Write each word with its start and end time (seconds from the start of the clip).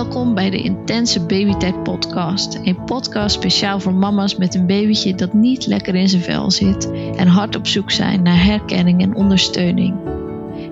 Welkom 0.00 0.34
bij 0.34 0.50
de 0.50 0.62
Intense 0.62 1.20
Babytijd 1.20 1.82
podcast. 1.82 2.58
Een 2.62 2.84
podcast 2.84 3.34
speciaal 3.34 3.80
voor 3.80 3.94
mama's 3.94 4.36
met 4.36 4.54
een 4.54 4.66
babytje 4.66 5.14
dat 5.14 5.32
niet 5.32 5.66
lekker 5.66 5.94
in 5.94 6.08
zijn 6.08 6.22
vel 6.22 6.50
zit 6.50 6.90
en 7.16 7.26
hard 7.26 7.56
op 7.56 7.66
zoek 7.66 7.90
zijn 7.90 8.22
naar 8.22 8.44
herkenning 8.44 9.02
en 9.02 9.14
ondersteuning. 9.14 9.94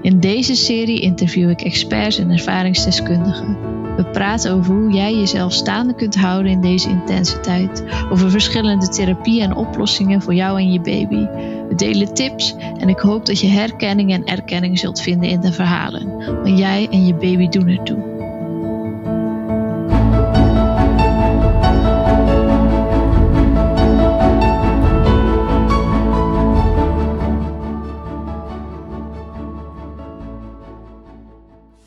In 0.03 0.21
deze 0.21 0.55
serie 0.55 1.01
interview 1.01 1.51
ik 1.51 1.61
experts 1.61 2.19
en 2.19 2.31
ervaringsdeskundigen. 2.31 3.57
We 3.97 4.05
praten 4.05 4.53
over 4.53 4.75
hoe 4.75 4.93
jij 4.93 5.15
jezelf 5.15 5.53
staande 5.53 5.95
kunt 5.95 6.17
houden 6.17 6.53
in 6.53 6.61
deze 6.61 6.89
intense 6.89 7.41
tijd, 7.41 7.85
over 8.11 8.31
verschillende 8.31 8.89
therapieën 8.89 9.45
en 9.45 9.57
oplossingen 9.57 10.23
voor 10.23 10.35
jou 10.35 10.59
en 10.59 10.73
je 10.73 10.81
baby. 10.81 11.27
We 11.69 11.75
delen 11.77 12.15
tips 12.15 12.55
en 12.79 12.89
ik 12.89 12.99
hoop 12.99 13.27
dat 13.27 13.41
je 13.41 13.49
herkenning 13.49 14.13
en 14.13 14.25
erkenning 14.25 14.79
zult 14.79 15.01
vinden 15.01 15.29
in 15.29 15.41
de 15.41 15.53
verhalen, 15.53 16.17
want 16.43 16.59
jij 16.59 16.89
en 16.91 17.07
je 17.07 17.15
baby 17.15 17.49
doen 17.49 17.69
ertoe. 17.69 18.18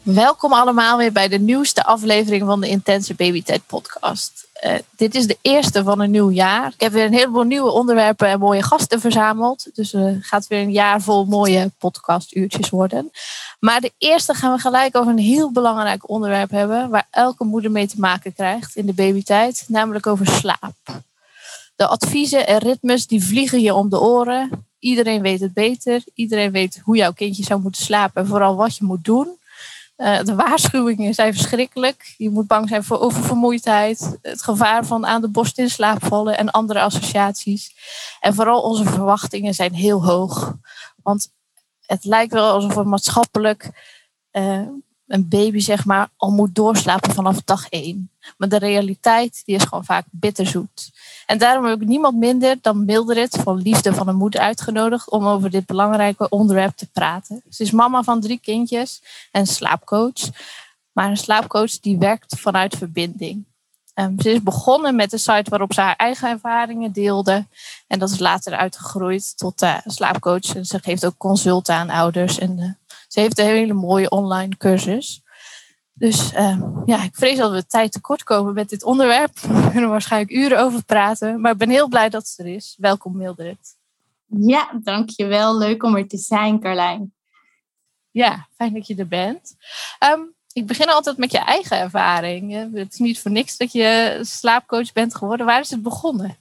Welkom 0.03 0.53
allemaal 0.53 0.97
weer 0.97 1.11
bij 1.11 1.27
de 1.27 1.39
nieuwste 1.39 1.83
aflevering 1.83 2.45
van 2.45 2.61
de 2.61 2.67
Intense 2.67 3.13
Babytijd 3.13 3.61
podcast. 3.65 4.47
Uh, 4.65 4.73
dit 4.95 5.15
is 5.15 5.27
de 5.27 5.37
eerste 5.41 5.83
van 5.83 5.99
een 5.99 6.11
nieuw 6.11 6.31
jaar. 6.31 6.67
Ik 6.67 6.79
heb 6.81 6.91
weer 6.91 7.05
een 7.05 7.13
heleboel 7.13 7.43
nieuwe 7.43 7.71
onderwerpen 7.71 8.27
en 8.27 8.39
mooie 8.39 8.63
gasten 8.63 8.99
verzameld. 8.99 9.69
Dus 9.73 9.91
het 9.91 10.25
gaat 10.25 10.47
weer 10.47 10.61
een 10.61 10.71
jaar 10.71 11.01
vol 11.01 11.25
mooie 11.25 11.71
podcastuurtjes 11.77 12.69
worden. 12.69 13.11
Maar 13.59 13.81
de 13.81 13.91
eerste 13.97 14.33
gaan 14.33 14.53
we 14.53 14.59
gelijk 14.59 14.95
over 14.95 15.11
een 15.11 15.17
heel 15.17 15.51
belangrijk 15.51 16.09
onderwerp 16.09 16.51
hebben... 16.51 16.89
waar 16.89 17.07
elke 17.11 17.43
moeder 17.43 17.71
mee 17.71 17.87
te 17.87 17.99
maken 17.99 18.33
krijgt 18.33 18.75
in 18.75 18.85
de 18.85 18.93
babytijd. 18.93 19.65
Namelijk 19.67 20.07
over 20.07 20.27
slaap. 20.27 21.01
De 21.75 21.87
adviezen 21.87 22.47
en 22.47 22.57
ritmes 22.57 23.07
die 23.07 23.23
vliegen 23.23 23.61
je 23.61 23.73
om 23.73 23.89
de 23.89 24.01
oren. 24.01 24.65
Iedereen 24.79 25.21
weet 25.21 25.39
het 25.39 25.53
beter. 25.53 26.03
Iedereen 26.13 26.51
weet 26.51 26.81
hoe 26.83 26.95
jouw 26.95 27.13
kindje 27.13 27.43
zou 27.43 27.61
moeten 27.61 27.83
slapen 27.83 28.21
en 28.21 28.27
vooral 28.27 28.55
wat 28.55 28.75
je 28.75 28.83
moet 28.83 29.03
doen... 29.03 29.39
Uh, 30.01 30.23
de 30.23 30.35
waarschuwingen 30.35 31.13
zijn 31.13 31.33
verschrikkelijk. 31.33 32.13
Je 32.17 32.29
moet 32.29 32.47
bang 32.47 32.69
zijn 32.69 32.83
voor 32.83 32.99
oververmoeidheid, 32.99 34.17
het 34.21 34.43
gevaar 34.43 34.85
van 34.85 35.05
aan 35.05 35.21
de 35.21 35.29
borst 35.29 35.57
in 35.57 35.69
slaap 35.69 36.05
vallen 36.05 36.37
en 36.37 36.51
andere 36.51 36.81
associaties. 36.81 37.75
En 38.19 38.33
vooral 38.33 38.61
onze 38.61 38.83
verwachtingen 38.83 39.53
zijn 39.53 39.73
heel 39.73 40.05
hoog. 40.05 40.55
Want 41.03 41.31
het 41.85 42.05
lijkt 42.05 42.33
wel 42.33 42.51
alsof 42.51 42.73
we 42.73 42.83
maatschappelijk 42.83 43.69
uh, 44.31 44.67
een 45.07 45.27
baby 45.29 45.59
zeg 45.59 45.85
maar 45.85 46.09
al 46.17 46.31
moet 46.31 46.55
doorslapen 46.55 47.13
vanaf 47.13 47.41
dag 47.41 47.69
één. 47.69 48.11
Maar 48.37 48.49
de 48.49 48.57
realiteit 48.57 49.41
die 49.45 49.55
is 49.55 49.63
gewoon 49.63 49.85
vaak 49.85 50.05
bitterzoet. 50.09 50.91
En 51.31 51.37
daarom 51.37 51.65
heb 51.65 51.81
ik 51.81 51.87
niemand 51.87 52.17
minder 52.17 52.57
dan 52.61 52.85
Mildred 52.85 53.37
van 53.43 53.61
Liefde 53.61 53.93
van 53.93 54.07
een 54.07 54.15
Moeder 54.15 54.41
uitgenodigd 54.41 55.09
om 55.09 55.27
over 55.27 55.49
dit 55.49 55.65
belangrijke 55.65 56.29
onderwerp 56.29 56.75
te 56.75 56.87
praten. 56.91 57.41
Ze 57.49 57.63
is 57.63 57.71
mama 57.71 58.03
van 58.03 58.21
drie 58.21 58.39
kindjes 58.39 59.01
en 59.31 59.47
slaapcoach. 59.47 60.29
Maar 60.91 61.09
een 61.09 61.17
slaapcoach 61.17 61.79
die 61.79 61.97
werkt 61.97 62.39
vanuit 62.39 62.77
verbinding. 62.77 63.45
Um, 63.95 64.19
ze 64.21 64.31
is 64.31 64.43
begonnen 64.43 64.95
met 64.95 65.13
een 65.13 65.19
site 65.19 65.49
waarop 65.49 65.73
ze 65.73 65.81
haar 65.81 65.95
eigen 65.95 66.29
ervaringen 66.29 66.91
deelde. 66.91 67.45
En 67.87 67.99
dat 67.99 68.09
is 68.09 68.19
later 68.19 68.53
uitgegroeid 68.53 69.37
tot 69.37 69.61
uh, 69.61 69.77
slaapcoach. 69.85 70.55
En 70.55 70.65
ze 70.65 70.79
geeft 70.79 71.05
ook 71.05 71.17
consulten 71.17 71.75
aan 71.75 71.89
ouders. 71.89 72.39
En 72.39 72.57
uh, 72.57 72.69
ze 73.07 73.19
heeft 73.19 73.39
een 73.39 73.45
hele 73.45 73.73
mooie 73.73 74.09
online 74.09 74.57
cursus. 74.57 75.21
Dus 76.01 76.33
uh, 76.33 76.61
ja, 76.85 77.03
ik 77.03 77.15
vrees 77.15 77.37
dat 77.37 77.51
we 77.51 77.65
tijd 77.65 77.91
tekort 77.91 78.23
komen 78.23 78.53
met 78.53 78.69
dit 78.69 78.83
onderwerp. 78.83 79.39
We 79.63 79.69
kunnen 79.71 79.89
waarschijnlijk 79.89 80.31
uren 80.31 80.59
over 80.59 80.83
praten. 80.83 81.41
Maar 81.41 81.51
ik 81.51 81.57
ben 81.57 81.69
heel 81.69 81.87
blij 81.87 82.09
dat 82.09 82.27
ze 82.27 82.43
er 82.43 82.53
is. 82.53 82.75
Welkom 82.79 83.17
Mildred. 83.17 83.77
Ja, 84.25 84.71
dankjewel. 84.83 85.57
Leuk 85.57 85.83
om 85.83 85.95
er 85.95 86.07
te 86.07 86.17
zijn, 86.17 86.59
Carlijn. 86.59 87.13
Ja, 88.11 88.47
fijn 88.55 88.73
dat 88.73 88.87
je 88.87 88.95
er 88.95 89.07
bent. 89.07 89.55
Um, 90.11 90.33
ik 90.53 90.67
begin 90.67 90.89
altijd 90.89 91.17
met 91.17 91.31
je 91.31 91.39
eigen 91.39 91.77
ervaring. 91.77 92.73
Het 92.73 92.93
is 92.93 92.99
niet 92.99 93.19
voor 93.19 93.31
niks 93.31 93.57
dat 93.57 93.71
je 93.71 94.19
slaapcoach 94.21 94.91
bent 94.93 95.15
geworden. 95.15 95.45
Waar 95.45 95.59
is 95.59 95.69
het 95.69 95.81
begonnen? 95.81 96.37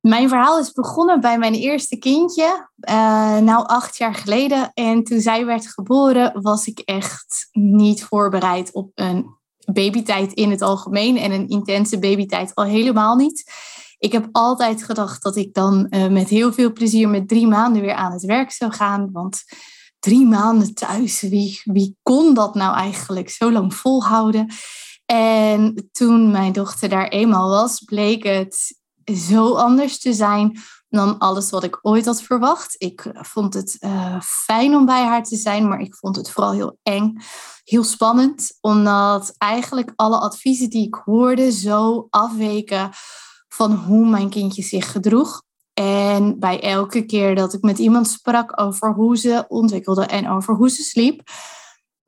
Mijn 0.00 0.28
verhaal 0.28 0.58
is 0.58 0.72
begonnen 0.72 1.20
bij 1.20 1.38
mijn 1.38 1.54
eerste 1.54 1.96
kindje, 1.96 2.68
uh, 2.88 3.38
nou 3.38 3.66
acht 3.66 3.96
jaar 3.96 4.14
geleden. 4.14 4.70
En 4.74 5.04
toen 5.04 5.20
zij 5.20 5.46
werd 5.46 5.66
geboren, 5.66 6.42
was 6.42 6.66
ik 6.66 6.78
echt 6.78 7.48
niet 7.52 8.04
voorbereid 8.04 8.72
op 8.72 8.90
een 8.94 9.36
babytijd 9.72 10.32
in 10.32 10.50
het 10.50 10.62
algemeen 10.62 11.16
en 11.16 11.32
een 11.32 11.48
intense 11.48 11.98
babytijd 11.98 12.54
al 12.54 12.64
helemaal 12.64 13.16
niet. 13.16 13.52
Ik 13.98 14.12
heb 14.12 14.28
altijd 14.32 14.82
gedacht 14.82 15.22
dat 15.22 15.36
ik 15.36 15.54
dan 15.54 15.86
uh, 15.90 16.06
met 16.06 16.28
heel 16.28 16.52
veel 16.52 16.72
plezier 16.72 17.08
met 17.08 17.28
drie 17.28 17.46
maanden 17.46 17.82
weer 17.82 17.94
aan 17.94 18.12
het 18.12 18.24
werk 18.24 18.50
zou 18.50 18.72
gaan. 18.72 19.08
Want 19.12 19.42
drie 19.98 20.26
maanden 20.26 20.74
thuis, 20.74 21.20
wie 21.64 21.96
kon 22.02 22.34
dat 22.34 22.54
nou 22.54 22.76
eigenlijk 22.76 23.30
zo 23.30 23.52
lang 23.52 23.74
volhouden? 23.74 24.46
En 25.06 25.88
toen 25.92 26.30
mijn 26.30 26.52
dochter 26.52 26.88
daar 26.88 27.08
eenmaal 27.08 27.48
was, 27.48 27.80
bleek 27.80 28.24
het 28.24 28.77
zo 29.16 29.54
anders 29.54 29.98
te 29.98 30.12
zijn 30.12 30.58
dan 30.88 31.18
alles 31.18 31.50
wat 31.50 31.64
ik 31.64 31.78
ooit 31.82 32.04
had 32.04 32.22
verwacht. 32.22 32.74
Ik 32.78 33.04
eh, 33.04 33.22
vond 33.22 33.54
het 33.54 33.76
uh, 33.80 34.20
fijn 34.20 34.74
om 34.74 34.86
bij 34.86 35.04
haar 35.04 35.24
te 35.24 35.36
zijn, 35.36 35.68
maar 35.68 35.80
ik 35.80 35.94
vond 35.94 36.16
het 36.16 36.30
vooral 36.30 36.52
heel 36.52 36.78
eng, 36.82 37.16
heel 37.64 37.84
spannend, 37.84 38.58
omdat 38.60 39.34
eigenlijk 39.38 39.92
alle 39.96 40.18
adviezen 40.18 40.70
die 40.70 40.86
ik 40.86 41.00
hoorde 41.04 41.52
zo 41.52 42.06
afweken 42.10 42.90
van 43.48 43.72
hoe 43.72 44.08
mijn 44.08 44.30
kindje 44.30 44.62
zich 44.62 44.92
gedroeg. 44.92 45.42
En 45.74 46.38
bij 46.38 46.62
elke 46.62 47.04
keer 47.04 47.34
dat 47.34 47.52
ik 47.52 47.62
met 47.62 47.78
iemand 47.78 48.08
sprak 48.08 48.60
over 48.60 48.92
hoe 48.92 49.16
ze 49.16 49.44
ontwikkelde 49.48 50.04
en 50.06 50.28
over 50.28 50.54
hoe 50.54 50.70
ze 50.70 50.82
sliep, 50.82 51.22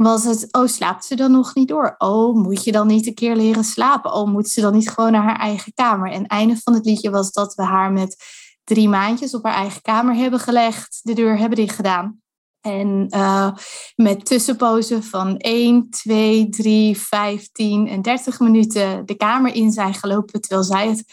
was 0.02 0.24
het, 0.24 0.48
oh, 0.50 0.66
slaapt 0.66 1.04
ze 1.04 1.14
dan 1.14 1.30
nog 1.30 1.54
niet 1.54 1.68
door? 1.68 1.94
Oh, 1.98 2.34
moet 2.34 2.64
je 2.64 2.72
dan 2.72 2.86
niet 2.86 3.06
een 3.06 3.14
keer 3.14 3.36
leren 3.36 3.64
slapen? 3.64 4.12
Oh, 4.12 4.28
moet 4.28 4.48
ze 4.48 4.60
dan 4.60 4.72
niet 4.72 4.90
gewoon 4.90 5.12
naar 5.12 5.22
haar 5.22 5.38
eigen 5.38 5.72
kamer? 5.74 6.10
En 6.10 6.22
het 6.22 6.30
einde 6.30 6.56
van 6.62 6.74
het 6.74 6.84
liedje 6.84 7.10
was 7.10 7.32
dat 7.32 7.54
we 7.54 7.62
haar 7.62 7.92
met 7.92 8.16
drie 8.64 8.88
maandjes 8.88 9.34
op 9.34 9.44
haar 9.44 9.54
eigen 9.54 9.82
kamer 9.82 10.14
hebben 10.14 10.40
gelegd, 10.40 11.00
de 11.02 11.12
deur 11.12 11.38
hebben 11.38 11.58
dicht 11.58 11.74
gedaan. 11.74 12.20
En 12.60 13.06
uh, 13.10 13.52
met 13.96 14.26
tussenpozen 14.26 15.02
van 15.02 15.36
1, 15.36 15.90
2, 15.90 16.48
3, 16.48 16.98
15 16.98 17.88
en 17.88 18.02
30 18.02 18.40
minuten 18.40 19.06
de 19.06 19.16
kamer 19.16 19.54
in 19.54 19.72
zijn 19.72 19.94
gelopen 19.94 20.40
terwijl 20.40 20.62
zij 20.62 20.88
het 20.88 21.04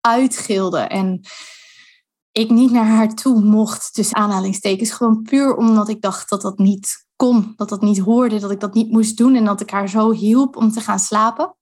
uitgilde. 0.00 0.78
En 0.78 1.20
ik 2.32 2.50
niet 2.50 2.70
naar 2.70 2.86
haar 2.86 3.14
toe 3.14 3.40
mocht, 3.40 3.94
dus 3.94 4.12
aanhalingstekens. 4.12 4.90
Gewoon 4.90 5.22
puur 5.22 5.56
omdat 5.56 5.88
ik 5.88 6.00
dacht 6.00 6.28
dat 6.28 6.42
dat 6.42 6.58
niet 6.58 7.03
kon, 7.16 7.52
dat 7.56 7.68
dat 7.68 7.82
niet 7.82 7.98
hoorde, 7.98 8.38
dat 8.38 8.50
ik 8.50 8.60
dat 8.60 8.74
niet 8.74 8.90
moest 8.90 9.16
doen 9.16 9.34
en 9.34 9.44
dat 9.44 9.60
ik 9.60 9.70
haar 9.70 9.88
zo 9.88 10.12
hielp 10.12 10.56
om 10.56 10.72
te 10.72 10.80
gaan 10.80 10.98
slapen. 10.98 11.54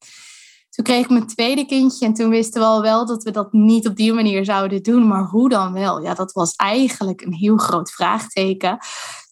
Toen 0.70 0.84
kreeg 0.84 1.04
ik 1.04 1.10
mijn 1.10 1.26
tweede 1.26 1.66
kindje 1.66 2.06
en 2.06 2.14
toen 2.14 2.30
wisten 2.30 2.60
we 2.60 2.66
al 2.66 2.82
wel 2.82 3.06
dat 3.06 3.22
we 3.22 3.30
dat 3.30 3.52
niet 3.52 3.88
op 3.88 3.96
die 3.96 4.12
manier 4.12 4.44
zouden 4.44 4.82
doen, 4.82 5.06
maar 5.08 5.24
hoe 5.24 5.48
dan 5.48 5.72
wel? 5.72 6.02
Ja, 6.02 6.14
dat 6.14 6.32
was 6.32 6.54
eigenlijk 6.54 7.20
een 7.20 7.32
heel 7.32 7.56
groot 7.56 7.90
vraagteken. 7.90 8.78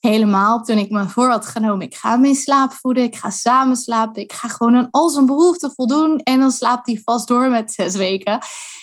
Helemaal 0.01 0.63
toen 0.63 0.79
ik 0.79 0.91
me 0.91 1.09
voor 1.09 1.29
had 1.29 1.47
genomen, 1.47 1.87
ik 1.87 1.95
ga 1.95 2.17
mijn 2.17 2.35
slaap 2.35 2.73
voeden, 2.73 3.03
ik 3.03 3.17
ga 3.17 3.31
samen 3.31 3.77
slapen, 3.77 4.23
ik 4.23 4.33
ga 4.33 4.49
gewoon 4.49 4.77
aan 4.77 4.89
al 4.91 5.09
zijn 5.09 5.27
behoeften 5.27 5.73
voldoen 5.73 6.19
en 6.19 6.41
dan 6.41 6.51
slaapt 6.51 6.87
hij 6.87 7.01
vast 7.05 7.29
door 7.29 7.51
met 7.51 7.73
zes 7.73 7.95
weken. 7.97 8.39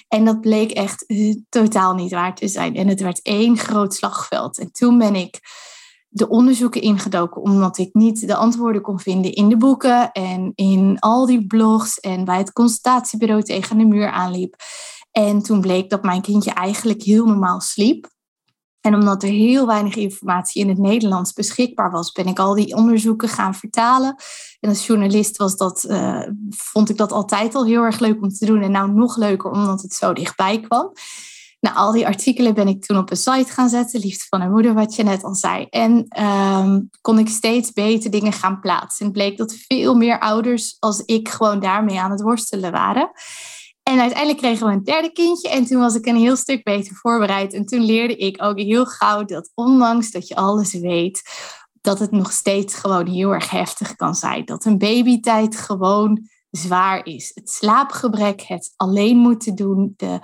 En 0.07 0.25
dat 0.25 0.41
bleek 0.41 0.71
echt 0.71 1.03
uh, 1.07 1.35
totaal 1.49 1.93
niet 1.93 2.11
waar 2.11 2.35
te 2.35 2.47
zijn. 2.47 2.75
En 2.75 2.87
het 2.87 3.01
werd 3.01 3.21
één 3.21 3.57
groot 3.57 3.93
slagveld. 3.93 4.59
En 4.59 4.71
toen 4.71 4.97
ben 4.97 5.15
ik 5.15 5.39
de 6.17 6.29
onderzoeken 6.29 6.81
ingedoken, 6.81 7.41
omdat 7.41 7.77
ik 7.77 7.93
niet 7.93 8.27
de 8.27 8.35
antwoorden 8.35 8.81
kon 8.81 8.99
vinden 8.99 9.33
in 9.33 9.49
de 9.49 9.57
boeken 9.57 10.11
en 10.11 10.51
in 10.55 10.99
al 10.99 11.25
die 11.25 11.47
blogs 11.47 11.99
en 11.99 12.25
bij 12.25 12.37
het 12.37 12.53
consultatiebureau 12.53 13.43
tegen 13.43 13.77
de 13.77 13.85
muur 13.85 14.09
aanliep. 14.09 14.55
En 15.11 15.41
toen 15.41 15.61
bleek 15.61 15.89
dat 15.89 16.03
mijn 16.03 16.21
kindje 16.21 16.51
eigenlijk 16.51 17.03
heel 17.03 17.25
normaal 17.25 17.61
sliep. 17.61 18.15
En 18.81 18.95
omdat 18.95 19.23
er 19.23 19.29
heel 19.29 19.67
weinig 19.67 19.95
informatie 19.95 20.61
in 20.61 20.69
het 20.69 20.77
Nederlands 20.77 21.33
beschikbaar 21.33 21.91
was, 21.91 22.11
ben 22.11 22.27
ik 22.27 22.39
al 22.39 22.53
die 22.53 22.75
onderzoeken 22.75 23.29
gaan 23.29 23.55
vertalen. 23.55 24.15
En 24.59 24.69
als 24.69 24.85
journalist 24.85 25.37
was 25.37 25.55
dat, 25.55 25.85
uh, 25.89 26.27
vond 26.49 26.89
ik 26.89 26.97
dat 26.97 27.11
altijd 27.11 27.55
al 27.55 27.65
heel 27.65 27.83
erg 27.83 27.99
leuk 27.99 28.21
om 28.21 28.29
te 28.29 28.45
doen. 28.45 28.61
En 28.61 28.71
nou 28.71 28.91
nog 28.91 29.17
leuker 29.17 29.51
omdat 29.51 29.81
het 29.81 29.93
zo 29.93 30.13
dichtbij 30.13 30.59
kwam. 30.59 30.91
Nou, 31.67 31.79
al 31.79 31.91
die 31.91 32.05
artikelen 32.05 32.53
ben 32.53 32.67
ik 32.67 32.85
toen 32.85 32.97
op 32.97 33.11
een 33.11 33.17
site 33.17 33.51
gaan 33.51 33.69
zetten, 33.69 33.99
Liefde 33.99 34.25
van 34.29 34.41
haar 34.41 34.49
moeder, 34.49 34.73
wat 34.73 34.95
je 34.95 35.03
net 35.03 35.23
al 35.23 35.35
zei. 35.35 35.65
En 35.69 36.21
um, 36.23 36.89
kon 37.01 37.19
ik 37.19 37.29
steeds 37.29 37.71
beter 37.71 38.11
dingen 38.11 38.33
gaan 38.33 38.59
plaatsen. 38.59 39.05
En 39.05 39.11
bleek 39.11 39.37
dat 39.37 39.55
veel 39.67 39.95
meer 39.95 40.19
ouders 40.19 40.77
als 40.79 40.99
ik 40.99 41.29
gewoon 41.29 41.59
daarmee 41.59 41.99
aan 41.99 42.11
het 42.11 42.21
worstelen 42.21 42.71
waren. 42.71 43.11
En 43.83 43.99
uiteindelijk 43.99 44.37
kregen 44.37 44.67
we 44.67 44.73
een 44.73 44.83
derde 44.83 45.11
kindje 45.11 45.49
en 45.49 45.65
toen 45.65 45.79
was 45.79 45.95
ik 45.95 46.05
een 46.05 46.15
heel 46.15 46.35
stuk 46.35 46.63
beter 46.63 46.95
voorbereid. 46.95 47.53
En 47.53 47.65
toen 47.65 47.81
leerde 47.81 48.15
ik 48.15 48.43
ook 48.43 48.59
heel 48.59 48.85
gauw 48.85 49.25
dat 49.25 49.51
ondanks 49.53 50.11
dat 50.11 50.27
je 50.27 50.35
alles 50.35 50.73
weet, 50.73 51.21
dat 51.81 51.99
het 51.99 52.11
nog 52.11 52.31
steeds 52.31 52.73
gewoon 52.73 53.07
heel 53.07 53.33
erg 53.33 53.49
heftig 53.49 53.95
kan 53.95 54.15
zijn. 54.15 54.45
Dat 54.45 54.65
een 54.65 54.77
babytijd 54.77 55.57
gewoon 55.57 56.27
zwaar 56.49 57.05
is. 57.05 57.31
Het 57.33 57.49
slaapgebrek, 57.49 58.41
het 58.41 58.73
alleen 58.75 59.17
moeten 59.17 59.55
doen, 59.55 59.93
de 59.97 60.19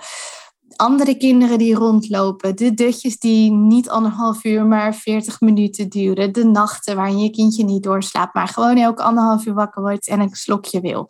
andere 0.76 1.16
kinderen 1.16 1.58
die 1.58 1.74
rondlopen, 1.74 2.56
de 2.56 2.74
dutjes 2.74 3.18
die 3.18 3.50
niet 3.52 3.88
anderhalf 3.88 4.44
uur, 4.44 4.66
maar 4.66 4.94
40 4.94 5.40
minuten 5.40 5.88
duren, 5.88 6.32
de 6.32 6.44
nachten 6.44 6.96
waarin 6.96 7.18
je 7.18 7.30
kindje 7.30 7.64
niet 7.64 7.82
doorslaapt, 7.82 8.34
maar 8.34 8.48
gewoon 8.48 8.76
elke 8.76 9.02
anderhalf 9.02 9.46
uur 9.46 9.54
wakker 9.54 9.82
wordt 9.82 10.08
en 10.08 10.20
een 10.20 10.34
slokje 10.34 10.80
wil. 10.80 11.08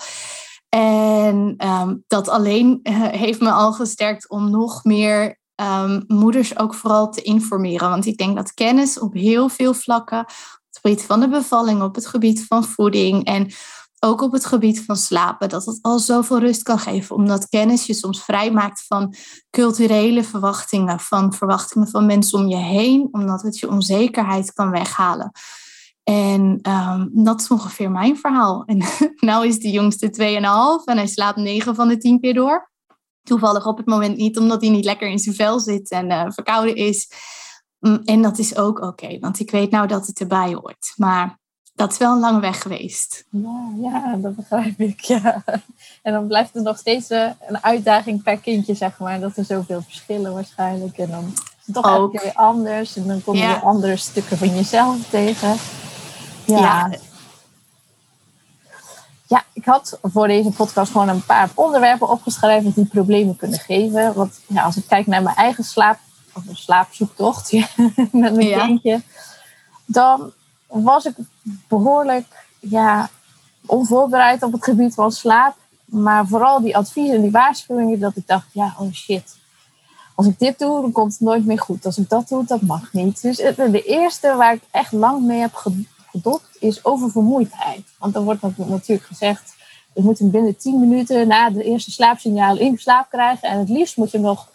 En 0.68 1.54
ehm, 1.56 1.96
dat 2.06 2.28
alleen 2.28 2.80
eh, 2.82 3.02
heeft 3.02 3.40
me 3.40 3.50
al 3.50 3.72
gesterkt 3.72 4.28
om 4.28 4.50
nog 4.50 4.84
meer 4.84 5.38
ehm, 5.54 6.00
moeders 6.06 6.58
ook 6.58 6.74
vooral 6.74 7.10
te 7.10 7.22
informeren. 7.22 7.88
Want 7.88 8.06
ik 8.06 8.16
denk 8.16 8.36
dat 8.36 8.54
kennis 8.54 8.98
op 8.98 9.14
heel 9.14 9.48
veel 9.48 9.74
vlakken, 9.74 10.20
op 10.20 10.26
het 10.70 10.78
gebied 10.80 11.02
van 11.02 11.20
de 11.20 11.28
bevalling, 11.28 11.82
op 11.82 11.94
het 11.94 12.06
gebied 12.06 12.46
van 12.46 12.64
voeding 12.64 13.24
en 13.24 13.50
ook 14.04 14.20
op 14.20 14.32
het 14.32 14.44
gebied 14.44 14.84
van 14.84 14.96
slapen, 14.96 15.48
dat 15.48 15.64
het 15.64 15.78
al 15.82 15.98
zoveel 15.98 16.38
rust 16.38 16.62
kan 16.62 16.78
geven, 16.78 17.16
omdat 17.16 17.48
kennis 17.48 17.86
je 17.86 17.94
soms 17.94 18.24
vrijmaakt 18.24 18.84
van 18.86 19.14
culturele 19.50 20.24
verwachtingen, 20.24 21.00
van 21.00 21.32
verwachtingen 21.32 21.88
van 21.88 22.06
mensen 22.06 22.38
om 22.38 22.48
je 22.48 22.56
heen, 22.56 23.08
omdat 23.10 23.42
het 23.42 23.58
je 23.58 23.70
onzekerheid 23.70 24.52
kan 24.52 24.70
weghalen. 24.70 25.32
En 26.02 26.58
um, 26.70 27.10
dat 27.12 27.40
is 27.40 27.48
ongeveer 27.48 27.90
mijn 27.90 28.16
verhaal. 28.16 28.64
En 28.64 28.82
nou 29.28 29.46
is 29.46 29.58
de 29.58 29.70
jongste 29.70 30.06
2,5 30.06 30.84
en 30.84 30.96
hij 30.96 31.06
slaapt 31.06 31.38
9 31.38 31.74
van 31.74 31.88
de 31.88 31.96
10 31.96 32.20
keer 32.20 32.34
door. 32.34 32.70
Toevallig 33.22 33.66
op 33.66 33.76
het 33.76 33.86
moment 33.86 34.16
niet, 34.16 34.38
omdat 34.38 34.60
hij 34.60 34.70
niet 34.70 34.84
lekker 34.84 35.08
in 35.08 35.18
zijn 35.18 35.34
vel 35.34 35.60
zit 35.60 35.90
en 35.90 36.10
uh, 36.10 36.24
verkouden 36.28 36.76
is. 36.76 37.10
Mm, 37.78 38.00
en 38.04 38.22
dat 38.22 38.38
is 38.38 38.56
ook 38.56 38.80
oké, 38.80 39.18
want 39.18 39.40
ik 39.40 39.50
weet 39.50 39.70
nou 39.70 39.86
dat 39.86 40.06
het 40.06 40.20
erbij 40.20 40.54
hoort. 40.54 40.92
Maar 40.96 41.38
dat 41.74 41.92
is 41.92 41.98
wel 41.98 42.12
een 42.12 42.20
lange 42.20 42.40
weg 42.40 42.62
geweest. 42.62 43.24
Ja, 43.30 43.68
ja, 43.82 44.16
dat 44.16 44.36
begrijp 44.36 44.80
ik. 44.80 45.00
Ja. 45.00 45.42
En 46.02 46.12
dan 46.12 46.26
blijft 46.26 46.54
het 46.54 46.62
nog 46.62 46.78
steeds 46.78 47.10
eh, 47.10 47.30
een 47.46 47.64
uitdaging 47.64 48.22
per 48.22 48.38
kindje, 48.38 48.74
zeg 48.74 48.98
maar. 48.98 49.20
Dat 49.20 49.36
er 49.36 49.44
zoveel 49.44 49.82
verschillen 49.82 50.34
waarschijnlijk. 50.34 50.98
En 50.98 51.10
dan 51.10 51.32
is 51.34 51.66
het 51.66 51.74
toch 51.74 51.96
ook 51.96 52.22
weer 52.22 52.32
anders. 52.34 52.96
En 52.96 53.06
dan 53.06 53.22
kom 53.22 53.34
je 53.34 53.60
andere 53.60 53.96
stukken 53.96 54.38
van 54.38 54.54
jezelf 54.54 55.08
tegen. 55.10 55.56
Ja. 56.44 56.58
ja. 56.58 56.90
ja. 59.26 59.44
ik 59.52 59.64
had 59.64 59.98
voor 60.02 60.26
deze 60.26 60.50
podcast 60.50 60.92
gewoon 60.92 61.08
een 61.08 61.24
paar 61.24 61.50
onderwerpen 61.54 62.08
opgeschreven 62.08 62.72
die 62.74 62.86
problemen 62.86 63.36
kunnen 63.36 63.58
geven. 63.58 64.14
Want 64.14 64.40
ja, 64.46 64.62
als 64.62 64.76
ik 64.76 64.84
kijk 64.88 65.06
naar 65.06 65.22
mijn 65.22 65.36
eigen 65.36 65.64
slaap, 65.64 65.98
of 66.34 66.46
een 66.48 66.56
slaapzoektocht 66.56 67.52
met 68.12 68.34
mijn 68.34 68.58
kindje, 68.58 69.02
dan 69.84 70.32
was 70.82 71.04
ik 71.04 71.14
behoorlijk 71.68 72.46
ja, 72.60 73.10
onvoorbereid 73.66 74.42
op 74.42 74.52
het 74.52 74.64
gebied 74.64 74.94
van 74.94 75.12
slaap. 75.12 75.56
Maar 75.84 76.26
vooral 76.26 76.60
die 76.60 76.76
adviezen 76.76 77.14
en 77.14 77.22
die 77.22 77.30
waarschuwingen, 77.30 78.00
dat 78.00 78.16
ik 78.16 78.26
dacht, 78.26 78.46
ja, 78.52 78.74
oh 78.78 78.92
shit. 78.92 79.36
Als 80.14 80.26
ik 80.26 80.38
dit 80.38 80.58
doe, 80.58 80.80
dan 80.80 80.92
komt 80.92 81.12
het 81.12 81.20
nooit 81.20 81.46
meer 81.46 81.60
goed. 81.60 81.86
Als 81.86 81.98
ik 81.98 82.08
dat 82.08 82.28
doe, 82.28 82.44
dat 82.44 82.60
mag 82.60 82.92
niet. 82.92 83.22
Dus 83.22 83.36
de 83.36 83.82
eerste 83.82 84.34
waar 84.36 84.54
ik 84.54 84.62
echt 84.70 84.92
lang 84.92 85.22
mee 85.24 85.40
heb 85.40 85.54
gedopt, 86.10 86.46
is 86.58 86.84
over 86.84 87.10
vermoeidheid. 87.10 87.82
Want 87.98 88.14
dan 88.14 88.24
wordt 88.24 88.42
natuurlijk 88.56 89.06
gezegd, 89.06 89.54
je 89.94 90.02
moet 90.02 90.18
hem 90.18 90.30
binnen 90.30 90.56
10 90.56 90.80
minuten 90.80 91.28
na 91.28 91.50
de 91.50 91.64
eerste 91.64 91.90
slaapsignaal 91.90 92.56
in 92.56 92.78
slaap 92.78 93.10
krijgen. 93.10 93.48
En 93.48 93.58
het 93.58 93.68
liefst 93.68 93.96
moet 93.96 94.10
je 94.10 94.18
nog 94.18 94.48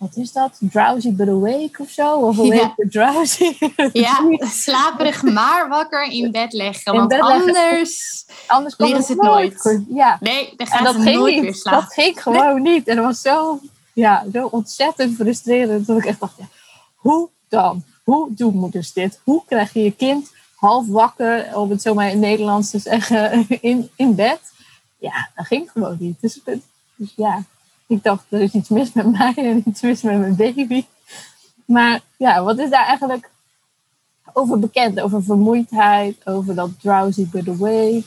wat 0.00 0.16
is 0.16 0.32
dat? 0.32 0.58
Drowsy 0.60 1.12
but 1.12 1.28
awake 1.28 1.76
of 1.78 1.90
zo? 1.90 2.16
Of 2.16 2.38
awake 2.38 2.72
but 2.76 2.92
drowsy? 2.92 3.56
ja, 3.92 4.36
slaperig 4.38 5.22
maar 5.22 5.68
wakker 5.68 6.02
in 6.02 6.30
bed 6.30 6.52
leggen. 6.52 6.92
want 6.92 7.12
anders, 7.12 8.24
anders 8.46 8.74
leren 8.78 9.02
ze 9.02 9.12
het 9.12 9.22
nooit. 9.22 9.80
Ja. 9.88 10.18
Nee, 10.20 10.52
dan 10.56 10.66
gaan 10.66 10.92
ze 10.92 11.10
nooit 11.10 11.34
niet. 11.34 11.42
weer 11.42 11.54
slapen. 11.54 11.80
Dat 11.80 11.92
ging 11.92 12.22
gewoon 12.22 12.62
niet. 12.62 12.88
En 12.88 12.96
dat 12.96 13.04
was 13.04 13.20
zo, 13.20 13.60
ja, 13.92 14.24
zo 14.32 14.46
ontzettend 14.46 15.16
frustrerend. 15.16 15.86
Dat 15.86 15.98
ik 15.98 16.04
echt 16.04 16.20
dacht, 16.20 16.36
ja, 16.38 16.48
hoe 16.94 17.28
dan? 17.48 17.84
Hoe 18.04 18.34
doen 18.34 18.54
moeders 18.54 18.92
dit? 18.92 19.20
Hoe 19.24 19.42
krijg 19.46 19.72
je 19.72 19.82
je 19.82 19.92
kind 19.92 20.32
half 20.54 20.86
wakker, 20.86 21.56
om 21.56 21.70
het 21.70 21.82
zo 21.82 21.94
maar 21.94 22.10
in 22.10 22.18
Nederlands 22.18 22.70
te 22.70 22.78
zeggen, 22.78 23.46
in, 23.60 23.90
in 23.96 24.14
bed? 24.14 24.40
Ja, 24.98 25.30
dat 25.34 25.46
ging 25.46 25.70
gewoon 25.70 25.96
niet. 25.98 26.20
Dus, 26.20 26.40
dus 26.96 27.12
ja, 27.16 27.44
ik 27.90 28.02
dacht, 28.02 28.24
er 28.28 28.40
is 28.40 28.52
iets 28.52 28.68
mis 28.68 28.92
met 28.92 29.12
mij 29.12 29.34
en 29.36 29.62
iets 29.66 29.80
mis 29.80 30.02
met 30.02 30.18
mijn 30.18 30.36
baby. 30.36 30.84
Maar 31.64 32.00
ja, 32.16 32.42
wat 32.42 32.58
is 32.58 32.70
daar 32.70 32.86
eigenlijk 32.86 33.30
over 34.32 34.58
bekend? 34.58 35.00
Over 35.00 35.22
vermoeidheid, 35.22 36.26
over 36.26 36.54
dat 36.54 36.70
drowsy 36.80 37.26
but 37.30 37.48
awake? 37.48 38.04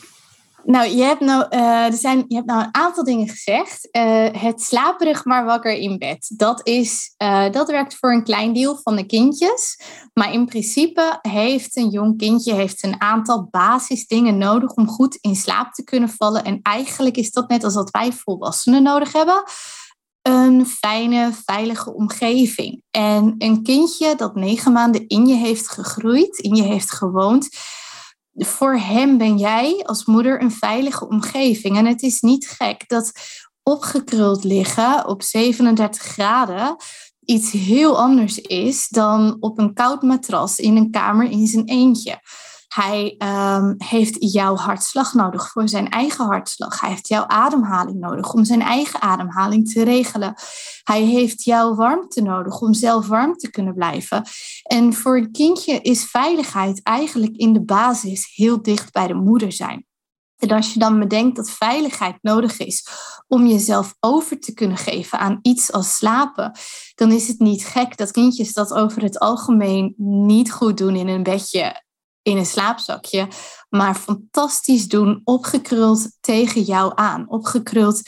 Nou, 0.65 0.89
je 0.89 1.04
hebt 1.04 1.19
nou, 1.19 1.45
uh, 1.50 1.86
er 1.86 1.94
zijn, 1.94 2.25
je 2.27 2.36
hebt 2.36 2.48
nou 2.48 2.62
een 2.62 2.75
aantal 2.75 3.04
dingen 3.04 3.27
gezegd. 3.27 3.88
Uh, 3.92 4.27
het 4.31 4.62
slaperig 4.62 5.25
maar 5.25 5.45
wakker 5.45 5.71
in 5.71 5.98
bed. 5.98 6.33
Dat, 6.38 6.68
is, 6.68 7.13
uh, 7.24 7.51
dat 7.51 7.69
werkt 7.69 7.95
voor 7.95 8.12
een 8.12 8.24
klein 8.24 8.54
deel 8.54 8.80
van 8.83 8.95
de 8.95 9.06
kindjes. 9.06 9.80
Maar 10.13 10.33
in 10.33 10.45
principe 10.45 11.19
heeft 11.21 11.77
een 11.77 11.89
jong 11.89 12.18
kindje 12.18 12.54
heeft 12.54 12.83
een 12.83 13.01
aantal 13.01 13.48
basisdingen 13.51 14.38
nodig 14.38 14.71
om 14.74 14.88
goed 14.88 15.18
in 15.21 15.36
slaap 15.36 15.74
te 15.74 15.83
kunnen 15.83 16.10
vallen. 16.10 16.44
En 16.44 16.60
eigenlijk 16.62 17.18
is 17.18 17.31
dat 17.31 17.50
net 17.50 17.63
als 17.63 17.75
wat 17.75 17.92
wij 17.92 18.12
volwassenen 18.12 18.83
nodig 18.83 19.13
hebben. 19.13 19.44
Een 20.21 20.66
fijne, 20.66 21.31
veilige 21.45 21.94
omgeving. 21.94 22.83
En 22.92 23.36
een 23.38 23.63
kindje 23.63 24.16
dat 24.16 24.36
negen 24.36 24.71
maanden 24.71 25.07
in 25.07 25.25
je 25.25 25.36
heeft 25.36 25.69
gegroeid, 25.69 26.38
in 26.38 26.56
je 26.56 26.63
heeft 26.63 26.92
gewoond 26.92 27.50
voor 28.33 28.75
hem 28.75 29.18
ben 29.18 29.38
jij 29.38 29.83
als 29.85 30.06
moeder 30.06 30.41
een 30.41 30.51
veilige 30.51 31.07
omgeving. 31.07 31.77
En 31.77 31.85
het 31.85 32.01
is 32.01 32.21
niet 32.21 32.47
gek 32.47 32.88
dat 32.88 33.12
opgekruld 33.63 34.44
liggen 34.44 35.07
op 35.07 35.21
37 35.24 36.01
graden 36.01 36.75
iets 37.25 37.51
heel 37.51 38.00
anders 38.00 38.38
is 38.38 38.88
dan 38.89 39.38
op 39.39 39.59
een 39.59 39.74
koud 39.74 40.01
matras 40.01 40.59
in 40.59 40.75
een 40.75 40.91
kamer 40.91 41.31
in 41.31 41.47
zijn 41.47 41.65
eentje. 41.65 42.19
Hij 42.74 43.16
um, 43.18 43.75
heeft 43.78 44.16
jouw 44.20 44.56
hartslag 44.56 45.14
nodig 45.14 45.50
voor 45.52 45.70
zijn 45.70 45.90
eigen 45.90 46.25
hartslag. 46.25 46.80
Hij 46.80 46.90
heeft 46.90 47.08
jouw 47.08 47.25
ademhaling 47.28 48.00
nodig 48.00 48.34
om 48.34 48.46
zijn 48.46 48.62
eigen 48.62 49.02
ademhaling 49.02 49.72
te 49.72 49.84
regelen. 49.84 50.34
Hij 50.84 51.02
heeft 51.02 51.44
jouw 51.44 51.75
warmte 51.75 52.22
nodig 52.22 52.62
om 52.62 52.74
zelf 52.74 53.08
warm 53.08 53.34
te 53.34 53.50
kunnen 53.50 53.74
blijven. 53.74 54.24
En 54.64 54.94
voor 54.94 55.18
een 55.18 55.31
kindje 55.31 55.81
is 55.81 56.06
veiligheid 56.06 56.84
eigenlijk 56.84 57.36
in 57.36 57.54
de 57.54 57.64
basis 57.64 58.31
heel 58.36 58.62
dicht 58.62 58.92
bij 58.92 59.08
de 59.08 59.14
moeder 59.14 59.52
zijn. 59.52 59.86
En 60.38 60.52
als 60.52 60.74
je 60.74 60.80
dan 60.80 61.00
bedenkt 61.00 61.36
dat 61.36 61.50
veiligheid 61.50 62.18
nodig 62.21 62.59
is 62.59 62.88
om 63.28 63.47
jezelf 63.47 63.95
over 64.00 64.40
te 64.40 64.54
kunnen 64.54 64.78
geven 64.78 65.19
aan 65.19 65.40
iets 65.42 65.71
als 65.71 65.95
slapen, 65.95 66.57
dan 66.95 67.12
is 67.12 67.28
het 67.28 67.40
niet 67.40 67.66
gek 67.66 67.97
dat 67.97 68.12
kindjes 68.12 68.54
dat 68.54 68.74
over 68.74 69.02
het 69.02 69.19
algemeen 69.19 69.94
niet 69.97 70.52
goed 70.52 70.78
doen 70.78 70.95
in 70.95 71.07
een 71.07 71.24
bedje 71.24 71.81
in 72.23 72.37
een 72.37 72.45
slaapzakje, 72.45 73.27
maar 73.69 73.95
fantastisch 73.95 74.87
doen, 74.87 75.21
opgekruld 75.23 76.11
tegen 76.21 76.61
jou 76.61 76.92
aan, 76.95 77.30
opgekruld 77.30 78.01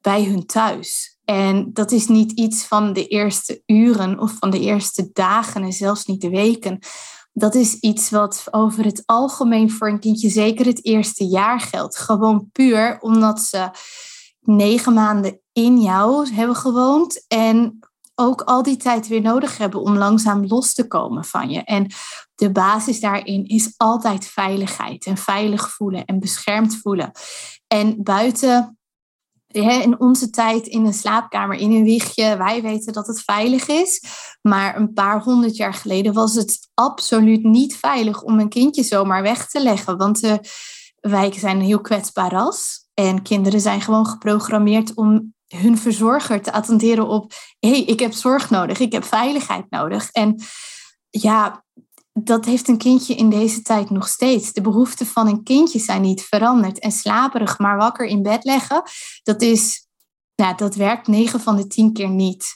bij 0.00 0.24
hun 0.24 0.46
thuis. 0.46 1.18
En 1.24 1.72
dat 1.72 1.92
is 1.92 2.06
niet 2.06 2.32
iets 2.32 2.64
van 2.64 2.92
de 2.92 3.06
eerste 3.06 3.62
uren 3.66 4.18
of 4.18 4.32
van 4.38 4.50
de 4.50 4.60
eerste 4.60 5.10
dagen 5.12 5.62
en 5.62 5.72
zelfs 5.72 6.04
niet 6.04 6.20
de 6.20 6.30
weken. 6.30 6.78
Dat 7.32 7.54
is 7.54 7.74
iets 7.74 8.10
wat 8.10 8.44
over 8.50 8.84
het 8.84 9.02
algemeen 9.06 9.70
voor 9.70 9.88
een 9.88 10.00
kindje 10.00 10.28
zeker 10.28 10.66
het 10.66 10.84
eerste 10.84 11.24
jaar 11.24 11.60
geldt. 11.60 11.98
Gewoon 11.98 12.48
puur 12.52 12.98
omdat 13.00 13.40
ze 13.40 13.70
negen 14.40 14.92
maanden 14.92 15.40
in 15.52 15.80
jou 15.80 16.28
hebben 16.32 16.56
gewoond 16.56 17.24
en 17.26 17.78
ook 18.18 18.42
al 18.42 18.62
die 18.62 18.76
tijd 18.76 19.08
weer 19.08 19.20
nodig 19.20 19.58
hebben 19.58 19.80
om 19.80 19.96
langzaam 19.96 20.46
los 20.46 20.74
te 20.74 20.86
komen 20.86 21.24
van 21.24 21.50
je. 21.50 21.62
En 21.64 21.86
de 22.34 22.52
basis 22.52 23.00
daarin 23.00 23.44
is 23.44 23.74
altijd 23.76 24.26
veiligheid 24.26 25.06
en 25.06 25.16
veilig 25.16 25.70
voelen 25.70 26.04
en 26.04 26.20
beschermd 26.20 26.76
voelen. 26.76 27.10
En 27.66 28.02
buiten 28.02 28.78
in 29.48 30.00
onze 30.00 30.30
tijd 30.30 30.66
in 30.66 30.84
een 30.84 30.94
slaapkamer, 30.94 31.56
in 31.56 31.72
een 31.72 31.84
wiegje, 31.84 32.36
wij 32.36 32.62
weten 32.62 32.92
dat 32.92 33.06
het 33.06 33.20
veilig 33.20 33.68
is. 33.68 34.02
Maar 34.42 34.76
een 34.76 34.92
paar 34.92 35.22
honderd 35.22 35.56
jaar 35.56 35.74
geleden 35.74 36.12
was 36.12 36.34
het 36.34 36.68
absoluut 36.74 37.42
niet 37.42 37.76
veilig 37.76 38.22
om 38.22 38.40
een 38.40 38.48
kindje 38.48 38.82
zomaar 38.82 39.22
weg 39.22 39.48
te 39.48 39.62
leggen. 39.62 39.96
Want 39.96 40.20
de 40.20 40.40
wijken 41.00 41.40
zijn 41.40 41.56
een 41.56 41.64
heel 41.64 41.80
kwetsbaar 41.80 42.32
ras. 42.32 42.86
En 42.94 43.22
kinderen 43.22 43.60
zijn 43.60 43.80
gewoon 43.80 44.06
geprogrammeerd 44.06 44.94
om 44.94 45.34
hun 45.48 45.78
verzorger 45.78 46.42
te 46.42 46.52
attenderen 46.52 47.08
op: 47.08 47.32
hé, 47.58 47.70
hey, 47.70 47.82
ik 47.82 48.00
heb 48.00 48.12
zorg 48.12 48.50
nodig, 48.50 48.78
ik 48.78 48.92
heb 48.92 49.04
veiligheid 49.04 49.70
nodig. 49.70 50.10
En 50.10 50.42
ja, 51.10 51.64
dat 52.12 52.44
heeft 52.44 52.68
een 52.68 52.78
kindje 52.78 53.14
in 53.14 53.30
deze 53.30 53.62
tijd 53.62 53.90
nog 53.90 54.08
steeds. 54.08 54.52
De 54.52 54.60
behoeften 54.60 55.06
van 55.06 55.26
een 55.26 55.42
kindje 55.42 55.78
zijn 55.78 56.02
niet 56.02 56.22
veranderd. 56.22 56.78
En 56.78 56.92
slaperig 56.92 57.58
maar 57.58 57.76
wakker 57.76 58.06
in 58.06 58.22
bed 58.22 58.44
leggen, 58.44 58.82
dat, 59.22 59.42
is, 59.42 59.86
ja, 60.34 60.54
dat 60.54 60.74
werkt 60.74 61.06
9 61.06 61.40
van 61.40 61.56
de 61.56 61.66
10 61.66 61.92
keer 61.92 62.10
niet. 62.10 62.54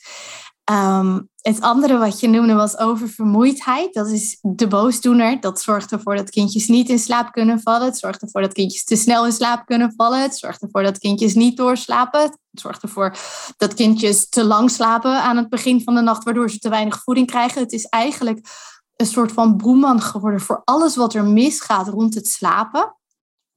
Ehm, 0.64 1.20
het 1.40 1.60
andere 1.60 1.98
wat 1.98 2.20
je 2.20 2.28
noemde 2.28 2.54
was 2.54 2.78
oververmoeidheid. 2.78 3.94
Dat 3.94 4.08
is 4.08 4.38
de 4.40 4.66
boosdoener. 4.66 5.40
Dat 5.40 5.60
zorgt 5.60 5.92
ervoor 5.92 6.16
dat 6.16 6.30
kindjes 6.30 6.68
niet 6.68 6.88
in 6.88 6.98
slaap 6.98 7.32
kunnen 7.32 7.60
vallen. 7.60 7.86
Het 7.86 7.98
zorgt 7.98 8.22
ervoor 8.22 8.40
dat 8.40 8.52
kindjes 8.52 8.84
te 8.84 8.96
snel 8.96 9.26
in 9.26 9.32
slaap 9.32 9.66
kunnen 9.66 9.92
vallen. 9.96 10.20
Het 10.20 10.38
zorgt 10.38 10.62
ervoor 10.62 10.82
dat 10.82 10.98
kindjes 10.98 11.34
niet 11.34 11.56
doorslapen. 11.56 12.20
Het 12.20 12.40
zorgt 12.50 12.82
ervoor 12.82 13.16
dat 13.56 13.74
kindjes 13.74 14.28
te 14.28 14.44
lang 14.44 14.70
slapen 14.70 15.22
aan 15.22 15.36
het 15.36 15.48
begin 15.48 15.82
van 15.82 15.94
de 15.94 16.00
nacht, 16.00 16.24
waardoor 16.24 16.50
ze 16.50 16.58
te 16.58 16.68
weinig 16.68 17.02
voeding 17.02 17.26
krijgen. 17.26 17.62
Het 17.62 17.72
is 17.72 17.84
eigenlijk 17.84 18.48
een 18.96 19.06
soort 19.06 19.32
van 19.32 19.56
boeman 19.56 20.00
geworden 20.00 20.40
voor 20.40 20.62
alles 20.64 20.96
wat 20.96 21.14
er 21.14 21.24
misgaat 21.24 21.88
rond 21.88 22.14
het 22.14 22.28
slapen. 22.28 22.96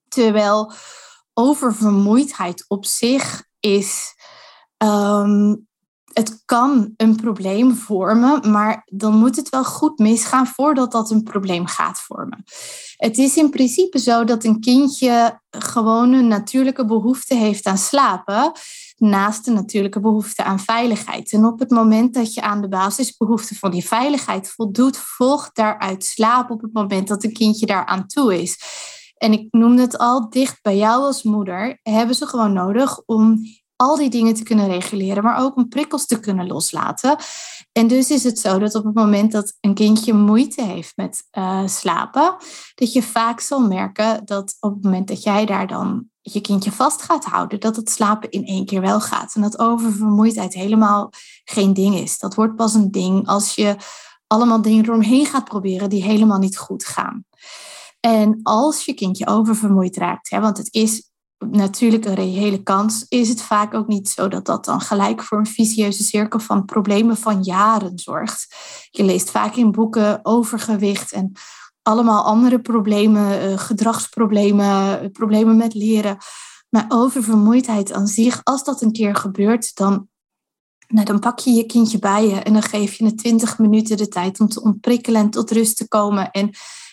Terwijl 0.08 0.72
oververmoeidheid 1.34 2.66
op 2.68 2.86
zich 2.86 3.44
is. 3.60 4.14
Ehm, 4.78 5.56
het 6.16 6.42
kan 6.46 6.94
een 6.98 7.16
probleem 7.16 7.76
vormen, 7.76 8.52
maar 8.52 8.82
dan 8.86 9.16
moet 9.16 9.36
het 9.36 9.50
wel 9.50 9.64
goed 9.64 10.00
misgaan 10.00 10.48
voordat 10.48 10.92
dat 10.92 11.12
een 11.12 11.24
probleem 11.24 11.66
gaat 11.66 12.00
vormen. 12.00 12.44
Het 12.96 13.18
is 13.18 13.38
in 13.38 13.50
principe 13.50 14.00
zo 14.00 14.24
dat 14.24 14.44
een 14.44 14.60
kindje 14.60 15.40
gewoon 15.50 16.14
een 16.14 16.28
natuurlijke 16.28 16.86
behoefte 16.86 17.36
heeft 17.36 17.66
aan 17.66 17.78
slapen, 17.78 18.52
naast 18.98 19.46
de 19.46 19.52
natuurlijke 19.52 20.00
behoefte 20.00 20.44
aan 20.44 20.60
veiligheid. 20.60 21.32
En 21.32 21.46
op 21.46 21.60
het 21.60 21.70
moment 21.70 22.14
dat 22.14 22.34
je 22.34 22.42
aan 22.42 22.62
de 22.62 22.68
basisbehoefte 22.68 23.56
van 23.56 23.72
die 23.72 23.86
veiligheid 23.88 24.50
voldoet, 24.50 24.98
volgt 24.98 25.56
daaruit 25.56 26.06
slaap 26.06 26.50
op 26.50 26.62
het 26.62 26.74
moment 26.74 27.08
dat 27.08 27.24
een 27.24 27.34
kindje 27.34 27.66
daar 27.66 27.86
aan 27.86 28.08
toe 28.08 28.42
is. 28.42 28.60
En 29.18 29.34
ik 29.34 29.48
noemde 29.52 29.82
het 29.82 29.98
al, 29.98 30.30
dicht 30.30 30.60
bij 30.62 30.78
jou 30.78 31.04
als 31.04 31.24
moeder 31.24 31.80
hebben 31.84 32.16
ze 32.16 32.28
gewoon 32.28 32.54
nodig 32.54 33.02
om 33.06 33.40
al 33.76 33.96
die 33.96 34.10
dingen 34.10 34.34
te 34.34 34.44
kunnen 34.44 34.68
reguleren, 34.68 35.24
maar 35.24 35.42
ook 35.42 35.56
om 35.56 35.68
prikkels 35.68 36.06
te 36.06 36.20
kunnen 36.20 36.48
loslaten. 36.48 37.16
En 37.72 37.88
dus 37.88 38.12
is 38.12 38.24
het 38.24 38.40
zo 38.40 38.60
dat 38.60 38.76
op 38.76 38.84
het 38.84 38.94
moment 38.94 39.32
dat 39.32 39.58
een 39.62 39.74
kindje 39.74 40.14
moeite 40.14 40.64
heeft 40.64 40.94
met 40.96 41.28
uh, 41.38 41.68
slapen, 41.68 42.36
dat 42.76 42.94
je 42.94 43.04
vaak 43.04 43.40
zal 43.40 43.60
merken 43.60 44.26
dat 44.26 44.56
op 44.60 44.74
het 44.74 44.84
moment 44.84 45.08
dat 45.08 45.24
jij 45.24 45.46
daar 45.46 45.68
dan 45.68 46.10
je 46.22 46.42
kindje 46.42 46.72
vast 46.72 47.02
gaat 47.02 47.26
houden, 47.26 47.60
dat 47.60 47.76
het 47.76 47.90
slapen 47.90 48.30
in 48.32 48.46
één 48.46 48.66
keer 48.66 48.82
wel 48.82 49.02
gaat. 49.02 49.36
En 49.36 49.42
dat 49.42 49.60
oververmoeidheid 49.60 50.54
helemaal 50.54 51.12
geen 51.44 51.74
ding 51.74 51.96
is. 51.96 52.20
Dat 52.20 52.36
wordt 52.36 52.56
pas 52.56 52.74
een 52.74 52.92
ding 52.92 53.28
als 53.28 53.56
je 53.56 53.76
allemaal 54.28 54.62
dingen 54.62 54.84
eromheen 54.84 55.26
gaat 55.26 55.46
proberen 55.46 55.90
die 55.90 56.04
helemaal 56.04 56.40
niet 56.40 56.58
goed 56.58 56.86
gaan. 56.86 57.26
En 58.00 58.40
als 58.44 58.86
je 58.86 58.94
kindje 58.94 59.28
oververmoeid 59.28 59.98
raakt, 59.98 60.30
hè, 60.30 60.40
want 60.40 60.58
het 60.58 60.74
is 60.74 61.10
natuurlijk 61.52 62.06
een 62.06 62.14
reële 62.14 62.64
kans, 62.64 63.06
is 63.08 63.30
het 63.30 63.42
vaak 63.42 63.74
ook 63.74 63.88
niet 63.88 64.10
zo 64.10 64.28
dat 64.28 64.46
dat 64.46 64.66
dan 64.66 64.82
gelijk 64.82 65.24
voor 65.24 65.38
een 65.38 65.46
vicieuze 65.46 66.04
cirkel 66.04 66.40
van 66.40 66.66
problemen 66.66 67.18
van 67.18 67.44
jaren 67.44 68.00
zorgt. 68.00 68.56
Je 68.92 69.04
leest 69.04 69.32
vaak 69.32 69.56
in 69.56 69.72
boeken 69.72 70.20
overgewicht 70.24 71.12
en 71.12 71.32
allemaal 71.82 72.24
andere 72.24 72.60
problemen, 72.60 73.40
eh, 73.40 73.58
gedragsproblemen, 73.58 75.12
problemen 75.12 75.58
met 75.58 75.74
leren. 75.74 76.18
Maar 76.70 76.86
oververmoeidheid 76.88 77.94
aan 77.94 78.08
zich, 78.08 78.42
als 78.44 78.64
dat 78.64 78.82
een 78.82 78.92
keer 78.92 79.16
gebeurt, 79.16 79.76
dan, 79.76 80.08
nou, 80.88 81.06
dan 81.06 81.20
pak 81.20 81.40
je 81.40 81.52
je 81.52 81.66
kindje 81.66 82.00
bij 82.00 82.28
je 82.28 82.36
en 82.36 82.54
dan 82.54 82.62
geef 82.62 82.94
je 82.94 83.06
het 83.06 83.18
20 83.18 83.58
minuten 83.58 83.98
de 83.98 84.08
tijd 84.08 84.40
om 84.40 84.48
te 84.48 84.62
ontprikkelen 84.62 85.22
en 85.22 85.30
tot 85.30 85.52
rust 85.52 85.78
te 85.78 85.88
komen. 85.88 86.32
En 86.32 86.50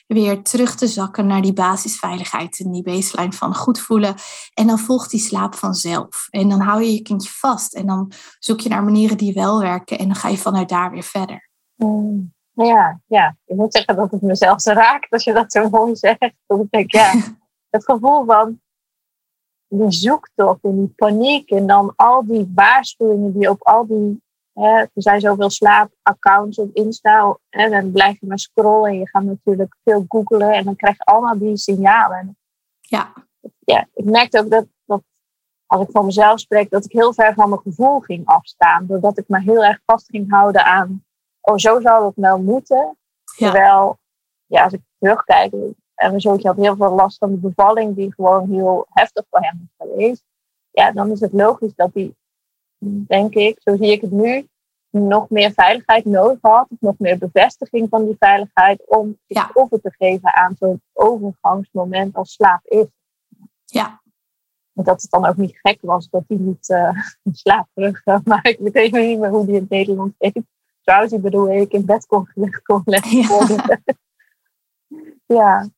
weer 0.06 0.42
terug 0.42 0.74
te 0.74 0.86
zakken 0.86 1.26
naar 1.26 1.42
die 1.42 1.52
basisveiligheid 1.52 2.60
en 2.60 2.70
die 2.70 2.82
baseline 2.82 3.32
van 3.32 3.54
goed 3.54 3.80
voelen. 3.80 4.14
En 4.54 4.66
dan 4.66 4.78
volgt 4.78 5.10
die 5.10 5.20
slaap 5.20 5.54
vanzelf. 5.54 6.26
En 6.30 6.48
dan 6.48 6.60
hou 6.60 6.82
je 6.82 6.92
je 6.92 7.02
kindje 7.02 7.30
vast 7.30 7.74
en 7.74 7.86
dan 7.86 8.12
zoek 8.38 8.60
je 8.60 8.68
naar 8.68 8.84
manieren 8.84 9.16
die 9.16 9.32
wel 9.32 9.60
werken 9.60 9.98
en 9.98 10.06
dan 10.06 10.16
ga 10.16 10.28
je 10.28 10.38
vanuit 10.38 10.68
daar 10.68 10.90
weer 10.90 11.02
verder. 11.02 11.50
Mm, 11.76 12.32
ja, 12.52 13.00
ja, 13.06 13.36
ik 13.44 13.56
moet 13.56 13.72
zeggen 13.72 13.96
dat 13.96 14.10
het 14.10 14.22
mezelf 14.22 14.64
raakt 14.64 15.10
als 15.10 15.24
je 15.24 15.32
dat 15.32 15.52
zo 15.52 15.68
mooi 15.68 15.96
zegt. 15.96 16.34
Dat 16.46 16.60
ik 16.60 16.70
denk, 16.70 16.92
ja, 16.92 17.12
het 17.70 17.84
gevoel 17.84 18.24
van 18.24 18.60
die 19.68 19.92
zoektocht 19.92 20.58
en 20.62 20.76
die 20.76 20.92
paniek 20.96 21.50
en 21.50 21.66
dan 21.66 21.92
al 21.96 22.26
die 22.26 22.52
waarschuwingen 22.54 23.32
die 23.32 23.50
op 23.50 23.62
al 23.62 23.86
die 23.86 24.22
Hè, 24.52 24.78
er 24.80 24.90
zijn 24.94 25.20
zoveel 25.20 25.50
slaapaccounts 25.50 26.58
op 26.58 26.74
Insta. 26.74 27.38
En 27.48 27.70
dan 27.70 27.92
blijf 27.92 28.20
je 28.20 28.26
maar 28.26 28.38
scrollen. 28.38 28.90
En 28.90 28.98
je 28.98 29.08
gaat 29.08 29.22
natuurlijk 29.22 29.76
veel 29.84 30.04
googlen. 30.08 30.52
En 30.52 30.64
dan 30.64 30.76
krijg 30.76 30.96
je 30.96 31.04
allemaal 31.04 31.38
die 31.38 31.56
signalen. 31.56 32.36
Ja. 32.80 33.12
ja 33.58 33.88
ik 33.94 34.04
merkte 34.04 34.38
ook 34.38 34.50
dat, 34.50 34.66
dat, 34.84 35.02
als 35.66 35.82
ik 35.82 35.90
voor 35.90 36.04
mezelf 36.04 36.40
spreek, 36.40 36.70
dat 36.70 36.84
ik 36.84 36.92
heel 36.92 37.14
ver 37.14 37.34
van 37.34 37.48
mijn 37.48 37.60
gevoel 37.60 38.00
ging 38.00 38.26
afstaan. 38.26 38.86
Doordat 38.86 39.18
ik 39.18 39.28
me 39.28 39.40
heel 39.40 39.64
erg 39.64 39.80
vast 39.84 40.06
ging 40.10 40.30
houden 40.30 40.64
aan, 40.64 41.04
oh, 41.40 41.56
zo 41.56 41.80
zou 41.80 42.06
het 42.06 42.16
wel 42.16 42.38
moeten. 42.38 42.96
Terwijl, 43.36 43.98
ja, 44.46 44.64
als 44.64 44.72
ik 44.72 44.80
terugkijk, 44.98 45.52
en 45.94 46.08
mijn 46.08 46.20
zoontje 46.20 46.48
had 46.48 46.56
heel 46.56 46.76
veel 46.76 46.94
last 46.94 47.18
van 47.18 47.30
de 47.30 47.36
bevalling, 47.36 47.96
die 47.96 48.14
gewoon 48.14 48.50
heel 48.50 48.86
heftig 48.90 49.24
voor 49.30 49.40
hem 49.40 49.60
is 49.62 49.86
geweest. 49.86 50.24
Ja, 50.70 50.92
dan 50.92 51.10
is 51.10 51.20
het 51.20 51.32
logisch 51.32 51.74
dat 51.74 51.90
hij 51.94 52.14
denk 52.82 53.34
ik, 53.34 53.60
zo 53.60 53.76
zie 53.76 53.92
ik 53.92 54.00
het 54.00 54.10
nu, 54.10 54.46
nog 54.90 55.30
meer 55.30 55.52
veiligheid 55.52 56.04
nodig 56.04 56.38
had. 56.40 56.66
Of 56.70 56.80
nog 56.80 56.98
meer 56.98 57.18
bevestiging 57.18 57.88
van 57.88 58.04
die 58.04 58.16
veiligheid 58.18 58.82
om 58.86 59.18
ja. 59.26 59.50
over 59.52 59.80
te 59.80 59.94
geven 59.98 60.34
aan 60.34 60.54
zo'n 60.58 60.82
overgangsmoment 60.92 62.14
als 62.14 62.32
slaap 62.32 62.64
is. 62.64 62.86
Ja. 63.64 64.00
Dat 64.72 65.02
het 65.02 65.10
dan 65.10 65.26
ook 65.26 65.36
niet 65.36 65.58
gek 65.62 65.78
was 65.80 66.08
dat 66.10 66.24
hij 66.26 66.36
niet 66.36 66.68
uh, 66.78 66.90
slaap 67.32 67.68
terug, 67.74 68.04
maar 68.24 68.46
ik 68.46 68.58
weet 68.58 68.74
even 68.74 69.06
niet 69.06 69.18
meer 69.18 69.30
hoe 69.30 69.46
die 69.46 69.56
in 69.56 69.66
Nederland 69.68 70.14
heet. 70.18 70.42
Trouwens, 70.82 71.12
ik 71.12 71.22
bedoel, 71.22 71.50
ik 71.52 71.72
in 71.72 71.84
bed 71.84 72.06
kon 72.06 72.26
gelegd 72.26 72.62
kon 72.68 72.82
leggen. 72.84 73.18
Ja. 73.18 73.78
ja. 75.38 75.68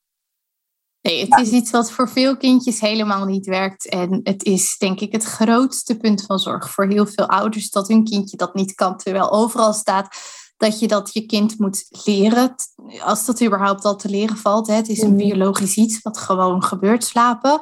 Nee, 1.05 1.25
het 1.29 1.39
is 1.39 1.51
iets 1.51 1.71
wat 1.71 1.91
voor 1.91 2.09
veel 2.09 2.37
kindjes 2.37 2.79
helemaal 2.79 3.25
niet 3.25 3.45
werkt. 3.45 3.89
En 3.89 4.19
het 4.23 4.43
is 4.43 4.77
denk 4.77 4.99
ik 4.99 5.11
het 5.11 5.23
grootste 5.23 5.97
punt 5.97 6.21
van 6.21 6.39
zorg 6.39 6.69
voor 6.69 6.85
heel 6.85 7.05
veel 7.05 7.27
ouders 7.27 7.69
dat 7.69 7.87
hun 7.87 8.03
kindje 8.03 8.37
dat 8.37 8.53
niet 8.53 8.75
kan. 8.75 8.97
Terwijl 8.97 9.31
overal 9.31 9.73
staat 9.73 10.17
dat 10.57 10.79
je 10.79 10.87
dat 10.87 11.13
je 11.13 11.25
kind 11.25 11.59
moet 11.59 11.85
leren. 12.05 12.55
Als 13.03 13.25
dat 13.25 13.43
überhaupt 13.43 13.85
al 13.85 13.95
te 13.95 14.09
leren 14.09 14.37
valt. 14.37 14.67
Hè. 14.67 14.73
Het 14.73 14.89
is 14.89 15.01
een 15.01 15.11
mm. 15.11 15.17
biologisch 15.17 15.75
iets 15.75 16.01
wat 16.01 16.17
gewoon 16.17 16.63
gebeurt, 16.63 17.03
slapen. 17.03 17.59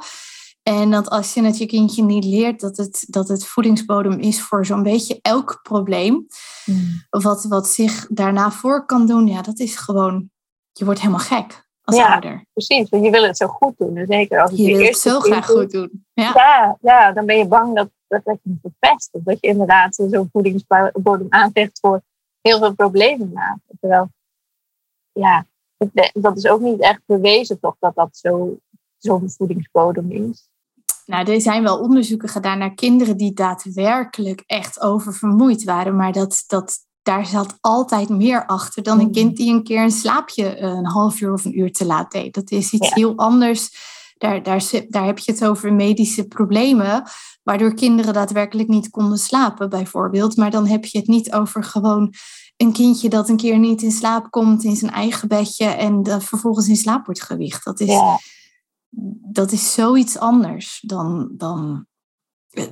En 0.62 0.92
dat 0.92 1.10
als 1.10 1.34
je 1.34 1.44
het 1.44 1.58
je 1.58 1.66
kindje 1.66 2.04
niet 2.04 2.26
leert, 2.26 2.60
dat 2.60 2.78
het, 2.78 3.06
dat 3.08 3.28
het 3.28 3.46
voedingsbodem 3.46 4.20
is 4.20 4.42
voor 4.42 4.66
zo'n 4.66 4.84
beetje 4.84 5.20
elk 5.22 5.60
probleem. 5.64 6.28
Mm. 6.66 7.06
Wat, 7.10 7.44
wat 7.44 7.68
zich 7.68 8.08
daarna 8.10 8.52
voor 8.52 8.86
kan 8.86 9.08
doen, 9.08 9.28
ja, 9.28 9.42
dat 9.42 9.60
is 9.60 9.76
gewoon, 9.76 10.30
je 10.72 10.86
wordt 10.86 11.00
helemaal 11.00 11.26
gek 11.26 11.63
als 11.84 11.96
ja, 11.96 12.14
ouder. 12.14 12.46
Precies, 12.54 12.90
want 12.90 13.04
je 13.04 13.12
wil 13.12 13.24
het 13.24 13.38
zo 13.38 13.48
goed 13.48 13.78
doen. 13.78 13.94
Dus 13.94 14.08
zeker 14.08 14.42
als 14.42 14.52
je, 14.52 14.64
je 14.64 14.78
wil 14.78 14.86
het 14.86 14.98
zo 14.98 15.20
graag 15.20 15.46
goed 15.46 15.72
doen. 15.72 16.06
Ja. 16.14 16.32
ja. 16.34 16.78
Ja, 16.82 17.12
dan 17.12 17.26
ben 17.26 17.38
je 17.38 17.48
bang 17.48 17.76
dat, 17.76 17.90
dat, 18.08 18.22
dat 18.24 18.38
je 18.44 18.50
het 18.50 18.60
verpest. 18.62 19.10
Of 19.12 19.22
dat 19.24 19.38
je 19.42 19.48
inderdaad 19.48 19.96
zo'n 19.96 20.30
voedingsbodem 20.32 21.28
aanvecht 21.30 21.80
voor 21.80 22.02
heel 22.42 22.60
veel 22.60 22.74
problemen 22.74 23.32
maakt. 23.34 23.60
Terwijl, 23.80 24.10
ja, 25.12 25.46
dat 26.14 26.38
is 26.38 26.48
ook 26.48 26.62
niet 26.62 26.80
echt 26.82 27.02
bewezen 27.06 27.60
toch 27.60 27.76
dat 27.80 27.96
dat 27.96 28.18
zo'n 28.18 28.62
zo 28.98 29.22
voedingsbodem 29.26 30.12
is. 30.12 30.50
Nou, 31.06 31.32
er 31.32 31.42
zijn 31.42 31.64
wel 31.64 31.80
onderzoeken 31.80 32.30
gedaan 32.30 32.58
naar 32.58 32.74
kinderen 32.74 33.18
die 33.18 33.34
daadwerkelijk 33.34 34.44
echt 34.46 34.82
oververmoeid 34.82 35.64
waren, 35.64 35.96
maar 35.96 36.12
dat, 36.12 36.44
dat 36.48 36.80
daar 37.04 37.26
zat 37.26 37.58
altijd 37.62 38.10
meer 38.10 38.46
achter 38.46 38.84
dan 38.84 39.00
een 39.00 39.12
kind 39.12 39.30
mm. 39.30 39.36
die 39.36 39.54
een 39.54 39.64
keer 39.64 39.84
een 39.84 39.92
slaapje 39.92 40.56
eh, 40.56 40.70
een 40.70 40.86
half 40.86 41.22
uur 41.22 41.34
of 41.34 41.46
een 41.46 41.60
uur 41.60 41.72
te 41.72 41.86
laat 41.86 42.12
deed. 42.12 42.34
Dat 42.34 42.52
is 42.52 42.72
iets 42.72 42.94
heel 42.94 43.16
anders. 43.16 43.92
Daar, 44.18 44.44
daar, 44.44 44.70
daar 44.90 45.06
heb 45.06 45.20
je 45.20 45.32
het 45.32 45.46
over 45.46 45.74
medische 45.74 46.28
problemen, 46.28 47.04
waardoor 47.44 47.74
kinderen 47.74 48.14
daadwerkelijk 48.14 48.70
niet 48.70 48.90
konden 48.90 49.18
slapen, 49.18 49.70
bijvoorbeeld. 49.70 50.38
Maar 50.38 50.52
dan 50.52 50.68
heb 50.68 50.86
je 50.86 50.98
het 50.98 51.08
niet 51.08 51.34
over 51.34 51.64
gewoon 51.64 52.14
een 52.58 52.74
kindje 52.74 53.10
dat 53.10 53.30
een 53.30 53.38
keer 53.38 53.60
niet 53.60 53.82
in 53.82 53.92
slaap 53.92 54.32
komt 54.32 54.64
in 54.64 54.76
zijn 54.76 54.92
eigen 54.92 55.28
bedje 55.28 55.66
en 55.66 56.04
dat 56.04 56.24
vervolgens 56.24 56.68
in 56.68 56.76
slaap 56.76 57.06
wordt 57.06 57.24
gewicht. 57.24 57.66
Dat 57.66 57.80
is, 57.80 58.02
dat 59.32 59.52
is 59.52 59.74
zoiets 59.74 60.18
anders 60.18 60.80
dan, 60.86 61.30
dan 61.32 61.86
eh, 62.50 62.72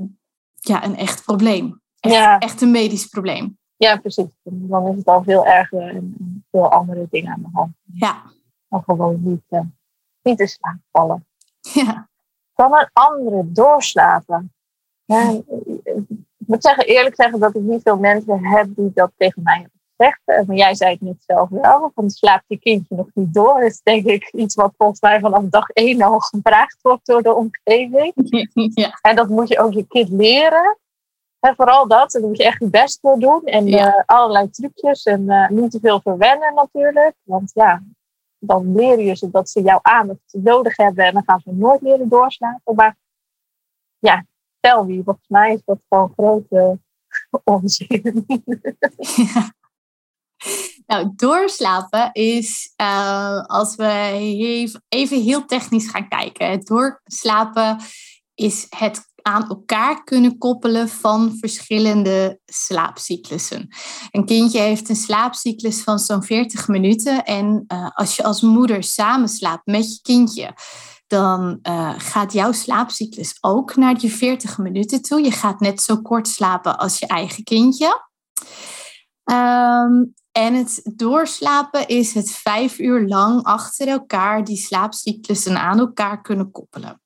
ja, 0.54 0.86
een 0.86 0.96
echt 0.96 1.24
probleem. 1.24 1.82
Echt, 2.00 2.44
echt 2.44 2.62
een 2.62 2.72
medisch 2.72 3.06
probleem. 3.06 3.60
Ja, 3.84 3.98
precies. 3.98 4.30
Dan 4.44 4.88
is 4.88 4.96
het 4.96 5.06
al 5.06 5.24
veel 5.24 5.46
erger 5.46 5.82
en 5.82 6.16
veel 6.52 6.72
andere 6.72 7.08
dingen 7.10 7.32
aan 7.32 7.42
de 7.42 7.50
hand. 7.54 7.74
Ja. 7.94 8.22
Dan 8.68 8.84
gewoon 8.84 9.20
niet, 9.24 9.44
uh, 9.50 9.60
niet 10.22 10.40
in 10.40 10.48
slaap 10.48 10.78
vallen. 10.92 11.26
Ja. 11.60 12.10
Kan 12.54 12.74
een 12.74 12.90
andere 12.94 13.52
doorslapen? 13.52 14.54
ik 15.06 16.48
moet 16.48 16.64
zeggen, 16.64 16.86
eerlijk 16.86 17.16
zeggen 17.16 17.40
dat 17.40 17.56
ik 17.56 17.62
niet 17.62 17.82
veel 17.82 17.98
mensen 17.98 18.46
heb 18.46 18.68
die 18.76 18.92
dat 18.94 19.12
tegen 19.18 19.44
mij 19.44 19.56
hebben 19.56 19.80
gezegd. 19.96 20.22
Eh, 20.26 20.48
maar 20.48 20.56
jij 20.56 20.76
zei 20.76 20.92
het 20.92 21.02
net 21.02 21.24
zelf 21.26 21.50
wel, 21.50 21.92
van 21.96 22.10
slaapt 22.10 22.46
je 22.48 22.60
kindje 22.60 22.96
nog 22.96 23.10
niet 23.14 23.34
door? 23.34 23.60
Dat 23.60 23.70
is 23.70 23.82
denk 23.82 24.06
ik 24.06 24.32
iets 24.34 24.56
wat 24.56 24.74
volgens 24.78 25.02
mij 25.02 25.20
vanaf 25.20 25.44
dag 25.44 25.70
één 25.70 26.02
al 26.02 26.20
gevraagd 26.30 26.78
wordt 26.82 27.06
door 27.06 27.22
de 27.22 27.34
omgeving. 27.34 28.14
Ja. 28.74 29.00
En 29.02 29.16
dat 29.16 29.30
moet 29.30 29.48
je 29.48 29.60
ook 29.60 29.74
je 29.74 29.88
kind 29.88 30.10
leren. 30.10 30.78
En 31.42 31.56
vooral 31.56 31.88
dat, 31.88 32.12
dan 32.12 32.22
moet 32.22 32.38
je 32.38 32.44
echt 32.44 32.60
je 32.60 32.70
best 32.70 33.00
voor 33.00 33.20
doen. 33.20 33.42
En 33.44 33.66
ja. 33.66 34.04
allerlei 34.06 34.50
trucjes 34.50 35.04
en 35.04 35.48
niet 35.50 35.72
te 35.72 35.80
veel 35.80 36.02
verwennen 36.02 36.54
natuurlijk. 36.54 37.16
Want 37.24 37.52
ja, 37.54 37.84
dan 38.40 38.76
leren 38.76 39.06
je 39.06 39.16
ze 39.16 39.30
dat 39.30 39.50
ze 39.50 39.62
jouw 39.62 39.80
aandacht 39.82 40.20
nodig 40.32 40.78
hebben 40.78 41.06
en 41.06 41.14
dan 41.14 41.24
gaan 41.26 41.40
ze 41.40 41.52
nooit 41.54 41.82
leren 41.82 42.10
doorslapen. 42.10 42.76
Maar 42.76 42.98
ja, 44.00 44.26
tel 44.60 44.86
wie, 44.86 45.04
volgens 45.04 45.28
mij 45.28 45.54
is 45.54 45.62
dat 45.66 45.80
gewoon 45.90 46.14
grote 46.16 46.80
onzin. 47.44 48.26
Ja. 48.98 49.54
Nou, 50.86 51.12
doorslapen 51.16 52.10
is, 52.12 52.74
uh, 52.82 53.44
als 53.46 53.76
we 53.76 54.80
even, 54.90 55.22
heel 55.22 55.46
technisch 55.46 55.90
gaan 55.90 56.08
kijken. 56.08 56.66
Doorslapen 56.66 57.78
is 58.34 58.66
het 58.70 59.11
aan 59.22 59.50
elkaar 59.50 60.04
kunnen 60.04 60.38
koppelen 60.38 60.90
van 60.90 61.38
verschillende 61.40 62.40
slaapcyclussen. 62.46 63.68
Een 64.12 64.26
kindje 64.26 64.60
heeft 64.60 64.90
een 64.90 64.96
slaapcyclus 64.96 65.84
van 65.84 66.00
zo'n 66.00 66.24
40 66.24 66.68
minuten. 66.68 67.24
En 67.26 67.64
uh, 67.68 67.90
als 67.94 68.16
je 68.16 68.24
als 68.24 68.42
moeder 68.42 68.84
samen 68.84 69.30
slaapt 69.30 69.66
met 69.66 69.94
je 69.94 70.02
kindje, 70.02 70.54
dan 71.08 71.60
uh, 71.64 71.94
gaat 71.98 72.34
jouw 72.34 72.52
slaapcyclus 72.52 73.38
ook 73.42 73.76
naar 73.76 73.98
die 73.98 74.14
40 74.14 74.58
minuten 74.58 75.02
toe. 75.02 75.22
Je 75.22 75.32
gaat 75.32 75.60
net 75.60 75.82
zo 75.82 76.02
kort 76.02 76.28
slapen 76.28 76.78
als 76.78 77.00
je 77.00 77.08
eigen 77.08 77.44
kindje. 77.44 78.10
Um, 79.24 80.14
en 80.32 80.54
het 80.54 80.82
doorslapen 80.96 81.88
is 81.88 82.14
het 82.14 82.32
vijf 82.32 82.80
uur 82.80 83.08
lang 83.08 83.44
achter 83.44 83.88
elkaar 83.88 84.44
die 84.44 84.58
slaapcyclussen 84.58 85.58
aan 85.58 85.80
elkaar 85.80 86.22
kunnen 86.22 86.52
koppelen 86.52 87.02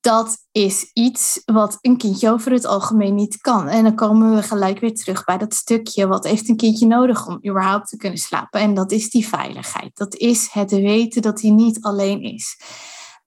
dat 0.00 0.36
is 0.52 0.90
iets 0.92 1.42
wat 1.44 1.78
een 1.80 1.96
kindje 1.96 2.30
over 2.30 2.52
het 2.52 2.64
algemeen 2.66 3.14
niet 3.14 3.36
kan. 3.36 3.68
En 3.68 3.82
dan 3.82 3.94
komen 3.94 4.34
we 4.34 4.42
gelijk 4.42 4.78
weer 4.78 4.94
terug 4.94 5.24
bij 5.24 5.38
dat 5.38 5.54
stukje. 5.54 6.06
Wat 6.06 6.26
heeft 6.26 6.48
een 6.48 6.56
kindje 6.56 6.86
nodig 6.86 7.26
om 7.26 7.38
überhaupt 7.48 7.88
te 7.88 7.96
kunnen 7.96 8.18
slapen? 8.18 8.60
En 8.60 8.74
dat 8.74 8.92
is 8.92 9.10
die 9.10 9.28
veiligheid. 9.28 9.96
Dat 9.96 10.14
is 10.14 10.48
het 10.52 10.70
weten 10.70 11.22
dat 11.22 11.40
hij 11.40 11.50
niet 11.50 11.82
alleen 11.82 12.22
is. 12.22 12.60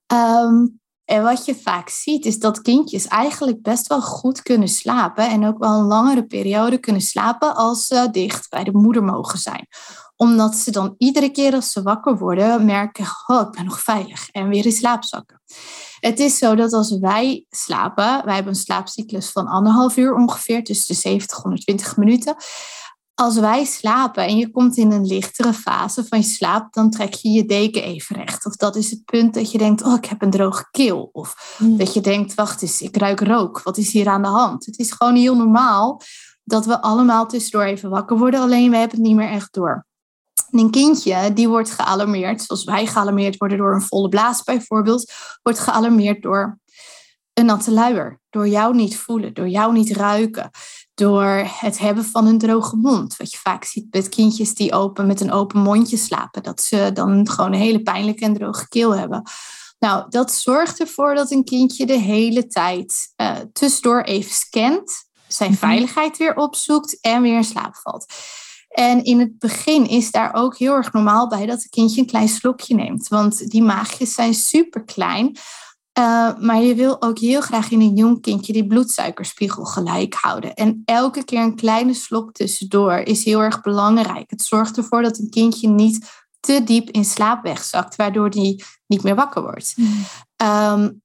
Ehm, 0.06 0.66
en 1.04 1.22
wat 1.22 1.44
je 1.44 1.54
vaak 1.54 1.88
ziet, 1.88 2.26
is 2.26 2.38
dat 2.38 2.62
kindjes 2.62 3.06
eigenlijk 3.06 3.62
best 3.62 3.86
wel 3.86 4.02
goed 4.02 4.42
kunnen 4.42 4.68
slapen. 4.68 5.30
En 5.30 5.46
ook 5.46 5.58
wel 5.58 5.78
een 5.78 5.86
langere 5.86 6.26
periode 6.26 6.78
kunnen 6.78 7.02
slapen 7.02 7.54
als 7.56 7.86
ze 7.86 8.08
dicht 8.10 8.50
bij 8.50 8.64
de 8.64 8.72
moeder 8.72 9.04
mogen 9.04 9.38
zijn 9.38 9.66
omdat 10.16 10.54
ze 10.54 10.70
dan 10.70 10.94
iedere 10.98 11.30
keer 11.30 11.54
als 11.54 11.72
ze 11.72 11.82
wakker 11.82 12.18
worden 12.18 12.64
merken, 12.64 13.06
oh, 13.26 13.40
ik 13.40 13.50
ben 13.50 13.64
nog 13.64 13.80
veilig 13.80 14.28
en 14.30 14.48
weer 14.48 14.64
in 14.64 14.72
slaap 14.72 15.04
zakken. 15.04 15.42
Het 16.00 16.18
is 16.18 16.38
zo 16.38 16.54
dat 16.54 16.72
als 16.72 16.98
wij 16.98 17.46
slapen, 17.50 18.24
wij 18.24 18.34
hebben 18.34 18.52
een 18.52 18.58
slaapcyclus 18.58 19.30
van 19.30 19.46
anderhalf 19.46 19.96
uur 19.96 20.14
ongeveer, 20.14 20.64
tussen 20.64 20.94
de 20.94 21.00
70 21.00 21.36
en 21.36 21.42
120 21.42 21.96
minuten. 21.96 22.36
Als 23.14 23.38
wij 23.38 23.64
slapen 23.64 24.26
en 24.26 24.36
je 24.36 24.50
komt 24.50 24.76
in 24.76 24.92
een 24.92 25.06
lichtere 25.06 25.52
fase 25.52 26.04
van 26.04 26.18
je 26.18 26.24
slaap, 26.24 26.72
dan 26.72 26.90
trek 26.90 27.14
je 27.14 27.28
je 27.28 27.44
deken 27.44 27.82
even 27.82 28.16
recht. 28.16 28.46
Of 28.46 28.56
dat 28.56 28.76
is 28.76 28.90
het 28.90 29.04
punt 29.04 29.34
dat 29.34 29.50
je 29.52 29.58
denkt, 29.58 29.82
oh, 29.82 29.94
ik 29.94 30.04
heb 30.04 30.22
een 30.22 30.30
droge 30.30 30.68
keel. 30.70 31.08
Of 31.12 31.54
hmm. 31.58 31.76
dat 31.76 31.94
je 31.94 32.00
denkt, 32.00 32.34
wacht 32.34 32.62
eens, 32.62 32.80
ik 32.80 32.96
ruik 32.96 33.20
rook. 33.20 33.62
Wat 33.62 33.78
is 33.78 33.92
hier 33.92 34.08
aan 34.08 34.22
de 34.22 34.28
hand? 34.28 34.66
Het 34.66 34.78
is 34.78 34.90
gewoon 34.92 35.14
heel 35.14 35.36
normaal 35.36 36.00
dat 36.44 36.66
we 36.66 36.82
allemaal 36.82 37.26
tussendoor 37.26 37.64
even 37.64 37.90
wakker 37.90 38.18
worden, 38.18 38.40
alleen 38.40 38.70
we 38.70 38.76
hebben 38.76 38.96
het 38.96 39.06
niet 39.06 39.16
meer 39.16 39.30
echt 39.30 39.52
door 39.52 39.86
een 40.50 40.70
kindje 40.70 41.32
die 41.32 41.48
wordt 41.48 41.70
gealarmeerd, 41.70 42.42
zoals 42.42 42.64
wij 42.64 42.86
gealarmeerd 42.86 43.36
worden 43.36 43.58
door 43.58 43.74
een 43.74 43.82
volle 43.82 44.08
blaas 44.08 44.42
bijvoorbeeld, 44.42 45.12
wordt 45.42 45.58
gealarmeerd 45.58 46.22
door 46.22 46.58
een 47.34 47.46
natte 47.46 47.72
luier. 47.72 48.20
Door 48.30 48.48
jou 48.48 48.74
niet 48.74 48.96
voelen, 48.96 49.34
door 49.34 49.48
jou 49.48 49.72
niet 49.72 49.90
ruiken, 49.90 50.50
door 50.94 51.48
het 51.60 51.78
hebben 51.78 52.04
van 52.04 52.26
een 52.26 52.38
droge 52.38 52.76
mond. 52.76 53.16
Wat 53.16 53.30
je 53.30 53.38
vaak 53.38 53.64
ziet 53.64 53.86
met 53.90 54.08
kindjes 54.08 54.54
die 54.54 54.72
open 54.72 55.06
met 55.06 55.20
een 55.20 55.32
open 55.32 55.60
mondje 55.60 55.96
slapen, 55.96 56.42
dat 56.42 56.60
ze 56.60 56.90
dan 56.92 57.28
gewoon 57.28 57.52
een 57.52 57.58
hele 57.58 57.82
pijnlijke 57.82 58.24
en 58.24 58.34
droge 58.34 58.68
keel 58.68 58.96
hebben. 58.96 59.22
Nou, 59.78 60.04
dat 60.08 60.32
zorgt 60.32 60.80
ervoor 60.80 61.14
dat 61.14 61.30
een 61.30 61.44
kindje 61.44 61.86
de 61.86 61.98
hele 61.98 62.46
tijd 62.46 63.12
uh, 63.16 63.36
tussendoor 63.52 64.02
even 64.02 64.32
scant, 64.32 64.92
zijn 65.28 65.50
mhm. 65.50 65.58
veiligheid 65.58 66.16
weer 66.16 66.36
opzoekt 66.36 67.00
en 67.00 67.22
weer 67.22 67.36
in 67.36 67.44
slaap 67.44 67.76
valt. 67.76 68.14
En 68.74 69.04
in 69.04 69.18
het 69.18 69.38
begin 69.38 69.88
is 69.88 70.10
daar 70.10 70.34
ook 70.34 70.56
heel 70.56 70.72
erg 70.72 70.92
normaal 70.92 71.28
bij 71.28 71.46
dat 71.46 71.62
het 71.62 71.70
kindje 71.70 72.00
een 72.00 72.06
klein 72.06 72.28
slokje 72.28 72.74
neemt. 72.74 73.08
Want 73.08 73.50
die 73.50 73.62
maagjes 73.62 74.14
zijn 74.14 74.34
super 74.34 74.84
klein. 74.84 75.36
Uh, 75.98 76.38
maar 76.38 76.62
je 76.62 76.74
wil 76.74 77.02
ook 77.02 77.18
heel 77.18 77.40
graag 77.40 77.70
in 77.70 77.80
een 77.80 77.94
jong 77.94 78.20
kindje 78.20 78.52
die 78.52 78.66
bloedsuikerspiegel 78.66 79.64
gelijk 79.64 80.14
houden. 80.14 80.54
En 80.54 80.82
elke 80.84 81.24
keer 81.24 81.42
een 81.42 81.56
kleine 81.56 81.94
slok 81.94 82.32
tussendoor 82.32 82.92
is 82.98 83.24
heel 83.24 83.40
erg 83.40 83.60
belangrijk. 83.60 84.30
Het 84.30 84.42
zorgt 84.42 84.76
ervoor 84.76 85.02
dat 85.02 85.18
een 85.18 85.30
kindje 85.30 85.68
niet 85.68 86.24
te 86.40 86.64
diep 86.64 86.90
in 86.90 87.04
slaap 87.04 87.42
wegzakt, 87.42 87.96
waardoor 87.96 88.30
die 88.30 88.64
niet 88.86 89.02
meer 89.02 89.14
wakker 89.14 89.42
wordt. 89.42 89.74
Mm. 89.76 90.04
Um, 90.46 91.02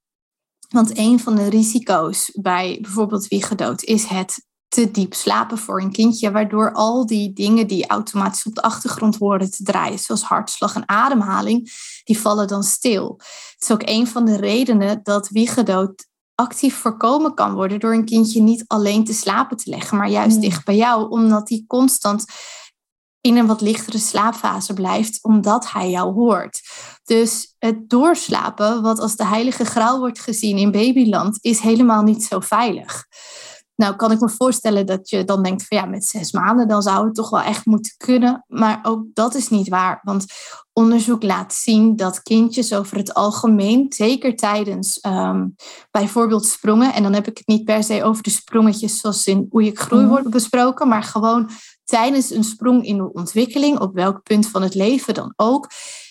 want 0.68 0.98
een 0.98 1.20
van 1.20 1.36
de 1.36 1.48
risico's 1.48 2.30
bij 2.40 2.78
bijvoorbeeld 2.80 3.28
wiegedood 3.28 3.82
is 3.82 4.04
het 4.04 4.48
te 4.70 4.90
diep 4.90 5.14
slapen 5.14 5.58
voor 5.58 5.80
een 5.80 5.92
kindje, 5.92 6.30
waardoor 6.30 6.72
al 6.72 7.06
die 7.06 7.32
dingen 7.32 7.66
die 7.66 7.86
automatisch 7.86 8.46
op 8.46 8.54
de 8.54 8.62
achtergrond 8.62 9.18
worden 9.18 9.50
te 9.50 9.62
draaien, 9.62 9.98
zoals 9.98 10.22
hartslag 10.22 10.74
en 10.74 10.88
ademhaling, 10.88 11.72
die 12.04 12.18
vallen 12.18 12.48
dan 12.48 12.62
stil. 12.62 13.14
Het 13.18 13.56
is 13.58 13.70
ook 13.70 13.82
een 13.84 14.06
van 14.06 14.24
de 14.24 14.36
redenen 14.36 15.00
dat 15.02 15.28
wiegedood 15.28 16.08
actief 16.34 16.76
voorkomen 16.76 17.34
kan 17.34 17.54
worden 17.54 17.80
door 17.80 17.92
een 17.92 18.04
kindje 18.04 18.40
niet 18.40 18.64
alleen 18.66 19.04
te 19.04 19.12
slapen 19.12 19.56
te 19.56 19.70
leggen, 19.70 19.96
maar 19.96 20.08
juist 20.08 20.32
hmm. 20.32 20.40
dicht 20.40 20.64
bij 20.64 20.76
jou, 20.76 21.10
omdat 21.10 21.46
die 21.46 21.64
constant 21.66 22.24
in 23.20 23.36
een 23.36 23.46
wat 23.46 23.60
lichtere 23.60 23.98
slaapfase 23.98 24.74
blijft, 24.74 25.24
omdat 25.24 25.70
hij 25.70 25.90
jou 25.90 26.14
hoort. 26.14 26.60
Dus 27.04 27.54
het 27.58 27.90
doorslapen, 27.90 28.82
wat 28.82 28.98
als 28.98 29.16
de 29.16 29.26
heilige 29.26 29.64
graal 29.64 29.98
wordt 29.98 30.20
gezien 30.20 30.58
in 30.58 30.70
babyland, 30.70 31.38
is 31.40 31.58
helemaal 31.60 32.02
niet 32.02 32.24
zo 32.24 32.40
veilig. 32.40 33.06
Nou, 33.80 33.96
kan 33.96 34.12
ik 34.12 34.20
me 34.20 34.28
voorstellen 34.28 34.86
dat 34.86 35.10
je 35.10 35.24
dan 35.24 35.42
denkt 35.42 35.66
van 35.66 35.78
ja, 35.78 35.84
met 35.84 36.04
zes 36.04 36.32
maanden 36.32 36.68
dan 36.68 36.82
zou 36.82 37.04
het 37.04 37.14
toch 37.14 37.30
wel 37.30 37.40
echt 37.40 37.66
moeten 37.66 37.94
kunnen. 37.96 38.44
Maar 38.46 38.78
ook 38.82 39.04
dat 39.14 39.34
is 39.34 39.48
niet 39.48 39.68
waar. 39.68 40.00
Want 40.02 40.24
onderzoek 40.72 41.22
laat 41.22 41.54
zien 41.54 41.96
dat 41.96 42.22
kindjes 42.22 42.74
over 42.74 42.96
het 42.96 43.14
algemeen, 43.14 43.86
zeker 43.88 44.36
tijdens 44.36 45.04
um, 45.06 45.54
bijvoorbeeld 45.90 46.46
sprongen, 46.46 46.94
en 46.94 47.02
dan 47.02 47.12
heb 47.12 47.26
ik 47.26 47.38
het 47.38 47.46
niet 47.46 47.64
per 47.64 47.84
se 47.84 48.04
over 48.04 48.22
de 48.22 48.30
sprongetjes 48.30 49.00
zoals 49.00 49.26
in 49.26 49.46
hoe 49.50 49.64
je 49.64 49.76
groei 49.76 50.02
mhm. 50.02 50.10
wordt 50.10 50.30
besproken, 50.30 50.88
maar 50.88 51.02
gewoon 51.02 51.50
tijdens 51.84 52.30
een 52.30 52.44
sprong 52.44 52.84
in 52.84 52.96
de 52.96 53.12
ontwikkeling, 53.12 53.78
op 53.78 53.94
welk 53.94 54.22
punt 54.22 54.46
van 54.48 54.62
het 54.62 54.74
leven 54.74 55.14
dan 55.14 55.32
ook, 55.36 55.68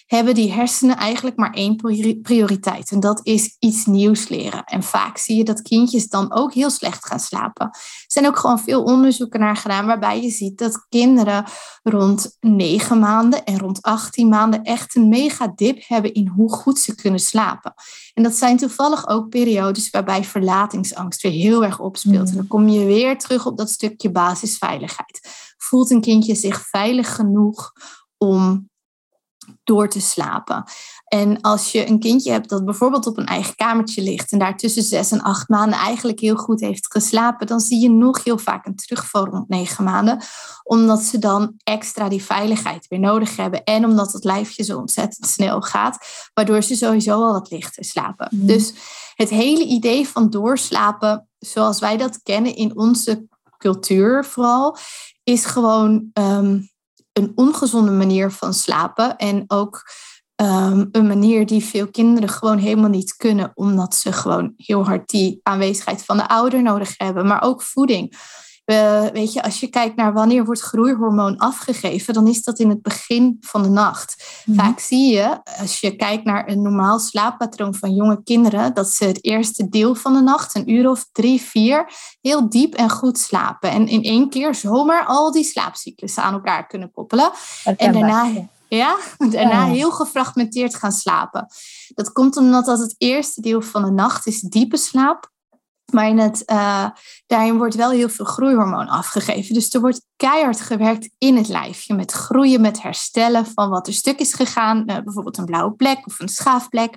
hebben 0.09 0.35
die 0.35 0.51
hersenen 0.51 0.97
eigenlijk 0.97 1.37
maar 1.37 1.53
één 1.53 1.75
prioriteit. 2.21 2.91
En 2.91 2.99
dat 2.99 3.19
is 3.23 3.55
iets 3.59 3.85
nieuws 3.85 4.27
leren. 4.27 4.63
En 4.63 4.83
vaak 4.83 5.17
zie 5.17 5.37
je 5.37 5.43
dat 5.43 5.61
kindjes 5.61 6.07
dan 6.07 6.33
ook 6.33 6.53
heel 6.53 6.69
slecht 6.69 7.05
gaan 7.05 7.19
slapen. 7.19 7.65
Er 7.65 8.05
zijn 8.07 8.27
ook 8.27 8.37
gewoon 8.37 8.59
veel 8.59 8.83
onderzoeken 8.83 9.39
naar 9.39 9.55
gedaan 9.55 9.85
waarbij 9.85 10.21
je 10.21 10.29
ziet 10.29 10.57
dat 10.57 10.85
kinderen 10.87 11.45
rond 11.83 12.37
9 12.39 12.99
maanden 12.99 13.43
en 13.43 13.59
rond 13.59 13.81
18 13.81 14.27
maanden 14.27 14.63
echt 14.63 14.95
een 14.95 15.09
mega 15.09 15.51
dip 15.55 15.83
hebben 15.87 16.13
in 16.13 16.27
hoe 16.27 16.51
goed 16.51 16.79
ze 16.79 16.95
kunnen 16.95 17.19
slapen. 17.19 17.73
En 18.13 18.23
dat 18.23 18.35
zijn 18.35 18.57
toevallig 18.57 19.07
ook 19.07 19.29
periodes 19.29 19.89
waarbij 19.89 20.23
verlatingsangst 20.23 21.21
weer 21.21 21.31
heel 21.31 21.63
erg 21.63 21.79
opspeelt. 21.79 22.29
En 22.29 22.35
dan 22.35 22.47
kom 22.47 22.67
je 22.67 22.85
weer 22.85 23.17
terug 23.17 23.45
op 23.45 23.57
dat 23.57 23.69
stukje 23.69 24.11
basisveiligheid. 24.11 25.19
Voelt 25.57 25.91
een 25.91 26.01
kindje 26.01 26.35
zich 26.35 26.67
veilig 26.67 27.15
genoeg 27.15 27.73
om 28.17 28.68
door 29.63 29.89
te 29.89 30.01
slapen. 30.01 30.63
En 31.05 31.41
als 31.41 31.71
je 31.71 31.87
een 31.87 31.99
kindje 31.99 32.31
hebt 32.31 32.49
dat 32.49 32.65
bijvoorbeeld 32.65 33.07
op 33.07 33.17
een 33.17 33.25
eigen 33.25 33.55
kamertje 33.55 34.01
ligt 34.01 34.31
en 34.31 34.39
daar 34.39 34.57
tussen 34.57 34.83
zes 34.83 35.11
en 35.11 35.21
acht 35.21 35.49
maanden 35.49 35.79
eigenlijk 35.79 36.19
heel 36.19 36.35
goed 36.35 36.59
heeft 36.59 36.91
geslapen, 36.91 37.47
dan 37.47 37.59
zie 37.59 37.79
je 37.79 37.89
nog 37.89 38.23
heel 38.23 38.37
vaak 38.37 38.65
een 38.65 38.75
terugval 38.75 39.25
rond 39.25 39.49
negen 39.49 39.83
maanden, 39.83 40.21
omdat 40.63 41.01
ze 41.01 41.19
dan 41.19 41.53
extra 41.63 42.09
die 42.09 42.23
veiligheid 42.23 42.87
weer 42.87 42.99
nodig 42.99 43.35
hebben 43.35 43.63
en 43.63 43.85
omdat 43.85 44.13
het 44.13 44.23
lijfje 44.23 44.63
zo 44.63 44.77
ontzettend 44.77 45.27
snel 45.27 45.61
gaat, 45.61 45.97
waardoor 46.33 46.61
ze 46.61 46.75
sowieso 46.75 47.23
al 47.23 47.33
wat 47.33 47.49
lichter 47.51 47.85
slapen. 47.85 48.27
Mhm. 48.31 48.45
Dus 48.45 48.73
het 49.15 49.29
hele 49.29 49.63
idee 49.63 50.07
van 50.07 50.29
doorslapen, 50.29 51.27
zoals 51.39 51.79
wij 51.79 51.97
dat 51.97 52.21
kennen 52.23 52.55
in 52.55 52.77
onze 52.77 53.27
cultuur 53.57 54.25
vooral, 54.25 54.77
is 55.23 55.45
gewoon 55.45 56.09
ehm, 56.13 56.59
een 57.13 57.31
ongezonde 57.35 57.91
manier 57.91 58.31
van 58.31 58.53
slapen. 58.53 59.17
En 59.17 59.43
ook 59.47 59.91
ehm, 60.35 60.85
een 60.91 61.07
manier 61.07 61.45
die 61.45 61.63
veel 61.63 61.91
kinderen 61.91 62.29
gewoon 62.29 62.57
helemaal 62.57 62.89
niet 62.89 63.15
kunnen, 63.15 63.51
omdat 63.53 63.95
ze 63.95 64.13
gewoon 64.13 64.53
heel 64.55 64.85
hard 64.85 65.09
die 65.09 65.39
aanwezigheid 65.43 66.05
van 66.05 66.17
de 66.17 66.27
ouder 66.27 66.61
nodig 66.61 66.93
hebben. 66.97 67.25
Maar 67.25 67.41
ook 67.41 67.61
voeding. 67.61 68.17
Weet 69.13 69.33
je, 69.33 69.43
als 69.43 69.59
je 69.59 69.67
kijkt 69.67 69.95
naar 69.95 70.13
wanneer 70.13 70.45
wordt 70.45 70.61
groeihormoon 70.61 71.37
afgegeven, 71.37 72.13
dan 72.13 72.27
is 72.27 72.43
dat 72.43 72.59
in 72.59 72.69
het 72.69 72.81
begin 72.81 73.37
van 73.41 73.63
de 73.63 73.69
nacht. 73.69 74.41
Mhm. 74.45 74.57
Vaak 74.59 74.79
zie 74.79 75.13
je, 75.13 75.39
als 75.59 75.79
je 75.79 75.95
kijkt 75.95 76.23
naar 76.23 76.49
een 76.49 76.61
normaal 76.61 76.99
slaappatroon 76.99 77.75
van 77.75 77.95
jonge 77.95 78.23
kinderen, 78.23 78.73
dat 78.73 78.89
ze 78.89 79.05
het 79.05 79.23
eerste 79.23 79.69
deel 79.69 79.95
van 79.95 80.13
de 80.13 80.21
nacht, 80.21 80.55
een 80.55 80.71
uur 80.71 80.89
of 80.89 81.09
drie, 81.11 81.41
vier, 81.41 81.91
heel 82.21 82.49
diep 82.49 82.73
en 82.73 82.89
goed 82.89 83.17
slapen. 83.17 83.71
En 83.71 83.87
in 83.87 84.03
één 84.03 84.29
keer 84.29 84.55
zomaar 84.55 85.05
al 85.05 85.31
die 85.31 85.43
slaapcyclussen 85.43 86.23
aan 86.23 86.33
elkaar 86.33 86.67
kunnen 86.67 86.91
koppelen. 86.91 87.31
En 87.77 87.93
daarna, 87.93 88.31
ja, 88.67 88.97
daarna 89.31 89.65
heel 89.65 89.91
gefragmenteerd 89.91 90.75
gaan 90.75 90.91
slapen. 90.91 91.47
Dat 91.95 92.11
komt 92.11 92.37
omdat 92.37 92.65
dat 92.65 92.79
het 92.79 92.95
eerste 92.97 93.41
deel 93.41 93.61
van 93.61 93.83
de 93.83 93.91
nacht 93.91 94.27
is 94.27 94.39
diepe 94.39 94.77
slaap. 94.77 95.31
Maar 95.91 96.07
in 96.07 96.17
het, 96.17 96.43
uh, 96.45 96.89
daarin 97.27 97.57
wordt 97.57 97.75
wel 97.75 97.89
heel 97.89 98.09
veel 98.09 98.25
groeihormoon 98.25 98.87
afgegeven. 98.87 99.53
Dus 99.53 99.73
er 99.73 99.81
wordt 99.81 100.05
keihard 100.15 100.61
gewerkt 100.61 101.09
in 101.17 101.37
het 101.37 101.47
lijfje. 101.47 101.93
Met 101.93 102.11
groeien, 102.11 102.61
met 102.61 102.81
herstellen 102.81 103.45
van 103.45 103.69
wat 103.69 103.87
er 103.87 103.93
stuk 103.93 104.19
is 104.19 104.33
gegaan. 104.33 104.77
Uh, 104.77 104.85
bijvoorbeeld 104.85 105.37
een 105.37 105.45
blauwe 105.45 105.73
plek 105.73 106.05
of 106.05 106.19
een 106.19 106.29
schaafplek. 106.29 106.95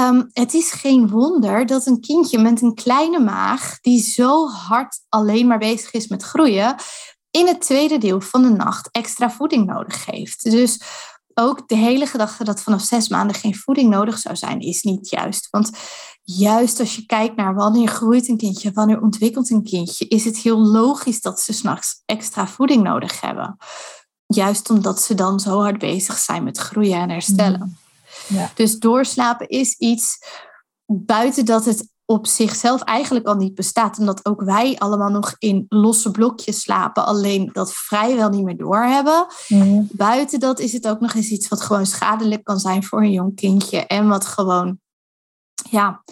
Um, 0.00 0.28
het 0.32 0.54
is 0.54 0.70
geen 0.70 1.08
wonder 1.08 1.66
dat 1.66 1.86
een 1.86 2.00
kindje 2.00 2.38
met 2.38 2.62
een 2.62 2.74
kleine 2.74 3.18
maag, 3.18 3.80
die 3.80 4.02
zo 4.02 4.48
hard 4.48 5.00
alleen 5.08 5.46
maar 5.46 5.58
bezig 5.58 5.92
is 5.92 6.08
met 6.08 6.22
groeien, 6.22 6.74
in 7.30 7.46
het 7.46 7.60
tweede 7.60 7.98
deel 7.98 8.20
van 8.20 8.42
de 8.42 8.50
nacht 8.50 8.88
extra 8.90 9.30
voeding 9.30 9.66
nodig 9.66 10.06
heeft. 10.06 10.50
Dus 10.50 10.80
ook 11.34 11.68
de 11.68 11.76
hele 11.76 12.06
gedachte 12.06 12.44
dat 12.44 12.62
vanaf 12.62 12.82
zes 12.82 13.08
maanden 13.08 13.36
geen 13.36 13.54
voeding 13.56 13.90
nodig 13.90 14.18
zou 14.18 14.36
zijn, 14.36 14.60
is 14.60 14.82
niet 14.82 15.10
juist. 15.10 15.48
Want 15.50 15.70
juist 16.26 16.80
als 16.80 16.96
je 16.96 17.06
kijkt 17.06 17.36
naar 17.36 17.54
wanneer 17.54 17.88
groeit 17.88 18.28
een 18.28 18.36
kindje, 18.36 18.72
wanneer 18.72 19.02
ontwikkelt 19.02 19.50
een 19.50 19.62
kindje, 19.62 20.08
is 20.08 20.24
het 20.24 20.36
heel 20.36 20.58
logisch 20.58 21.20
dat 21.20 21.40
ze 21.40 21.52
s'nachts 21.52 22.02
extra 22.06 22.46
voeding 22.46 22.82
nodig 22.82 23.20
hebben. 23.20 23.56
Juist 24.26 24.70
omdat 24.70 25.00
ze 25.00 25.14
dan 25.14 25.40
zo 25.40 25.60
hard 25.60 25.78
bezig 25.78 26.18
zijn 26.18 26.44
met 26.44 26.58
groeien 26.58 27.00
en 27.00 27.10
herstellen. 27.10 27.78
Mm. 28.28 28.36
Ja. 28.38 28.50
Dus 28.54 28.78
doorslapen 28.78 29.48
is 29.48 29.74
iets 29.78 30.18
buiten 30.86 31.44
dat 31.44 31.64
het 31.64 31.88
op 32.04 32.26
zichzelf 32.26 32.82
eigenlijk 32.82 33.26
al 33.26 33.34
niet 33.34 33.54
bestaat. 33.54 33.98
Omdat 33.98 34.26
ook 34.26 34.42
wij 34.42 34.78
allemaal 34.78 35.10
nog 35.10 35.34
in 35.38 35.66
losse 35.68 36.10
blokjes 36.10 36.60
slapen, 36.60 37.06
alleen 37.06 37.50
dat 37.52 37.72
vrijwel 37.72 38.28
niet 38.28 38.44
meer 38.44 38.56
doorhebben. 38.56 39.26
Mm. 39.48 39.88
Buiten 39.92 40.40
dat 40.40 40.58
is 40.58 40.72
het 40.72 40.88
ook 40.88 41.00
nog 41.00 41.14
eens 41.14 41.28
iets 41.28 41.48
wat 41.48 41.60
gewoon 41.60 41.86
schadelijk 41.86 42.44
kan 42.44 42.58
zijn 42.58 42.84
voor 42.84 43.02
een 43.02 43.12
jong 43.12 43.34
kindje. 43.36 43.86
En 43.86 44.08
wat 44.08 44.26
gewoon, 44.26 44.78
ja, 45.70 46.02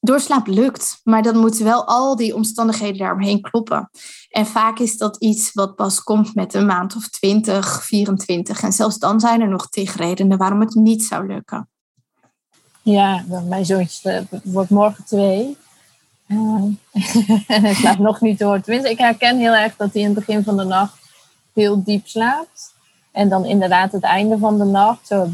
doorslaap 0.00 0.46
lukt. 0.46 1.00
Maar 1.04 1.22
dan 1.22 1.36
moeten 1.36 1.64
wel 1.64 1.86
al 1.86 2.16
die 2.16 2.34
omstandigheden 2.34 2.98
daaromheen 2.98 3.40
kloppen. 3.40 3.90
En 4.28 4.46
vaak 4.46 4.78
is 4.78 4.96
dat 4.96 5.16
iets 5.16 5.52
wat 5.52 5.74
pas 5.74 6.02
komt 6.02 6.34
met 6.34 6.54
een 6.54 6.66
maand 6.66 6.96
of 6.96 7.08
20, 7.08 7.84
24. 7.84 8.62
En 8.62 8.72
zelfs 8.72 8.98
dan 8.98 9.20
zijn 9.20 9.40
er 9.40 9.48
nog 9.48 9.68
tegenredenen 9.68 10.38
waarom 10.38 10.60
het 10.60 10.74
niet 10.74 11.04
zou 11.04 11.26
lukken. 11.26 11.68
Ja, 12.82 13.24
mijn 13.48 13.66
zoontje 13.66 14.26
wordt 14.42 14.70
morgen 14.70 15.04
twee. 15.04 15.56
Uh, 16.28 16.62
en 17.46 17.62
hij 17.62 17.74
slaapt 17.74 17.98
nog 17.98 18.20
niet 18.20 18.38
door. 18.38 18.60
Tenminste, 18.60 18.90
ik 18.90 18.98
herken 18.98 19.38
heel 19.38 19.54
erg 19.54 19.76
dat 19.76 19.92
hij 19.92 20.02
in 20.02 20.08
het 20.08 20.26
begin 20.26 20.44
van 20.44 20.56
de 20.56 20.64
nacht 20.64 20.98
heel 21.52 21.84
diep 21.84 22.06
slaapt. 22.06 22.74
En 23.18 23.28
dan 23.28 23.44
inderdaad 23.44 23.92
het 23.92 24.02
einde 24.02 24.38
van 24.38 24.58
de 24.58 24.64
nacht, 24.64 25.06
zo 25.06 25.30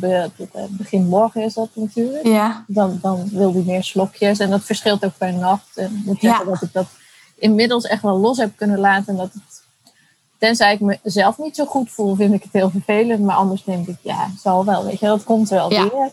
begin 0.68 1.06
morgen 1.06 1.42
is 1.42 1.54
dat 1.54 1.68
natuurlijk. 1.74 2.26
Ja. 2.26 2.64
Dan, 2.66 2.98
dan 3.02 3.28
wil 3.30 3.52
hij 3.52 3.62
meer 3.62 3.84
slokjes. 3.84 4.38
En 4.38 4.50
dat 4.50 4.64
verschilt 4.64 5.04
ook 5.04 5.18
per 5.18 5.32
nacht. 5.32 5.76
En 5.76 5.96
ik 5.96 6.04
moet 6.04 6.20
zeggen 6.20 6.46
dat 6.46 6.62
ik 6.62 6.72
dat 6.72 6.86
inmiddels 7.38 7.84
echt 7.84 8.02
wel 8.02 8.18
los 8.18 8.38
heb 8.38 8.56
kunnen 8.56 8.78
laten. 8.78 9.06
En 9.06 9.16
dat 9.16 9.32
het, 9.32 9.62
tenzij 10.38 10.72
ik 10.72 10.80
mezelf 11.02 11.38
niet 11.38 11.56
zo 11.56 11.64
goed 11.64 11.90
voel, 11.90 12.14
vind 12.14 12.34
ik 12.34 12.42
het 12.42 12.52
heel 12.52 12.70
vervelend. 12.70 13.20
Maar 13.20 13.36
anders 13.36 13.64
denk 13.64 13.86
ik, 13.86 13.98
ja, 14.02 14.28
zal 14.38 14.64
wel. 14.64 14.84
Weet 14.84 15.00
je, 15.00 15.06
dat 15.06 15.24
komt 15.24 15.48
wel 15.48 15.68
weer. 15.68 16.10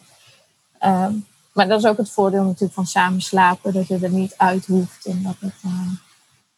Um, 0.85 1.25
maar 1.53 1.67
dat 1.67 1.79
is 1.79 1.89
ook 1.89 1.97
het 1.97 2.11
voordeel 2.11 2.43
natuurlijk 2.43 2.73
van 2.73 2.85
samen 2.85 3.21
slapen. 3.21 3.73
Dat 3.73 3.87
je 3.87 3.99
er 4.01 4.09
niet 4.09 4.33
uit 4.37 4.65
hoeft. 4.65 5.05
En 5.05 5.23
dat, 5.23 5.35
het, 5.39 5.53
uh, 5.65 5.91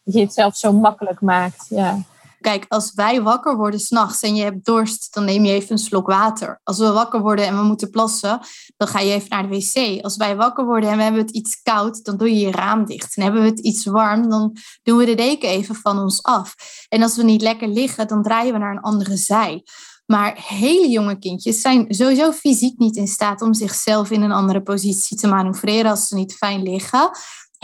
dat 0.04 0.14
je 0.14 0.20
het 0.20 0.34
zelf 0.34 0.56
zo 0.56 0.72
makkelijk 0.72 1.20
maakt. 1.20 1.66
Ja. 1.68 1.98
Kijk, 2.44 2.64
als 2.68 2.92
wij 2.94 3.22
wakker 3.22 3.56
worden 3.56 3.80
s'nachts 3.80 4.22
en 4.22 4.34
je 4.34 4.42
hebt 4.42 4.64
dorst, 4.64 5.14
dan 5.14 5.24
neem 5.24 5.44
je 5.44 5.52
even 5.52 5.72
een 5.72 5.78
slok 5.78 6.06
water. 6.06 6.60
Als 6.62 6.78
we 6.78 6.90
wakker 6.90 7.20
worden 7.20 7.46
en 7.46 7.56
we 7.56 7.62
moeten 7.62 7.90
plassen, 7.90 8.40
dan 8.76 8.88
ga 8.88 9.00
je 9.00 9.12
even 9.12 9.28
naar 9.28 9.48
de 9.48 9.56
wc. 9.56 10.02
Als 10.02 10.16
wij 10.16 10.36
wakker 10.36 10.64
worden 10.64 10.90
en 10.90 10.96
we 10.96 11.02
hebben 11.02 11.20
het 11.20 11.30
iets 11.30 11.62
koud, 11.62 12.04
dan 12.04 12.16
doe 12.16 12.28
je 12.28 12.46
je 12.46 12.50
raam 12.50 12.84
dicht. 12.84 13.16
En 13.16 13.22
hebben 13.22 13.42
we 13.42 13.48
het 13.48 13.60
iets 13.60 13.84
warm, 13.84 14.28
dan 14.30 14.56
doen 14.82 14.98
we 14.98 15.04
de 15.04 15.14
deken 15.14 15.48
even 15.48 15.74
van 15.74 15.98
ons 15.98 16.22
af. 16.22 16.54
En 16.88 17.02
als 17.02 17.16
we 17.16 17.22
niet 17.22 17.42
lekker 17.42 17.68
liggen, 17.68 18.08
dan 18.08 18.22
draaien 18.22 18.52
we 18.52 18.58
naar 18.58 18.72
een 18.72 18.80
andere 18.80 19.16
zij. 19.16 19.62
Maar 20.06 20.44
hele 20.46 20.88
jonge 20.88 21.18
kindjes 21.18 21.60
zijn 21.60 21.84
sowieso 21.88 22.32
fysiek 22.32 22.78
niet 22.78 22.96
in 22.96 23.06
staat 23.06 23.42
om 23.42 23.54
zichzelf 23.54 24.10
in 24.10 24.22
een 24.22 24.32
andere 24.32 24.62
positie 24.62 25.16
te 25.16 25.26
manoeuvreren 25.26 25.90
als 25.90 26.08
ze 26.08 26.14
niet 26.14 26.34
fijn 26.34 26.62
liggen. 26.62 27.10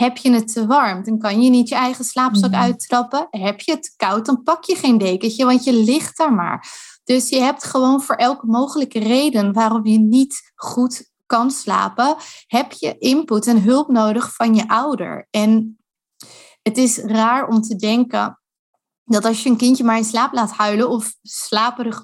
Heb 0.01 0.17
je 0.17 0.31
het 0.31 0.53
te 0.53 0.65
warm, 0.65 1.03
dan 1.03 1.19
kan 1.19 1.41
je 1.41 1.49
niet 1.49 1.69
je 1.69 1.75
eigen 1.75 2.05
slaapzak 2.05 2.51
mhm. 2.51 2.61
uittrappen. 2.61 3.27
Heb 3.29 3.59
je 3.59 3.71
het 3.71 3.83
te 3.83 3.93
koud, 3.95 4.25
dan 4.25 4.43
pak 4.43 4.63
je 4.63 4.75
geen 4.75 4.97
dekentje, 4.97 5.45
want 5.45 5.63
je 5.63 5.73
ligt 5.73 6.17
daar 6.17 6.33
maar. 6.33 6.67
Dus 7.03 7.29
je 7.29 7.39
hebt 7.39 7.63
gewoon 7.63 8.01
voor 8.01 8.15
elke 8.15 8.45
mogelijke 8.45 8.99
reden 8.99 9.53
waarom 9.53 9.85
je 9.85 9.99
niet 9.99 10.51
goed 10.55 11.11
kan 11.25 11.51
slapen, 11.51 12.15
heb 12.47 12.71
je 12.71 12.97
input 12.97 13.47
en 13.47 13.61
hulp 13.61 13.87
nodig 13.87 14.35
van 14.35 14.55
je 14.55 14.67
ouder. 14.67 15.27
En 15.29 15.79
het 16.61 16.77
is 16.77 16.97
raar 16.97 17.47
om 17.47 17.61
te 17.61 17.75
denken 17.75 18.39
dat 19.03 19.25
als 19.25 19.43
je 19.43 19.49
een 19.49 19.57
kindje 19.57 19.83
maar 19.83 19.97
in 19.97 20.03
slaap 20.03 20.33
laat 20.33 20.51
huilen 20.51 20.89
of 20.89 21.13
slaperig 21.21 22.03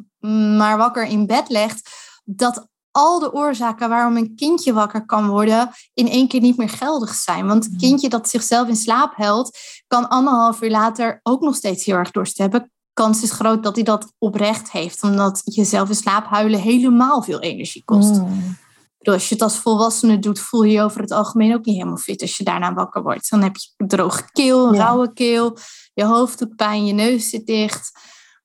maar 0.57 0.77
wakker 0.77 1.05
in 1.05 1.25
bed 1.25 1.49
legt, 1.49 1.89
dat 2.23 2.67
al 2.97 3.19
de 3.19 3.33
oorzaken 3.33 3.89
waarom 3.89 4.17
een 4.17 4.35
kindje 4.35 4.73
wakker 4.73 5.05
kan 5.05 5.27
worden 5.27 5.69
in 5.93 6.09
één 6.09 6.27
keer 6.27 6.41
niet 6.41 6.57
meer 6.57 6.69
geldig 6.69 7.13
zijn. 7.13 7.47
Want 7.47 7.65
een 7.65 7.71
mm. 7.71 7.77
kindje 7.77 8.09
dat 8.09 8.29
zichzelf 8.29 8.67
in 8.67 8.75
slaap 8.75 9.15
helpt, 9.15 9.59
kan 9.87 10.09
anderhalf 10.09 10.61
uur 10.61 10.69
later 10.69 11.19
ook 11.23 11.41
nog 11.41 11.55
steeds 11.55 11.85
heel 11.85 11.95
erg 11.95 12.11
dorst 12.11 12.37
hebben. 12.37 12.71
Kans 12.93 13.23
is 13.23 13.31
groot 13.31 13.63
dat 13.63 13.75
hij 13.75 13.83
dat 13.83 14.13
oprecht 14.17 14.71
heeft, 14.71 15.03
omdat 15.03 15.41
jezelf 15.43 15.89
in 15.89 15.95
slaap 15.95 16.25
huilen 16.25 16.59
helemaal 16.59 17.23
veel 17.23 17.39
energie 17.39 17.83
kost. 17.85 18.11
Mm. 18.11 18.57
Als 19.01 19.27
je 19.29 19.33
het 19.33 19.43
als 19.43 19.57
volwassene 19.57 20.19
doet, 20.19 20.39
voel 20.39 20.63
je 20.63 20.71
je 20.71 20.81
over 20.81 21.01
het 21.01 21.11
algemeen 21.11 21.53
ook 21.53 21.65
niet 21.65 21.75
helemaal 21.75 21.97
fit 21.97 22.21
als 22.21 22.37
je 22.37 22.43
daarna 22.43 22.73
wakker 22.73 23.03
wordt. 23.03 23.29
Dan 23.29 23.41
heb 23.41 23.55
je 23.55 23.85
droge 23.87 24.31
keel, 24.31 24.75
rauwe 24.75 25.13
keel, 25.13 25.57
je 25.93 26.03
hoofd 26.03 26.39
doet 26.39 26.55
pijn, 26.55 26.85
je 26.85 26.93
neus 26.93 27.29
zit 27.29 27.45
dicht. 27.45 27.91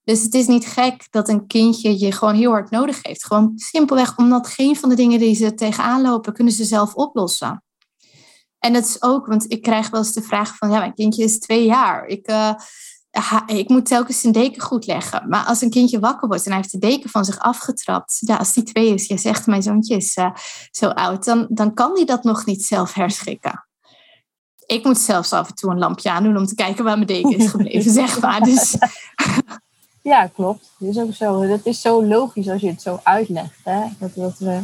Dus 0.05 0.23
het 0.23 0.35
is 0.35 0.47
niet 0.47 0.67
gek 0.67 1.07
dat 1.11 1.29
een 1.29 1.47
kindje 1.47 1.99
je 1.99 2.13
gewoon 2.13 2.35
heel 2.35 2.51
hard 2.51 2.71
nodig 2.71 2.99
heeft. 3.03 3.25
Gewoon 3.25 3.53
simpelweg 3.55 4.17
omdat 4.17 4.47
geen 4.47 4.77
van 4.77 4.89
de 4.89 4.95
dingen 4.95 5.19
die 5.19 5.35
ze 5.35 5.55
tegenaan 5.55 6.03
lopen, 6.03 6.33
kunnen 6.33 6.53
ze 6.53 6.65
zelf 6.65 6.95
oplossen. 6.95 7.63
En 8.59 8.73
dat 8.73 8.85
is 8.85 9.03
ook, 9.03 9.27
want 9.27 9.53
ik 9.53 9.63
krijg 9.63 9.91
wel 9.91 10.01
eens 10.01 10.13
de 10.13 10.23
vraag 10.23 10.57
van, 10.57 10.71
ja, 10.71 10.79
mijn 10.79 10.95
kindje 10.95 11.25
is 11.25 11.39
twee 11.39 11.65
jaar. 11.67 12.07
Ik, 12.07 12.31
uh, 12.31 12.55
ik 13.47 13.69
moet 13.69 13.87
telkens 13.87 14.21
zijn 14.21 14.33
deken 14.33 14.63
goed 14.63 14.87
leggen. 14.87 15.29
Maar 15.29 15.45
als 15.45 15.61
een 15.61 15.71
kindje 15.71 15.99
wakker 15.99 16.29
wordt 16.29 16.45
en 16.45 16.51
hij 16.51 16.61
heeft 16.61 16.73
de 16.73 16.79
deken 16.79 17.11
van 17.11 17.25
zich 17.25 17.39
afgetrapt, 17.39 18.17
ja, 18.21 18.37
als 18.37 18.53
die 18.53 18.63
twee 18.63 18.95
is, 18.95 19.07
je 19.07 19.19
zegt 19.19 19.47
mijn 19.47 19.63
zoontje 19.63 19.97
is 19.97 20.17
uh, 20.17 20.31
zo 20.71 20.89
oud, 20.89 21.25
dan, 21.25 21.47
dan 21.51 21.75
kan 21.75 21.95
hij 21.95 22.05
dat 22.05 22.25
nog 22.25 22.47
niet 22.47 22.65
zelf 22.65 22.95
herschikken. 22.95 23.67
Ik 24.67 24.85
moet 24.85 24.99
zelfs 24.99 25.33
af 25.33 25.49
en 25.49 25.55
toe 25.55 25.71
een 25.71 25.79
lampje 25.79 26.11
aandoen 26.11 26.37
om 26.37 26.47
te 26.47 26.55
kijken 26.55 26.85
waar 26.85 26.97
mijn 26.97 27.07
deken 27.07 27.39
is 27.39 27.51
gebleven, 27.51 27.91
zeg 28.03 28.21
maar. 28.21 28.41
Dus 28.41 28.77
ja, 30.03 30.27
klopt. 30.27 30.71
Dat 30.79 30.89
is 30.89 30.99
ook 30.99 31.15
zo. 31.15 31.47
Dat 31.47 31.67
is 31.67 31.81
zo 31.81 32.05
logisch 32.05 32.49
als 32.49 32.61
je 32.61 32.69
het 32.69 32.83
zo 32.83 33.01
uitlegt. 33.03 33.59
Hè? 33.65 33.85
Dat, 33.99 34.15
dat, 34.15 34.39
we, 34.39 34.61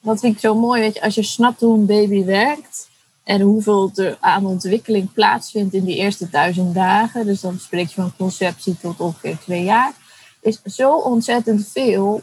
dat 0.00 0.20
vind 0.20 0.34
ik 0.34 0.40
zo 0.40 0.54
mooi. 0.54 0.80
Weet 0.80 0.94
je, 0.94 1.02
als 1.02 1.14
je 1.14 1.22
snapt 1.22 1.60
hoe 1.60 1.78
een 1.78 1.86
baby 1.86 2.24
werkt 2.24 2.88
en 3.24 3.40
hoeveel 3.40 3.90
er 3.94 4.16
aan 4.20 4.46
ontwikkeling 4.46 5.12
plaatsvindt 5.12 5.74
in 5.74 5.84
die 5.84 5.96
eerste 5.96 6.30
duizend 6.30 6.74
dagen. 6.74 7.26
Dus 7.26 7.40
dan 7.40 7.58
spreek 7.58 7.88
je 7.88 7.94
van 7.94 8.16
conceptie 8.16 8.76
tot 8.78 9.00
ongeveer 9.00 9.38
twee 9.38 9.64
jaar. 9.64 9.92
Is 10.40 10.62
zo 10.62 10.96
ontzettend 10.96 11.68
veel. 11.68 12.22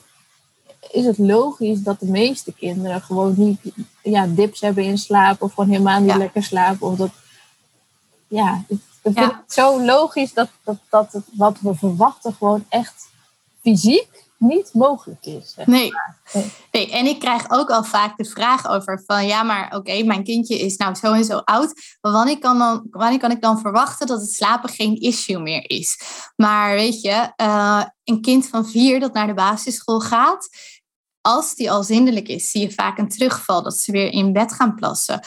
Is 0.92 1.06
het 1.06 1.18
logisch 1.18 1.82
dat 1.82 2.00
de 2.00 2.06
meeste 2.06 2.54
kinderen 2.54 3.02
gewoon 3.02 3.34
niet 3.38 3.60
ja, 4.04 4.28
dips 4.28 4.62
hebben 4.62 4.84
in 4.84 4.98
slaap 4.98 5.42
of 5.42 5.54
gewoon 5.54 5.70
helemaal 5.70 6.02
niet 6.02 6.16
lekker 6.16 6.44
slapen? 6.44 6.88
Of 6.88 6.98
dat, 6.98 7.12
ja, 8.28 8.64
ik 9.04 9.12
vind 9.14 9.32
het 9.32 9.54
zo 9.54 9.82
logisch 9.82 10.34
dat, 10.34 10.50
dat, 10.64 10.78
dat 10.90 11.12
het, 11.12 11.24
wat 11.34 11.58
we 11.60 11.76
verwachten 11.76 12.34
gewoon 12.34 12.66
echt 12.70 13.10
fysiek 13.62 14.24
niet 14.44 14.70
mogelijk 14.74 15.26
is. 15.26 15.56
Nee. 15.66 15.92
nee. 16.72 16.92
En 16.92 17.06
ik 17.06 17.20
krijg 17.20 17.50
ook 17.50 17.70
al 17.70 17.84
vaak 17.84 18.18
de 18.18 18.26
vraag 18.26 18.68
over 18.68 19.04
van 19.06 19.28
ja, 19.28 19.44
maar 19.44 19.76
oké, 19.76 20.04
mijn 20.04 20.24
kindje 20.24 20.60
is 20.60 20.78
nou 20.78 20.96
zo 20.96 21.14
en 21.14 21.26
zo 21.26 21.38
oud. 21.38 21.98
Wanneer 22.02 22.40
kan, 22.40 22.58
dan, 22.58 22.88
wanneer 22.90 23.20
kan 23.20 23.32
ik 23.32 23.42
dan 23.42 23.60
verwachten 23.60 24.08
dat 24.08 24.22
het 24.22 24.32
slapen 24.32 24.70
geen 24.70 24.96
issue 24.96 25.40
meer 25.40 25.70
is? 25.70 26.00
Maar 26.36 26.76
weet 26.76 27.02
je, 27.02 27.32
uh, 27.42 27.84
een 28.04 28.22
kind 28.22 28.48
van 28.48 28.68
vier 28.68 29.00
dat 29.00 29.14
naar 29.14 29.28
de 29.28 29.34
basisschool 29.34 30.00
gaat, 30.00 30.50
als 31.22 31.56
die 31.56 31.72
al 31.72 31.84
zindelijk 31.84 32.28
is, 32.28 32.52
zie 32.52 32.62
je 32.62 32.72
vaak 32.72 32.98
een 32.98 33.10
terugval 33.10 33.64
dat 33.64 33.78
ze 33.78 33.92
weer 33.92 34.12
in 34.12 34.34
bed 34.34 34.54
gaan 34.54 34.76
plassen 34.76 35.22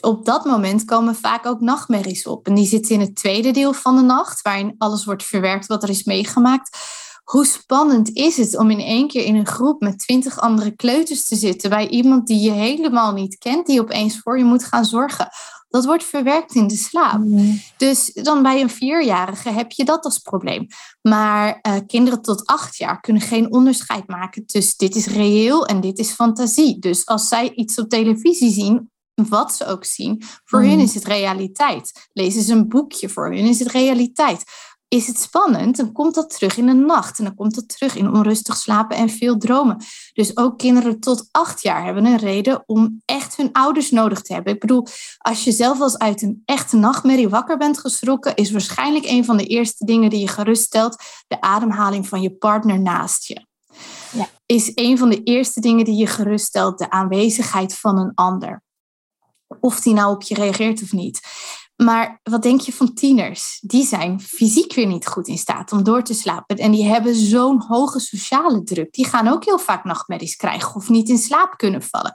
op 0.00 0.24
dat 0.24 0.44
moment 0.44 0.84
komen 0.84 1.14
vaak 1.14 1.46
ook 1.46 1.60
nachtmerries 1.60 2.26
op. 2.26 2.46
En 2.46 2.54
die 2.54 2.66
zitten 2.66 2.94
in 2.94 3.00
het 3.00 3.14
tweede 3.14 3.50
deel 3.50 3.72
van 3.72 3.96
de 3.96 4.02
nacht, 4.02 4.42
waarin 4.42 4.74
alles 4.78 5.04
wordt 5.04 5.24
verwerkt 5.24 5.66
wat 5.66 5.82
er 5.82 5.88
is 5.88 6.04
meegemaakt. 6.04 6.78
Hoe 7.24 7.46
spannend 7.46 8.10
is 8.12 8.36
het 8.36 8.56
om 8.56 8.70
in 8.70 8.80
één 8.80 9.08
keer 9.08 9.24
in 9.24 9.36
een 9.36 9.46
groep 9.46 9.80
met 9.80 9.98
twintig 9.98 10.40
andere 10.40 10.70
kleuters 10.70 11.24
te 11.24 11.36
zitten 11.36 11.70
bij 11.70 11.88
iemand 11.88 12.26
die 12.26 12.40
je 12.40 12.50
helemaal 12.50 13.12
niet 13.12 13.38
kent, 13.38 13.66
die 13.66 13.80
opeens 13.80 14.18
voor 14.18 14.38
je 14.38 14.44
moet 14.44 14.64
gaan 14.64 14.84
zorgen? 14.84 15.28
Dat 15.68 15.84
wordt 15.84 16.04
verwerkt 16.04 16.54
in 16.54 16.66
de 16.66 16.76
slaap. 16.76 17.18
Mm. 17.18 17.60
Dus 17.76 18.12
dan 18.12 18.42
bij 18.42 18.60
een 18.60 18.70
vierjarige 18.70 19.50
heb 19.50 19.72
je 19.72 19.84
dat 19.84 20.04
als 20.04 20.18
probleem. 20.18 20.66
Maar 21.02 21.58
uh, 21.62 21.76
kinderen 21.86 22.22
tot 22.22 22.46
acht 22.46 22.76
jaar 22.76 23.00
kunnen 23.00 23.22
geen 23.22 23.52
onderscheid 23.52 24.08
maken 24.08 24.46
tussen 24.46 24.78
dit 24.78 24.96
is 24.96 25.06
reëel 25.06 25.66
en 25.66 25.80
dit 25.80 25.98
is 25.98 26.10
fantasie. 26.10 26.78
Dus 26.78 27.06
als 27.06 27.28
zij 27.28 27.52
iets 27.54 27.78
op 27.78 27.88
televisie 27.88 28.52
zien, 28.52 28.90
wat 29.28 29.54
ze 29.54 29.66
ook 29.66 29.84
zien, 29.84 30.22
voor 30.44 30.60
hun 30.60 30.76
mm. 30.76 30.80
is 30.80 30.94
het 30.94 31.04
realiteit. 31.04 32.08
Lezen 32.12 32.42
ze 32.42 32.52
een 32.52 32.68
boekje, 32.68 33.08
voor 33.08 33.26
hun 33.26 33.46
is 33.46 33.58
het 33.58 33.70
realiteit. 33.70 34.44
Is 34.88 35.06
het 35.06 35.18
spannend, 35.18 35.76
dan 35.76 35.92
komt 35.92 36.14
dat 36.14 36.30
terug 36.30 36.56
in 36.56 36.66
de 36.66 36.72
nacht. 36.72 37.18
En 37.18 37.24
dan 37.24 37.34
komt 37.34 37.54
dat 37.54 37.68
terug 37.68 37.96
in 37.96 38.12
onrustig 38.12 38.56
slapen 38.56 38.96
en 38.96 39.08
veel 39.08 39.38
dromen. 39.38 39.82
Dus 40.12 40.36
ook 40.36 40.58
kinderen 40.58 41.00
tot 41.00 41.28
acht 41.30 41.62
jaar 41.62 41.84
hebben 41.84 42.04
een 42.04 42.16
reden 42.16 42.62
om 42.66 43.02
echt 43.04 43.36
hun 43.36 43.52
ouders 43.52 43.90
nodig 43.90 44.22
te 44.22 44.32
hebben. 44.32 44.52
Ik 44.52 44.60
bedoel, 44.60 44.86
als 45.18 45.44
je 45.44 45.52
zelf 45.52 45.80
als 45.80 45.98
uit 45.98 46.22
een 46.22 46.42
echte 46.44 46.76
nachtmerrie 46.76 47.28
wakker 47.28 47.56
bent 47.56 47.78
geschrokken, 47.78 48.34
is 48.34 48.50
waarschijnlijk 48.50 49.04
een 49.04 49.24
van 49.24 49.36
de 49.36 49.46
eerste 49.46 49.84
dingen 49.84 50.10
die 50.10 50.20
je 50.20 50.28
geruststelt 50.28 51.02
de 51.26 51.40
ademhaling 51.40 52.08
van 52.08 52.22
je 52.22 52.30
partner 52.30 52.80
naast 52.80 53.26
je. 53.26 53.46
Ja. 54.12 54.28
Is 54.46 54.72
een 54.74 54.98
van 54.98 55.08
de 55.08 55.22
eerste 55.22 55.60
dingen 55.60 55.84
die 55.84 55.96
je 55.96 56.06
geruststelt 56.06 56.78
de 56.78 56.90
aanwezigheid 56.90 57.78
van 57.78 57.98
een 57.98 58.12
ander 58.14 58.62
of 59.60 59.80
die 59.80 59.94
nou 59.94 60.14
op 60.14 60.22
je 60.22 60.34
reageert 60.34 60.82
of 60.82 60.92
niet. 60.92 61.20
Maar 61.76 62.20
wat 62.22 62.42
denk 62.42 62.60
je 62.60 62.72
van 62.72 62.94
tieners? 62.94 63.58
Die 63.60 63.86
zijn 63.86 64.20
fysiek 64.20 64.74
weer 64.74 64.86
niet 64.86 65.06
goed 65.06 65.28
in 65.28 65.38
staat 65.38 65.72
om 65.72 65.82
door 65.82 66.02
te 66.02 66.14
slapen. 66.14 66.56
En 66.56 66.70
die 66.70 66.84
hebben 66.84 67.14
zo'n 67.14 67.62
hoge 67.68 68.00
sociale 68.00 68.62
druk. 68.62 68.92
Die 68.92 69.06
gaan 69.06 69.28
ook 69.28 69.44
heel 69.44 69.58
vaak 69.58 69.84
nachtmerries 69.84 70.36
krijgen 70.36 70.74
of 70.74 70.88
niet 70.88 71.08
in 71.08 71.18
slaap 71.18 71.56
kunnen 71.56 71.82
vallen. 71.82 72.12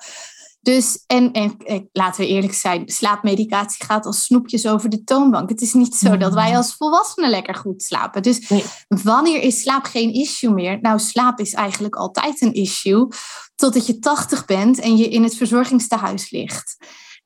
Dus, 0.62 1.04
en, 1.08 1.32
en, 1.32 1.58
laten 1.92 2.22
we 2.22 2.28
eerlijk 2.28 2.54
zijn, 2.54 2.90
slaapmedicatie 2.90 3.86
gaat 3.86 4.06
als 4.06 4.24
snoepjes 4.24 4.68
over 4.68 4.90
de 4.90 5.04
toonbank. 5.04 5.50
Het 5.50 5.62
is 5.62 5.74
niet 5.74 5.96
zo 5.96 6.18
dat 6.18 6.34
wij 6.34 6.50
mm. 6.50 6.56
als 6.56 6.76
volwassenen 6.76 7.30
lekker 7.30 7.56
goed 7.56 7.84
slapen. 7.84 8.22
Dus 8.22 8.52
wanneer 8.88 9.42
is 9.42 9.62
slaap 9.62 9.86
geen 9.86 10.14
issue 10.14 10.54
meer? 10.54 10.80
Nou, 10.82 11.00
slaap 11.00 11.40
is 11.40 11.54
eigenlijk 11.54 11.96
altijd 11.96 12.42
een 12.42 12.54
issue. 12.54 13.08
Totdat 13.56 13.88
je 13.88 14.00
80 14.00 14.46
bent 14.46 14.80
en 14.80 14.98
je 14.98 15.08
in 15.08 15.24
het 15.24 15.36
verzorgingstehuis 15.36 16.32
ligt. 16.32 16.78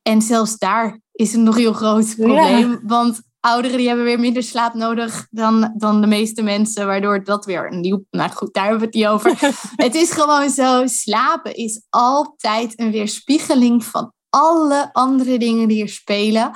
En 0.08 0.22
zelfs 0.22 0.58
daar 0.58 1.00
is 1.12 1.32
het 1.32 1.42
nog 1.42 1.56
heel 1.56 1.74
groot 1.74 2.16
probleem. 2.16 2.80
Want 2.84 3.22
ouderen 3.40 3.78
die 3.78 3.88
hebben 3.88 4.06
weer 4.06 4.20
minder 4.20 4.44
slaap 4.44 4.74
nodig 4.74 5.28
dan, 5.30 5.74
dan 5.78 6.02
de 6.02 6.08
meeste 6.08 6.42
mensen. 6.42 6.86
Waardoor 6.86 7.24
dat 7.24 7.46
weer 7.46 7.72
een 7.72 7.80
nieuw... 7.80 8.06
Nou 8.10 8.32
goed, 8.32 8.54
daar 8.54 8.64
hebben 8.64 8.80
we 8.80 8.86
het 8.86 8.96
niet 8.96 9.08
over. 9.08 9.38
het 9.86 9.96
is 9.96 10.12
gewoon 10.12 10.50
zo, 10.50 10.88
slapen 10.88 11.56
is 11.56 11.86
altijd 11.90 12.80
een 12.80 12.92
weerspiegeling 12.92 13.86
van 13.86 14.14
alle 14.30 14.90
andere 14.94 15.38
dingen 15.38 15.68
die 15.68 15.82
er 15.82 15.90
spelen. 15.90 16.52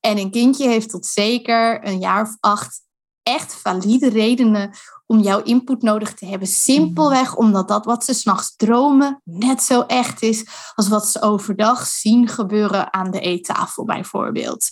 En 0.00 0.18
een 0.18 0.30
kindje 0.30 0.68
heeft 0.68 0.90
tot 0.90 1.06
zeker 1.06 1.86
een 1.86 1.98
jaar 1.98 2.22
of 2.22 2.36
acht 2.40 2.84
echt 3.22 3.54
valide 3.54 4.08
redenen 4.08 4.70
om 5.06 5.20
jouw 5.20 5.42
input 5.42 5.82
nodig 5.82 6.14
te 6.14 6.26
hebben. 6.26 6.48
Simpelweg 6.48 7.30
mhm. 7.30 7.38
omdat 7.38 7.68
dat 7.68 7.84
wat 7.84 8.04
ze 8.04 8.14
s'nachts 8.14 8.56
dromen 8.56 9.20
net 9.24 9.62
zo 9.62 9.80
echt 9.80 10.22
is 10.22 10.46
als 10.74 10.88
wat 10.88 11.08
ze 11.08 11.22
overdag 11.22 11.86
zien 11.86 12.28
gebeuren 12.28 12.92
aan 12.92 13.10
de 13.10 13.20
eettafel 13.20 13.84
bijvoorbeeld. 13.84 14.68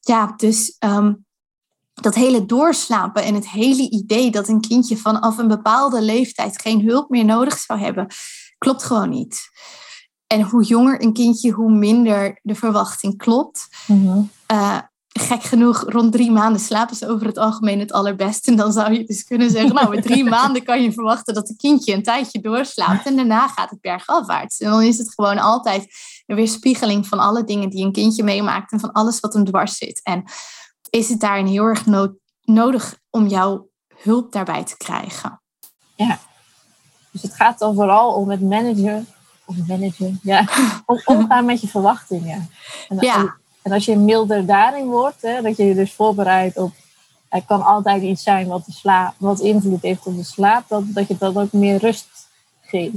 Ja, 0.00 0.32
dus 0.36 0.76
ehm, 0.78 1.14
dat 1.94 2.14
hele 2.14 2.46
doorslapen 2.46 3.22
en 3.22 3.34
het 3.34 3.48
hele 3.48 3.90
idee 3.90 4.30
dat 4.30 4.48
een 4.48 4.60
kindje 4.60 4.96
vanaf 4.96 5.38
een 5.38 5.48
bepaalde 5.48 6.02
leeftijd 6.02 6.60
geen 6.60 6.80
hulp 6.80 7.08
meer 7.10 7.24
nodig 7.24 7.58
zou 7.58 7.80
hebben, 7.80 8.06
klopt 8.58 8.82
gewoon 8.82 9.10
niet. 9.10 9.48
En 10.26 10.42
hoe 10.42 10.64
jonger 10.64 11.02
een 11.02 11.12
kindje, 11.12 11.50
hoe 11.50 11.72
minder 11.72 12.38
de 12.42 12.54
verwachting 12.54 13.16
klopt. 13.16 13.68
Mm 13.86 14.30
gek 15.20 15.42
genoeg, 15.42 15.84
rond 15.86 16.12
drie 16.12 16.30
maanden 16.30 16.60
slapen 16.60 16.96
ze 16.96 17.08
over 17.08 17.26
het 17.26 17.38
algemeen 17.38 17.78
het 17.78 17.92
allerbest. 17.92 18.48
En 18.48 18.56
dan 18.56 18.72
zou 18.72 18.92
je 18.92 19.04
dus 19.04 19.24
kunnen 19.24 19.50
zeggen, 19.50 19.74
nou, 19.74 19.94
met 19.94 20.02
drie 20.02 20.24
maanden 20.38 20.64
kan 20.64 20.82
je 20.82 20.92
verwachten 20.92 21.34
dat 21.34 21.48
een 21.48 21.56
kindje 21.56 21.94
een 21.94 22.02
tijdje 22.02 22.40
doorslaapt. 22.40 23.06
En 23.06 23.16
daarna 23.16 23.48
gaat 23.48 23.70
het 23.70 23.80
bergafwaarts. 23.80 24.60
En 24.60 24.70
dan 24.70 24.82
is 24.82 24.98
het 24.98 25.14
gewoon 25.14 25.38
altijd 25.38 25.86
een 26.26 26.36
weerspiegeling 26.36 27.06
van 27.06 27.18
alle 27.18 27.44
dingen 27.44 27.70
die 27.70 27.84
een 27.84 27.92
kindje 27.92 28.22
meemaakt 28.22 28.72
en 28.72 28.80
van 28.80 28.92
alles 28.92 29.20
wat 29.20 29.32
hem 29.32 29.44
dwars 29.44 29.76
zit. 29.76 30.00
En 30.02 30.24
is 30.90 31.08
het 31.08 31.20
daarin 31.20 31.46
heel 31.46 31.64
erg 31.64 31.84
nodig 32.44 32.98
om 33.10 33.26
jouw 33.26 33.68
hulp 33.96 34.32
daarbij 34.32 34.64
te 34.64 34.76
krijgen? 34.76 35.42
Ja, 35.94 36.18
dus 37.10 37.22
het 37.22 37.34
gaat 37.34 37.58
dan 37.58 37.74
vooral 37.74 38.14
om 38.14 38.30
het 38.30 38.40
managen, 38.40 39.06
om 39.44 39.64
managen, 39.66 40.20
ja, 40.22 40.48
om 40.86 41.00
omgaan 41.04 41.44
met 41.44 41.60
je 41.60 41.68
verwachtingen. 41.68 42.50
En, 42.88 42.96
ja. 43.00 43.39
En 43.62 43.72
als 43.72 43.84
je 43.84 43.96
milder 43.96 44.46
daarin 44.46 44.86
wordt, 44.86 45.22
hè, 45.22 45.42
dat 45.42 45.56
je 45.56 45.64
je 45.64 45.74
dus 45.74 45.92
voorbereidt 45.92 46.56
op. 46.56 46.72
Er 47.28 47.44
kan 47.46 47.62
altijd 47.62 48.02
iets 48.02 48.22
zijn 48.22 48.46
wat, 48.46 48.64
de 48.66 49.10
wat 49.18 49.40
invloed 49.40 49.82
heeft 49.82 50.06
op 50.06 50.16
de 50.16 50.24
slaap, 50.24 50.68
dat, 50.68 50.82
dat 50.86 51.08
je 51.08 51.16
dat 51.18 51.36
ook 51.36 51.52
meer 51.52 51.78
rust 51.78 52.08
geeft. 52.60 52.94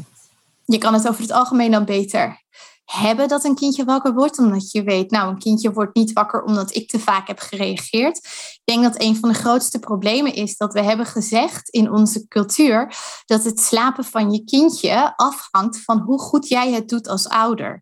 Je 0.66 0.78
kan 0.78 0.94
het 0.94 1.08
over 1.08 1.22
het 1.22 1.32
algemeen 1.32 1.72
dan 1.72 1.86
beter 1.86 2.42
hebben 2.86 3.28
dat 3.28 3.44
een 3.44 3.56
kindje 3.56 3.86
wakker 3.86 4.14
wordt. 4.14 4.40
Omdat 4.40 4.72
je 4.72 4.84
weet, 4.84 5.12
nou, 5.12 5.30
een 5.30 5.40
kindje 5.40 5.74
wordt 5.74 5.96
niet 5.96 6.14
wakker 6.14 6.44
omdat 6.44 6.76
ik 6.76 6.90
te 6.90 7.00
vaak 7.00 7.28
heb 7.28 7.40
gereageerd. 7.40 8.18
Ik 8.18 8.62
denk 8.64 8.84
dat 8.84 9.02
een 9.02 9.16
van 9.16 9.30
de 9.30 9.36
grootste 9.36 9.80
problemen 9.80 10.34
is 10.34 10.58
dat 10.58 10.74
we 10.74 10.82
hebben 10.82 11.06
gezegd 11.06 11.70
in 11.70 11.92
onze 11.92 12.28
cultuur 12.28 12.96
dat 13.26 13.44
het 13.44 13.60
slapen 13.60 14.04
van 14.04 14.32
je 14.32 14.44
kindje 14.44 15.14
afhangt 15.16 15.84
van 15.84 16.00
hoe 16.00 16.20
goed 16.20 16.48
jij 16.48 16.72
het 16.72 16.90
doet 16.90 17.08
als 17.08 17.28
ouder. 17.28 17.82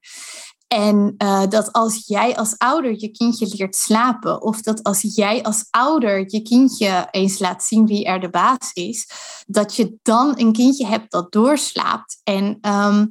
En 0.74 1.16
uh, 1.18 1.44
dat 1.50 1.72
als 1.72 2.04
jij 2.06 2.38
als 2.38 2.58
ouder 2.58 3.00
je 3.00 3.12
kindje 3.12 3.56
leert 3.58 3.76
slapen, 3.76 4.42
of 4.42 4.62
dat 4.62 4.84
als 4.84 5.02
jij 5.16 5.44
als 5.44 5.66
ouder 5.70 6.24
je 6.28 6.42
kindje 6.42 7.08
eens 7.12 7.40
laat 7.40 7.64
zien 7.64 7.86
wie 7.86 8.06
er 8.06 8.20
de 8.20 8.30
baas 8.30 8.72
is, 8.74 9.10
dat 9.48 9.76
je 9.76 9.98
dan 10.02 10.34
een 10.40 10.52
kindje 10.52 10.86
hebt 10.86 11.12
dat 11.12 11.32
doorslaapt. 11.32 12.22
En 12.24 12.58
um, 12.62 13.10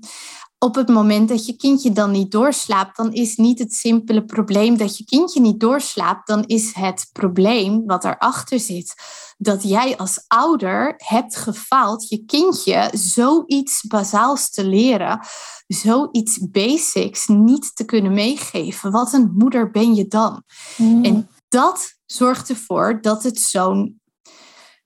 op 0.62 0.74
het 0.74 0.88
moment 0.88 1.28
dat 1.28 1.46
je 1.46 1.56
kindje 1.56 1.92
dan 1.92 2.10
niet 2.10 2.30
doorslaapt, 2.30 2.96
dan 2.96 3.12
is 3.12 3.36
niet 3.36 3.58
het 3.58 3.74
simpele 3.74 4.24
probleem 4.24 4.76
dat 4.76 4.96
je 4.96 5.04
kindje 5.04 5.40
niet 5.40 5.60
doorslaapt, 5.60 6.26
dan 6.26 6.44
is 6.44 6.74
het 6.74 7.08
probleem 7.12 7.86
wat 7.86 8.04
erachter 8.04 8.60
zit 8.60 8.94
dat 9.40 9.62
jij 9.62 9.96
als 9.96 10.24
ouder 10.26 10.94
hebt 10.96 11.36
gefaald 11.36 12.08
je 12.08 12.24
kindje 12.24 12.88
zoiets 12.92 13.82
bazaals 13.82 14.50
te 14.50 14.64
leren, 14.64 15.20
zoiets 15.66 16.38
basics 16.50 17.26
niet 17.26 17.76
te 17.76 17.84
kunnen 17.84 18.12
meegeven. 18.12 18.90
Wat 18.90 19.12
een 19.12 19.32
moeder 19.34 19.70
ben 19.70 19.94
je 19.94 20.06
dan? 20.06 20.42
Mm. 20.76 21.04
En 21.04 21.28
dat 21.48 21.94
zorgt 22.06 22.48
ervoor 22.48 23.00
dat 23.00 23.22
het 23.22 23.38
zo'n 23.38 24.00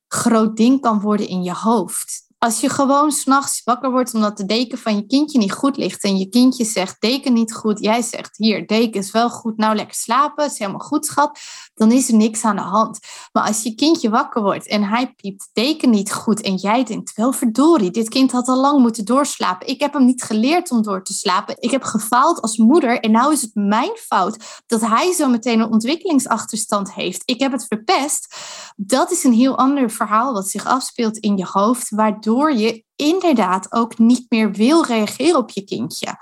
groot 0.08 0.56
ding 0.56 0.80
kan 0.80 1.00
worden 1.00 1.28
in 1.28 1.42
je 1.42 1.54
hoofd. 1.54 2.23
Als 2.44 2.60
je 2.60 2.68
gewoon 2.68 3.12
s'nachts 3.12 3.62
wakker 3.64 3.90
wordt 3.90 4.14
omdat 4.14 4.36
de 4.36 4.44
deken 4.44 4.78
van 4.78 4.96
je 4.96 5.06
kindje 5.06 5.38
niet 5.38 5.52
goed 5.52 5.76
ligt 5.76 6.02
en 6.02 6.16
je 6.16 6.28
kindje 6.28 6.64
zegt 6.64 7.00
deken 7.00 7.32
niet 7.32 7.54
goed, 7.54 7.80
jij 7.80 8.02
zegt 8.02 8.36
hier 8.36 8.66
deken 8.66 9.00
is 9.00 9.10
wel 9.10 9.30
goed, 9.30 9.56
nou 9.56 9.76
lekker 9.76 9.94
slapen, 9.94 10.44
is 10.44 10.58
helemaal 10.58 10.80
goed 10.80 11.06
schat, 11.06 11.38
dan 11.74 11.92
is 11.92 12.08
er 12.08 12.14
niks 12.14 12.44
aan 12.44 12.56
de 12.56 12.62
hand. 12.62 12.98
Maar 13.32 13.46
als 13.46 13.62
je 13.62 13.74
kindje 13.74 14.10
wakker 14.10 14.42
wordt 14.42 14.68
en 14.68 14.82
hij 14.82 15.12
piept 15.12 15.48
deken 15.52 15.90
niet 15.90 16.12
goed 16.12 16.40
en 16.40 16.54
jij 16.54 16.84
denkt 16.84 17.14
wel 17.14 17.32
verdorie, 17.32 17.90
dit 17.90 18.08
kind 18.08 18.32
had 18.32 18.48
al 18.48 18.60
lang 18.60 18.80
moeten 18.80 19.04
doorslapen. 19.04 19.66
Ik 19.66 19.80
heb 19.80 19.92
hem 19.92 20.04
niet 20.04 20.22
geleerd 20.22 20.70
om 20.70 20.82
door 20.82 21.04
te 21.04 21.12
slapen. 21.12 21.56
Ik 21.58 21.70
heb 21.70 21.82
gefaald 21.82 22.40
als 22.40 22.56
moeder 22.56 23.00
en 23.00 23.10
nou 23.10 23.32
is 23.32 23.42
het 23.42 23.54
mijn 23.54 23.96
fout 23.96 24.62
dat 24.66 24.80
hij 24.80 25.12
zo 25.12 25.28
meteen 25.28 25.60
een 25.60 25.72
ontwikkelingsachterstand 25.72 26.92
heeft. 26.92 27.22
Ik 27.24 27.40
heb 27.40 27.52
het 27.52 27.66
verpest. 27.66 28.36
Dat 28.76 29.10
is 29.10 29.24
een 29.24 29.32
heel 29.32 29.58
ander 29.58 29.90
verhaal 29.90 30.32
wat 30.32 30.48
zich 30.48 30.66
afspeelt 30.66 31.16
in 31.16 31.36
je 31.36 31.46
hoofd, 31.50 31.90
waardoor 31.90 32.12
waardoor 32.24 32.52
je 32.52 32.84
inderdaad 32.96 33.72
ook 33.72 33.98
niet 33.98 34.26
meer 34.28 34.52
wil 34.52 34.84
reageren 34.84 35.36
op 35.36 35.50
je 35.50 35.64
kindje. 35.64 36.16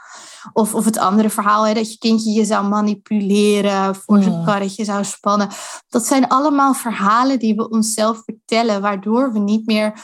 Of, 0.53 0.75
of 0.75 0.85
het 0.85 0.99
andere 0.99 1.31
verhaal, 1.31 1.67
hè, 1.67 1.75
dat 1.75 1.93
je 1.93 1.99
kindje 1.99 2.31
je 2.31 2.45
zou 2.45 2.69
manipuleren, 2.69 3.95
voor 3.95 4.23
zijn 4.23 4.45
karretje 4.45 4.85
zou 4.85 5.05
spannen. 5.05 5.49
Dat 5.89 6.07
zijn 6.07 6.29
allemaal 6.29 6.75
verhalen 6.75 7.39
die 7.39 7.55
we 7.55 7.69
onszelf 7.69 8.23
vertellen, 8.25 8.81
waardoor 8.81 9.33
we 9.33 9.39
niet 9.39 9.67
meer 9.67 10.01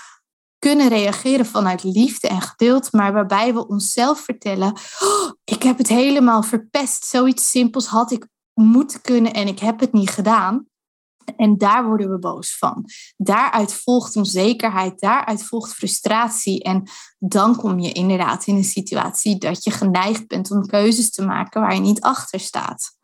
kunnen 0.58 0.88
reageren 0.88 1.46
vanuit 1.46 1.84
liefde 1.84 2.28
en 2.28 2.40
geduld, 2.40 2.92
maar 2.92 3.12
waarbij 3.12 3.54
we 3.54 3.66
onszelf 3.66 4.20
vertellen: 4.20 4.72
oh, 5.00 5.32
ik 5.44 5.62
heb 5.62 5.78
het 5.78 5.88
helemaal 5.88 6.42
verpest. 6.42 7.04
Zoiets 7.04 7.50
simpels 7.50 7.86
had 7.86 8.10
ik 8.10 8.28
moeten 8.54 9.00
kunnen 9.00 9.32
en 9.32 9.46
ik 9.48 9.58
heb 9.58 9.80
het 9.80 9.92
niet 9.92 10.10
gedaan. 10.10 10.67
En 11.36 11.58
daar 11.58 11.86
worden 11.86 12.10
we 12.10 12.18
boos 12.18 12.58
van. 12.58 12.84
Daaruit 13.16 13.74
volgt 13.74 14.16
onzekerheid, 14.16 15.00
daaruit 15.00 15.44
volgt 15.44 15.72
frustratie. 15.72 16.62
En 16.62 16.88
dan 17.18 17.56
kom 17.56 17.78
je 17.78 17.92
inderdaad 17.92 18.46
in 18.46 18.56
een 18.56 18.64
situatie 18.64 19.38
dat 19.38 19.64
je 19.64 19.70
geneigd 19.70 20.26
bent 20.26 20.50
om 20.50 20.66
keuzes 20.66 21.10
te 21.10 21.24
maken 21.24 21.60
waar 21.60 21.74
je 21.74 21.80
niet 21.80 22.00
achter 22.00 22.40
staat. 22.40 22.96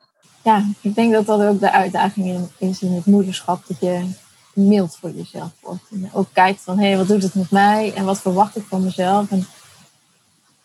ja, 0.43 0.65
ik 0.81 0.95
denk 0.95 1.13
dat 1.13 1.27
dat 1.27 1.43
ook 1.43 1.61
de 1.61 1.73
uitdaging 1.73 2.49
is 2.59 2.83
in 2.83 2.93
het 2.93 3.07
moederschap. 3.07 3.67
Dat 3.67 3.81
je 3.81 4.09
mild 4.55 4.97
voor 4.97 5.11
jezelf 5.11 5.51
wordt. 5.61 5.83
En 5.91 6.11
ook 6.13 6.29
kijkt 6.33 6.61
van, 6.61 6.79
hé, 6.79 6.87
hey, 6.87 6.97
wat 6.97 7.09
doet 7.09 7.23
het 7.23 7.35
met 7.35 7.51
mij? 7.51 7.93
En 7.95 8.05
wat 8.05 8.21
verwacht 8.21 8.57
ik 8.57 8.65
van 8.69 8.85
mezelf? 8.85 9.31
En 9.31 9.47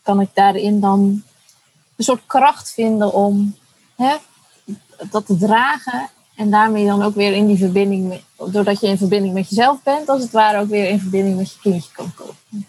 kan 0.01 0.21
ik 0.21 0.29
daarin 0.33 0.79
dan 0.79 1.23
een 1.95 2.03
soort 2.03 2.25
kracht 2.25 2.71
vinden 2.71 3.13
om 3.13 3.55
hè, 3.95 4.15
dat 5.09 5.25
te 5.25 5.37
dragen. 5.37 6.09
En 6.39 6.51
daarmee 6.51 6.85
dan 6.85 7.01
ook 7.01 7.15
weer 7.15 7.33
in 7.33 7.47
die 7.47 7.57
verbinding, 7.57 8.21
doordat 8.51 8.79
je 8.79 8.87
in 8.87 8.97
verbinding 8.97 9.33
met 9.33 9.49
jezelf 9.49 9.83
bent, 9.83 10.09
als 10.09 10.21
het 10.21 10.31
ware 10.31 10.61
ook 10.61 10.67
weer 10.67 10.89
in 10.89 10.99
verbinding 10.99 11.37
met 11.37 11.51
je 11.51 11.59
kindje 11.61 11.91
kan 11.91 12.13
komen. 12.13 12.67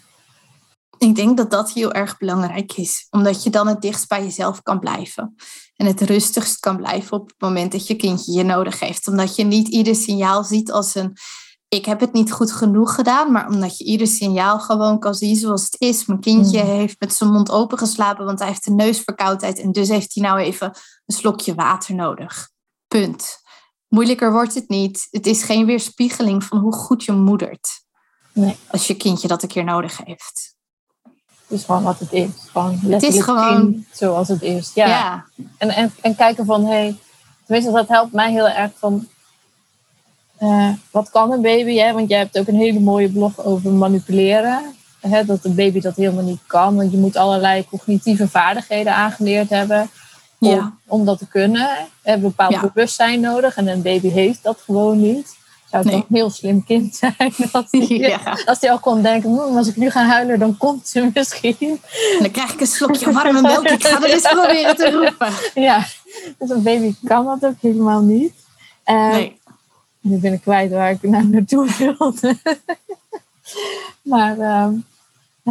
Ik 0.97 1.15
denk 1.15 1.37
dat 1.37 1.51
dat 1.51 1.71
heel 1.71 1.91
erg 1.91 2.17
belangrijk 2.17 2.73
is, 2.73 3.07
omdat 3.09 3.43
je 3.43 3.49
dan 3.49 3.67
het 3.67 3.81
dichtst 3.81 4.07
bij 4.07 4.23
jezelf 4.23 4.61
kan 4.61 4.79
blijven. 4.79 5.35
En 5.75 5.85
het 5.85 6.01
rustigst 6.01 6.59
kan 6.59 6.77
blijven 6.77 7.17
op 7.17 7.27
het 7.27 7.35
moment 7.41 7.71
dat 7.71 7.87
je 7.87 7.95
kindje 7.95 8.31
je 8.31 8.43
nodig 8.43 8.79
heeft. 8.79 9.07
Omdat 9.07 9.35
je 9.35 9.43
niet 9.43 9.67
ieder 9.67 9.95
signaal 9.95 10.43
ziet 10.43 10.71
als 10.71 10.95
een 10.95 11.17
ik 11.67 11.85
heb 11.85 11.99
het 11.99 12.13
niet 12.13 12.31
goed 12.31 12.51
genoeg 12.51 12.95
gedaan, 12.95 13.31
maar 13.31 13.47
omdat 13.47 13.77
je 13.77 13.83
ieder 13.83 14.07
signaal 14.07 14.59
gewoon 14.59 14.99
kan 14.99 15.15
zien 15.15 15.35
zoals 15.35 15.63
het 15.63 15.75
is. 15.77 16.05
Mijn 16.05 16.19
kindje 16.19 16.63
mm. 16.63 16.69
heeft 16.69 16.99
met 16.99 17.13
zijn 17.13 17.31
mond 17.31 17.51
open 17.51 17.77
geslapen, 17.77 18.25
want 18.25 18.39
hij 18.39 18.47
heeft 18.47 18.67
een 18.67 18.75
neusverkoudheid 18.75 19.59
en 19.59 19.71
dus 19.71 19.89
heeft 19.89 20.15
hij 20.15 20.23
nou 20.23 20.39
even 20.39 20.67
een 21.05 21.15
slokje 21.15 21.55
water 21.55 21.95
nodig. 21.95 22.49
Punt. 22.87 23.41
Moeilijker 23.91 24.31
wordt 24.31 24.53
het 24.53 24.69
niet. 24.69 25.07
Het 25.09 25.25
is 25.25 25.43
geen 25.43 25.65
weerspiegeling 25.65 26.43
van 26.43 26.57
hoe 26.57 26.73
goed 26.73 27.03
je 27.03 27.11
moedert. 27.11 27.69
Nee. 28.33 28.57
Als 28.67 28.87
je 28.87 28.95
kindje 28.95 29.27
dat 29.27 29.43
een 29.43 29.49
keer 29.49 29.63
nodig 29.63 29.97
heeft. 30.03 30.55
Het 31.47 31.59
is 31.59 31.63
gewoon 31.63 31.83
wat 31.83 31.99
het 31.99 32.11
is. 32.11 32.29
Gewoon 32.51 32.79
het 32.79 33.03
is 33.03 33.21
gewoon 33.21 33.85
zoals 33.91 34.27
het 34.27 34.41
is. 34.41 34.71
Ja. 34.73 34.87
ja. 34.87 35.25
En, 35.57 35.69
en, 35.69 35.93
en 36.01 36.15
kijken 36.15 36.45
van, 36.45 36.65
hé, 36.65 36.71
hey, 36.71 36.95
tenminste 37.45 37.71
dat 37.71 37.87
helpt 37.87 38.13
mij 38.13 38.31
heel 38.31 38.47
erg 38.47 38.71
van 38.75 39.07
uh, 40.39 40.69
wat 40.91 41.09
kan 41.09 41.31
een 41.31 41.41
baby? 41.41 41.75
Hè? 41.75 41.93
Want 41.93 42.09
jij 42.09 42.17
hebt 42.17 42.39
ook 42.39 42.47
een 42.47 42.55
hele 42.55 42.79
mooie 42.79 43.09
blog 43.09 43.43
over 43.43 43.71
manipuleren. 43.71 44.75
Hè? 44.99 45.25
Dat 45.25 45.45
een 45.45 45.55
baby 45.55 45.79
dat 45.79 45.95
helemaal 45.95 46.23
niet 46.23 46.41
kan. 46.47 46.75
Want 46.75 46.91
je 46.91 46.97
moet 46.97 47.15
allerlei 47.15 47.65
cognitieve 47.69 48.27
vaardigheden 48.27 48.95
aangeleerd 48.95 49.49
hebben. 49.49 49.89
Om, 50.41 50.49
ja. 50.49 50.73
om 50.87 51.05
dat 51.05 51.17
te 51.17 51.27
kunnen. 51.27 51.61
Je 51.61 52.09
hebt 52.09 52.15
een 52.17 52.21
bepaald 52.21 52.73
bewustzijn 52.73 53.19
nodig. 53.19 53.55
En 53.55 53.67
een 53.67 53.81
baby 53.81 54.09
heeft 54.09 54.43
dat 54.43 54.61
gewoon 54.65 55.01
niet. 55.01 55.39
Zou 55.69 55.83
het 55.83 55.91
nee. 55.91 56.05
een 56.09 56.15
heel 56.15 56.29
slim 56.29 56.63
kind 56.63 56.95
zijn. 57.01 57.33
Als 57.51 57.65
hij 57.69 57.87
ja. 57.87 58.37
als 58.45 58.61
al 58.61 58.79
kon 58.79 59.01
denken, 59.01 59.29
hm, 59.29 59.57
als 59.57 59.67
ik 59.67 59.75
nu 59.75 59.89
ga 59.89 60.05
huilen, 60.05 60.39
dan 60.39 60.57
komt 60.57 60.87
ze 60.87 61.11
misschien. 61.13 61.81
dan 62.19 62.31
krijg 62.31 62.53
ik 62.53 62.59
een 62.59 62.67
slokje 62.67 63.11
warme 63.11 63.41
melk. 63.41 63.67
Ik 63.67 63.85
ga 63.85 64.01
er 64.01 64.11
eens 64.13 64.27
proberen 64.29 64.75
te 64.75 64.91
roepen. 64.91 65.33
Ja, 65.53 65.85
dus 66.37 66.49
een 66.49 66.63
baby 66.63 66.95
kan 67.03 67.25
dat 67.25 67.45
ook 67.45 67.61
helemaal 67.61 68.01
niet. 68.01 68.33
Uh, 68.85 69.09
nee. 69.09 69.39
Nu 70.01 70.17
ben 70.17 70.33
ik 70.33 70.41
kwijt 70.41 70.71
waar 70.71 70.91
ik 70.91 71.01
naar 71.01 71.25
naartoe 71.25 71.75
wilde. 71.77 72.37
maar 74.11 74.37
uh, 74.37 74.67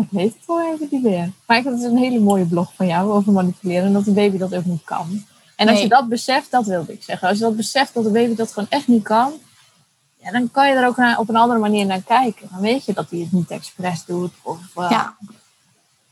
ik 0.00 0.08
weet 0.10 0.34
het 0.34 0.46
wel 0.46 0.72
even 0.72 0.88
niet 0.90 1.02
meer. 1.02 1.30
Maar 1.46 1.56
ik 1.56 1.64
had 1.64 1.74
dus 1.74 1.82
een 1.82 1.96
hele 1.96 2.20
mooie 2.20 2.44
blog 2.44 2.74
van 2.74 2.86
jou 2.86 3.10
over 3.10 3.32
manipuleren. 3.32 3.84
En 3.84 3.92
dat 3.92 4.04
de 4.04 4.12
baby 4.12 4.38
dat 4.38 4.54
ook 4.54 4.64
niet 4.64 4.84
kan. 4.84 5.24
En 5.56 5.68
als 5.68 5.80
je 5.80 5.88
dat 5.88 6.08
beseft, 6.08 6.50
dat 6.50 6.66
wilde 6.66 6.92
ik 6.92 7.02
zeggen. 7.02 7.28
Als 7.28 7.38
je 7.38 7.44
dat 7.44 7.56
beseft 7.56 7.94
dat 7.94 8.04
de 8.04 8.10
baby 8.10 8.34
dat 8.34 8.52
gewoon 8.52 8.68
echt 8.70 8.88
niet 8.88 9.02
kan. 9.02 9.32
Ja, 10.22 10.30
dan 10.30 10.50
kan 10.50 10.68
je 10.68 10.74
er 10.74 10.86
ook 10.86 10.96
naar, 10.96 11.18
op 11.18 11.28
een 11.28 11.36
andere 11.36 11.60
manier 11.60 11.86
naar 11.86 12.02
kijken. 12.02 12.48
Dan 12.50 12.60
weet 12.60 12.84
je 12.84 12.92
dat 12.92 13.10
hij 13.10 13.18
het 13.18 13.32
niet 13.32 13.50
expres 13.50 14.04
doet. 14.04 14.32
Of, 14.42 14.58
uh, 14.76 14.90
ja. 14.90 15.16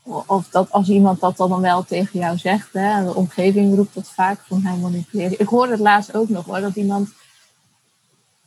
of 0.03 0.47
dat 0.49 0.71
als 0.71 0.89
iemand 0.89 1.19
dat 1.19 1.37
dan 1.37 1.61
wel 1.61 1.83
tegen 1.83 2.19
jou 2.19 2.37
zegt. 2.37 2.73
Hè, 2.73 3.03
de 3.03 3.15
omgeving 3.15 3.75
roept 3.75 3.93
dat 3.93 4.09
vaak 4.09 4.39
van 4.47 4.61
hij 4.61 4.77
manipuleert. 4.77 5.39
Ik 5.39 5.47
hoorde 5.47 5.71
het 5.71 5.81
laatst 5.81 6.15
ook 6.15 6.29
nog 6.29 6.45
hoor. 6.45 6.61
Dat 6.61 6.75
iemand 6.75 7.09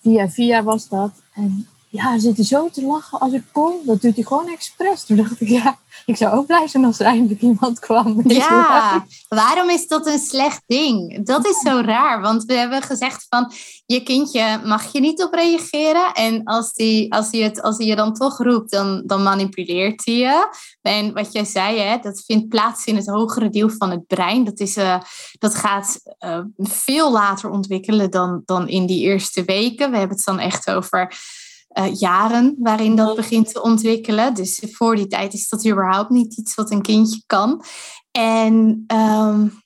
via 0.00 0.28
via 0.28 0.62
was 0.62 0.88
dat. 0.88 1.11
En 1.35 1.68
ja, 1.92 2.18
zit 2.18 2.37
hij 2.37 2.44
zo 2.44 2.70
te 2.70 2.83
lachen 2.83 3.18
als 3.18 3.33
ik 3.33 3.42
kom. 3.52 3.72
Dat 3.85 4.00
doet 4.00 4.14
hij 4.14 4.24
gewoon 4.24 4.48
expres. 4.48 5.05
Toen 5.05 5.16
dacht 5.16 5.40
ik, 5.40 5.48
ja, 5.48 5.78
ik 6.07 6.16
zou 6.16 6.37
ook 6.37 6.46
blij 6.46 6.68
zijn 6.68 6.85
als 6.85 6.98
er 6.98 7.07
eindelijk 7.07 7.40
iemand 7.40 7.78
kwam. 7.78 8.20
Ja, 8.33 9.07
waarom 9.28 9.70
is 9.70 9.87
dat 9.87 10.07
een 10.07 10.18
slecht 10.18 10.62
ding? 10.66 11.26
Dat 11.26 11.46
is 11.46 11.59
zo 11.59 11.81
raar, 11.85 12.20
want 12.20 12.44
we 12.44 12.55
hebben 12.55 12.83
gezegd 12.83 13.26
van, 13.28 13.52
je 13.87 14.02
kindje 14.02 14.61
mag 14.64 14.92
je 14.92 15.00
niet 15.00 15.22
op 15.22 15.33
reageren. 15.35 16.12
En 16.12 16.44
als 16.44 16.72
die, 16.72 17.12
als 17.12 17.31
hij, 17.31 17.40
het, 17.40 17.62
als 17.62 17.76
hij 17.76 17.87
je 17.87 17.96
dan 17.96 18.14
toch 18.14 18.38
roept, 18.38 18.70
dan, 18.70 19.02
dan 19.07 19.22
manipuleert 19.22 20.05
hij 20.05 20.14
je. 20.14 20.48
En 20.83 21.12
wat 21.12 21.33
jij 21.33 21.44
zei, 21.44 21.78
hè, 21.78 21.98
dat 21.98 22.22
vindt 22.26 22.48
plaats 22.48 22.85
in 22.85 22.96
het 22.96 23.07
hogere 23.07 23.48
deel 23.48 23.70
van 23.70 23.90
het 23.90 24.07
brein. 24.07 24.44
Dat, 24.44 24.61
is, 24.61 24.76
uh, 24.76 25.00
dat 25.38 25.55
gaat 25.55 26.00
uh, 26.24 26.38
veel 26.57 27.12
later 27.12 27.50
ontwikkelen 27.50 28.11
dan, 28.11 28.42
dan 28.44 28.68
in 28.68 28.87
die 28.87 29.00
eerste 29.00 29.44
weken. 29.44 29.90
We 29.90 29.96
hebben 29.98 30.16
het 30.16 30.26
dan 30.26 30.38
echt 30.38 30.70
over 30.70 31.14
uh, 31.74 31.94
jaren 31.94 32.56
waarin 32.58 32.96
dat 32.96 33.16
begint 33.16 33.52
te 33.52 33.62
ontwikkelen. 33.62 34.35
Dus 34.35 34.62
voor 34.72 34.96
die 34.96 35.06
tijd 35.06 35.32
is 35.32 35.48
dat 35.48 35.66
überhaupt 35.66 36.11
niet 36.11 36.37
iets 36.37 36.54
wat 36.54 36.70
een 36.70 36.82
kindje 36.82 37.22
kan. 37.26 37.64
En 38.11 38.85
um, 38.87 39.62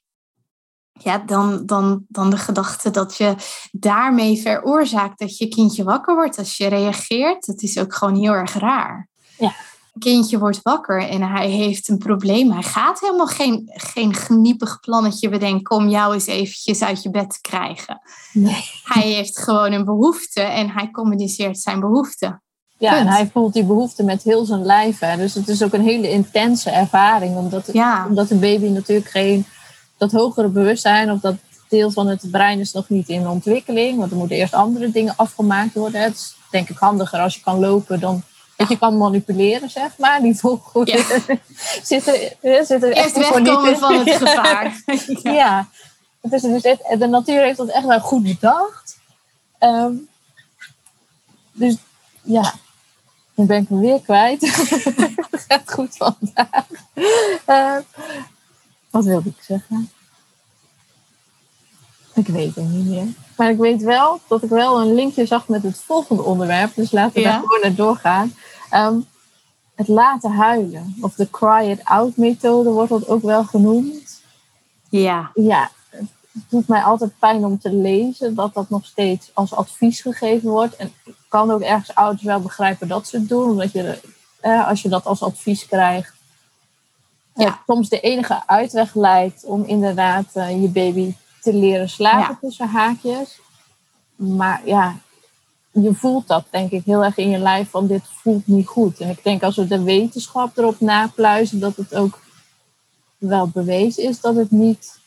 ja, 0.93 1.19
dan, 1.19 1.67
dan, 1.67 2.05
dan 2.09 2.31
de 2.31 2.39
gedachte 2.39 2.91
dat 2.91 3.17
je 3.17 3.35
daarmee 3.73 4.41
veroorzaakt 4.41 5.19
dat 5.19 5.39
je 5.39 5.49
kindje 5.49 5.85
wakker 5.85 6.15
wordt 6.15 6.39
als 6.39 6.57
je 6.57 6.67
reageert. 6.67 7.47
Dat 7.47 7.63
is 7.63 7.79
ook 7.79 7.95
gewoon 7.95 8.17
heel 8.17 8.33
erg 8.33 8.53
raar. 8.53 9.09
Ja 9.39 9.55
kindje 9.99 10.39
wordt 10.39 10.63
wakker 10.63 11.09
en 11.09 11.23
hij 11.23 11.49
heeft 11.49 11.89
een 11.89 11.99
probleem. 11.99 12.53
Hij 12.53 12.63
gaat 12.63 13.01
helemaal 13.01 13.27
geen, 13.27 13.71
geen 13.73 14.15
geniepig 14.15 14.81
plannetje 14.81 15.29
bedenken 15.29 15.77
om 15.77 15.89
jou 15.89 16.15
eens 16.15 16.27
eventjes 16.27 16.83
uit 16.83 17.03
je 17.03 17.11
bed 17.11 17.31
te 17.31 17.41
krijgen. 17.41 18.01
Nee. 18.33 18.65
Hij 18.85 19.11
heeft 19.11 19.39
gewoon 19.39 19.73
een 19.73 19.85
behoefte 19.85 20.41
en 20.41 20.71
hij 20.71 20.91
communiceert 20.91 21.59
zijn 21.59 21.81
behoefte. 21.81 22.41
Ja, 22.79 22.99
en 22.99 23.07
hij 23.07 23.31
voelt 23.33 23.53
die 23.53 23.65
behoefte 23.65 24.05
met 24.05 24.23
heel 24.23 24.45
zijn 24.45 24.65
lijf. 24.65 24.99
Hè. 24.99 25.17
Dus 25.17 25.35
het 25.35 25.49
is 25.49 25.63
ook 25.63 25.73
een 25.73 25.83
hele 25.83 26.11
intense 26.11 26.71
ervaring. 26.71 27.37
Omdat, 27.37 27.69
ja. 27.73 28.07
omdat 28.09 28.31
een 28.31 28.41
baby 28.41 28.67
natuurlijk 28.67 29.09
geen... 29.09 29.47
Dat 29.99 30.13
hogere 30.13 30.49
bewustzijn 30.49 31.11
of 31.11 31.21
dat 31.21 31.35
deel 31.69 31.91
van 31.91 32.07
het 32.07 32.31
brein 32.31 32.59
is 32.59 32.73
nog 32.73 32.89
niet 32.89 33.09
in 33.09 33.29
ontwikkeling. 33.29 33.99
Want 33.99 34.11
er 34.11 34.17
moeten 34.17 34.37
eerst 34.37 34.55
andere 34.55 34.91
dingen 34.91 35.15
afgemaakt 35.17 35.75
worden. 35.75 36.01
Het 36.01 36.15
is 36.15 36.37
denk 36.51 36.69
ik 36.69 36.77
handiger 36.79 37.21
als 37.21 37.35
je 37.35 37.41
kan 37.41 37.59
lopen 37.59 38.01
dan 38.01 38.23
dat 38.57 38.69
je 38.69 38.79
kan 38.79 38.97
manipuleren, 38.97 39.71
zeg 39.71 39.99
maar. 39.99 40.21
Die 40.21 40.37
volgorde 40.37 40.93
ja. 40.93 41.37
zitten, 41.83 42.15
zitten 42.67 42.93
echt 42.93 43.17
wegkomen 43.17 43.79
van 43.79 43.99
het 43.99 44.17
gevaar. 44.23 44.83
ja. 45.39 45.69
Dus, 46.21 46.43
dus 46.43 46.63
de 46.99 47.07
natuur 47.07 47.43
heeft 47.43 47.57
dat 47.57 47.69
echt 47.69 47.87
wel 47.87 48.01
goed 48.01 48.23
bedacht. 48.23 48.99
Um, 49.61 50.09
dus 51.53 51.77
ja, 52.23 52.55
nu 53.35 53.45
ben 53.45 53.63
ik 53.63 53.71
me 53.71 53.81
weer 53.81 54.01
kwijt. 54.01 54.41
het 55.31 55.45
gaat 55.49 55.73
goed 55.73 55.97
vandaag. 55.97 56.67
Uh, 57.47 57.77
wat 58.91 59.05
wilde 59.05 59.29
ik 59.29 59.43
zeggen? 59.43 59.91
Ik 62.15 62.27
weet 62.27 62.55
het 62.55 62.69
niet 62.69 62.87
meer. 62.87 63.07
Maar 63.37 63.51
ik 63.51 63.59
weet 63.59 63.83
wel 63.83 64.21
dat 64.29 64.43
ik 64.43 64.49
wel 64.49 64.81
een 64.81 64.95
linkje 64.95 65.27
zag 65.27 65.49
met 65.49 65.63
het 65.63 65.83
volgende 65.87 66.23
onderwerp. 66.23 66.75
Dus 66.75 66.91
laten 66.91 67.15
we 67.15 67.23
daar 67.23 67.41
gewoon 67.41 67.61
naar 67.63 67.75
doorgaan. 67.75 68.35
Um, 68.73 69.07
het 69.75 69.89
laten 69.89 70.31
huilen. 70.31 70.95
Of 71.01 71.15
de 71.15 71.31
cry 71.31 71.71
it 71.71 71.85
out 71.85 72.17
methode 72.17 72.71
wordt 72.71 72.91
dat 72.91 73.09
ook 73.09 73.23
wel 73.23 73.45
genoemd. 73.45 74.23
Ja. 74.89 75.31
Ja, 75.35 75.71
het 75.91 76.45
doet 76.49 76.69
mij 76.69 76.83
altijd 76.83 77.19
pijn 77.19 77.45
om 77.45 77.59
te 77.59 77.73
lezen 77.73 78.35
dat 78.35 78.55
dat 78.55 78.71
nog 78.71 78.85
steeds 78.85 79.31
als 79.35 79.55
advies 79.55 80.01
gegeven 80.01 80.51
wordt. 80.51 80.77
En 80.77 80.93
ik 81.05 81.15
kan 81.29 81.51
ook 81.51 81.61
ergens 81.61 81.95
ouders 81.95 82.23
wel 82.23 82.41
begrijpen 82.41 82.89
dat 82.89 83.07
ze 83.09 83.17
het 83.17 83.29
doen. 83.29 83.51
Omdat 83.51 83.73
je, 83.73 84.01
eh, 84.41 84.69
als 84.69 84.83
je 84.83 84.89
dat 84.89 85.05
als 85.05 85.23
advies 85.23 85.67
krijgt, 85.67 86.15
ja. 87.35 87.61
soms 87.67 87.89
de 87.89 88.01
enige 88.01 88.47
uitweg 88.47 88.95
lijkt 88.95 89.45
om 89.45 89.65
inderdaad 89.65 90.27
uh, 90.35 90.63
je 90.63 90.69
baby 90.69 91.15
te 91.41 91.55
leren 91.55 91.89
slapen 91.89 92.39
tussen 92.41 92.69
haakjes. 92.69 93.41
Maar 94.17 94.61
ja, 94.65 94.97
je 95.83 95.95
voelt 95.95 96.27
dat 96.27 96.45
denk 96.51 96.71
ik 96.71 96.85
heel 96.85 97.05
erg 97.05 97.17
in 97.17 97.31
je 97.31 97.39
lijf 97.39 97.71
van 97.71 97.87
dit 97.87 98.03
voelt 98.05 98.47
niet 98.47 98.67
goed. 98.67 99.01
En 99.01 99.09
ik 99.09 99.25
denk 99.25 99.43
als 99.43 99.57
we 99.57 99.67
de 99.67 99.83
wetenschap 99.83 100.57
erop 100.57 100.81
napluizen, 100.81 101.61
dat 101.61 101.77
het 101.77 101.95
ook 101.95 102.19
wel 103.19 103.49
bewezen 103.49 104.03
is 104.03 104.21
dat 104.21 104.35
het 104.35 104.51
niet, 104.51 104.99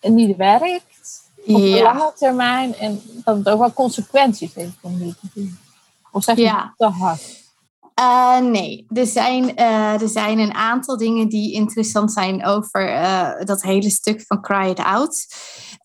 niet 0.00 0.36
werkt 0.36 1.22
op 1.46 1.60
de 1.60 1.80
lange 1.82 2.12
termijn. 2.16 2.74
En 2.74 3.02
dat 3.24 3.36
het 3.36 3.48
ook 3.48 3.58
wel 3.58 3.72
consequenties 3.72 4.54
heeft 4.54 4.76
om 4.80 4.98
niet 4.98 5.16
te 5.20 5.28
doen. 5.34 5.58
Of 6.12 6.24
zeg 6.24 6.36
je 6.36 6.42
ja. 6.42 6.74
te 6.76 6.86
hard? 6.86 7.39
Uh, 8.00 8.38
nee, 8.38 8.86
er 8.88 9.06
zijn, 9.06 9.60
uh, 9.60 10.02
er 10.02 10.08
zijn 10.08 10.38
een 10.38 10.54
aantal 10.54 10.96
dingen 10.96 11.28
die 11.28 11.52
interessant 11.52 12.12
zijn 12.12 12.44
over 12.44 12.92
uh, 12.92 13.30
dat 13.44 13.62
hele 13.62 13.90
stuk 13.90 14.24
van 14.26 14.42
Cry 14.42 14.68
It 14.68 14.78
Out. 14.78 15.26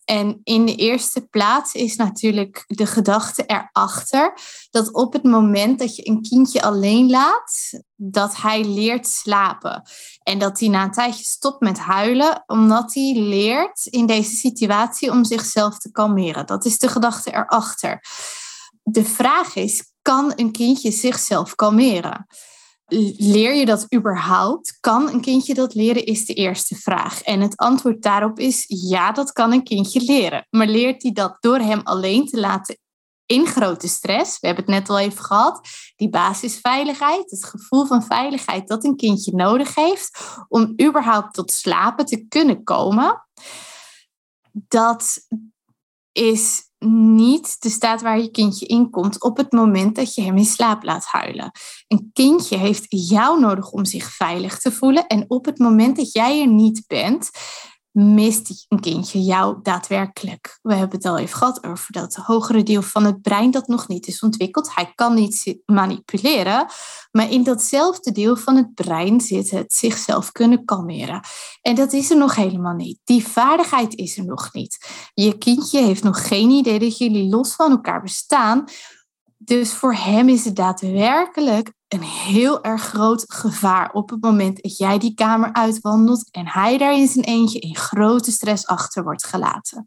En 0.04 0.40
in 0.44 0.66
de 0.66 0.74
eerste 0.74 1.26
plaats 1.26 1.74
is 1.74 1.96
natuurlijk 1.96 2.64
de 2.66 2.86
gedachte 2.86 3.44
erachter 3.46 4.38
dat 4.70 4.92
op 4.92 5.12
het 5.12 5.22
moment 5.22 5.78
dat 5.78 5.96
je 5.96 6.08
een 6.08 6.22
kindje 6.22 6.62
alleen 6.62 7.10
laat, 7.10 7.80
dat 7.96 8.36
hij 8.36 8.64
leert 8.64 9.06
slapen. 9.06 9.82
En 10.22 10.38
dat 10.38 10.60
hij 10.60 10.68
na 10.68 10.82
een 10.82 10.90
tijdje 10.90 11.24
stopt 11.24 11.60
met 11.60 11.78
huilen, 11.78 12.42
omdat 12.46 12.94
hij 12.94 13.14
leert 13.14 13.86
in 13.86 14.06
deze 14.06 14.34
situatie 14.34 15.10
om 15.10 15.24
zichzelf 15.24 15.78
te 15.78 15.92
kalmeren. 15.92 16.46
Dat 16.46 16.64
is 16.64 16.78
de 16.78 16.88
gedachte 16.88 17.30
erachter. 17.30 18.04
De 18.82 19.04
vraag 19.04 19.54
is, 19.54 19.82
kan 20.06 20.32
een 20.36 20.52
kindje 20.52 20.90
zichzelf 20.90 21.54
kalmeren? 21.54 22.26
Leer 23.16 23.54
je 23.54 23.66
dat 23.66 23.94
überhaupt? 23.94 24.78
Kan 24.80 25.08
een 25.08 25.20
kindje 25.20 25.54
dat 25.54 25.74
leren, 25.74 26.04
is 26.04 26.26
de 26.26 26.34
eerste 26.34 26.74
vraag. 26.74 27.22
En 27.22 27.40
het 27.40 27.56
antwoord 27.56 28.02
daarop 28.02 28.38
is 28.38 28.64
ja, 28.66 29.12
dat 29.12 29.32
kan 29.32 29.52
een 29.52 29.64
kindje 29.64 30.00
leren. 30.00 30.46
Maar 30.50 30.66
leert 30.66 31.02
hij 31.02 31.12
dat 31.12 31.36
door 31.40 31.58
hem 31.58 31.80
alleen 31.82 32.26
te 32.26 32.40
laten 32.40 32.78
in 33.26 33.46
grote 33.46 33.88
stress? 33.88 34.40
We 34.40 34.46
hebben 34.46 34.64
het 34.64 34.74
net 34.74 34.88
al 34.88 34.98
even 34.98 35.24
gehad. 35.24 35.68
Die 35.96 36.08
basisveiligheid, 36.08 37.30
het 37.30 37.44
gevoel 37.44 37.86
van 37.86 38.02
veiligheid 38.02 38.68
dat 38.68 38.84
een 38.84 38.96
kindje 38.96 39.32
nodig 39.34 39.74
heeft 39.74 40.18
om 40.48 40.74
überhaupt 40.82 41.34
tot 41.34 41.52
slapen 41.52 42.04
te 42.04 42.26
kunnen 42.28 42.64
komen. 42.64 43.26
Dat 44.52 45.26
is 46.12 46.70
niet 46.88 47.62
de 47.62 47.68
staat 47.68 48.02
waar 48.02 48.20
je 48.20 48.30
kindje 48.30 48.66
in 48.66 48.90
komt 48.90 49.22
op 49.22 49.36
het 49.36 49.52
moment 49.52 49.96
dat 49.96 50.14
je 50.14 50.22
hem 50.22 50.36
in 50.36 50.44
slaap 50.44 50.82
laat 50.82 51.04
huilen. 51.04 51.50
Een 51.88 52.10
kindje 52.12 52.56
heeft 52.56 52.86
jou 52.88 53.40
nodig 53.40 53.70
om 53.70 53.84
zich 53.84 54.10
veilig 54.10 54.58
te 54.58 54.72
voelen. 54.72 55.06
En 55.06 55.24
op 55.28 55.44
het 55.44 55.58
moment 55.58 55.96
dat 55.96 56.12
jij 56.12 56.40
er 56.40 56.48
niet 56.48 56.84
bent, 56.86 57.30
mist 57.96 58.66
een 58.68 58.80
kindje 58.80 59.22
jou 59.22 59.56
daadwerkelijk. 59.62 60.58
We 60.62 60.74
hebben 60.74 60.96
het 60.96 61.06
al 61.06 61.18
even 61.18 61.36
gehad 61.36 61.64
over 61.64 61.92
dat 61.92 62.14
hogere 62.14 62.62
deel 62.62 62.82
van 62.82 63.04
het 63.04 63.22
brein 63.22 63.50
dat 63.50 63.66
nog 63.66 63.88
niet 63.88 64.06
is 64.06 64.20
ontwikkeld. 64.20 64.74
Hij 64.74 64.92
kan 64.94 65.14
niet 65.14 65.58
manipuleren, 65.66 66.66
maar 67.12 67.30
in 67.30 67.42
datzelfde 67.42 68.12
deel 68.12 68.36
van 68.36 68.56
het 68.56 68.74
brein 68.74 69.20
zit 69.20 69.50
het 69.50 69.74
zichzelf 69.74 70.32
kunnen 70.32 70.64
kalmeren. 70.64 71.20
En 71.62 71.74
dat 71.74 71.92
is 71.92 72.10
er 72.10 72.16
nog 72.16 72.34
helemaal 72.34 72.74
niet. 72.74 72.98
Die 73.04 73.26
vaardigheid 73.26 73.94
is 73.94 74.18
er 74.18 74.24
nog 74.24 74.52
niet. 74.52 74.88
Je 75.14 75.38
kindje 75.38 75.82
heeft 75.82 76.02
nog 76.02 76.28
geen 76.28 76.50
idee 76.50 76.78
dat 76.78 76.98
jullie 76.98 77.28
los 77.28 77.54
van 77.54 77.70
elkaar 77.70 78.02
bestaan. 78.02 78.64
Dus 79.38 79.72
voor 79.72 79.94
hem 79.94 80.28
is 80.28 80.44
het 80.44 80.56
daadwerkelijk 80.56 81.72
een 81.88 82.02
heel 82.02 82.62
erg 82.62 82.82
groot 82.82 83.24
gevaar 83.26 83.92
op 83.92 84.10
het 84.10 84.22
moment 84.22 84.62
dat 84.62 84.76
jij 84.76 84.98
die 84.98 85.14
kamer 85.14 85.52
uitwandelt 85.52 86.30
en 86.30 86.48
hij 86.48 86.78
daar 86.78 86.96
in 86.96 87.08
zijn 87.08 87.24
eentje 87.24 87.58
in 87.58 87.76
grote 87.76 88.30
stress 88.30 88.66
achter 88.66 89.02
wordt 89.02 89.26
gelaten. 89.26 89.86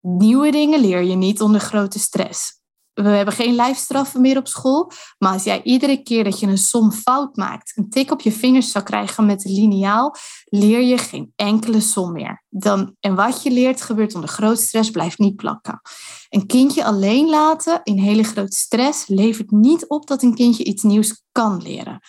Nieuwe 0.00 0.50
dingen 0.50 0.80
leer 0.80 1.02
je 1.02 1.16
niet 1.16 1.40
onder 1.40 1.60
grote 1.60 1.98
stress 1.98 2.57
we 3.02 3.08
hebben 3.08 3.34
geen 3.34 3.54
lijfstraffen 3.54 4.20
meer 4.20 4.36
op 4.36 4.48
school. 4.48 4.90
Maar 5.18 5.32
als 5.32 5.44
jij 5.44 5.62
iedere 5.62 6.02
keer 6.02 6.24
dat 6.24 6.40
je 6.40 6.46
een 6.46 6.58
som 6.58 6.92
fout 6.92 7.36
maakt, 7.36 7.72
een 7.76 7.90
tik 7.90 8.10
op 8.10 8.20
je 8.20 8.32
vingers 8.32 8.70
zou 8.70 8.84
krijgen 8.84 9.26
met 9.26 9.44
een 9.44 9.52
liniaal, 9.52 10.14
leer 10.44 10.80
je 10.80 10.98
geen 10.98 11.32
enkele 11.36 11.80
som 11.80 12.12
meer. 12.12 12.44
Dan, 12.48 12.96
en 13.00 13.14
wat 13.14 13.42
je 13.42 13.50
leert 13.50 13.82
gebeurt 13.82 14.14
onder 14.14 14.30
grote 14.30 14.62
stress, 14.62 14.90
blijft 14.90 15.18
niet 15.18 15.36
plakken. 15.36 15.80
Een 16.28 16.46
kindje 16.46 16.84
alleen 16.84 17.28
laten 17.28 17.80
in 17.82 17.98
hele 17.98 18.22
grote 18.22 18.56
stress 18.56 19.06
levert 19.06 19.50
niet 19.50 19.88
op 19.88 20.06
dat 20.06 20.22
een 20.22 20.34
kindje 20.34 20.64
iets 20.64 20.82
nieuws 20.82 21.22
kan 21.32 21.62
leren. 21.62 22.00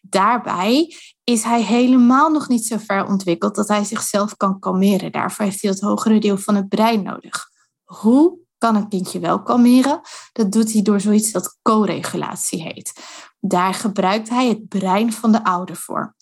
Daarbij 0.00 0.94
is 1.24 1.42
hij 1.42 1.62
helemaal 1.62 2.30
nog 2.30 2.48
niet 2.48 2.66
zo 2.66 2.76
ver 2.78 3.06
ontwikkeld 3.06 3.54
dat 3.54 3.68
hij 3.68 3.84
zichzelf 3.84 4.36
kan 4.36 4.58
kalmeren. 4.58 5.12
Daarvoor 5.12 5.44
heeft 5.44 5.62
hij 5.62 5.70
het 5.70 5.80
hogere 5.80 6.18
deel 6.18 6.36
van 6.36 6.54
het 6.54 6.68
brein 6.68 7.02
nodig. 7.02 7.48
Hoe 7.84 8.45
kan 8.58 8.76
een 8.76 8.88
kindje 8.88 9.18
wel 9.18 9.42
kalmeren. 9.42 10.00
Dat 10.32 10.52
doet 10.52 10.72
hij 10.72 10.82
door 10.82 11.00
zoiets 11.00 11.32
dat 11.32 11.58
co-regulatie 11.62 12.62
heet. 12.62 12.92
Daar 13.40 13.74
gebruikt 13.74 14.28
hij 14.28 14.48
het 14.48 14.68
brein 14.68 15.12
van 15.12 15.32
de 15.32 15.44
ouder 15.44 15.76
voor. 15.76 16.14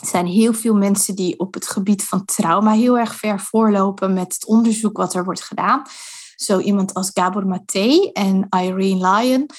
Er 0.00 0.06
zijn 0.06 0.26
heel 0.26 0.52
veel 0.54 0.74
mensen 0.74 1.14
die 1.14 1.38
op 1.38 1.54
het 1.54 1.66
gebied 1.66 2.04
van 2.04 2.24
trauma 2.24 2.72
heel 2.72 2.98
erg 2.98 3.14
ver 3.14 3.40
voorlopen 3.40 4.12
met 4.12 4.34
het 4.34 4.46
onderzoek 4.46 4.96
wat 4.96 5.14
er 5.14 5.24
wordt 5.24 5.42
gedaan. 5.42 5.82
Zo 6.34 6.58
iemand 6.58 6.94
als 6.94 7.10
Gabor 7.14 7.46
Maté 7.46 8.10
en 8.12 8.46
Irene 8.50 9.10
Lyon, 9.10 9.50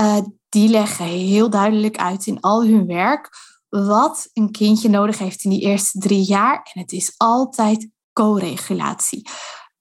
uh, 0.00 0.16
die 0.48 0.68
leggen 0.68 1.04
heel 1.04 1.50
duidelijk 1.50 1.96
uit 1.96 2.26
in 2.26 2.40
al 2.40 2.64
hun 2.64 2.86
werk 2.86 3.30
wat 3.68 4.30
een 4.32 4.50
kindje 4.50 4.88
nodig 4.88 5.18
heeft 5.18 5.44
in 5.44 5.50
die 5.50 5.60
eerste 5.60 5.98
drie 5.98 6.22
jaar. 6.22 6.70
En 6.72 6.80
het 6.80 6.92
is 6.92 7.14
altijd 7.16 7.88
co-regulatie 8.12 9.28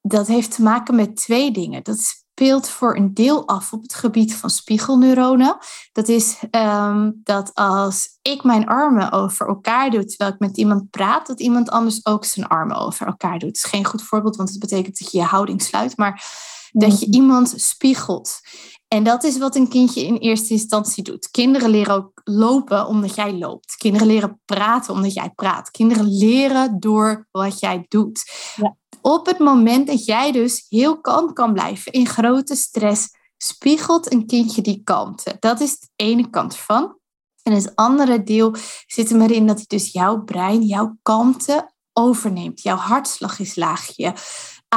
dat 0.02 0.28
heeft 0.28 0.56
te 0.56 0.64
maken 0.64 0.96
met 0.96 1.16
twee 1.16 1.52
dingen. 1.52 1.84
Dat 1.84 2.00
speelt 2.00 2.70
voor 2.70 2.96
een 2.96 3.14
deel 3.14 3.48
af 3.48 3.74
op 3.74 3.82
het 3.82 3.94
gebied 3.94 4.36
van 4.36 4.50
spiegelneuronen. 4.50 5.58
Dat 5.92 6.08
is 6.08 6.38
um, 6.52 7.22
dat 7.24 7.52
als 7.54 8.18
ik 8.22 8.44
mijn 8.44 8.68
armen 8.68 9.12
over 9.12 9.48
elkaar 9.48 9.90
doe 9.90 10.06
terwijl 10.06 10.32
ik 10.32 10.40
met 10.40 10.58
iemand 10.58 10.90
praat, 10.90 11.28
dat 11.28 11.40
iemand 11.40 11.70
anders 11.70 12.06
ook 12.06 12.26
zijn 12.26 12.48
armen 12.48 12.78
over 12.78 13.08
elkaar 13.08 13.40
doet. 13.40 13.48
Het 13.48 13.58
is 13.58 13.64
geen 13.64 13.86
goed 13.86 14.04
voorbeeld, 14.04 14.36
want 14.36 14.50
het 14.50 14.60
betekent 14.60 15.00
dat 15.00 15.12
je 15.12 15.18
je 15.18 15.24
houding 15.24 15.62
sluit, 15.62 15.98
maar 15.98 16.24
dat 16.72 17.00
je 17.00 17.08
mhm. 17.08 17.16
iemand 17.16 17.54
spiegelt. 17.56 18.40
En 18.88 19.04
dat 19.04 19.24
is 19.24 19.38
wat 19.38 19.56
een 19.56 19.70
kindje 19.70 20.06
in 20.06 20.16
eerste 20.16 20.54
instantie 20.54 21.04
doet. 21.04 21.32
Kinderen 21.32 21.70
leren 21.70 21.96
ook 21.96 22.22
lopen 22.24 22.88
omdat 22.88 23.16
jij 23.16 23.34
loopt. 23.34 23.76
Kinderen 23.76 24.08
leren 24.08 24.42
praten 24.46 24.94
omdat 24.94 25.14
jij 25.14 25.32
praat. 25.36 25.72
Kinderen 25.72 26.18
leren 26.18 26.80
door 26.80 27.28
wat 27.32 27.60
jij 27.60 27.86
doet. 27.88 28.32
Ja. 28.56 28.76
Op 29.02 29.26
het 29.26 29.40
moment 29.40 29.88
dat 29.88 30.06
jij 30.06 30.32
dus 30.32 30.66
heel 30.70 31.02
kalm 31.02 31.34
kan 31.34 31.54
blijven 31.54 31.92
in 31.92 32.08
grote 32.08 32.56
stress, 32.56 33.08
spiegelt 33.38 34.12
een 34.14 34.26
kindje 34.26 34.62
die 34.62 34.82
kalmte. 34.84 35.38
Dat 35.40 35.60
is 35.60 35.80
de 35.80 35.88
ene 35.96 36.30
kant 36.30 36.54
ervan. 36.54 36.98
En 37.44 37.54
het 37.54 37.76
andere 37.76 38.24
deel 38.24 38.56
zit 38.86 39.10
er 39.10 39.18
maar 39.18 39.32
in 39.32 39.48
dat 39.48 39.56
hij 39.56 39.66
dus 39.68 39.92
jouw 39.92 40.24
brein, 40.24 40.62
jouw 40.62 40.98
kalmte 41.02 41.72
overneemt. 41.94 42.62
Jouw 42.62 42.76
hartslag 42.76 43.40
is 43.40 43.56
laagje 43.56 44.14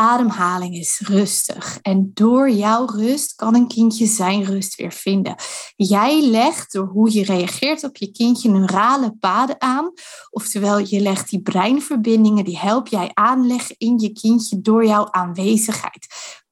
ademhaling 0.00 0.74
is 0.74 1.00
rustig. 1.00 1.78
En 1.82 2.10
door 2.14 2.50
jouw 2.50 2.86
rust 2.86 3.34
kan 3.34 3.54
een 3.54 3.68
kindje 3.68 4.06
zijn 4.06 4.44
rust 4.44 4.74
weer 4.74 4.92
vinden. 4.92 5.34
Jij 5.76 6.22
legt 6.22 6.72
door 6.72 6.86
hoe 6.86 7.12
je 7.12 7.24
reageert 7.24 7.84
op 7.84 7.96
je 7.96 8.10
kindje 8.10 8.50
neurale 8.50 9.16
paden 9.20 9.60
aan. 9.60 9.92
Oftewel, 10.30 10.78
je 10.78 11.00
legt 11.00 11.30
die 11.30 11.42
breinverbindingen, 11.42 12.44
die 12.44 12.58
help 12.58 12.88
jij 12.88 13.10
aanleggen 13.14 13.74
in 13.78 13.98
je 13.98 14.12
kindje 14.12 14.60
door 14.60 14.86
jouw 14.86 15.10
aanwezigheid. 15.10 16.06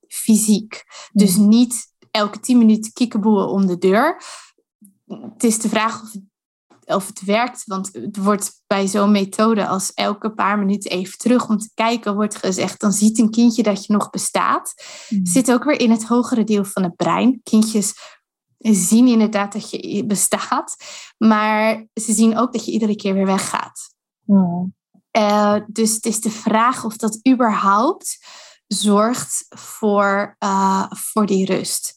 Fysiek. 0.08 0.84
Dus 1.12 1.36
niet 1.36 1.86
elke 2.10 2.40
tien 2.40 2.58
minuten 2.58 2.92
kiekeboeien 2.92 3.48
om 3.48 3.66
de 3.66 3.78
deur. 3.78 4.22
Het 5.06 5.44
is 5.44 5.58
de 5.58 5.68
vraag 5.68 6.02
of 6.02 6.10
of 6.88 7.06
het 7.06 7.24
werkt. 7.24 7.62
Want 7.64 7.88
het 7.92 8.16
wordt 8.16 8.62
bij 8.66 8.86
zo'n 8.86 9.10
methode 9.10 9.66
als 9.66 9.92
elke 9.94 10.30
paar 10.30 10.58
minuten 10.58 10.90
even 10.90 11.18
terug 11.18 11.48
om 11.48 11.58
te 11.58 11.70
kijken 11.74 12.14
wordt 12.14 12.36
gezegd, 12.36 12.80
dan 12.80 12.92
ziet 12.92 13.18
een 13.18 13.30
kindje 13.30 13.62
dat 13.62 13.86
je 13.86 13.92
nog 13.92 14.10
bestaat. 14.10 14.74
Mm. 15.08 15.26
Zit 15.26 15.52
ook 15.52 15.64
weer 15.64 15.80
in 15.80 15.90
het 15.90 16.04
hogere 16.04 16.44
deel 16.44 16.64
van 16.64 16.82
het 16.82 16.96
brein. 16.96 17.40
Kindjes 17.42 17.94
zien 18.58 19.06
inderdaad 19.06 19.52
dat 19.52 19.70
je 19.70 20.06
bestaat, 20.06 20.76
maar 21.18 21.86
ze 21.94 22.12
zien 22.12 22.38
ook 22.38 22.52
dat 22.52 22.64
je 22.64 22.72
iedere 22.72 22.96
keer 22.96 23.14
weer 23.14 23.26
weggaat. 23.26 23.94
Mm. 24.24 24.76
Uh, 25.18 25.54
dus 25.66 25.94
het 25.94 26.06
is 26.06 26.20
de 26.20 26.30
vraag 26.30 26.84
of 26.84 26.96
dat 26.96 27.20
überhaupt 27.28 28.18
zorgt 28.66 29.46
voor, 29.48 30.36
uh, 30.38 30.84
voor 30.90 31.26
die 31.26 31.46
rust. 31.46 31.96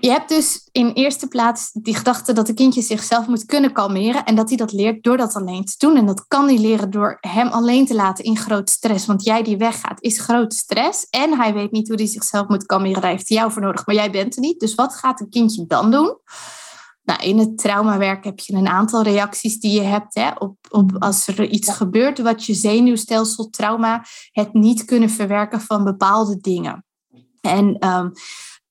Je 0.00 0.10
hebt 0.10 0.28
dus 0.28 0.68
in 0.72 0.92
eerste 0.92 1.28
plaats 1.28 1.70
die 1.72 1.96
gedachte 1.96 2.32
dat 2.32 2.48
een 2.48 2.54
kindje 2.54 2.82
zichzelf 2.82 3.26
moet 3.26 3.44
kunnen 3.44 3.72
kalmeren 3.72 4.24
en 4.24 4.34
dat 4.34 4.48
hij 4.48 4.56
dat 4.56 4.72
leert 4.72 5.02
door 5.02 5.16
dat 5.16 5.34
alleen 5.34 5.64
te 5.64 5.74
doen. 5.78 5.96
En 5.96 6.06
dat 6.06 6.26
kan 6.26 6.44
hij 6.48 6.58
leren 6.58 6.90
door 6.90 7.18
hem 7.20 7.48
alleen 7.48 7.86
te 7.86 7.94
laten 7.94 8.24
in 8.24 8.36
grote 8.36 8.72
stress. 8.72 9.06
Want 9.06 9.24
jij 9.24 9.42
die 9.42 9.56
weggaat 9.56 10.02
is 10.02 10.20
grote 10.20 10.56
stress 10.56 11.06
en 11.10 11.36
hij 11.36 11.54
weet 11.54 11.70
niet 11.70 11.88
hoe 11.88 11.96
hij 11.96 12.06
zichzelf 12.06 12.48
moet 12.48 12.66
kalmeren. 12.66 13.00
Daar 13.00 13.10
heeft 13.10 13.28
hij 13.28 13.38
jou 13.38 13.52
voor 13.52 13.62
nodig, 13.62 13.86
maar 13.86 13.94
jij 13.94 14.10
bent 14.10 14.34
er 14.34 14.40
niet. 14.40 14.60
Dus 14.60 14.74
wat 14.74 14.94
gaat 14.94 15.20
een 15.20 15.30
kindje 15.30 15.66
dan 15.66 15.90
doen? 15.90 16.18
Nou, 17.02 17.22
in 17.22 17.38
het 17.38 17.58
traumawerk 17.58 18.24
heb 18.24 18.38
je 18.38 18.54
een 18.54 18.68
aantal 18.68 19.02
reacties 19.02 19.60
die 19.60 19.72
je 19.72 19.86
hebt 19.86 20.14
hè, 20.14 20.30
op, 20.38 20.56
op 20.70 20.96
als 20.98 21.26
er 21.26 21.44
iets 21.48 21.70
gebeurt 21.70 22.18
wat 22.18 22.44
je 22.44 22.54
zenuwstelsel 22.54 23.50
trauma 23.50 24.04
het 24.30 24.52
niet 24.52 24.84
kunnen 24.84 25.10
verwerken 25.10 25.60
van 25.60 25.84
bepaalde 25.84 26.36
dingen. 26.40 26.84
En 27.40 27.86
um, 27.88 28.12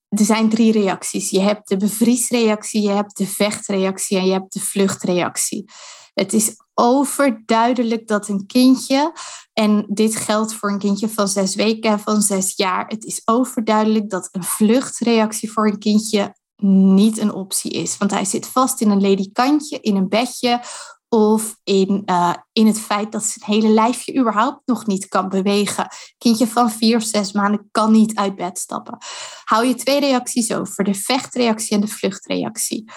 er 0.10 0.26
zijn 0.26 0.50
drie 0.50 0.72
reacties. 0.72 1.30
Je 1.30 1.40
hebt 1.40 1.68
de 1.68 1.78
bevriesreactie, 1.78 2.82
je 2.82 2.90
hebt 2.90 3.18
de 3.18 3.28
vechtreactie 3.28 4.18
en 4.18 4.26
je 4.26 4.32
hebt 4.32 4.54
de 4.54 4.60
vluchtreactie. 4.60 5.66
Het 6.14 6.34
is 6.34 6.56
overduidelijk 6.74 8.08
dat 8.08 8.28
een 8.28 8.46
kindje, 8.46 9.14
en 9.54 9.86
dit 9.90 10.16
geldt 10.16 10.54
voor 10.54 10.72
een 10.72 10.80
kindje 10.80 11.10
van 11.10 11.28
zes 11.28 11.56
weken 11.56 11.92
en 11.92 12.00
van 12.00 12.22
zes 12.22 12.54
jaar, 12.56 12.88
het 12.88 13.04
is 13.04 13.22
overduidelijk 13.26 14.10
dat 14.10 14.30
een 14.32 14.44
vluchtreactie 14.44 15.52
voor 15.52 15.68
een 15.68 15.80
kindje 15.80 16.36
niet 16.64 17.18
een 17.18 17.34
optie 17.34 17.72
is. 17.72 17.98
Want 17.98 18.12
hij 18.12 18.26
zit 18.26 18.48
vast 18.48 18.82
in 18.82 18.90
een 18.90 19.02
ledikantje, 19.02 19.80
in 19.80 19.96
een 19.96 20.10
bedje 20.10 20.62
of 21.10 21.56
in, 21.64 22.02
uh, 22.06 22.34
in 22.52 22.68
het 22.68 22.80
feit 22.80 23.12
dat 23.12 23.24
zijn 23.24 23.52
hele 23.52 23.74
lijfje 23.74 24.20
überhaupt 24.20 24.62
nog 24.66 24.86
niet 24.86 25.08
kan 25.08 25.30
bewegen. 25.30 25.88
Kindje 26.18 26.48
van 26.48 26.72
vier 26.72 26.98
of 26.98 27.04
zes 27.04 27.32
maanden 27.32 27.68
kan 27.72 27.92
niet 27.92 28.16
uit 28.16 28.36
bed 28.36 28.58
stappen. 28.58 28.98
Hou 29.44 29.66
je 29.66 29.76
twee 29.76 30.00
reacties 30.00 30.54
over, 30.54 30.84
de 30.84 30.94
vechtreactie 30.94 31.76
en 31.76 31.82
de 31.82 31.88
vluchtreactie. 31.88 32.92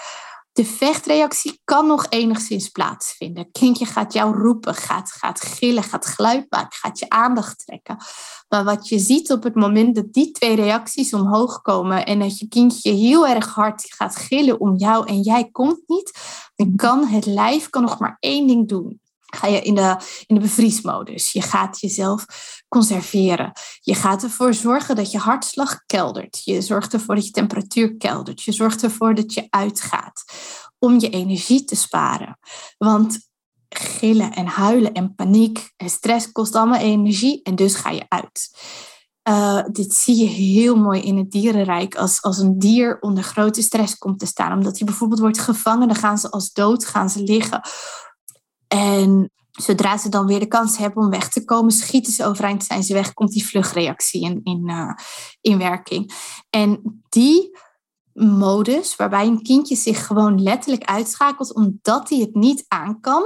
De 0.51 0.65
vechtreactie 0.65 1.61
kan 1.63 1.87
nog 1.87 2.05
enigszins 2.09 2.69
plaatsvinden. 2.69 3.51
Kindje 3.51 3.85
gaat 3.85 4.13
jou 4.13 4.37
roepen, 4.37 4.75
gaat, 4.75 5.11
gaat 5.11 5.41
gillen, 5.41 5.83
gaat 5.83 6.05
geluid 6.05 6.45
maken, 6.49 6.77
gaat 6.77 6.99
je 6.99 7.09
aandacht 7.09 7.65
trekken. 7.65 7.97
Maar 8.47 8.63
wat 8.63 8.87
je 8.87 8.99
ziet 8.99 9.31
op 9.31 9.43
het 9.43 9.55
moment 9.55 9.95
dat 9.95 10.13
die 10.13 10.31
twee 10.31 10.55
reacties 10.55 11.13
omhoog 11.13 11.61
komen 11.61 12.05
en 12.05 12.19
dat 12.19 12.39
je 12.39 12.47
kindje 12.47 12.91
heel 12.91 13.27
erg 13.27 13.53
hard 13.53 13.93
gaat 13.93 14.15
gillen 14.15 14.59
om 14.59 14.75
jou 14.75 15.07
en 15.07 15.21
jij 15.21 15.49
komt 15.51 15.81
niet, 15.85 16.19
dan 16.55 16.75
kan 16.75 17.05
het 17.07 17.25
lijf 17.25 17.69
kan 17.69 17.81
nog 17.81 17.99
maar 17.99 18.17
één 18.19 18.47
ding 18.47 18.67
doen 18.67 19.01
ga 19.35 19.47
je 19.47 19.61
in 19.61 19.75
de, 19.75 19.95
in 20.25 20.35
de 20.35 20.41
bevriesmodus. 20.41 21.31
Je 21.31 21.41
gaat 21.41 21.79
jezelf 21.79 22.25
conserveren. 22.67 23.51
Je 23.79 23.95
gaat 23.95 24.23
ervoor 24.23 24.53
zorgen 24.53 24.95
dat 24.95 25.11
je 25.11 25.17
hartslag 25.17 25.85
keldert. 25.85 26.43
Je 26.43 26.61
zorgt 26.61 26.93
ervoor 26.93 27.15
dat 27.15 27.25
je 27.25 27.31
temperatuur 27.31 27.97
keldert. 27.97 28.43
Je 28.43 28.51
zorgt 28.51 28.83
ervoor 28.83 29.15
dat 29.15 29.33
je 29.33 29.47
uitgaat 29.49 30.23
om 30.79 30.99
je 30.99 31.09
energie 31.09 31.63
te 31.63 31.75
sparen. 31.75 32.37
Want 32.77 33.29
gillen 33.69 34.31
en 34.31 34.45
huilen 34.45 34.91
en 34.91 35.15
paniek 35.15 35.71
en 35.77 35.89
stress 35.89 36.31
kost 36.31 36.55
allemaal 36.55 36.79
energie 36.79 37.41
en 37.43 37.55
dus 37.55 37.75
ga 37.75 37.89
je 37.89 38.05
uit. 38.07 38.49
Uh, 39.29 39.63
dit 39.71 39.93
zie 39.93 40.17
je 40.17 40.25
heel 40.25 40.75
mooi 40.75 41.01
in 41.01 41.17
het 41.17 41.31
dierenrijk. 41.31 41.95
Als, 41.95 42.21
als 42.21 42.37
een 42.37 42.59
dier 42.59 42.99
onder 42.99 43.23
grote 43.23 43.61
stress 43.61 43.97
komt 43.97 44.19
te 44.19 44.25
staan, 44.25 44.53
omdat 44.53 44.77
hij 44.77 44.85
bijvoorbeeld 44.87 45.19
wordt 45.19 45.39
gevangen, 45.39 45.87
dan 45.87 45.97
gaan 45.97 46.17
ze 46.17 46.31
als 46.31 46.53
dood 46.53 46.85
gaan 46.85 47.09
ze 47.09 47.23
liggen. 47.23 47.61
En 48.73 49.31
zodra 49.51 49.97
ze 49.97 50.09
dan 50.09 50.25
weer 50.25 50.39
de 50.39 50.47
kans 50.47 50.77
hebben 50.77 51.03
om 51.03 51.09
weg 51.09 51.29
te 51.29 51.45
komen, 51.45 51.71
schieten 51.71 52.13
ze 52.13 52.25
overeind, 52.25 52.63
zijn 52.63 52.83
ze 52.83 52.93
weg, 52.93 53.13
komt 53.13 53.31
die 53.31 53.45
vluchtreactie 53.45 54.23
in, 54.23 54.39
in, 54.43 54.69
uh, 54.69 54.93
in 55.41 55.57
werking. 55.57 56.13
En 56.49 57.01
die 57.09 57.57
modus, 58.13 58.95
waarbij 58.95 59.27
een 59.27 59.41
kindje 59.41 59.75
zich 59.75 60.05
gewoon 60.05 60.41
letterlijk 60.41 60.83
uitschakelt 60.83 61.53
omdat 61.53 62.09
hij 62.09 62.19
het 62.19 62.35
niet 62.35 62.65
aan 62.67 62.99
kan, 62.99 63.23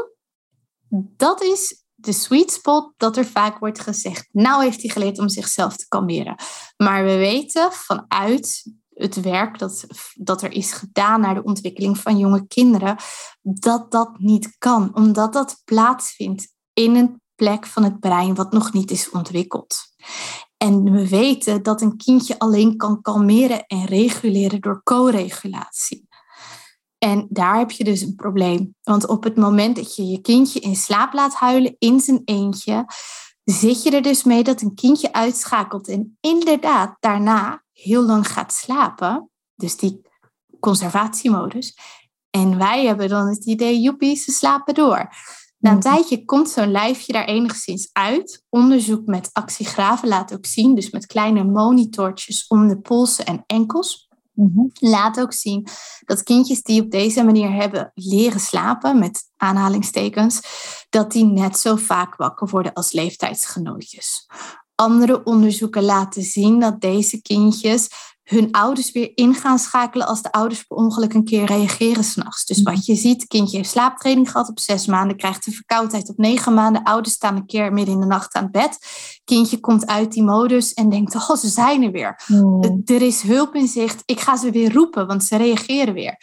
dat 1.17 1.41
is 1.41 1.83
de 1.95 2.11
sweet 2.11 2.51
spot 2.51 2.93
dat 2.97 3.17
er 3.17 3.25
vaak 3.25 3.59
wordt 3.59 3.79
gezegd. 3.79 4.27
Nou 4.31 4.63
heeft 4.63 4.81
hij 4.81 4.91
geleerd 4.91 5.19
om 5.19 5.29
zichzelf 5.29 5.75
te 5.75 5.87
kalmeren. 5.87 6.35
Maar 6.77 7.03
we 7.03 7.15
weten 7.15 7.71
vanuit 7.71 8.71
het 8.95 9.21
werk 9.21 9.59
dat, 9.59 9.85
dat 10.13 10.41
er 10.41 10.51
is 10.51 10.71
gedaan 10.71 11.21
naar 11.21 11.33
de 11.33 11.43
ontwikkeling 11.43 11.97
van 11.97 12.17
jonge 12.17 12.47
kinderen, 12.47 12.95
dat 13.41 13.91
dat 13.91 14.19
niet 14.19 14.55
kan, 14.57 14.95
omdat 14.95 15.33
dat 15.33 15.61
plaatsvindt 15.65 16.53
in 16.73 16.95
een 16.95 17.21
plek 17.35 17.65
van 17.65 17.83
het 17.83 17.99
brein 17.99 18.35
wat 18.35 18.51
nog 18.51 18.73
niet 18.73 18.91
is 18.91 19.09
ontwikkeld. 19.09 19.77
En 20.57 20.91
we 20.91 21.07
weten 21.07 21.63
dat 21.63 21.81
een 21.81 21.97
kindje 21.97 22.39
alleen 22.39 22.77
kan 22.77 23.01
kalmeren 23.01 23.65
en 23.65 23.85
reguleren 23.85 24.61
door 24.61 24.83
co-regulatie. 24.83 26.07
En 26.97 27.27
daar 27.29 27.57
heb 27.57 27.71
je 27.71 27.83
dus 27.83 28.01
een 28.01 28.15
probleem. 28.15 28.75
Want 28.83 29.07
op 29.07 29.23
het 29.23 29.35
moment 29.35 29.75
dat 29.75 29.95
je 29.95 30.05
je 30.05 30.21
kindje 30.21 30.59
in 30.59 30.75
slaap 30.75 31.13
laat 31.13 31.33
huilen 31.33 31.75
in 31.79 31.99
zijn 31.99 32.21
eentje, 32.25 32.85
zit 33.43 33.83
je 33.83 33.91
er 33.91 34.01
dus 34.01 34.23
mee 34.23 34.43
dat 34.43 34.61
een 34.61 34.75
kindje 34.75 35.13
uitschakelt 35.13 35.87
en 35.87 36.17
inderdaad 36.21 36.97
daarna 36.99 37.63
heel 37.75 38.03
lang 38.03 38.27
gaat 38.27 38.53
slapen. 38.53 39.29
Dus 39.55 39.77
die 39.77 40.01
conservatiemodus. 40.59 41.77
En 42.29 42.57
wij 42.57 42.85
hebben 42.85 43.09
dan 43.09 43.27
het 43.27 43.45
idee, 43.45 43.79
joepie, 43.79 44.15
ze 44.15 44.31
slapen 44.31 44.73
door. 44.73 45.09
Na 45.57 45.71
een 45.71 45.77
mhm. 45.77 45.79
tijdje 45.79 46.25
komt 46.25 46.49
zo'n 46.49 46.71
lijfje 46.71 47.13
daar 47.13 47.25
enigszins 47.25 47.89
uit. 47.91 48.43
Onderzoek 48.49 49.05
met 49.05 49.29
actiegraven 49.31 50.07
laat 50.07 50.33
ook 50.33 50.45
zien, 50.45 50.75
dus 50.75 50.89
met 50.89 51.05
kleine 51.05 51.43
monitortjes 51.43 52.47
om 52.47 52.67
de 52.67 52.79
polsen 52.79 53.25
en 53.25 53.43
enkels. 53.45 54.09
Mhm. 54.33 54.67
Laat 54.73 55.19
ook 55.19 55.33
zien 55.33 55.67
dat 56.05 56.23
kindjes 56.23 56.61
die 56.61 56.81
op 56.81 56.91
deze 56.91 57.23
manier 57.23 57.51
hebben 57.51 57.91
leren 57.93 58.39
slapen, 58.39 58.99
met 58.99 59.31
aanhalingstekens, 59.37 60.41
dat 60.89 61.11
die 61.11 61.25
net 61.25 61.59
zo 61.59 61.75
vaak 61.75 62.15
wakker 62.15 62.49
worden 62.49 62.73
als 62.73 62.91
leeftijdsgenootjes. 62.91 64.27
Andere 64.75 65.23
onderzoeken 65.23 65.83
laten 65.83 66.23
zien 66.23 66.59
dat 66.59 66.81
deze 66.81 67.21
kindjes 67.21 67.89
hun 68.25 68.51
ouders 68.51 68.91
weer 68.91 69.11
in 69.15 69.33
gaan 69.33 69.59
schakelen 69.59 70.07
als 70.07 70.21
de 70.21 70.31
ouders 70.31 70.63
per 70.63 70.77
ongeluk 70.77 71.13
een 71.13 71.23
keer 71.23 71.45
reageren 71.45 72.03
s'nachts. 72.03 72.45
Dus 72.45 72.61
wat 72.61 72.85
je 72.85 72.95
ziet, 72.95 73.27
kindje 73.27 73.57
heeft 73.57 73.69
slaaptraining 73.69 74.31
gehad 74.31 74.49
op 74.49 74.59
zes 74.59 74.85
maanden, 74.85 75.17
krijgt 75.17 75.45
de 75.45 75.51
verkoudheid 75.51 76.09
op 76.09 76.17
negen 76.17 76.53
maanden, 76.53 76.83
ouders 76.83 77.15
staan 77.15 77.35
een 77.35 77.45
keer 77.45 77.73
midden 77.73 77.93
in 77.93 77.99
de 77.99 78.05
nacht 78.05 78.33
aan 78.33 78.43
het 78.43 78.51
bed. 78.51 78.77
Kindje 79.23 79.59
komt 79.59 79.85
uit 79.85 80.11
die 80.11 80.23
modus 80.23 80.73
en 80.73 80.89
denkt, 80.89 81.15
oh, 81.15 81.35
ze 81.35 81.47
zijn 81.47 81.83
er 81.83 81.91
weer. 81.91 82.21
Hmm. 82.25 82.81
Er 82.85 83.01
is 83.01 83.21
hulp 83.21 83.55
in 83.55 83.67
zicht, 83.67 84.01
ik 84.05 84.19
ga 84.19 84.37
ze 84.37 84.51
weer 84.51 84.73
roepen, 84.73 85.07
want 85.07 85.23
ze 85.23 85.37
reageren 85.37 85.93
weer. 85.93 86.17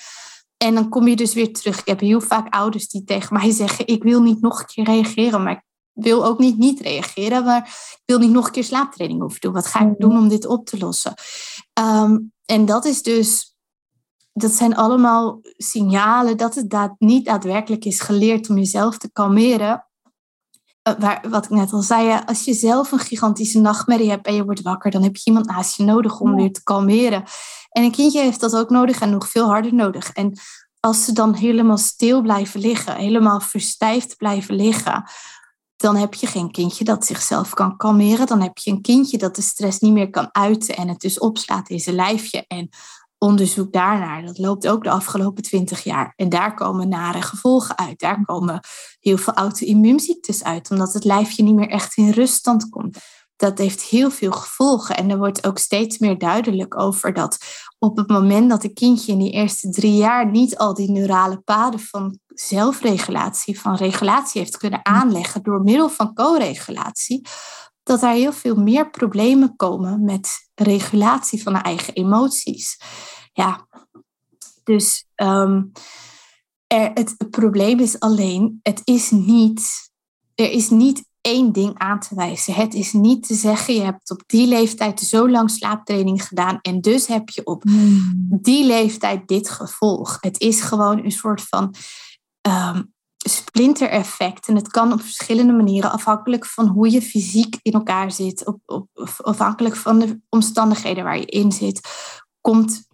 En 0.56 0.74
dan 0.74 0.88
kom 0.88 1.08
je 1.08 1.16
dus 1.16 1.34
weer 1.34 1.52
terug. 1.52 1.80
Ik 1.80 1.86
heb 1.86 2.00
heel 2.00 2.20
vaak 2.20 2.54
ouders 2.54 2.88
die 2.88 3.04
tegen 3.04 3.36
mij 3.36 3.50
zeggen, 3.50 3.86
ik 3.86 4.02
wil 4.02 4.22
niet 4.22 4.40
nog 4.40 4.60
een 4.60 4.66
keer 4.66 4.84
reageren, 4.84 5.42
maar 5.42 5.64
wil 5.92 6.24
ook 6.24 6.38
niet 6.38 6.58
niet 6.58 6.80
reageren, 6.80 7.44
maar 7.44 7.62
ik 7.92 8.02
wil 8.04 8.18
niet 8.18 8.30
nog 8.30 8.46
een 8.46 8.52
keer 8.52 8.64
slaaptraining 8.64 9.20
hoeven 9.20 9.40
doen. 9.40 9.52
Wat 9.52 9.66
ga 9.66 9.80
ik 9.80 9.86
mm. 9.86 9.94
doen 9.98 10.16
om 10.16 10.28
dit 10.28 10.46
op 10.46 10.66
te 10.66 10.78
lossen? 10.78 11.14
Ehm, 11.72 12.18
en 12.44 12.64
dat 12.64 12.84
is 12.84 13.02
dus, 13.02 13.56
dat 14.32 14.52
zijn 14.52 14.76
allemaal 14.76 15.40
signalen 15.56 16.36
dat 16.36 16.54
het 16.54 16.70
daad, 16.70 16.94
niet 16.98 17.24
daadwerkelijk 17.24 17.84
is 17.84 18.00
geleerd 18.00 18.50
om 18.50 18.56
jezelf 18.56 18.98
te 18.98 19.12
kalmeren. 19.12 19.86
Uh, 20.88 20.94
waar, 20.98 21.24
wat 21.28 21.44
ik 21.44 21.50
net 21.50 21.72
al 21.72 21.82
zei, 21.82 22.22
als 22.26 22.44
je 22.44 22.54
zelf 22.54 22.92
een 22.92 22.98
gigantische 22.98 23.60
nachtmerrie 23.60 24.10
hebt 24.10 24.26
en 24.26 24.34
je 24.34 24.44
wordt 24.44 24.62
wakker, 24.62 24.90
dan 24.90 25.02
heb 25.02 25.16
je 25.16 25.22
iemand 25.24 25.46
naast 25.46 25.76
je 25.76 25.84
nodig 25.84 26.20
om 26.20 26.34
weer 26.34 26.52
te 26.52 26.62
kalmeren. 26.62 27.24
En 27.68 27.82
een 27.82 27.90
kindje 27.90 28.20
heeft 28.20 28.40
dat 28.40 28.56
ook 28.56 28.70
nodig 28.70 29.00
en 29.00 29.10
nog 29.10 29.28
veel 29.28 29.46
harder 29.46 29.74
nodig. 29.74 30.10
En 30.10 30.38
als 30.80 31.04
ze 31.04 31.12
dan 31.12 31.34
helemaal 31.34 31.78
stil 31.78 32.22
blijven 32.22 32.60
liggen, 32.60 32.96
helemaal 32.96 33.40
verstijfd 33.40 34.16
blijven 34.16 34.54
liggen, 34.54 35.04
dan 35.82 35.96
heb 35.96 36.14
je 36.14 36.26
geen 36.26 36.50
kindje 36.50 36.84
dat 36.84 37.06
zichzelf 37.06 37.54
kan 37.54 37.76
kalmeren. 37.76 38.26
Dan 38.26 38.42
heb 38.42 38.58
je 38.58 38.70
een 38.70 38.80
kindje 38.80 39.18
dat 39.18 39.36
de 39.36 39.42
stress 39.42 39.78
niet 39.78 39.92
meer 39.92 40.10
kan 40.10 40.28
uiten 40.32 40.76
en 40.76 40.88
het 40.88 41.00
dus 41.00 41.18
opslaat 41.18 41.68
in 41.68 41.80
zijn 41.80 41.96
lijfje. 41.96 42.44
En 42.46 42.68
onderzoek 43.18 43.72
daarnaar, 43.72 44.22
dat 44.22 44.38
loopt 44.38 44.68
ook 44.68 44.84
de 44.84 44.90
afgelopen 44.90 45.42
twintig 45.42 45.84
jaar. 45.84 46.12
En 46.16 46.28
daar 46.28 46.54
komen 46.54 46.88
nare 46.88 47.22
gevolgen 47.22 47.78
uit. 47.78 47.98
Daar 47.98 48.24
komen 48.24 48.60
heel 49.00 49.18
veel 49.18 49.32
auto-immuunziektes 49.32 50.44
uit, 50.44 50.70
omdat 50.70 50.92
het 50.92 51.04
lijfje 51.04 51.42
niet 51.42 51.54
meer 51.54 51.68
echt 51.68 51.96
in 51.96 52.10
ruststand 52.10 52.68
komt. 52.68 52.98
Dat 53.42 53.58
heeft 53.58 53.82
heel 53.82 54.10
veel 54.10 54.32
gevolgen. 54.32 54.96
En 54.96 55.10
er 55.10 55.18
wordt 55.18 55.46
ook 55.46 55.58
steeds 55.58 55.98
meer 55.98 56.18
duidelijk 56.18 56.78
over 56.80 57.12
dat 57.12 57.38
op 57.78 57.96
het 57.96 58.08
moment 58.08 58.50
dat 58.50 58.64
een 58.64 58.74
kindje 58.74 59.12
in 59.12 59.18
die 59.18 59.30
eerste 59.30 59.70
drie 59.70 59.96
jaar 59.96 60.30
niet 60.30 60.56
al 60.56 60.74
die 60.74 60.90
neurale 60.90 61.40
paden 61.40 61.80
van 61.80 62.18
zelfregulatie, 62.26 63.60
van 63.60 63.74
regulatie 63.74 64.40
heeft 64.40 64.56
kunnen 64.56 64.80
mm. 64.82 64.94
aanleggen 64.94 65.42
door 65.42 65.62
middel 65.62 65.88
van 65.88 66.14
co-regulatie, 66.14 67.26
dat 67.82 68.02
er 68.02 68.10
heel 68.10 68.32
veel 68.32 68.56
meer 68.56 68.90
problemen 68.90 69.56
komen 69.56 70.04
met 70.04 70.48
regulatie 70.54 71.42
van 71.42 71.52
de 71.52 71.58
eigen 71.58 71.94
emoties. 71.94 72.80
Ja, 73.32 73.66
dus 74.64 75.06
um, 75.16 75.72
er, 76.66 76.90
het, 76.94 77.14
het 77.18 77.30
probleem 77.30 77.78
is 77.78 78.00
alleen, 78.00 78.60
het 78.62 78.80
is 78.84 79.10
niet, 79.10 79.90
er 80.34 80.50
is 80.50 80.70
niet 80.70 81.10
één 81.22 81.52
ding 81.52 81.78
aan 81.78 82.00
te 82.00 82.14
wijzen. 82.14 82.54
Het 82.54 82.74
is 82.74 82.92
niet 82.92 83.26
te 83.26 83.34
zeggen, 83.34 83.74
je 83.74 83.80
hebt 83.80 84.10
op 84.10 84.22
die 84.26 84.46
leeftijd 84.46 85.00
zo 85.00 85.30
lang 85.30 85.50
slaaptraining 85.50 86.26
gedaan 86.26 86.58
en 86.60 86.80
dus 86.80 87.06
heb 87.06 87.28
je 87.28 87.46
op 87.46 87.62
hmm. 87.62 88.28
die 88.42 88.66
leeftijd 88.66 89.28
dit 89.28 89.50
gevolg. 89.50 90.18
Het 90.20 90.40
is 90.40 90.60
gewoon 90.60 91.04
een 91.04 91.12
soort 91.12 91.42
van 91.42 91.74
um, 92.48 92.92
splinter-effect. 93.16 94.48
En 94.48 94.56
het 94.56 94.68
kan 94.68 94.92
op 94.92 95.00
verschillende 95.00 95.52
manieren, 95.52 95.92
afhankelijk 95.92 96.46
van 96.46 96.66
hoe 96.66 96.90
je 96.90 97.02
fysiek 97.02 97.58
in 97.62 97.72
elkaar 97.72 98.12
zit, 98.12 98.46
op, 98.46 98.58
op, 98.64 98.88
afhankelijk 99.16 99.76
van 99.76 99.98
de 99.98 100.20
omstandigheden 100.28 101.04
waar 101.04 101.18
je 101.18 101.26
in 101.26 101.52
zit, 101.52 101.80
komt, 102.40 102.86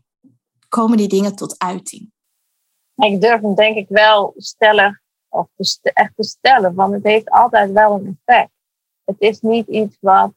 komen 0.68 0.97
die 0.97 1.09
dingen 1.09 1.37
tot 1.37 1.59
uiting. 1.59 2.12
Ik 2.95 3.20
durf 3.20 3.41
hem 3.41 3.55
denk 3.55 3.76
ik 3.76 3.89
wel 3.89 4.35
stellig 4.37 5.01
of 5.29 5.49
echt 5.83 6.12
te 6.16 6.22
stellen, 6.22 6.74
want 6.74 6.93
het 6.93 7.05
heeft 7.05 7.31
altijd 7.31 7.72
wel 7.72 7.95
een 7.95 8.18
effect. 8.24 8.51
Het 9.05 9.16
is 9.18 9.41
niet 9.41 9.66
iets 9.66 9.97
wat 10.01 10.33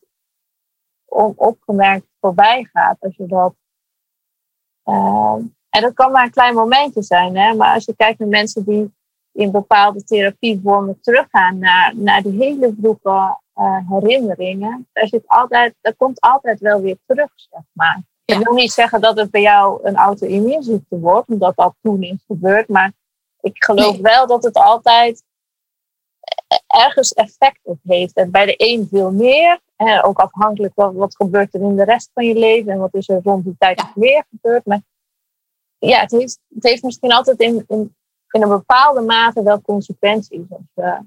onopgemerkt 1.06 2.08
voorbij 2.20 2.70
gaat 2.74 2.98
als 3.00 3.16
je 3.16 3.26
dat. 3.26 3.54
Uh, 4.86 5.36
en 5.70 5.82
dat 5.82 5.94
kan 5.94 6.12
maar 6.12 6.24
een 6.24 6.32
klein 6.32 6.56
momentje 6.56 7.02
zijn, 7.02 7.38
hè? 7.38 7.54
maar 7.54 7.74
als 7.74 7.86
je 7.86 7.96
kijkt 7.96 8.20
naar 8.20 8.28
mensen 8.28 8.64
die 8.64 8.94
in 9.32 9.52
bepaalde 9.52 10.04
therapievormen 10.04 11.00
teruggaan 11.02 11.58
naar, 11.58 11.94
naar 11.96 12.22
die 12.22 12.38
hele 12.38 12.76
vroege 12.80 13.39
uh, 13.56 13.78
herinneringen, 13.89 14.88
daar, 14.94 15.08
zit 15.08 15.24
altijd, 15.28 15.76
daar 15.82 15.96
komt 15.96 16.22
altijd 16.22 16.60
wel 16.60 16.82
weer 16.82 16.98
terug, 17.06 17.30
zeg 17.36 17.62
maar. 17.72 18.02
Ik 18.26 18.38
wil 18.38 18.54
niet 18.54 18.72
zeggen 18.72 19.02
dat 19.02 19.18
het 19.18 19.32
bij 19.32 19.42
jou 19.42 19.80
een 19.84 19.96
auto-immuunziekte 19.96 21.00
wordt, 21.00 21.30
omdat 21.30 21.56
dat 21.56 21.76
toen 21.82 22.04
is 22.04 22.24
gebeurd. 22.28 22.68
Maar 22.68 22.92
ik 23.42 23.64
geloof 23.64 23.98
wel 23.98 24.28
dat 24.28 24.44
het 24.44 24.56
altijd 24.56 25.24
ergens 26.68 27.14
effect 27.14 27.60
op 27.64 27.80
heeft. 27.84 28.14
En 28.14 28.32
bij 28.32 28.46
de 28.46 28.54
een 28.58 28.88
veel 28.92 29.12
meer. 29.12 29.60
Hè, 29.76 30.06
ook 30.06 30.20
afhankelijk 30.20 30.76
wat, 30.76 30.94
wat 30.94 31.16
gebeurt 31.16 31.54
er 31.54 31.62
in 31.62 31.76
de 31.76 31.84
rest 31.84 32.10
van 32.14 32.26
je 32.26 32.34
leven 32.34 32.72
en 32.72 32.80
wat 32.80 32.94
is 32.94 33.10
er 33.10 33.22
rond 33.24 33.44
die 33.44 33.56
tijd 33.58 33.96
meer 33.96 34.26
gebeurd. 34.30 34.66
Maar 34.66 34.82
ja, 35.78 36.00
het 36.00 36.12
heeft, 36.12 36.39
het 36.54 36.64
heeft 36.64 36.84
misschien 36.84 37.12
altijd 37.12 37.39
in, 37.39 37.66
in, 37.68 37.96
in 38.30 38.42
een 38.42 38.50
bepaalde 38.50 39.02
mate 39.02 39.44
wel 39.44 39.62
consequenties. 39.62 40.42
Als 40.50 40.62
we, 40.74 41.00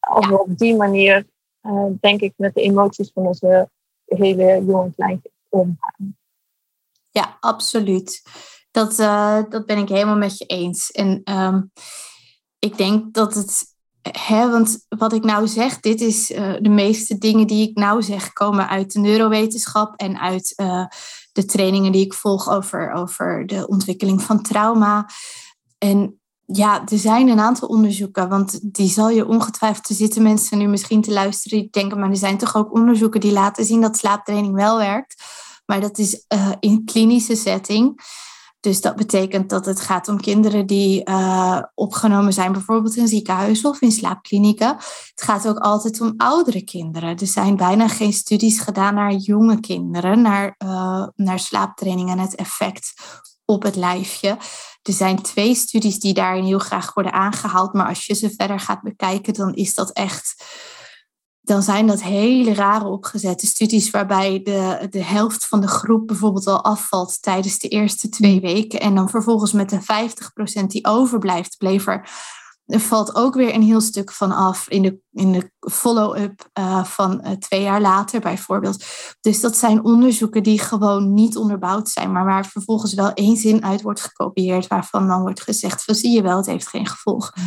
als 0.00 0.26
we 0.26 0.40
op 0.40 0.58
die 0.58 0.76
manier, 0.76 1.26
uh, 1.62 1.86
denk 2.00 2.20
ik, 2.20 2.32
met 2.36 2.54
de 2.54 2.62
emoties 2.62 3.10
van 3.14 3.26
onze 3.26 3.68
hele 4.04 4.64
jonge 4.64 4.92
kleintjes 4.94 5.32
omgaan. 5.48 6.16
Ja, 7.10 7.36
absoluut. 7.40 8.22
Dat, 8.74 8.98
uh, 8.98 9.38
dat 9.48 9.66
ben 9.66 9.78
ik 9.78 9.88
helemaal 9.88 10.16
met 10.16 10.38
je 10.38 10.44
eens. 10.44 10.90
En 10.90 11.20
um, 11.24 11.70
ik 12.58 12.76
denk 12.76 13.14
dat 13.14 13.34
het 13.34 13.72
Hè, 14.10 14.50
want 14.50 14.84
wat 14.88 15.12
ik 15.12 15.24
nou 15.24 15.48
zeg, 15.48 15.80
dit 15.80 16.00
is 16.00 16.30
uh, 16.30 16.54
de 16.60 16.68
meeste 16.68 17.18
dingen 17.18 17.46
die 17.46 17.68
ik 17.68 17.76
nou 17.76 18.02
zeg, 18.02 18.32
komen 18.32 18.68
uit 18.68 18.92
de 18.92 18.98
neurowetenschap 18.98 19.96
en 19.96 20.18
uit 20.18 20.52
uh, 20.56 20.86
de 21.32 21.44
trainingen 21.44 21.92
die 21.92 22.04
ik 22.04 22.14
volg 22.14 22.50
over, 22.50 22.92
over 22.92 23.46
de 23.46 23.66
ontwikkeling 23.66 24.22
van 24.22 24.42
trauma. 24.42 25.08
En 25.78 26.20
ja, 26.44 26.82
er 26.86 26.98
zijn 26.98 27.28
een 27.28 27.40
aantal 27.40 27.68
onderzoeken, 27.68 28.28
want 28.28 28.74
die 28.74 28.88
zal 28.88 29.10
je 29.10 29.26
ongetwijfeld, 29.26 29.88
er 29.88 29.94
zitten 29.94 30.22
mensen 30.22 30.58
nu 30.58 30.66
misschien 30.66 31.02
te 31.02 31.12
luisteren 31.12 31.58
die 31.58 31.68
denken, 31.70 31.98
maar 31.98 32.10
er 32.10 32.16
zijn 32.16 32.38
toch 32.38 32.56
ook 32.56 32.74
onderzoeken 32.74 33.20
die 33.20 33.32
laten 33.32 33.64
zien 33.64 33.80
dat 33.80 33.96
slaaptraining 33.96 34.54
wel 34.54 34.76
werkt. 34.78 35.22
Maar 35.66 35.80
dat 35.80 35.98
is 35.98 36.26
in 36.60 36.84
klinische 36.84 37.36
setting. 37.36 38.00
Dus 38.64 38.80
dat 38.80 38.96
betekent 38.96 39.50
dat 39.50 39.66
het 39.66 39.80
gaat 39.80 40.08
om 40.08 40.20
kinderen 40.20 40.66
die 40.66 41.08
uh, 41.08 41.62
opgenomen 41.74 42.32
zijn, 42.32 42.52
bijvoorbeeld 42.52 42.96
in 42.96 43.08
ziekenhuizen 43.08 43.70
of 43.70 43.80
in 43.80 43.92
slaapklinieken. 43.92 44.68
Het 44.68 45.22
gaat 45.22 45.48
ook 45.48 45.58
altijd 45.58 46.00
om 46.00 46.14
oudere 46.16 46.62
kinderen. 46.62 47.16
Er 47.18 47.26
zijn 47.26 47.56
bijna 47.56 47.88
geen 47.88 48.12
studies 48.12 48.60
gedaan 48.60 48.94
naar 48.94 49.12
jonge 49.12 49.60
kinderen, 49.60 50.22
naar, 50.22 50.54
uh, 50.64 51.06
naar 51.14 51.38
slaaptraining 51.38 52.10
en 52.10 52.18
het 52.18 52.34
effect 52.34 52.92
op 53.44 53.62
het 53.62 53.76
lijfje. 53.76 54.28
Er 54.82 54.92
zijn 54.92 55.22
twee 55.22 55.54
studies 55.54 56.00
die 56.00 56.14
daarin 56.14 56.44
heel 56.44 56.58
graag 56.58 56.94
worden 56.94 57.12
aangehaald, 57.12 57.72
maar 57.72 57.88
als 57.88 58.06
je 58.06 58.14
ze 58.14 58.34
verder 58.36 58.60
gaat 58.60 58.82
bekijken, 58.82 59.34
dan 59.34 59.54
is 59.54 59.74
dat 59.74 59.90
echt 59.92 60.44
dan 61.44 61.62
zijn 61.62 61.86
dat 61.86 62.02
hele 62.02 62.54
rare 62.54 62.86
opgezette 62.86 63.46
studies 63.46 63.90
waarbij 63.90 64.42
de, 64.42 64.86
de 64.90 65.04
helft 65.04 65.46
van 65.46 65.60
de 65.60 65.68
groep 65.68 66.06
bijvoorbeeld 66.06 66.46
al 66.46 66.64
afvalt 66.64 67.22
tijdens 67.22 67.58
de 67.58 67.68
eerste 67.68 68.08
twee 68.08 68.40
weken. 68.40 68.80
En 68.80 68.94
dan 68.94 69.08
vervolgens 69.08 69.52
met 69.52 69.70
de 69.70 69.80
50% 70.62 70.66
die 70.66 70.86
overblijft, 70.86 71.56
bleef 71.58 71.86
er, 71.86 72.10
er 72.66 72.80
valt 72.80 73.14
ook 73.14 73.34
weer 73.34 73.54
een 73.54 73.62
heel 73.62 73.80
stuk 73.80 74.12
van 74.12 74.32
af 74.32 74.68
in 74.68 74.82
de, 74.82 74.98
in 75.12 75.32
de 75.32 75.50
follow-up 75.70 76.50
uh, 76.58 76.84
van 76.84 77.20
uh, 77.24 77.30
twee 77.30 77.62
jaar 77.62 77.80
later 77.80 78.20
bijvoorbeeld. 78.20 78.84
Dus 79.20 79.40
dat 79.40 79.56
zijn 79.56 79.84
onderzoeken 79.84 80.42
die 80.42 80.58
gewoon 80.58 81.14
niet 81.14 81.36
onderbouwd 81.36 81.88
zijn, 81.88 82.12
maar 82.12 82.24
waar 82.24 82.46
vervolgens 82.46 82.94
wel 82.94 83.12
één 83.12 83.36
zin 83.36 83.64
uit 83.64 83.82
wordt 83.82 84.00
gekopieerd, 84.00 84.66
waarvan 84.66 85.08
dan 85.08 85.20
wordt 85.20 85.42
gezegd 85.42 85.84
van 85.84 85.94
zie 85.94 86.10
je 86.10 86.22
wel, 86.22 86.36
het 86.36 86.46
heeft 86.46 86.68
geen 86.68 86.86
gevolg. 86.86 87.32
Mm. 87.34 87.44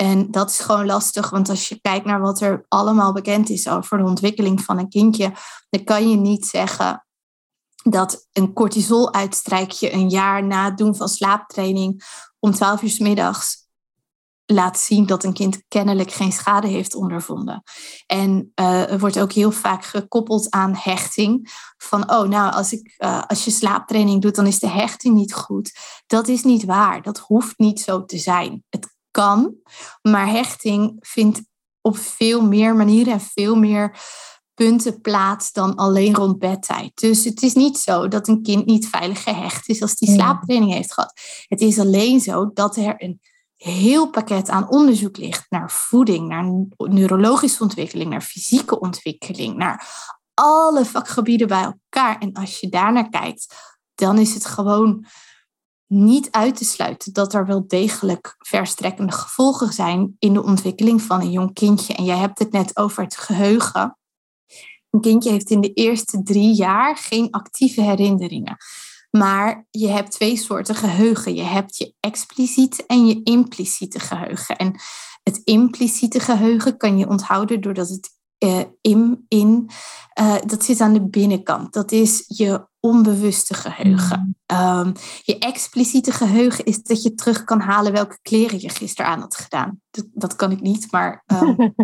En 0.00 0.30
dat 0.30 0.50
is 0.50 0.58
gewoon 0.58 0.86
lastig, 0.86 1.30
want 1.30 1.48
als 1.48 1.68
je 1.68 1.80
kijkt 1.80 2.06
naar 2.06 2.20
wat 2.20 2.40
er 2.40 2.64
allemaal 2.68 3.12
bekend 3.12 3.48
is 3.48 3.68
over 3.68 3.98
de 3.98 4.04
ontwikkeling 4.04 4.60
van 4.60 4.78
een 4.78 4.88
kindje, 4.88 5.32
dan 5.70 5.84
kan 5.84 6.10
je 6.10 6.16
niet 6.16 6.46
zeggen 6.46 7.06
dat 7.82 8.28
een 8.32 8.52
cortisol-uitstrijkje 8.52 9.92
een 9.92 10.08
jaar 10.08 10.44
na 10.44 10.64
het 10.64 10.78
doen 10.78 10.96
van 10.96 11.08
slaaptraining 11.08 12.02
om 12.38 12.52
12 12.52 12.82
uur 12.82 12.90
s 12.90 12.98
middags 12.98 13.56
laat 14.46 14.78
zien 14.78 15.06
dat 15.06 15.24
een 15.24 15.32
kind 15.32 15.62
kennelijk 15.68 16.12
geen 16.12 16.32
schade 16.32 16.66
heeft 16.66 16.94
ondervonden. 16.94 17.62
En 18.06 18.52
uh, 18.60 18.90
er 18.90 18.98
wordt 18.98 19.20
ook 19.20 19.32
heel 19.32 19.52
vaak 19.52 19.84
gekoppeld 19.84 20.50
aan 20.50 20.74
hechting. 20.76 21.52
Van, 21.76 22.10
oh, 22.10 22.28
nou, 22.28 22.52
als, 22.52 22.72
ik, 22.72 22.94
uh, 22.98 23.22
als 23.26 23.44
je 23.44 23.50
slaaptraining 23.50 24.22
doet, 24.22 24.34
dan 24.34 24.46
is 24.46 24.58
de 24.58 24.68
hechting 24.68 25.14
niet 25.14 25.34
goed. 25.34 25.72
Dat 26.06 26.28
is 26.28 26.42
niet 26.42 26.64
waar. 26.64 27.02
Dat 27.02 27.18
hoeft 27.18 27.58
niet 27.58 27.80
zo 27.80 28.04
te 28.04 28.18
zijn. 28.18 28.64
Het 28.68 28.98
kan. 29.10 29.54
Maar 30.02 30.30
hechting 30.30 30.96
vindt 31.00 31.42
op 31.80 31.98
veel 31.98 32.42
meer 32.42 32.76
manieren 32.76 33.12
en 33.12 33.20
veel 33.20 33.56
meer 33.56 33.98
punten 34.54 35.00
plaats 35.00 35.52
dan 35.52 35.76
alleen 35.76 36.14
rond 36.14 36.38
bedtijd. 36.38 36.90
Dus 36.94 37.24
het 37.24 37.42
is 37.42 37.54
niet 37.54 37.78
zo 37.78 38.08
dat 38.08 38.28
een 38.28 38.42
kind 38.42 38.66
niet 38.66 38.88
veilig 38.88 39.22
gehecht 39.22 39.68
is 39.68 39.82
als 39.82 39.96
die 39.96 40.10
slaaptraining 40.10 40.72
heeft 40.72 40.92
gehad. 40.92 41.20
Het 41.46 41.60
is 41.60 41.78
alleen 41.78 42.20
zo 42.20 42.50
dat 42.54 42.76
er 42.76 42.94
een 42.96 43.20
heel 43.56 44.10
pakket 44.10 44.48
aan 44.48 44.70
onderzoek 44.70 45.16
ligt 45.16 45.46
naar 45.48 45.70
voeding, 45.70 46.28
naar 46.28 46.66
neurologische 46.76 47.62
ontwikkeling, 47.62 48.10
naar 48.10 48.22
fysieke 48.22 48.80
ontwikkeling, 48.80 49.56
naar 49.56 49.86
alle 50.34 50.84
vakgebieden 50.84 51.48
bij 51.48 51.62
elkaar. 51.62 52.18
En 52.18 52.32
als 52.32 52.60
je 52.60 52.68
daarnaar 52.68 53.08
kijkt, 53.08 53.54
dan 53.94 54.18
is 54.18 54.34
het 54.34 54.46
gewoon 54.46 55.06
niet 55.92 56.30
uit 56.30 56.56
te 56.56 56.64
sluiten 56.64 57.12
dat 57.12 57.34
er 57.34 57.46
wel 57.46 57.66
degelijk 57.66 58.34
verstrekkende 58.38 59.12
gevolgen 59.12 59.72
zijn 59.72 60.16
in 60.18 60.32
de 60.32 60.42
ontwikkeling 60.42 61.02
van 61.02 61.20
een 61.20 61.30
jong 61.30 61.54
kindje. 61.54 61.94
En 61.94 62.04
jij 62.04 62.16
hebt 62.16 62.38
het 62.38 62.52
net 62.52 62.76
over 62.76 63.02
het 63.02 63.16
geheugen. 63.16 63.98
Een 64.90 65.00
kindje 65.00 65.30
heeft 65.30 65.50
in 65.50 65.60
de 65.60 65.72
eerste 65.72 66.22
drie 66.22 66.54
jaar 66.54 66.96
geen 66.96 67.30
actieve 67.30 67.82
herinneringen. 67.82 68.56
Maar 69.10 69.66
je 69.70 69.88
hebt 69.88 70.10
twee 70.10 70.36
soorten 70.36 70.74
geheugen. 70.74 71.34
Je 71.34 71.42
hebt 71.42 71.76
je 71.76 71.94
expliciete 72.00 72.84
en 72.86 73.06
je 73.06 73.22
impliciete 73.22 73.98
geheugen. 73.98 74.56
En 74.56 74.80
het 75.22 75.40
impliciete 75.44 76.20
geheugen 76.20 76.76
kan 76.76 76.98
je 76.98 77.08
onthouden 77.08 77.60
doordat 77.60 77.88
het 77.88 78.19
in, 78.80 79.24
in 79.28 79.70
uh, 80.20 80.36
dat 80.46 80.64
zit 80.64 80.80
aan 80.80 80.92
de 80.92 81.08
binnenkant. 81.08 81.72
Dat 81.72 81.92
is 81.92 82.24
je 82.26 82.68
onbewuste 82.80 83.54
geheugen. 83.54 84.36
Mm. 84.46 84.58
Um, 84.58 84.92
je 85.22 85.38
expliciete 85.38 86.12
geheugen 86.12 86.64
is 86.64 86.82
dat 86.82 87.02
je 87.02 87.14
terug 87.14 87.44
kan 87.44 87.60
halen 87.60 87.92
welke 87.92 88.18
kleren 88.22 88.60
je 88.60 88.68
gisteren 88.68 89.10
aan 89.10 89.20
had 89.20 89.36
gedaan. 89.36 89.80
Dat, 89.90 90.06
dat 90.12 90.36
kan 90.36 90.50
ik 90.50 90.60
niet, 90.60 90.90
maar 90.90 91.24
um, 91.26 91.56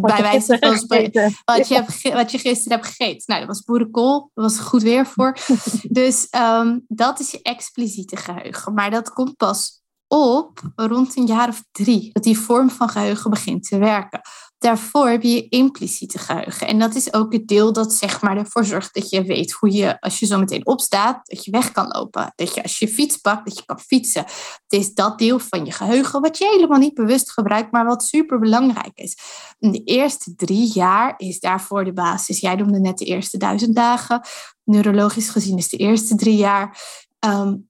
bij 0.00 0.22
wijze 0.22 0.56
van 0.60 0.78
spreken, 0.78 1.32
wat 1.44 1.68
je, 1.68 1.74
hebt, 1.74 2.02
wat 2.12 2.30
je 2.30 2.38
gisteren 2.38 2.78
hebt 2.78 2.86
gegeten. 2.96 3.22
Nou, 3.26 3.38
dat 3.38 3.48
was 3.48 3.64
boerenkool, 3.64 4.30
dat 4.34 4.44
was 4.44 4.58
goed 4.58 4.82
weer 4.82 5.06
voor. 5.06 5.36
dus 5.88 6.28
um, 6.30 6.84
dat 6.88 7.20
is 7.20 7.30
je 7.30 7.42
expliciete 7.42 8.16
geheugen. 8.16 8.74
Maar 8.74 8.90
dat 8.90 9.10
komt 9.10 9.36
pas 9.36 9.82
op 10.06 10.60
rond 10.76 11.16
een 11.16 11.26
jaar 11.26 11.48
of 11.48 11.64
drie, 11.72 12.12
dat 12.12 12.22
die 12.22 12.38
vorm 12.38 12.70
van 12.70 12.88
geheugen 12.88 13.30
begint 13.30 13.68
te 13.68 13.78
werken 13.78 14.20
daarvoor 14.64 15.08
heb 15.08 15.22
je 15.22 15.48
impliciete 15.48 16.18
geheugen. 16.18 16.66
En 16.66 16.78
dat 16.78 16.94
is 16.94 17.12
ook 17.12 17.32
het 17.32 17.48
deel 17.48 17.72
dat 17.72 17.92
zeg 17.92 18.22
maar 18.22 18.36
ervoor 18.36 18.64
zorgt 18.64 18.94
dat 18.94 19.10
je 19.10 19.24
weet 19.24 19.52
hoe 19.52 19.72
je, 19.72 20.00
als 20.00 20.18
je 20.18 20.26
zo 20.26 20.38
meteen 20.38 20.66
opstaat, 20.66 21.20
dat 21.26 21.44
je 21.44 21.50
weg 21.50 21.72
kan 21.72 21.88
lopen. 21.88 22.32
Dat 22.36 22.54
je 22.54 22.62
als 22.62 22.78
je 22.78 22.88
fiets 22.88 23.16
pakt, 23.16 23.46
dat 23.46 23.58
je 23.58 23.64
kan 23.64 23.80
fietsen. 23.80 24.22
Het 24.22 24.80
is 24.80 24.94
dat 24.94 25.18
deel 25.18 25.38
van 25.38 25.64
je 25.64 25.72
geheugen 25.72 26.20
wat 26.20 26.38
je 26.38 26.48
helemaal 26.52 26.78
niet 26.78 26.94
bewust 26.94 27.30
gebruikt, 27.30 27.72
maar 27.72 27.84
wat 27.84 28.04
super 28.04 28.38
belangrijk 28.38 28.92
is. 28.94 29.16
De 29.58 29.84
eerste 29.84 30.34
drie 30.34 30.72
jaar 30.72 31.14
is 31.16 31.40
daarvoor 31.40 31.84
de 31.84 31.92
basis. 31.92 32.40
Jij 32.40 32.54
noemde 32.54 32.80
net 32.80 32.98
de 32.98 33.04
eerste 33.04 33.38
duizend 33.38 33.74
dagen. 33.74 34.20
Neurologisch 34.64 35.28
gezien 35.28 35.58
is 35.58 35.68
de 35.68 35.76
eerste 35.76 36.14
drie 36.14 36.36
jaar. 36.36 36.78
Um, 37.26 37.68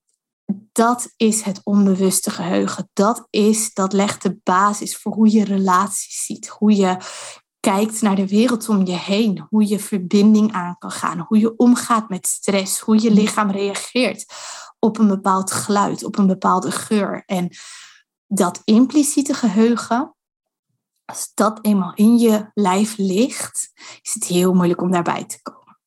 dat 0.73 1.13
is 1.17 1.43
het 1.43 1.61
onbewuste 1.65 2.31
geheugen. 2.31 2.89
Dat, 2.93 3.27
is, 3.31 3.75
dat 3.75 3.93
legt 3.93 4.23
de 4.23 4.39
basis 4.43 4.97
voor 4.97 5.13
hoe 5.13 5.33
je 5.33 5.45
relaties 5.45 6.25
ziet, 6.25 6.49
hoe 6.49 6.77
je 6.77 6.97
kijkt 7.61 8.03
naar 8.03 8.17
de 8.17 8.29
wereld 8.29 8.69
om 8.69 8.87
je 8.87 8.97
heen, 8.97 9.47
hoe 9.49 9.69
je 9.69 9.79
verbinding 9.79 10.53
aan 10.53 10.79
kan 10.79 10.91
gaan, 10.91 11.25
hoe 11.29 11.39
je 11.39 11.57
omgaat 11.57 12.09
met 12.09 12.27
stress, 12.27 12.81
hoe 12.81 13.03
je 13.03 13.11
lichaam 13.11 13.51
reageert 13.51 14.25
op 14.79 14.99
een 14.99 15.09
bepaald 15.09 15.51
geluid, 15.51 16.05
op 16.05 16.19
een 16.19 16.27
bepaalde 16.27 16.71
geur. 16.71 17.23
En 17.27 17.51
dat 18.27 18.61
impliciete 18.65 19.35
geheugen, 19.35 20.15
als 21.05 21.33
dat 21.35 21.59
eenmaal 21.63 21.95
in 21.95 22.19
je 22.19 22.51
lijf 22.55 22.97
ligt, 22.97 23.73
is 24.03 24.15
het 24.15 24.25
heel 24.25 24.55
moeilijk 24.55 24.83
om 24.83 24.91
daarbij 24.91 25.25
te 25.25 25.43
komen. 25.43 25.79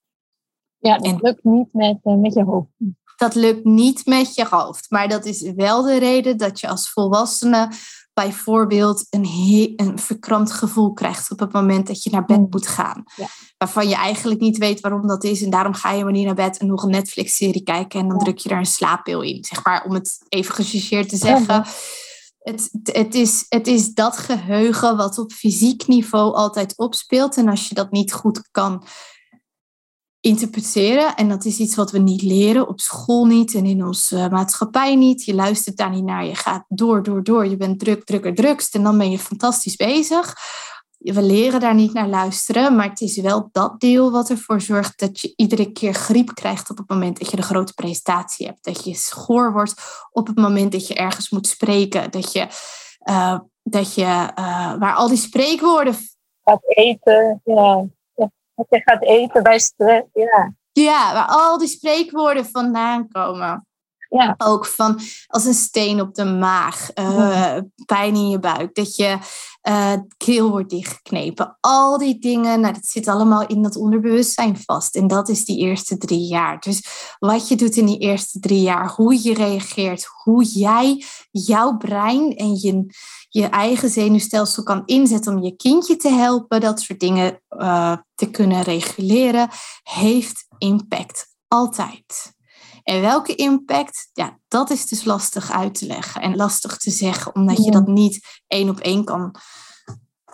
Ja, 0.78 0.98
dat 0.98 1.22
lukt 1.22 1.44
niet 1.44 1.74
met, 1.74 2.00
eh, 2.04 2.16
met 2.16 2.34
je 2.34 2.44
hoofd. 2.44 2.70
Dat 3.18 3.36
lukt 3.36 3.64
niet 3.64 4.06
met 4.06 4.36
je 4.36 4.46
hoofd. 4.50 4.86
Maar 4.90 5.08
dat 5.08 5.26
is 5.26 5.52
wel 5.56 5.82
de 5.82 6.00
reden 6.00 6.38
dat 6.38 6.60
je 6.60 6.68
als 6.68 6.90
volwassene 6.90 7.70
bijvoorbeeld 8.14 9.08
een, 9.10 9.74
een 9.76 10.00
verkrampt 10.00 10.52
gevoel 10.52 10.94
krijgt 10.94 11.32
op 11.32 11.40
het 11.40 11.52
moment 11.52 11.88
dat 11.88 12.04
je 12.04 12.10
naar 12.10 12.26
bed 12.26 12.38
mm. 12.38 12.48
moet 12.50 12.68
gaan. 12.68 13.04
Ja. 13.16 13.26
Waarvan 13.58 13.90
je 13.90 13.96
eigenlijk 13.96 14.40
niet 14.40 14.58
weet 14.58 14.80
waarom 14.80 15.08
dat 15.08 15.24
is. 15.24 15.42
En 15.42 15.50
daarom 15.50 15.74
ga 15.74 15.92
je 15.92 16.04
maar 16.04 16.14
niet 16.14 16.26
naar 16.26 16.36
bed 16.36 16.58
en 16.58 16.68
nog 16.68 16.84
een 16.84 16.90
Netflix-serie 16.90 17.64
kijken. 17.64 18.00
En 18.00 18.08
dan 18.08 18.18
druk 18.18 18.38
je 18.38 18.50
er 18.50 18.58
een 18.58 18.66
slaappil 18.66 19.22
in. 19.22 19.44
Zeg 19.44 19.64
maar, 19.64 19.86
om 19.86 19.94
het 19.94 20.20
even 20.30 20.56
gechargeerd 20.56 21.10
te 21.10 21.18
zeggen. 21.18 21.66
Het, 22.40 22.70
het, 22.84 23.16
is, 23.16 23.46
het 23.50 23.68
is 23.68 23.94
dat 23.94 24.18
geheugen 24.18 24.98
wat 24.98 25.18
op 25.18 25.32
fysiek 25.32 25.88
niveau 25.88 26.36
altijd 26.36 26.78
opspeelt. 26.78 27.38
En 27.38 27.50
als 27.50 27.68
je 27.68 27.76
dat 27.76 27.92
niet 27.92 28.14
goed 28.14 28.48
kan 28.52 28.84
interpreteren. 30.20 31.16
En 31.16 31.30
dat 31.30 31.46
is 31.46 31.60
iets 31.60 31.76
wat 31.76 31.92
we 31.92 32.00
niet 32.00 32.22
leren, 32.22 32.68
op 32.68 32.80
school 32.80 33.26
niet 33.26 33.54
en 33.54 33.66
in 33.66 33.86
onze 33.86 34.28
maatschappij 34.32 34.96
niet. 34.96 35.24
Je 35.24 35.36
luistert 35.36 35.78
daar 35.78 35.90
niet 35.90 36.04
naar, 36.04 36.26
je 36.26 36.36
gaat 36.36 36.66
door, 36.68 37.04
door, 37.04 37.24
door. 37.24 37.48
Je 37.48 37.58
bent 37.58 37.80
druk, 37.80 38.04
drukker, 38.04 38.36
drukst 38.36 38.76
en 38.76 38.84
dan 38.84 38.98
ben 38.98 39.12
je 39.12 39.20
fantastisch 39.20 39.76
bezig. 39.76 40.36
We 40.98 41.22
leren 41.22 41.60
daar 41.60 41.76
niet 41.76 41.94
naar 41.94 42.08
luisteren, 42.08 42.76
maar 42.76 42.90
het 42.90 43.02
is 43.02 43.18
wel 43.18 43.50
dat 43.52 43.80
deel 43.80 44.12
wat 44.12 44.30
ervoor 44.30 44.62
zorgt 44.62 45.00
dat 45.00 45.20
je 45.20 45.34
iedere 45.36 45.72
keer 45.72 45.94
griep 45.94 46.34
krijgt 46.34 46.70
op 46.70 46.78
het 46.78 46.90
moment 46.90 47.20
dat 47.20 47.30
je 47.30 47.36
de 47.36 47.42
grote 47.42 47.74
presentatie 47.74 48.46
hebt. 48.46 48.64
Dat 48.64 48.86
je 48.86 48.96
schoor 48.96 49.52
wordt 49.52 49.74
op 50.12 50.28
het 50.28 50.38
moment 50.38 50.72
dat 50.72 50.88
je 50.88 50.94
ergens 50.94 51.30
moet 51.30 51.48
spreken. 51.48 52.12
Dat 52.12 52.32
je, 52.32 52.48
uh, 53.10 53.40
dat 53.64 53.94
je 53.94 54.02
uh, 54.02 54.78
waar 54.78 54.94
al 54.94 55.08
die 55.08 55.18
spreekwoorden. 55.18 55.96
Gaat 56.44 56.64
eten, 56.68 57.42
ja. 57.44 57.86
Dat 58.58 58.66
je 58.70 58.82
gaat 58.86 59.04
eten 59.04 59.44
bij 59.44 59.60
stress, 59.60 60.08
ja. 60.14 60.54
Ja, 60.72 61.14
waar 61.14 61.28
al 61.28 61.58
die 61.58 61.68
spreekwoorden 61.68 62.46
vandaan 62.46 63.08
komen. 63.08 63.68
Ja. 64.10 64.36
Ook 64.38 64.66
van 64.66 65.00
als 65.28 65.46
een 65.46 65.54
steen 65.54 66.02
op 66.02 66.14
de 66.14 66.26
maag, 66.26 66.90
uh, 66.96 67.58
pijn 67.86 68.16
in 68.16 68.30
je 68.30 68.40
buik, 68.40 68.76
dat 68.76 68.96
je 68.96 69.18
uh, 69.70 69.94
keel 70.18 70.50
wordt 70.50 70.70
dichtgeknepen. 70.70 71.58
Al 71.60 71.98
die 71.98 72.20
dingen, 72.20 72.60
nou, 72.60 72.74
dat 72.74 72.86
zit 72.86 73.08
allemaal 73.08 73.48
in 73.48 73.62
dat 73.62 73.76
onderbewustzijn 73.76 74.58
vast. 74.66 74.96
En 74.96 75.08
dat 75.08 75.30
is 75.30 75.46
die 75.46 75.60
eerste 75.60 75.98
drie 75.98 76.28
jaar. 76.28 76.60
Dus 76.60 76.88
wat 77.20 77.48
je 77.48 77.56
doet 77.56 77.76
in 77.76 77.86
die 77.86 78.00
eerste 78.00 78.40
drie 78.40 78.62
jaar, 78.62 78.90
hoe 78.90 79.24
je 79.24 79.34
reageert, 79.34 80.08
hoe 80.24 80.44
jij 80.44 81.04
jouw 81.32 81.78
brein 81.78 82.36
en 82.36 82.56
je, 82.56 82.86
je 83.38 83.48
eigen 83.48 83.90
zenuwstelsel 83.90 84.64
kan 84.64 84.84
inzetten 84.86 85.36
om 85.36 85.44
je 85.44 85.56
kindje 85.56 85.96
te 85.96 86.10
helpen, 86.10 86.62
dat 86.62 86.82
soort 86.82 87.00
dingen 87.00 87.42
uh, 87.50 87.98
te 88.16 88.30
kunnen 88.32 88.62
reguleren, 88.62 89.50
heeft 89.84 90.48
impact. 90.58 91.36
Altijd. 91.48 92.36
En 92.84 93.02
welke 93.02 93.36
impact, 93.36 94.10
ja, 94.14 94.40
dat 94.48 94.70
is 94.70 94.88
dus 94.88 95.06
lastig 95.06 95.52
uit 95.52 95.80
te 95.80 95.86
leggen 95.86 96.22
en 96.22 96.36
lastig 96.36 96.78
te 96.78 96.92
zeggen, 96.92 97.36
omdat 97.36 97.66
je 97.66 97.72
dat 97.72 97.88
niet 97.88 98.44
één 98.48 98.70
op 98.70 98.80
één 98.80 99.04
kan 99.04 99.36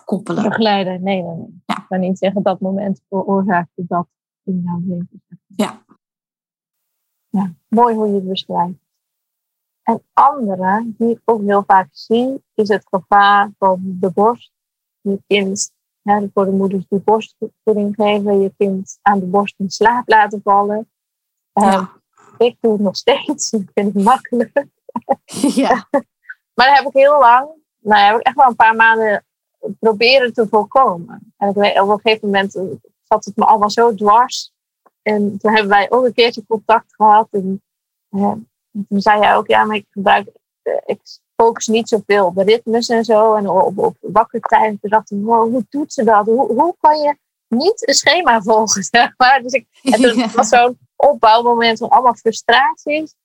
koppelen. 0.05 0.43
Begeleiden, 0.43 1.03
nee, 1.03 1.21
nee, 1.21 1.35
nee. 1.35 1.61
Ja. 1.65 1.77
Ik 1.77 1.85
kan 1.87 1.99
niet 1.99 2.17
zeggen 2.17 2.43
dat 2.43 2.59
moment 2.59 3.01
veroorzaakte 3.09 3.83
dat 3.87 4.07
in 4.43 4.61
jouw 4.65 4.81
leven. 4.85 5.21
Ja. 5.55 5.85
ja. 7.29 7.53
Mooi 7.67 7.95
hoe 7.95 8.07
je 8.07 8.13
het 8.13 8.27
beschrijft. 8.27 8.82
En 9.83 10.03
andere, 10.13 10.93
die 10.97 11.09
ik 11.09 11.21
ook 11.25 11.41
heel 11.41 11.63
vaak 11.67 11.87
zie, 11.91 12.43
is 12.53 12.67
het 12.67 12.85
gevaar 12.89 13.51
van 13.57 13.79
de 13.83 14.11
borst. 14.11 14.51
Je 15.01 15.19
kind, 15.27 15.71
hè, 16.01 16.27
voor 16.33 16.45
de 16.45 16.51
moeders 16.51 16.85
die 16.89 16.99
borstvoeding 16.99 17.95
geven, 17.95 18.41
je 18.41 18.53
kind 18.57 18.99
aan 19.01 19.19
de 19.19 19.25
borst 19.25 19.55
in 19.57 19.69
slaap 19.69 20.09
laten 20.09 20.41
vallen. 20.43 20.89
Ja. 21.53 21.61
Ehm, 21.61 21.85
ik 22.37 22.57
doe 22.59 22.71
het 22.71 22.81
nog 22.81 22.95
steeds. 22.95 23.51
Ik 23.53 23.69
vind 23.73 23.93
het 23.93 24.03
makkelijk. 24.03 24.51
Ja. 25.55 25.87
maar 26.55 26.67
dat 26.67 26.77
heb 26.77 26.85
ik 26.85 26.93
heel 26.93 27.19
lang, 27.19 27.49
nou 27.79 28.01
heb 28.01 28.15
ik 28.15 28.25
echt 28.25 28.35
wel 28.35 28.47
een 28.47 28.55
paar 28.55 28.75
maanden 28.75 29.25
proberen 29.79 30.33
te 30.33 30.47
voorkomen. 30.47 31.33
En 31.37 31.49
ik 31.49 31.55
weet, 31.55 31.81
op 31.81 31.89
een 31.89 31.99
gegeven 31.99 32.27
moment 32.27 32.51
zat 33.03 33.25
het 33.25 33.35
me 33.35 33.45
allemaal 33.45 33.69
zo 33.69 33.95
dwars. 33.95 34.53
En 35.01 35.37
toen 35.37 35.51
hebben 35.51 35.69
wij 35.69 35.91
ook 35.91 36.05
een 36.05 36.13
keertje 36.13 36.45
contact 36.47 36.95
gehad. 36.95 37.27
En, 37.31 37.61
toen 38.89 39.01
zei 39.01 39.19
hij 39.19 39.35
ook, 39.35 39.47
ja, 39.47 39.63
maar 39.63 39.75
ik 39.75 39.85
gebruik, 39.89 40.27
eh, 40.61 40.73
ik 40.85 40.99
focus 41.35 41.67
niet 41.67 41.89
zoveel 41.89 42.25
op 42.25 42.35
de 42.35 42.43
ritmes 42.43 42.89
en 42.89 43.03
zo. 43.03 43.33
En 43.33 43.49
op, 43.49 43.77
op 43.77 43.97
wakker 43.99 44.39
tijd. 44.39 44.81
Toen 44.81 44.89
dacht 44.89 45.11
ik, 45.11 45.17
wow, 45.21 45.51
hoe 45.51 45.65
doet 45.69 45.93
ze 45.93 46.03
dat? 46.03 46.25
Hoe, 46.25 46.53
hoe 46.53 46.75
kan 46.79 46.99
je 46.99 47.17
niet 47.47 47.87
een 47.87 47.93
schema 47.93 48.41
volgen, 48.51 48.83
zeg 48.83 49.13
maar? 49.17 49.41
Dus 49.41 49.53
ik, 49.53 49.67
en 49.81 50.01
toen 50.01 50.31
was 50.35 50.49
zo'n 50.49 50.77
opbouwmoment 50.95 51.77
van 51.77 51.89
allemaal 51.89 52.15
frustraties. 52.15 53.15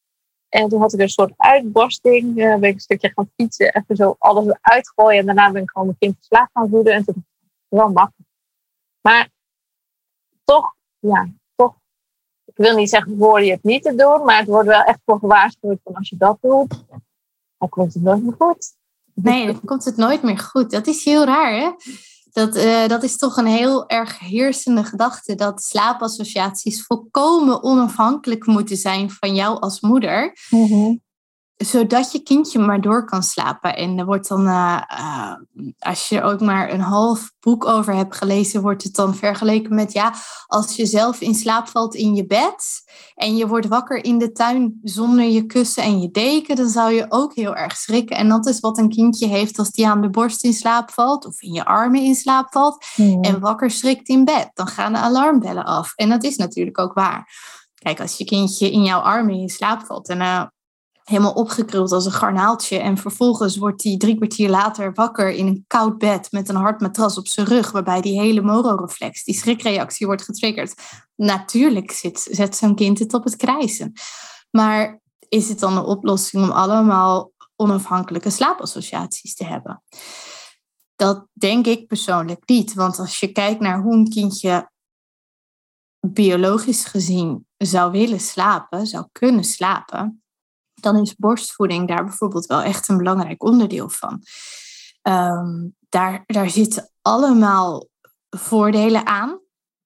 En 0.49 0.69
toen 0.69 0.81
had 0.81 0.93
ik 0.93 1.01
een 1.01 1.09
soort 1.09 1.33
uitbarsting. 1.37 2.39
Uh, 2.39 2.57
ben 2.57 2.69
ik 2.69 2.75
een 2.75 2.81
stukje 2.81 3.13
gaan 3.15 3.31
fietsen, 3.37 3.75
even 3.75 3.97
zo 3.97 4.17
alles 4.19 4.57
uitgooien. 4.61 5.21
En 5.21 5.27
daarna 5.27 5.51
ben 5.51 5.63
ik 5.63 5.71
gewoon 5.71 5.87
mijn 5.87 5.99
kind 5.99 6.17
in 6.17 6.23
slaap 6.23 6.49
gaan 6.53 6.69
voeden. 6.69 6.93
En 6.93 7.05
toen 7.05 7.27
wel 7.69 7.89
makkelijk. 7.89 8.31
Maar 9.01 9.29
toch, 10.45 10.75
ja. 10.99 11.29
Ik 12.59 12.65
wil 12.65 12.77
niet 12.77 12.89
zeggen, 12.91 13.17
voor 13.19 13.43
je 13.43 13.51
het 13.51 13.63
niet 13.63 13.83
te 13.83 13.95
doen. 13.95 14.25
Maar 14.25 14.39
het 14.39 14.49
wordt 14.49 14.69
wel 14.69 14.83
echt 14.83 14.99
voor 15.05 15.19
gewaarschuwd 15.19 15.79
van 15.85 15.95
als 15.95 16.09
je 16.09 16.17
dat 16.17 16.39
doet, 16.41 16.85
dan 17.59 17.69
komt 17.69 17.95
het 17.95 18.03
nooit 18.03 18.23
meer 18.23 18.35
goed. 18.39 18.77
Nee, 19.15 19.47
dan 19.47 19.61
komt 19.65 19.85
het 19.85 19.97
nooit 19.97 20.23
meer 20.23 20.39
goed. 20.39 20.71
Dat 20.71 20.87
is 20.87 21.05
heel 21.05 21.25
raar, 21.25 21.53
hè? 21.53 21.71
Dat, 22.31 22.57
uh, 22.57 22.87
dat 22.87 23.03
is 23.03 23.17
toch 23.17 23.37
een 23.37 23.47
heel 23.47 23.89
erg 23.89 24.19
heersende 24.19 24.85
gedachte 24.85 25.35
dat 25.35 25.63
slaapassociaties 25.63 26.87
volkomen 26.87 27.63
onafhankelijk 27.63 28.47
moeten 28.47 28.77
zijn 28.77 29.11
van 29.11 29.35
jou 29.35 29.61
als 29.61 29.81
moeder. 29.81 30.37
Mm 30.51 31.07
zodat 31.59 32.13
je 32.13 32.23
kindje 32.23 32.59
maar 32.59 32.81
door 32.81 33.05
kan 33.05 33.23
slapen. 33.23 33.77
En 33.77 33.99
er 33.99 34.05
wordt 34.05 34.29
dan, 34.29 34.47
uh, 34.47 34.83
uh, 35.01 35.33
als 35.79 36.09
je 36.09 36.23
ook 36.23 36.41
maar 36.41 36.73
een 36.73 36.81
half 36.81 37.33
boek 37.41 37.67
over 37.67 37.95
hebt 37.95 38.17
gelezen, 38.17 38.63
wordt 38.63 38.83
het 38.83 38.95
dan 38.95 39.15
vergeleken 39.15 39.75
met, 39.75 39.93
ja, 39.93 40.15
als 40.47 40.77
je 40.77 40.87
zelf 40.87 41.21
in 41.21 41.35
slaap 41.35 41.69
valt 41.69 41.95
in 41.95 42.15
je 42.15 42.27
bed 42.27 42.83
en 43.15 43.37
je 43.37 43.47
wordt 43.47 43.67
wakker 43.67 44.05
in 44.05 44.19
de 44.19 44.33
tuin 44.33 44.81
zonder 44.83 45.25
je 45.25 45.47
kussen 45.47 45.83
en 45.83 46.01
je 46.01 46.11
deken, 46.11 46.57
dan 46.57 46.69
zou 46.69 46.93
je 46.93 47.07
ook 47.09 47.35
heel 47.35 47.57
erg 47.57 47.77
schrikken. 47.77 48.17
En 48.17 48.29
dat 48.29 48.47
is 48.47 48.61
wat 48.61 48.79
een 48.79 48.89
kindje 48.89 49.27
heeft 49.27 49.59
als 49.59 49.71
die 49.71 49.89
aan 49.89 50.01
de 50.01 50.11
borst 50.11 50.45
in 50.45 50.53
slaap 50.53 50.91
valt 50.91 51.27
of 51.27 51.43
in 51.43 51.53
je 51.53 51.65
armen 51.65 52.03
in 52.03 52.15
slaap 52.15 52.53
valt 52.53 52.85
mm. 52.97 53.23
en 53.23 53.41
wakker 53.41 53.71
schrikt 53.71 54.09
in 54.09 54.25
bed. 54.25 54.51
Dan 54.55 54.67
gaan 54.67 54.93
de 54.93 54.99
alarmbellen 54.99 55.65
af. 55.65 55.93
En 55.95 56.09
dat 56.09 56.25
is 56.25 56.37
natuurlijk 56.37 56.79
ook 56.79 56.93
waar. 56.93 57.31
Kijk, 57.75 58.01
als 58.01 58.17
je 58.17 58.25
kindje 58.25 58.71
in 58.71 58.83
jouw 58.83 59.01
armen 59.01 59.35
in 59.35 59.49
slaap 59.49 59.83
valt 59.83 60.09
en 60.09 60.21
uh, 60.21 60.43
helemaal 61.09 61.33
opgekruld 61.33 61.93
als 61.93 62.07
een 62.07 62.13
garnaaltje. 62.13 62.79
En 62.79 62.97
vervolgens 62.97 63.57
wordt 63.57 63.83
hij 63.83 63.97
drie 63.97 64.17
kwartier 64.17 64.49
later 64.49 64.93
wakker 64.95 65.31
in 65.31 65.47
een 65.47 65.65
koud 65.67 65.99
bed 65.99 66.33
met 66.33 66.49
een 66.49 66.57
hard 66.57 66.81
matras 66.81 67.19
op 67.19 67.27
zijn 67.27 67.47
rug, 67.47 67.71
waarbij 67.71 68.01
die 68.01 68.21
hele 68.21 68.41
mororeflex, 68.41 69.25
die 69.25 69.35
schrikreactie, 69.35 70.07
wordt 70.07 70.23
getriggerd. 70.23 70.75
Natuurlijk 71.17 71.91
zit, 71.91 72.29
zet 72.31 72.57
zo'n 72.57 72.75
kind 72.75 72.99
het 72.99 73.15
op 73.15 73.25
het 73.25 73.37
krijsen. 73.37 73.93
Maar 74.51 75.01
is 75.29 75.49
het 75.49 75.59
dan 75.59 75.77
een 75.77 75.85
oplossing 75.85 76.43
om 76.43 76.51
allemaal 76.51 77.33
onafhankelijke 77.57 78.31
slaapassociaties 78.31 79.35
te 79.35 79.45
hebben? 79.45 79.83
Dat 80.97 81.27
denk 81.33 81.67
ik 81.67 81.87
persoonlijk 81.87 82.49
niet. 82.49 82.75
Want 82.75 82.99
als 82.99 83.21
je 83.21 83.33
kijkt 83.33 83.61
naar 83.61 83.81
hoe 83.81 83.95
een 83.95 84.09
kindje 84.09 84.71
biologisch 86.01 86.85
gezien 86.85 87.47
zou 87.57 87.91
willen 87.93 88.21
slapen, 88.21 88.87
zou 88.87 89.07
kunnen 89.13 89.45
slapen, 89.45 90.23
dan 90.83 90.97
is 90.97 91.15
borstvoeding 91.15 91.89
daar 91.89 92.05
bijvoorbeeld 92.05 92.47
wel 92.47 92.63
echt 92.63 92.89
een 92.89 92.97
belangrijk 92.97 93.43
onderdeel 93.43 93.89
van. 93.89 94.23
Ehm, 95.03 95.67
daar, 95.89 96.23
daar 96.27 96.51
zitten 96.51 96.91
allemaal 97.03 97.87
voordelen 98.31 99.07
aan. 99.07 99.41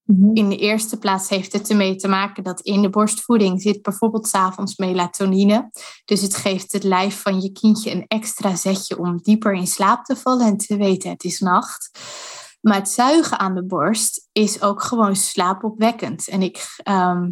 Mhm. 0.05 0.31
In 0.35 0.49
de 0.49 0.57
eerste 0.57 0.99
plaats 0.99 1.29
heeft 1.29 1.53
het 1.53 1.71
ermee 1.71 1.97
te 1.97 2.09
maken 2.09 2.43
dat 2.43 2.61
in 2.61 2.83
de 2.83 2.91
borstvoeding 2.91 3.63
zit 3.63 3.83
bijvoorbeeld 3.83 4.29
s'avonds 4.29 4.77
melatonine. 4.77 5.71
Dus 6.05 6.21
het 6.21 6.37
geeft 6.37 6.73
het 6.73 6.83
lijf 6.83 7.23
van 7.23 7.41
je 7.41 7.53
kindje 7.53 7.91
een 7.91 8.05
extra 8.07 8.57
zetje 8.57 8.99
om 8.99 9.23
dieper 9.23 9.55
in 9.55 9.67
slaap 9.67 10.05
te 10.05 10.17
vallen 10.17 10.47
en 10.47 10.57
te 10.57 10.77
weten 10.77 11.11
het 11.11 11.25
is 11.25 11.41
nacht. 11.41 11.91
Maar 12.61 12.77
het 12.77 12.89
zuigen 12.89 13.39
aan 13.39 13.55
de 13.55 13.65
borst 13.65 14.29
is 14.33 14.63
ook 14.63 14.83
gewoon 14.83 15.17
slaapopwekkend. 15.17 16.29
En 16.29 16.43
ik 16.43 16.67
ehm, 16.77 17.31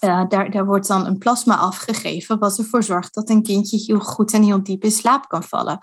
uh, 0.00 0.24
daar, 0.28 0.50
daar 0.50 0.66
wordt 0.66 0.86
dan 0.86 1.06
een 1.06 1.18
plasma 1.18 1.56
afgegeven, 1.56 2.38
wat 2.38 2.58
ervoor 2.58 2.82
zorgt 2.82 3.14
dat 3.14 3.30
een 3.30 3.42
kindje 3.42 3.78
heel 3.86 4.00
goed 4.00 4.32
en 4.32 4.42
heel 4.42 4.62
diep 4.62 4.84
in 4.84 4.90
slaap 4.90 5.28
kan 5.28 5.42
vallen. 5.42 5.78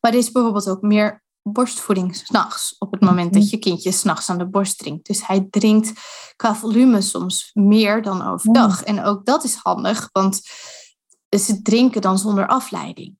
Maar 0.00 0.12
er 0.12 0.18
is 0.18 0.32
bijvoorbeeld 0.32 0.68
ook 0.68 0.82
meer 0.82 1.24
borstvoeding 1.42 2.16
s'nachts, 2.16 2.76
op 2.78 2.92
het 2.92 3.00
moment 3.00 3.32
dat 3.32 3.42
mhm. 3.42 3.50
je 3.50 3.58
kindje 3.58 3.92
s'nachts 3.92 4.30
aan 4.30 4.38
de 4.38 4.48
borst 4.48 4.78
drinkt. 4.78 5.06
Dus 5.06 5.26
hij 5.26 5.46
drinkt 5.50 5.92
qua 6.36 6.54
volume 6.54 7.00
soms 7.00 7.50
meer 7.54 8.02
dan 8.02 8.26
overdag. 8.26 8.82
En 8.82 9.04
ook 9.04 9.24
dat 9.24 9.44
is 9.44 9.54
handig, 9.54 10.08
want 10.12 10.40
ze 11.28 11.62
drinken 11.62 12.00
dan 12.00 12.18
zonder 12.18 12.46
afleiding. 12.46 13.16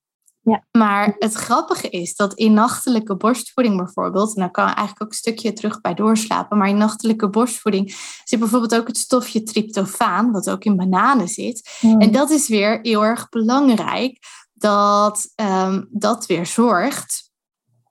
Ja. 0.51 0.65
Maar 0.73 1.15
het 1.19 1.35
grappige 1.35 1.89
is 1.89 2.17
dat 2.17 2.35
in 2.35 2.53
nachtelijke 2.53 3.17
borstvoeding 3.17 3.77
bijvoorbeeld, 3.77 4.35
en 4.35 4.41
dan 4.41 4.51
kan 4.51 4.65
eigenlijk 4.65 5.03
ook 5.03 5.09
een 5.09 5.15
stukje 5.15 5.53
terug 5.53 5.81
bij 5.81 5.95
doorslapen, 5.95 6.59
maar 6.59 6.69
in 6.69 6.77
nachtelijke 6.77 7.29
borstvoeding 7.29 7.97
zit 8.25 8.39
bijvoorbeeld 8.39 8.75
ook 8.75 8.87
het 8.87 8.99
stofje 8.99 9.43
tryptofaan, 9.43 10.33
wat 10.33 10.51
ook 10.51 10.65
in 10.65 10.77
bananen 10.77 11.29
zit. 11.29 11.79
En 11.99 12.13
dat 12.13 12.31
is 12.31 12.49
weer 12.49 12.79
heel 12.83 13.05
erg 13.05 13.29
belangrijk, 13.29 14.19
dat 14.53 15.33
um, 15.37 15.89
dat 15.91 16.27
weer 16.27 16.47
zorgt 16.47 17.31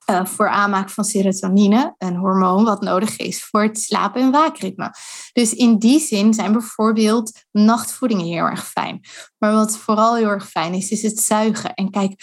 uh, 0.10 0.26
voor 0.26 0.50
aanmaak 0.50 0.90
van 0.90 1.04
serotonine, 1.04 1.96
een 1.98 2.16
hormoon 2.16 2.64
wat 2.64 2.82
nodig 2.82 3.18
is 3.18 3.44
voor 3.44 3.62
het 3.62 3.80
slapen- 3.80 4.22
en 4.22 4.32
waakritme. 4.32 4.94
Dus 5.34 5.54
in 5.54 5.78
die 5.78 6.00
zin 6.00 6.34
zijn 6.34 6.52
bijvoorbeeld 6.52 7.32
nachtvoedingen 7.52 8.26
heel 8.26 8.46
erg 8.46 8.68
fijn. 8.68 9.00
Maar 9.38 9.54
wat 9.54 9.78
vooral 9.78 10.16
heel 10.16 10.30
erg 10.30 10.50
fijn 10.50 10.74
is, 10.74 10.92
is 10.92 11.02
het 11.02 11.20
zuigen. 11.20 11.74
En 11.74 11.90
kijk, 11.90 12.22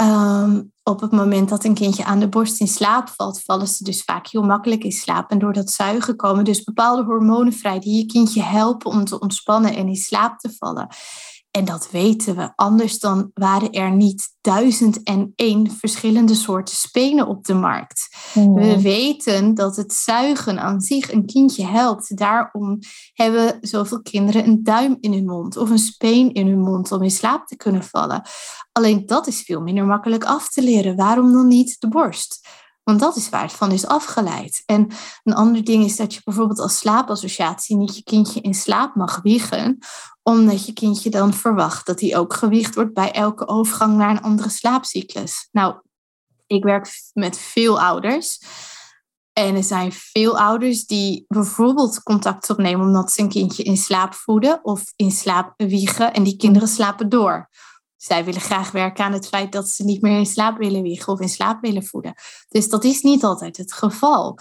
ehm, 0.00 0.62
op 0.82 1.00
het 1.00 1.10
moment 1.10 1.48
dat 1.48 1.64
een 1.64 1.74
kindje 1.74 2.04
aan 2.04 2.18
de 2.18 2.28
borst 2.28 2.60
in 2.60 2.68
slaap 2.68 3.08
valt, 3.08 3.42
vallen 3.42 3.68
ze 3.68 3.84
dus 3.84 4.02
vaak 4.02 4.26
heel 4.26 4.42
makkelijk 4.42 4.84
in 4.84 4.92
slaap. 4.92 5.30
En 5.30 5.38
door 5.38 5.52
dat 5.52 5.70
zuigen 5.70 6.16
komen 6.16 6.44
dus 6.44 6.64
bepaalde 6.64 7.02
hormonen 7.02 7.52
vrij 7.52 7.78
die 7.78 7.96
je 7.96 8.06
kindje 8.06 8.42
helpen 8.42 8.90
om 8.90 9.04
te 9.04 9.20
ontspannen 9.20 9.76
en 9.76 9.88
in 9.88 9.96
slaap 9.96 10.38
te 10.38 10.54
vallen. 10.58 10.88
En 11.50 11.64
dat 11.64 11.90
weten 11.90 12.36
we. 12.36 12.52
Anders 12.54 12.98
dan 12.98 13.30
waren 13.34 13.70
er 13.70 13.90
niet 13.90 14.28
duizend 14.40 15.02
en 15.02 15.32
één 15.36 15.70
verschillende 15.70 16.34
soorten 16.34 16.76
spenen 16.76 17.26
op 17.26 17.44
de 17.44 17.54
markt. 17.54 18.08
We 18.34 18.40
hmm. 18.40 18.80
weten 18.80 19.54
dat 19.54 19.76
het 19.76 19.92
zuigen 19.92 20.60
aan 20.60 20.80
zich 20.80 21.12
een 21.12 21.26
kindje 21.26 21.66
helpt. 21.66 22.16
Daarom 22.16 22.78
hebben 23.12 23.58
zoveel 23.60 24.02
kinderen 24.02 24.46
een 24.46 24.62
duim 24.62 24.96
in 25.00 25.12
hun 25.12 25.24
mond 25.24 25.56
of 25.56 25.70
een 25.70 25.78
speen 25.78 26.32
in 26.32 26.46
hun 26.46 26.60
mond 26.60 26.92
om 26.92 27.02
in 27.02 27.10
slaap 27.10 27.46
te 27.46 27.56
kunnen 27.56 27.84
vallen. 27.84 28.22
Alleen 28.72 29.06
dat 29.06 29.26
is 29.26 29.42
veel 29.42 29.60
minder 29.60 29.86
makkelijk 29.86 30.24
af 30.24 30.48
te 30.48 30.62
leren. 30.62 30.96
Waarom 30.96 31.32
dan 31.32 31.46
niet 31.46 31.76
de 31.78 31.88
borst? 31.88 32.48
Want 32.82 33.00
dat 33.00 33.16
is 33.16 33.28
waar 33.28 33.42
het 33.42 33.52
van 33.52 33.72
is 33.72 33.86
afgeleid. 33.86 34.62
En 34.66 34.86
een 35.22 35.34
ander 35.34 35.64
ding 35.64 35.84
is 35.84 35.96
dat 35.96 36.14
je 36.14 36.20
bijvoorbeeld 36.24 36.58
als 36.58 36.78
slaapassociatie 36.78 37.76
niet 37.76 37.96
je 37.96 38.02
kindje 38.02 38.40
in 38.40 38.54
slaap 38.54 38.94
mag 38.94 39.20
wiegen, 39.22 39.78
omdat 40.38 40.66
je 40.66 40.72
kindje 40.72 41.10
dan 41.10 41.34
verwacht 41.34 41.86
dat 41.86 42.00
hij 42.00 42.16
ook 42.16 42.34
gewicht 42.34 42.74
wordt 42.74 42.94
bij 42.94 43.12
elke 43.12 43.48
overgang 43.48 43.96
naar 43.96 44.10
een 44.10 44.22
andere 44.22 44.48
slaapcyclus. 44.48 45.48
Nou, 45.52 45.74
ik 46.46 46.64
werk 46.64 46.88
met 47.12 47.38
veel 47.38 47.80
ouders. 47.80 48.40
En 49.32 49.56
er 49.56 49.64
zijn 49.64 49.92
veel 49.92 50.38
ouders 50.38 50.86
die 50.86 51.24
bijvoorbeeld 51.28 52.02
contact 52.02 52.50
opnemen 52.50 52.86
omdat 52.86 53.12
ze 53.12 53.20
een 53.20 53.28
kindje 53.28 53.62
in 53.62 53.76
slaap 53.76 54.14
voeden 54.14 54.64
of 54.64 54.82
in 54.96 55.10
slaap 55.10 55.52
wiegen 55.56 56.12
en 56.12 56.22
die 56.22 56.36
kinderen 56.36 56.68
slapen 56.68 57.08
door. 57.08 57.48
Zij 57.96 58.24
willen 58.24 58.40
graag 58.40 58.70
werken 58.70 59.04
aan 59.04 59.12
het 59.12 59.28
feit 59.28 59.52
dat 59.52 59.68
ze 59.68 59.84
niet 59.84 60.02
meer 60.02 60.18
in 60.18 60.26
slaap 60.26 60.58
willen 60.58 60.82
wiegen 60.82 61.12
of 61.12 61.20
in 61.20 61.28
slaap 61.28 61.60
willen 61.60 61.84
voeden. 61.84 62.14
Dus 62.48 62.68
dat 62.68 62.84
is 62.84 63.02
niet 63.02 63.24
altijd 63.24 63.56
het 63.56 63.72
geval. 63.72 64.38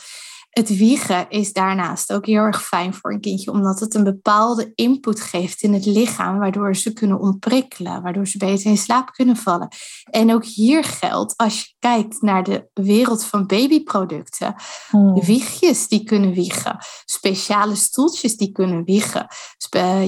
Het 0.49 0.77
wiegen 0.77 1.29
is 1.29 1.53
daarnaast 1.53 2.13
ook 2.13 2.25
heel 2.25 2.41
erg 2.41 2.63
fijn 2.63 2.93
voor 2.93 3.11
een 3.11 3.21
kindje, 3.21 3.51
omdat 3.51 3.79
het 3.79 3.93
een 3.93 4.03
bepaalde 4.03 4.71
input 4.75 5.21
geeft 5.21 5.61
in 5.61 5.73
het 5.73 5.85
lichaam, 5.85 6.39
waardoor 6.39 6.75
ze 6.75 6.93
kunnen 6.93 7.19
ontprikkelen, 7.19 8.01
waardoor 8.01 8.27
ze 8.27 8.37
beter 8.37 8.69
in 8.69 8.77
slaap 8.77 9.11
kunnen 9.11 9.35
vallen. 9.35 9.67
En 10.11 10.33
ook 10.33 10.45
hier 10.45 10.83
geldt, 10.83 11.33
als 11.37 11.61
je 11.61 11.73
kijkt 11.79 12.21
naar 12.21 12.43
de 12.43 12.69
wereld 12.73 13.23
van 13.23 13.45
babyproducten, 13.45 14.55
hmm. 14.89 15.21
wiegjes 15.21 15.87
die 15.87 16.03
kunnen 16.03 16.33
wiegen, 16.33 16.77
speciale 17.05 17.75
stoeltjes 17.75 18.37
die 18.37 18.51
kunnen 18.51 18.83
wiegen. 18.83 19.27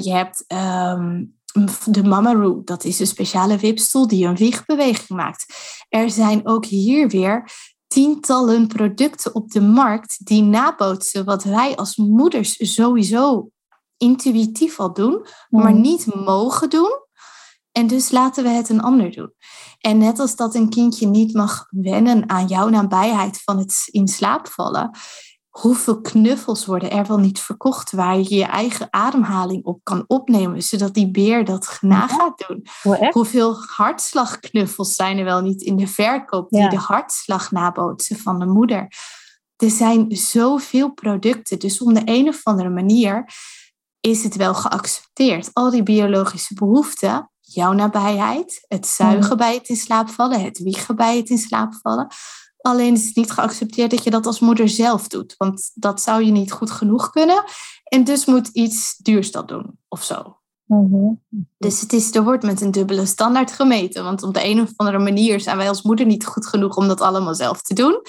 Je 0.02 0.12
hebt 0.14 0.44
ehm, 0.48 1.24
de 1.86 2.04
Mamaroo, 2.04 2.62
dat 2.64 2.84
is 2.84 3.00
een 3.00 3.08
speciale 3.08 3.58
wipstoel 3.58 4.08
die 4.08 4.26
een 4.26 4.36
wiegbeweging 4.36 5.10
maakt. 5.10 5.54
Er 5.90 6.10
zijn 6.10 6.48
ook 6.48 6.66
hier 6.66 7.10
weer 7.10 7.52
tientallen 7.92 8.68
producten 8.68 9.36
op 9.36 9.52
de 9.52 9.62
markt 9.62 10.26
die 10.26 10.44
nabootsen 10.44 11.26
wat 11.26 11.44
wij 11.44 11.76
als 11.76 11.96
moeders 11.96 12.74
sowieso 12.74 13.50
intuïtief 13.98 14.80
al 14.80 14.94
doen, 14.94 15.26
maar 15.50 15.72
hmm. 15.72 15.82
niet 15.82 16.16
mogen 16.16 16.70
doen. 16.70 17.00
En 17.72 17.88
dus 17.88 18.12
laten 18.12 18.44
we 18.44 18.50
het 18.50 18.70
een 18.70 18.82
ander 18.82 19.12
doen. 19.12 19.34
En 19.80 19.98
net 19.98 20.20
als 20.20 20.36
dat 20.36 20.56
een 20.56 20.70
kindje 20.70 21.08
niet 21.08 21.34
mag 21.34 21.68
wennen 21.70 22.30
aan 22.30 22.48
jouw 22.48 22.70
nabijheid 22.70 23.42
van 23.44 23.58
het 23.58 23.84
in 23.86 24.08
slaap 24.08 24.48
vallen, 24.48 24.98
hoeveel 25.52 26.02
knuffels 26.02 26.66
worden 26.66 26.92
er 26.92 27.08
wel 27.08 27.18
niet 27.18 27.40
verkocht 27.40 27.92
waar 27.92 28.18
je 28.18 28.36
je 28.36 28.46
eigen 28.46 28.88
ademhaling 28.90 29.64
op 29.64 29.80
kan 29.84 30.04
opnemen, 30.08 30.64
zodat 30.64 30.94
die 30.94 31.12
beer 31.12 31.46
dat 31.46 31.78
na 31.82 32.08
gaat 32.08 32.44
doen? 32.48 32.66
hoeveel 33.12 33.56
hartslagknuffels 33.68 34.96
zijn 34.96 35.18
er 35.18 35.24
wel 35.24 35.42
niet 35.42 35.62
in 35.62 35.76
de 35.76 35.88
verkoop 35.88 36.50
die 36.50 36.70
de 36.70 36.78
hartslag 36.78 37.52
nabootsen 37.52 38.18
van 38.18 38.40
de 38.40 38.46
moeder? 38.46 38.88
Er 39.56 39.70
zijn 39.70 40.16
zoveel 40.16 40.94
producten, 40.94 41.60
dus 41.60 41.82
op 41.82 41.94
de 41.94 42.02
een 42.06 42.28
of 42.28 42.44
andere 42.44 42.70
manier 42.70 43.34
is 44.00 44.24
het 44.24 44.36
wel 44.36 44.54
geaccepteerd. 44.54 45.50
Al 45.54 45.70
die 45.70 45.84
biologische 45.84 46.54
behoeften, 46.54 47.32
jouw 47.40 47.72
nabijheid, 47.72 48.66
het 48.68 48.88
zuigen 48.88 49.38
bij 49.38 49.54
het 49.54 49.70
in 49.70 49.76
slaap 49.76 50.10
vallen, 50.10 50.42
het 50.42 50.60
wiegen 50.60 50.96
bij 50.96 51.18
het 51.18 51.30
in 51.30 51.38
slaap 51.38 51.74
vallen, 51.82 52.08
Alleen 52.62 52.94
is 52.94 53.06
het 53.06 53.16
niet 53.16 53.32
geaccepteerd 53.32 53.92
dat 53.92 54.04
je 54.04 54.10
dat 54.10 54.26
als 54.26 54.40
moeder 54.40 54.70
zelf 54.70 55.08
doet. 55.08 55.36
Want 55.38 55.72
dat 55.74 56.02
zou 56.02 56.24
je 56.24 56.32
niet 56.32 56.52
goed 56.52 56.72
genoeg 56.72 57.10
kunnen. 57.10 57.44
En 57.84 58.04
dus 58.04 58.26
moet 58.26 58.48
iets 58.48 58.98
duurs 58.98 59.32
dat 59.32 59.48
doen 59.48 59.78
of 59.88 60.04
zo. 60.04 60.38
Mhm. 60.66 61.14
Dus 61.58 61.82
het 61.82 61.94
is, 61.94 62.16
er 62.16 62.24
wordt 62.24 62.44
met 62.44 62.62
een 62.62 62.72
dubbele 62.72 63.06
standaard 63.06 63.52
gemeten. 63.52 64.04
Want 64.04 64.24
op 64.24 64.34
de 64.34 64.46
een 64.46 64.62
of 64.62 64.70
andere 64.76 65.00
manier 65.00 65.40
zijn 65.40 65.58
wij 65.58 65.68
als 65.68 65.82
moeder 65.82 66.06
niet 66.06 66.26
goed 66.26 66.48
genoeg 66.48 66.76
om 66.76 66.88
dat 66.88 67.02
allemaal 67.02 67.36
zelf 67.36 67.62
te 67.62 67.74
doen. 67.74 68.02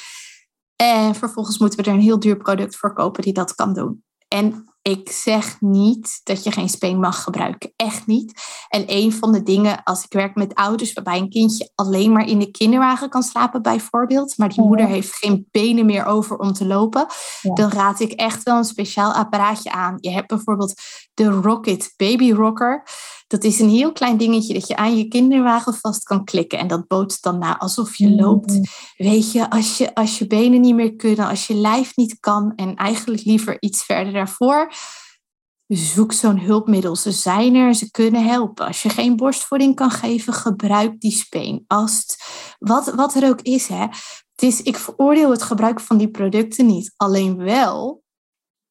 En 0.77 1.15
vervolgens 1.15 1.59
moeten 1.59 1.79
we 1.79 1.85
er 1.85 1.95
een 1.95 2.01
heel 2.01 2.19
duur 2.19 2.37
product 2.37 2.77
voor 2.77 2.93
kopen 2.93 3.23
die 3.23 3.33
dat 3.33 3.55
kan 3.55 3.75
doen. 3.75 4.05
En 4.29 4.72
ik 4.83 5.11
zeg 5.11 5.61
niet 5.61 6.21
dat 6.23 6.45
je 6.45 6.53
geen 6.53 6.69
speen 6.69 7.01
mag 7.01 7.23
gebruiken. 7.23 7.73
Echt 7.77 8.07
niet. 8.07 8.43
En 8.69 8.85
een 8.87 9.13
van 9.13 9.33
de 9.33 9.43
dingen, 9.43 9.83
als 9.83 10.05
ik 10.05 10.13
werk 10.13 10.35
met 10.35 10.55
ouders 10.55 10.93
waarbij 10.93 11.19
een 11.19 11.31
kindje 11.31 11.71
alleen 11.75 12.13
maar 12.13 12.27
in 12.27 12.39
de 12.39 12.51
kinderwagen 12.51 13.09
kan 13.09 13.23
slapen, 13.23 13.63
bijvoorbeeld, 13.63 14.39
maar 14.39 14.49
die 14.49 14.65
moeder 14.65 14.87
heeft 14.87 15.17
geen 15.17 15.49
benen 15.51 15.87
meer 15.87 16.05
over 16.05 16.39
om 16.39 16.53
te 16.53 16.67
lopen, 16.67 17.07
dan 17.43 17.71
raad 17.71 18.01
ik 18.01 18.13
echt 18.13 18.43
wel 18.43 18.57
een 18.57 18.65
speciaal 18.65 19.13
apparaatje 19.13 19.73
aan. 19.73 19.97
Je 20.01 20.11
hebt 20.11 20.29
bijvoorbeeld 20.29 20.81
de 21.15 21.29
Rocket 21.29 21.95
Baby 21.97 22.33
Rocker. 22.33 22.87
Dat 23.33 23.45
is 23.45 23.61
een 23.61 23.69
heel 23.69 23.93
klein 23.93 24.17
dingetje 24.17 24.55
dat 24.55 24.67
je 24.69 24.77
aan 24.77 24.97
je 24.97 25.09
kinderwagen 25.09 25.75
vast 25.75 26.03
kan 26.03 26.25
klikken. 26.25 26.59
En 26.59 26.67
dat 26.67 26.87
bootst 26.87 27.23
dan 27.23 27.39
na 27.39 27.59
alsof 27.59 27.97
je 27.97 28.11
loopt. 28.11 28.53
Mm. 28.53 28.65
Weet 28.97 29.33
je 29.33 29.51
als, 29.51 29.79
je, 29.79 29.95
als 29.95 30.19
je 30.19 30.27
benen 30.27 30.61
niet 30.61 30.75
meer 30.75 30.97
kunnen, 30.97 31.29
als 31.29 31.47
je 31.47 31.55
lijf 31.55 31.97
niet 31.97 32.21
kan 32.21 32.53
en 32.57 32.75
eigenlijk 32.75 33.25
liever 33.25 33.57
iets 33.61 33.85
verder 33.85 34.13
daarvoor. 34.13 34.73
Zoek 35.67 36.13
zo'n 36.13 36.39
hulpmiddel. 36.39 36.97
Ze 36.97 37.13
zijn 37.13 37.55
er, 37.55 37.75
ze 37.75 37.91
kunnen 37.91 38.25
helpen. 38.25 38.67
Als 38.67 38.83
je 38.83 38.89
geen 38.89 39.17
borstvoeding 39.17 39.75
kan 39.75 39.91
geven, 39.91 40.33
gebruik 40.33 41.01
die 41.01 41.13
speen. 41.13 41.65
Als 41.67 42.17
wat, 42.59 42.95
wat 42.95 43.15
er 43.15 43.29
ook 43.29 43.41
is, 43.41 43.67
hè. 43.67 43.87
Het 44.35 44.43
is, 44.43 44.63
ik 44.63 44.77
veroordeel 44.77 45.31
het 45.31 45.43
gebruik 45.43 45.81
van 45.81 45.97
die 45.97 46.11
producten 46.11 46.67
niet. 46.67 46.95
Alleen 46.97 47.37
wel 47.37 48.02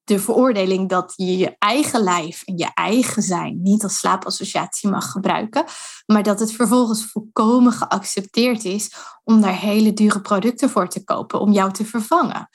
de 0.04 0.20
veroordeling 0.20 0.89
dat 0.89 1.14
je 1.16 1.38
je 1.38 1.56
eigen 1.58 2.04
lijf 2.04 2.43
en 2.45 2.58
je 2.58 2.70
eigen 2.74 3.22
zijn 3.22 3.62
niet 3.62 3.84
als 3.84 3.97
slaapassociatie 3.97 4.89
mag 4.89 5.12
gebruiken, 5.12 5.66
maar 6.06 6.24
dat 6.24 6.39
het 6.39 6.52
vervolgens 6.52 7.06
volkomen 7.06 7.72
geaccepteerd 7.72 8.66
is 8.66 8.93
om 9.24 9.41
daar 9.41 9.60
hele 9.60 9.93
dure 9.93 10.22
producten 10.22 10.70
voor 10.70 10.88
te 10.88 11.04
kopen 11.04 11.39
om 11.39 11.52
jou 11.52 11.72
te 11.72 11.86
vervangen. 11.86 12.49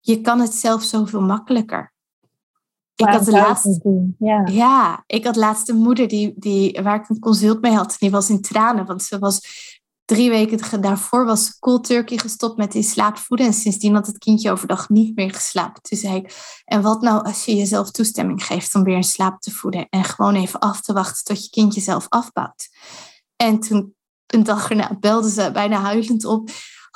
Je 0.00 0.20
kan 0.20 0.40
het 0.40 0.54
zelf 0.54 0.82
zoveel 0.82 1.20
makkelijker. 1.20 1.96
Ik 2.94 3.06
had 3.06 3.24
de 3.24 3.30
laatste, 3.30 4.14
ja. 4.18 4.46
ja, 4.46 5.02
ik 5.06 5.24
had 5.24 5.36
laatst 5.36 5.68
een 5.68 5.76
moeder 5.76 6.08
die, 6.08 6.34
die, 6.36 6.80
waar 6.82 7.00
ik 7.00 7.08
een 7.08 7.18
consult 7.18 7.60
mee 7.60 7.72
had. 7.72 7.96
Die 7.98 8.10
was 8.10 8.30
in 8.30 8.40
tranen, 8.40 8.86
want 8.86 9.02
ze 9.02 9.18
was 9.18 9.40
drie 10.08 10.30
weken 10.30 10.80
daarvoor 10.80 11.24
was 11.24 11.58
cold 11.58 11.84
turkey 11.84 12.18
gestopt 12.18 12.56
met 12.56 12.74
in 12.74 12.84
slaap 12.84 13.18
voeden. 13.18 13.46
En 13.46 13.52
sindsdien 13.52 13.94
had 13.94 14.06
het 14.06 14.18
kindje 14.18 14.50
overdag 14.50 14.88
niet 14.88 15.16
meer 15.16 15.34
geslapen. 15.34 15.82
Toen 15.82 15.98
zei 15.98 16.16
ik, 16.16 16.60
en 16.64 16.82
wat 16.82 17.02
nou 17.02 17.24
als 17.24 17.44
je 17.44 17.56
jezelf 17.56 17.90
toestemming 17.90 18.44
geeft 18.44 18.74
om 18.74 18.82
weer 18.82 18.96
in 18.96 19.04
slaap 19.04 19.40
te 19.40 19.50
voeden. 19.50 19.86
En 19.90 20.04
gewoon 20.04 20.34
even 20.34 20.60
af 20.60 20.80
te 20.80 20.92
wachten 20.92 21.24
tot 21.24 21.44
je 21.44 21.50
kindje 21.50 21.80
zelf 21.80 22.06
afbouwt. 22.08 22.68
En 23.36 23.60
toen, 23.60 23.94
een 24.26 24.42
dag 24.42 24.70
erna, 24.70 24.96
belde 25.00 25.30
ze 25.30 25.50
bijna 25.52 25.80
huilend 25.80 26.24
op. 26.24 26.50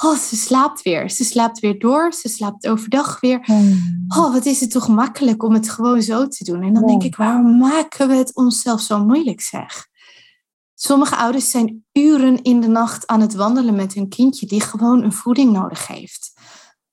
Oh, 0.04 0.16
ze 0.16 0.36
slaapt 0.36 0.82
weer. 0.82 1.10
Ze 1.10 1.24
slaapt 1.24 1.60
weer 1.60 1.78
door. 1.78 2.12
Ze 2.12 2.28
slaapt 2.28 2.68
overdag 2.68 3.20
weer. 3.20 3.40
Hmm. 3.44 4.04
Oh, 4.08 4.32
wat 4.32 4.46
is 4.46 4.60
het 4.60 4.70
toch 4.70 4.88
makkelijk 4.88 5.42
om 5.42 5.54
het 5.54 5.70
gewoon 5.70 6.02
zo 6.02 6.28
te 6.28 6.44
doen. 6.44 6.62
En 6.62 6.72
dan 6.72 6.86
denk 6.86 7.02
ik, 7.02 7.16
waarom 7.16 7.58
maken 7.58 8.08
we 8.08 8.14
het 8.14 8.34
onszelf 8.34 8.80
zo 8.80 9.04
moeilijk, 9.04 9.40
zeg? 9.40 9.90
Sommige 10.84 11.16
ouders 11.16 11.50
zijn 11.50 11.84
uren 11.92 12.42
in 12.42 12.60
de 12.60 12.68
nacht 12.68 13.06
aan 13.06 13.20
het 13.20 13.34
wandelen 13.34 13.74
met 13.74 13.94
hun 13.94 14.08
kindje 14.08 14.46
die 14.46 14.60
gewoon 14.60 15.02
een 15.02 15.12
voeding 15.12 15.52
nodig 15.52 15.86
heeft. 15.86 16.32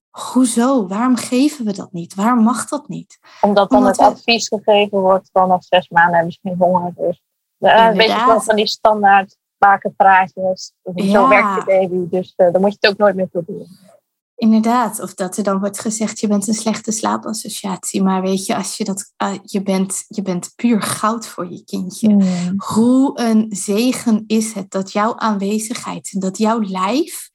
Hoezo? 0.10 0.88
Waarom 0.88 1.16
geven 1.16 1.66
we 1.66 1.74
dat 1.74 1.92
niet? 1.92 2.16
Waarom 2.16 2.44
mag 2.44 2.68
dat 2.68 2.88
niet? 2.88 3.20
Omdat 3.42 3.70
dan 3.70 3.86
het 3.86 3.98
advies 3.98 4.48
gegeven 4.48 5.00
wordt 5.00 5.30
vanaf 5.32 5.64
zes 5.64 5.90
maanden 5.90 6.16
hebben 6.16 6.32
ze 6.32 6.40
geen 6.42 6.58
honger. 6.58 6.94
Dus 6.96 7.22
een 7.58 7.98
beetje 7.98 8.26
wel 8.26 8.42
van 8.42 8.56
die 8.56 8.68
standaard 8.68 9.38
praatjes. 9.96 10.74
Ja. 10.94 11.12
Zo 11.12 11.28
werkt 11.28 11.56
je 11.56 11.64
baby, 11.66 12.10
dus 12.10 12.34
uh, 12.38 12.52
dan 12.52 12.62
moet 12.62 12.72
je 12.72 12.78
het 12.80 12.92
ook 12.92 12.98
nooit 12.98 13.16
meer 13.16 13.28
proberen. 13.28 13.68
Inderdaad, 14.40 15.02
of 15.02 15.14
dat 15.14 15.38
er 15.38 15.44
dan 15.44 15.60
wordt 15.60 15.80
gezegd, 15.80 16.20
je 16.20 16.28
bent 16.28 16.48
een 16.48 16.54
slechte 16.54 16.92
slaapassociatie. 16.92 18.04
Maar 18.04 18.22
weet 18.22 18.46
je, 18.46 18.56
als 18.56 18.78
je 18.78 18.84
dat, 18.84 19.14
uh, 19.24 19.34
je, 19.44 19.62
bent, 19.62 20.06
je 20.08 20.22
bent 20.22 20.54
puur 20.56 20.82
goud 20.82 21.28
voor 21.28 21.52
je 21.52 21.64
kindje. 21.64 22.10
Mm. 22.10 22.54
Hoe 22.58 23.20
een 23.20 23.46
zegen 23.50 24.24
is 24.28 24.54
het 24.54 24.72
dat 24.72 24.92
jouw 24.92 25.18
aanwezigheid, 25.18 26.22
dat 26.22 26.38
jouw 26.38 26.62
lijf 26.62 27.30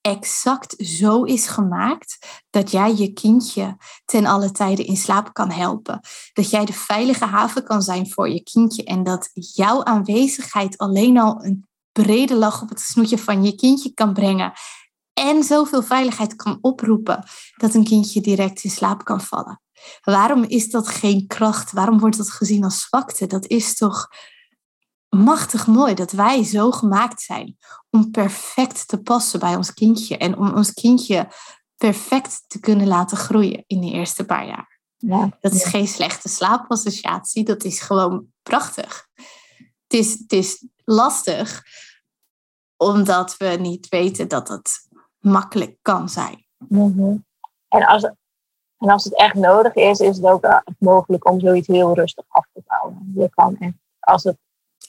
exact 0.00 0.74
zo 0.78 1.22
is 1.22 1.46
gemaakt 1.46 2.18
dat 2.50 2.70
jij 2.70 2.94
je 2.94 3.12
kindje 3.12 3.76
ten 4.04 4.26
alle 4.26 4.50
tijden 4.50 4.86
in 4.86 4.96
slaap 4.96 5.32
kan 5.32 5.50
helpen. 5.50 6.00
Dat 6.32 6.50
jij 6.50 6.64
de 6.64 6.72
veilige 6.72 7.24
haven 7.24 7.64
kan 7.64 7.82
zijn 7.82 8.10
voor 8.10 8.28
je 8.28 8.42
kindje 8.42 8.84
en 8.84 9.04
dat 9.04 9.30
jouw 9.32 9.84
aanwezigheid 9.84 10.78
alleen 10.78 11.18
al 11.18 11.44
een 11.44 11.66
brede 11.92 12.34
lach 12.34 12.62
op 12.62 12.68
het 12.68 12.80
snoetje 12.80 13.18
van 13.18 13.44
je 13.44 13.54
kindje 13.54 13.94
kan 13.94 14.12
brengen. 14.12 14.52
En 15.18 15.42
zoveel 15.42 15.82
veiligheid 15.82 16.36
kan 16.36 16.58
oproepen 16.60 17.24
dat 17.56 17.74
een 17.74 17.84
kindje 17.84 18.20
direct 18.20 18.64
in 18.64 18.70
slaap 18.70 19.04
kan 19.04 19.20
vallen. 19.20 19.60
Waarom 20.02 20.44
is 20.44 20.70
dat 20.70 20.88
geen 20.88 21.26
kracht? 21.26 21.72
Waarom 21.72 21.98
wordt 21.98 22.16
dat 22.16 22.30
gezien 22.30 22.64
als 22.64 22.80
zwakte? 22.80 23.26
Dat 23.26 23.46
is 23.46 23.76
toch 23.76 24.08
machtig 25.08 25.66
mooi 25.66 25.94
dat 25.94 26.12
wij 26.12 26.44
zo 26.44 26.70
gemaakt 26.70 27.22
zijn 27.22 27.56
om 27.90 28.10
perfect 28.10 28.88
te 28.88 29.02
passen 29.02 29.40
bij 29.40 29.56
ons 29.56 29.74
kindje 29.74 30.16
en 30.16 30.36
om 30.36 30.52
ons 30.52 30.72
kindje 30.72 31.28
perfect 31.76 32.44
te 32.46 32.60
kunnen 32.60 32.86
laten 32.86 33.16
groeien 33.16 33.64
in 33.66 33.80
de 33.80 33.90
eerste 33.90 34.24
paar 34.24 34.46
jaar. 34.46 34.80
Ja. 34.96 35.36
Dat 35.40 35.52
is 35.52 35.64
geen 35.64 35.88
slechte 35.88 36.28
slaapassociatie, 36.28 37.44
dat 37.44 37.64
is 37.64 37.80
gewoon 37.80 38.26
prachtig. 38.42 39.06
Het 39.86 39.98
is, 39.98 40.12
het 40.12 40.32
is 40.32 40.66
lastig 40.84 41.62
omdat 42.76 43.36
we 43.36 43.46
niet 43.46 43.88
weten 43.88 44.28
dat 44.28 44.48
het 44.48 44.87
makkelijk 45.30 45.76
kan 45.82 46.08
zijn. 46.08 46.46
Mhm. 46.68 47.16
En, 47.68 47.86
als, 47.86 48.02
en 48.78 48.88
als 48.88 49.04
het 49.04 49.18
echt 49.18 49.34
nodig 49.34 49.74
is, 49.74 50.00
is 50.00 50.16
het 50.16 50.26
ook 50.26 50.62
mogelijk 50.78 51.30
om 51.30 51.40
zoiets 51.40 51.66
heel 51.66 51.94
rustig 51.94 52.24
af 52.28 52.46
te 52.52 52.62
bouwen. 52.66 53.12
Je 53.14 53.28
kan 53.34 53.56
echt, 53.58 53.74
als 54.00 54.24
het 54.24 54.36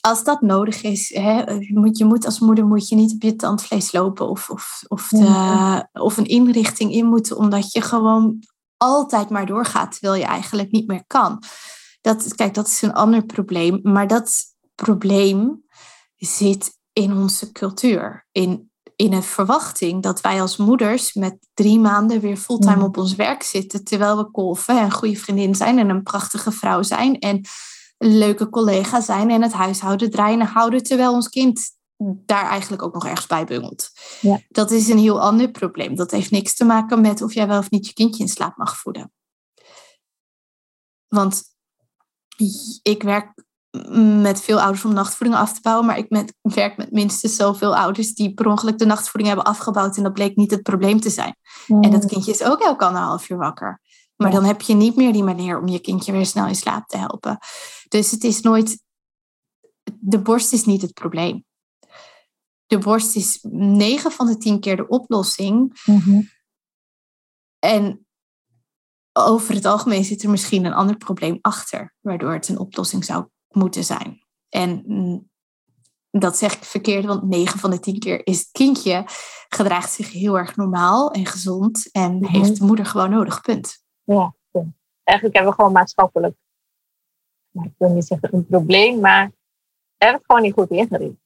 als 0.02 0.24
dat 0.24 0.42
nodig 0.42 0.84
is, 0.84 1.16
hè, 1.16 1.52
je, 1.52 1.80
moet, 1.80 1.98
je 1.98 2.06
moet 2.06 2.26
als 2.26 2.40
moeder 2.40 2.66
moet 2.66 2.88
je 2.88 2.96
niet 2.96 3.14
op 3.14 3.22
je 3.22 3.36
tandvlees 3.36 3.92
lopen 3.92 4.30
of, 4.30 4.50
of, 4.50 4.84
of, 4.88 5.08
de, 5.08 5.88
of 5.94 6.18
een 6.18 6.26
inrichting 6.26 6.92
in 6.92 7.06
moeten, 7.06 7.38
omdat 7.38 7.72
je 7.72 7.82
gewoon 7.82 8.44
altijd 8.78 9.30
maar 9.30 9.46
doorgaat 9.46 9.92
terwijl 9.92 10.22
je 10.22 10.28
eigenlijk 10.28 10.72
niet 10.72 10.88
meer 10.88 11.04
kan. 11.08 11.44
Dat, 12.02 12.36
kijk, 12.36 12.54
dat 12.54 12.68
is 12.68 12.82
een 12.82 12.94
ander 12.94 13.26
probleem, 13.26 13.80
maar 13.84 14.08
dat 14.08 14.44
probleem 14.76 15.64
zit 16.16 16.78
in 16.94 17.14
onze 17.14 17.52
cultuur, 17.52 18.28
in, 18.32 18.69
in 19.02 19.14
een 19.14 19.24
verwachting 19.24 20.04
dat 20.04 20.22
wij 20.22 20.42
als 20.42 20.58
moeders 20.58 21.14
met 21.14 21.38
drie 21.54 21.80
maanden 21.80 22.20
weer 22.20 22.38
fulltime 22.38 22.84
op 22.84 22.98
ons 22.98 23.16
werk 23.16 23.44
zitten, 23.44 23.84
terwijl 23.84 24.18
we 24.18 24.32
kolven 24.32 24.80
en 24.80 24.92
goede 24.92 25.16
vriendin 25.16 25.56
zijn 25.56 25.80
en 25.80 25.90
een 25.90 26.04
prachtige 26.04 26.52
vrouw 26.52 26.84
zijn 26.84 27.20
en 27.20 27.42
een 27.98 28.18
leuke 28.18 28.50
collega 28.50 29.02
zijn 29.02 29.30
en 29.30 29.42
het 29.42 29.54
huishouden 29.54 30.10
draaien 30.10 30.42
houden, 30.42 30.84
terwijl 30.84 31.14
ons 31.14 31.30
kind 31.30 31.72
daar 32.26 32.50
eigenlijk 32.50 32.82
ook 32.82 32.94
nog 32.94 33.06
ergens 33.06 33.28
bij 33.28 33.46
bungelt. 33.46 33.90
Ja. 34.22 34.40
Dat 34.50 34.72
is 34.72 34.88
een 34.88 34.98
heel 34.98 35.22
ander 35.22 35.52
probleem. 35.52 35.96
Dat 35.96 36.12
heeft 36.12 36.32
niks 36.32 36.56
te 36.56 36.66
maken 36.66 37.02
met 37.02 37.22
of 37.22 37.34
jij 37.34 37.48
wel 37.48 37.60
of 37.60 37.70
niet 37.70 37.88
je 37.88 37.94
kindje 37.94 38.24
in 38.24 38.30
slaap 38.30 38.58
mag 38.58 38.78
voeden. 38.78 39.12
Want 41.08 41.44
ik 42.82 43.04
werk 43.04 43.44
met 44.22 44.42
veel 44.42 44.62
ouders 44.62 44.86
om 44.86 44.94
nachtvoeding 44.94 45.40
af 45.40 45.54
te 45.54 45.62
bouwen, 45.62 45.86
maar 45.86 45.98
ik 45.98 46.10
met, 46.10 46.34
werk 46.42 46.78
met 46.78 46.92
minstens 46.92 47.36
zoveel 47.36 47.76
ouders 47.76 48.14
die 48.14 48.34
per 48.34 48.48
ongeluk 48.48 48.78
de 48.78 48.86
nachtvoeding 48.86 49.28
hebben 49.28 49.52
afgebouwd 49.52 49.98
en 49.98 50.04
dat 50.04 50.14
bleek 50.14 50.36
niet 50.36 50.52
het 50.52 50.64
probleem 50.64 51.00
te 51.00 51.10
zijn. 51.10 51.36
En 51.68 51.92
dat 51.92 52.02
mm. 52.02 52.08
kindje 52.08 52.32
is 52.32 52.44
ook 52.44 52.60
elke 52.60 52.86
anderhalf 52.86 53.30
uur 53.30 53.38
wakker. 53.38 53.82
Maar 54.16 54.32
dan 54.32 54.44
heb 54.44 54.62
je 54.62 54.74
niet 54.74 54.96
meer 54.96 55.14
die 55.14 55.24
manier 55.24 55.60
om 55.60 55.68
je 55.68 55.80
kindje 55.80 56.12
weer 56.12 56.26
snel 56.26 56.48
in 56.48 56.56
slaap 56.56 56.88
te 56.88 56.98
helpen. 56.98 57.38
Dus 57.88 58.12
het 58.12 58.24
is 58.24 58.42
nooit, 58.42 58.84
de 59.84 60.22
borst 60.22 60.54
is 60.54 60.66
niet 60.66 60.82
het 60.82 60.94
probleem. 60.94 61.46
De 62.66 62.78
borst 62.78 63.16
is 63.16 63.40
9 63.50 64.12
van 64.12 64.26
de 64.26 64.38
10 64.38 64.60
keer 64.60 64.76
de 64.76 64.88
oplossing. 64.88 65.82
Mhm. 65.86 66.22
En 67.60 68.06
over 69.14 69.56
het 69.56 69.66
algemeen 69.66 70.04
zit 70.04 70.24
er 70.24 70.30
misschien 70.30 70.66
een 70.66 70.74
ander 70.74 70.98
probleem 70.98 71.38
achter, 71.42 71.94
waardoor 72.00 72.34
het 72.34 72.48
een 72.48 72.60
oplossing 72.60 73.06
zou 73.06 73.26
moeten 73.50 73.84
zijn. 73.84 74.24
En 74.50 74.84
mm, 74.86 75.30
dat 76.12 76.38
zeg 76.38 76.54
ik 76.54 76.64
verkeerd, 76.64 77.06
want 77.06 77.24
9 77.24 77.60
van 77.60 77.72
de 77.72 77.80
10 77.80 78.00
keer 78.00 78.26
is 78.26 78.40
het 78.40 78.50
kindje 78.52 79.04
gedraagt 79.50 79.92
zich 79.92 80.12
heel 80.12 80.38
erg 80.38 80.56
normaal 80.56 81.12
en 81.12 81.26
gezond 81.26 81.92
en 81.92 82.18
mhm. 82.18 82.32
heeft 82.32 82.60
de 82.60 82.66
moeder 82.66 82.86
gewoon 82.86 83.10
nodig, 83.10 83.42
punt. 83.42 83.84
Ja, 84.04 84.36
eigenlijk 85.04 85.38
hebben 85.38 85.56
we 85.56 85.62
gewoon 85.62 85.72
maatschappelijk, 85.72 86.36
nou, 87.52 87.68
ik 87.68 87.74
wil 87.78 87.90
niet 87.90 88.06
zeggen 88.06 88.30
een 88.32 88.46
probleem, 88.46 89.00
maar 89.00 89.32
er 89.98 90.14
het 90.14 90.26
gewoon 90.26 90.42
niet 90.42 90.54
goed 90.54 90.70
ingericht. 90.70 91.18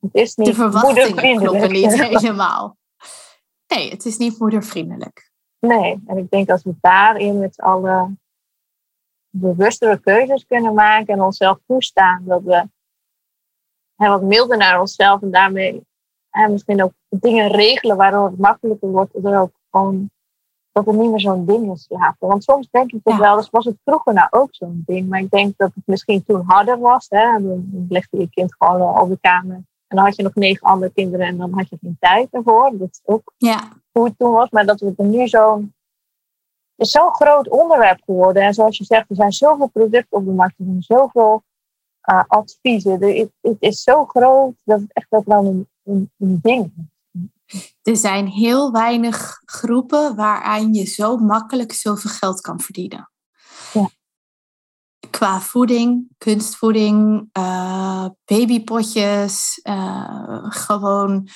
Het 0.00 0.14
is 0.14 0.34
niet 0.34 0.46
de 0.46 0.54
verwachtingen 0.54 1.36
kloppen 1.36 1.72
niet 1.72 1.92
helemaal. 2.02 2.76
Nee, 3.66 3.90
het 3.90 4.04
is 4.04 4.16
niet 4.16 4.38
moedervriendelijk. 4.38 5.30
Nee, 5.58 6.02
en 6.06 6.16
ik 6.16 6.30
denk 6.30 6.50
als 6.50 6.62
we 6.62 6.74
daarin 6.80 7.38
met 7.38 7.60
alle 7.60 8.16
bewustere 9.40 10.00
keuzes 10.00 10.46
kunnen 10.46 10.74
maken 10.74 11.14
en 11.14 11.22
onszelf 11.22 11.58
toestaan 11.66 12.22
dat 12.24 12.42
we 12.42 12.68
hè, 13.96 14.08
wat 14.08 14.22
milder 14.22 14.56
naar 14.56 14.80
onszelf 14.80 15.22
en 15.22 15.30
daarmee 15.30 15.86
hè, 16.30 16.48
misschien 16.48 16.82
ook 16.82 16.92
dingen 17.08 17.48
regelen 17.48 17.96
waardoor 17.96 18.26
het 18.26 18.38
makkelijker 18.38 18.90
wordt, 18.90 19.12
dat 19.12 19.32
er 19.32 19.40
ook 19.40 19.52
gewoon 19.70 20.10
dat 20.76 20.86
er 20.86 20.94
niet 20.94 21.10
meer 21.10 21.20
zo'n 21.20 21.46
ding 21.46 21.72
is 21.72 21.82
slapen. 21.82 22.28
Want 22.28 22.44
soms 22.44 22.68
denk 22.70 22.92
ik 22.92 23.00
toch 23.02 23.16
wel, 23.16 23.36
dus 23.36 23.50
was 23.50 23.64
het 23.64 23.76
vroeger 23.84 24.12
nou 24.12 24.26
ook 24.30 24.48
zo'n 24.50 24.82
ding. 24.86 25.08
Maar 25.08 25.20
ik 25.20 25.30
denk 25.30 25.56
dat 25.56 25.70
het 25.74 25.86
misschien 25.86 26.24
toen 26.24 26.42
harder 26.46 26.78
was. 26.78 27.06
Hè? 27.08 27.42
Dan 27.42 27.86
legde 27.88 28.18
je 28.18 28.28
kind 28.30 28.54
gewoon 28.58 29.00
op 29.00 29.08
de 29.08 29.18
kamer. 29.20 29.56
En 29.86 29.96
dan 29.96 30.04
had 30.04 30.16
je 30.16 30.22
nog 30.22 30.34
negen 30.34 30.66
andere 30.66 30.92
kinderen 30.92 31.26
en 31.26 31.36
dan 31.36 31.52
had 31.52 31.68
je 31.68 31.78
geen 31.80 31.96
tijd 32.00 32.28
ervoor. 32.30 32.70
Dat 32.78 32.88
is 32.90 33.00
ook 33.04 33.32
ja. 33.36 33.68
hoe 33.92 34.04
het 34.04 34.18
toen 34.18 34.32
was. 34.32 34.50
Maar 34.50 34.66
dat 34.66 34.80
het 34.80 34.98
er 34.98 35.04
nu 35.04 35.28
zo'n... 35.28 35.74
is 36.76 36.90
zo'n 36.90 37.14
groot 37.14 37.48
onderwerp 37.48 38.00
geworden. 38.04 38.42
En 38.42 38.54
zoals 38.54 38.78
je 38.78 38.84
zegt, 38.84 39.10
er 39.10 39.16
zijn 39.16 39.32
zoveel 39.32 39.68
producten 39.68 40.18
op 40.18 40.24
de 40.24 40.32
markt. 40.32 40.58
Er 40.58 40.64
zijn 40.64 40.82
zoveel 40.82 41.42
uh, 42.10 42.22
adviezen. 42.26 43.30
Het 43.40 43.56
is 43.58 43.82
zo 43.82 44.04
groot 44.04 44.54
dat 44.64 44.80
het 44.80 44.92
echt 44.92 45.06
wel 45.24 45.44
een, 45.44 45.68
een, 45.84 46.10
een 46.18 46.38
ding 46.42 46.72
is. 46.76 46.84
Er 47.82 47.96
zijn 47.96 48.26
heel 48.26 48.72
weinig 48.72 49.40
groepen 49.44 50.16
waaraan 50.16 50.74
je 50.74 50.84
zo 50.84 51.16
makkelijk 51.16 51.72
zoveel 51.72 52.10
geld 52.10 52.40
kan 52.40 52.60
verdienen. 52.60 53.10
Ja. 53.72 53.88
Qua 55.10 55.40
voeding, 55.40 56.08
kunstvoeding, 56.18 57.28
uh, 57.38 58.06
babypotjes, 58.24 59.60
uh, 59.62 60.44
gewoon 60.48 61.28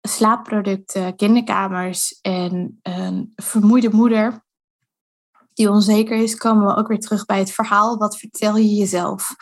slaapproducten, 0.00 1.16
kinderkamers 1.16 2.18
en 2.20 2.78
een 2.82 3.32
vermoeide 3.34 3.90
moeder 3.90 4.44
die 5.54 5.70
onzeker 5.70 6.16
is, 6.16 6.34
komen 6.34 6.66
we 6.66 6.76
ook 6.76 6.88
weer 6.88 7.00
terug 7.00 7.24
bij 7.26 7.38
het 7.38 7.52
verhaal. 7.52 7.96
Wat 7.96 8.18
vertel 8.18 8.56
je 8.56 8.74
jezelf? 8.74 9.34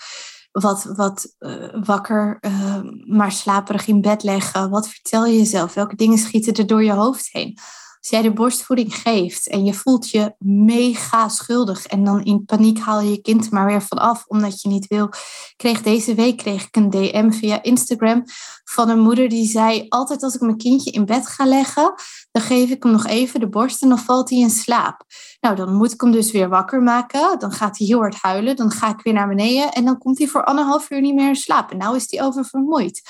wat, 0.60 0.84
wat 0.84 1.34
uh, 1.38 1.84
wakker, 1.84 2.38
uh, 2.40 2.80
maar 3.04 3.32
slaperig 3.32 3.86
in 3.86 4.00
bed 4.00 4.22
leggen. 4.22 4.70
Wat 4.70 4.88
vertel 4.88 5.26
je 5.26 5.36
jezelf? 5.36 5.74
Welke 5.74 5.96
dingen 5.96 6.18
schieten 6.18 6.54
er 6.54 6.66
door 6.66 6.84
je 6.84 6.92
hoofd 6.92 7.28
heen? 7.32 7.58
Als 8.08 8.20
jij 8.20 8.28
de 8.28 8.34
borstvoeding 8.34 8.94
geeft 8.94 9.48
en 9.48 9.64
je 9.64 9.74
voelt 9.74 10.10
je 10.10 10.34
mega 10.38 11.28
schuldig 11.28 11.86
en 11.86 12.04
dan 12.04 12.24
in 12.24 12.44
paniek 12.44 12.78
haal 12.78 13.00
je 13.00 13.10
je 13.10 13.20
kind 13.20 13.50
maar 13.50 13.66
weer 13.66 13.82
van 13.82 13.98
af 13.98 14.24
omdat 14.26 14.60
je 14.60 14.68
niet 14.68 14.86
wil. 14.86 15.08
Kreeg 15.56 15.82
deze 15.82 16.14
week 16.14 16.36
kreeg 16.36 16.66
ik 16.66 16.76
een 16.76 16.90
DM 16.90 17.30
via 17.30 17.62
Instagram 17.62 18.24
van 18.64 18.88
een 18.88 18.98
moeder 18.98 19.28
die 19.28 19.48
zei: 19.48 19.86
Altijd 19.88 20.22
als 20.22 20.34
ik 20.34 20.40
mijn 20.40 20.56
kindje 20.56 20.90
in 20.90 21.04
bed 21.04 21.26
ga 21.26 21.44
leggen, 21.46 21.94
dan 22.30 22.42
geef 22.42 22.70
ik 22.70 22.82
hem 22.82 22.92
nog 22.92 23.06
even 23.06 23.40
de 23.40 23.48
borst 23.48 23.82
en 23.82 23.88
dan 23.88 23.98
valt 23.98 24.30
hij 24.30 24.38
in 24.38 24.50
slaap. 24.50 25.04
Nou, 25.40 25.56
dan 25.56 25.74
moet 25.74 25.92
ik 25.92 26.00
hem 26.00 26.10
dus 26.10 26.30
weer 26.30 26.48
wakker 26.48 26.82
maken. 26.82 27.38
Dan 27.38 27.52
gaat 27.52 27.78
hij 27.78 27.86
heel 27.86 27.98
hard 27.98 28.16
huilen. 28.20 28.56
Dan 28.56 28.70
ga 28.70 28.88
ik 28.88 29.02
weer 29.02 29.14
naar 29.14 29.28
beneden 29.28 29.72
en 29.72 29.84
dan 29.84 29.98
komt 29.98 30.18
hij 30.18 30.26
voor 30.26 30.44
anderhalf 30.44 30.90
uur 30.90 31.00
niet 31.00 31.14
meer 31.14 31.28
in 31.28 31.36
slaap. 31.36 31.70
En 31.70 31.76
nou 31.76 31.96
is 31.96 32.04
hij 32.10 32.22
oververmoeid. 32.22 33.02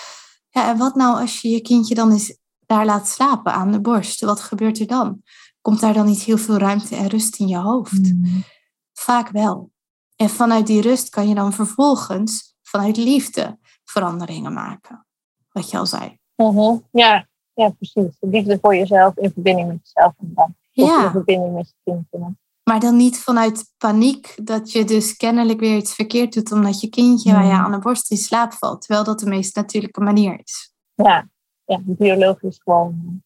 Ja, 0.50 0.68
en 0.68 0.78
wat 0.78 0.94
nou 0.94 1.20
als 1.20 1.40
je 1.40 1.48
je 1.48 1.60
kindje 1.60 1.94
dan 1.94 2.12
eens 2.12 2.36
daar 2.68 2.86
laat 2.86 3.08
slapen 3.08 3.52
aan 3.52 3.72
de 3.72 3.80
borst? 3.80 4.20
Wat 4.20 4.40
gebeurt 4.40 4.78
er 4.78 4.86
dan? 4.86 5.22
Komt 5.60 5.80
daar 5.80 5.92
dan 5.92 6.06
niet 6.06 6.22
heel 6.22 6.38
veel 6.38 6.56
ruimte 6.56 6.96
en 6.96 7.06
rust 7.06 7.38
in 7.38 7.48
je 7.48 7.56
hoofd? 7.56 8.12
Mm. 8.12 8.44
Vaak 8.92 9.28
wel. 9.28 9.70
En 10.16 10.28
vanuit 10.28 10.66
die 10.66 10.80
rust 10.80 11.08
kan 11.08 11.28
je 11.28 11.34
dan 11.34 11.52
vervolgens 11.52 12.56
vanuit 12.62 12.96
liefde 12.96 13.58
veranderingen 13.84 14.52
maken. 14.52 15.06
Wat 15.52 15.70
je 15.70 15.78
al 15.78 15.86
zei. 15.86 16.18
Mhm. 16.36 16.76
Ja, 16.90 17.28
ja, 17.54 17.70
precies. 17.70 18.16
Liefde 18.20 18.58
voor 18.60 18.76
jezelf 18.76 19.16
in 19.16 19.32
verbinding 19.32 19.68
met 19.68 19.80
jezelf 19.82 20.12
en 20.18 20.32
dan 20.34 20.54
ja. 20.70 21.04
in 21.04 21.10
verbinding 21.10 21.54
met 21.54 21.74
je 21.84 22.00
kind. 22.10 22.36
Maar 22.62 22.80
dan 22.80 22.96
niet 22.96 23.18
vanuit 23.18 23.72
paniek 23.78 24.34
dat 24.42 24.72
je 24.72 24.84
dus 24.84 25.16
kennelijk 25.16 25.60
weer 25.60 25.76
iets 25.76 25.94
verkeerd 25.94 26.32
doet 26.32 26.52
omdat 26.52 26.80
je 26.80 26.88
kindje 26.88 27.32
waar 27.32 27.46
je 27.46 27.52
aan 27.52 27.70
de 27.70 27.78
borst 27.78 28.10
in 28.10 28.16
slaap 28.16 28.52
valt. 28.52 28.80
Terwijl 28.80 29.04
dat 29.04 29.18
de 29.18 29.26
meest 29.26 29.56
natuurlijke 29.56 30.00
manier 30.00 30.40
is. 30.44 30.72
Ja, 30.94 31.28
ja 31.68 31.80
biologisch 31.84 32.60
gewoon. 32.64 33.22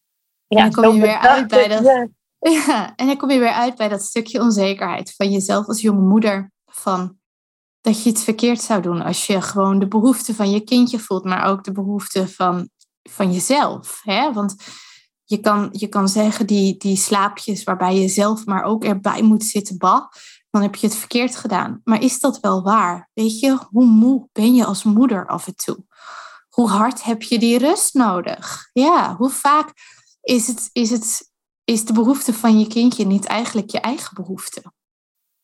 Ja, 0.47 0.63
en 0.63 0.71
dan 0.71 0.83
kom 0.83 0.95
je 0.95 1.01
weer 1.01 1.17
uit 1.17 1.47
bij 1.47 1.67
dat. 1.67 2.09
Ja. 2.39 2.95
en 2.95 3.07
dan 3.07 3.17
kom 3.17 3.29
je 3.29 3.39
weer 3.39 3.53
uit 3.53 3.75
bij 3.75 3.89
dat 3.89 4.01
stukje 4.01 4.41
onzekerheid 4.41 5.13
van 5.15 5.31
jezelf 5.31 5.67
als 5.67 5.81
jonge 5.81 6.01
moeder. 6.01 6.51
Van 6.65 7.17
dat 7.81 8.03
je 8.03 8.09
het 8.09 8.23
verkeerd 8.23 8.61
zou 8.61 8.81
doen 8.81 9.01
als 9.01 9.27
je 9.27 9.41
gewoon 9.41 9.79
de 9.79 9.87
behoeften 9.87 10.35
van 10.35 10.51
je 10.51 10.59
kindje 10.59 10.99
voelt, 10.99 11.23
maar 11.23 11.45
ook 11.45 11.63
de 11.63 11.71
behoeften 11.71 12.29
van, 12.29 12.69
van 13.01 13.31
jezelf. 13.33 14.01
Hè? 14.03 14.33
Want 14.33 14.55
je 15.23 15.37
kan, 15.37 15.69
je 15.71 15.87
kan 15.87 16.09
zeggen 16.09 16.47
die, 16.47 16.77
die 16.77 16.97
slaapjes 16.97 17.63
waarbij 17.63 17.95
je 17.95 18.07
zelf 18.07 18.45
maar 18.45 18.63
ook 18.63 18.83
erbij 18.83 19.21
moet 19.21 19.43
zitten, 19.43 19.77
bah, 19.77 20.05
dan 20.49 20.61
heb 20.61 20.75
je 20.75 20.87
het 20.87 20.95
verkeerd 20.95 21.35
gedaan. 21.35 21.81
Maar 21.83 22.01
is 22.01 22.19
dat 22.19 22.39
wel 22.39 22.63
waar? 22.63 23.09
Weet 23.13 23.39
je, 23.39 23.57
hoe 23.69 23.85
moe 23.85 24.27
ben 24.31 24.55
je 24.55 24.65
als 24.65 24.83
moeder 24.83 25.27
af 25.27 25.47
en 25.47 25.55
toe? 25.55 25.85
Hoe 26.53 26.69
hard 26.69 27.03
heb 27.03 27.21
je 27.21 27.39
die 27.39 27.57
rust 27.57 27.93
nodig? 27.93 28.69
Ja, 28.73 29.15
hoe 29.15 29.29
vaak 29.29 29.73
is, 30.21 30.47
het, 30.47 30.69
is, 30.73 30.89
het, 30.89 31.31
is 31.63 31.85
de 31.85 31.93
behoefte 31.93 32.33
van 32.33 32.59
je 32.59 32.67
kindje 32.67 33.05
niet 33.05 33.25
eigenlijk 33.25 33.69
je 33.69 33.79
eigen 33.79 34.15
behoefte? 34.15 34.61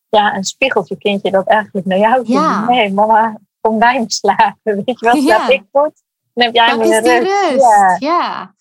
Ja, 0.10 0.34
en 0.34 0.44
spiegelt 0.44 0.88
je 0.88 0.98
kindje 0.98 1.32
dat 1.32 1.48
eigenlijk 1.48 1.86
naar 1.86 1.98
jou 1.98 2.26
toe? 2.26 2.34
Ja. 2.34 2.66
Nee, 2.66 2.94
mama, 2.94 3.40
kom 3.62 3.80
bij 3.80 4.00
me 4.00 4.06
slapen. 4.08 4.60
Weet 4.86 5.00
je 5.00 5.06
wat, 5.06 5.18
slaap 5.18 5.50
ik 5.50 5.64
goed? 5.72 6.04
Dan 6.34 6.46
heb 6.46 6.54
jij 6.54 6.78
meer 6.78 7.02
rust. 7.02 7.52
rust. 7.52 7.62
Ja. 7.62 7.96
ja. 8.00 8.54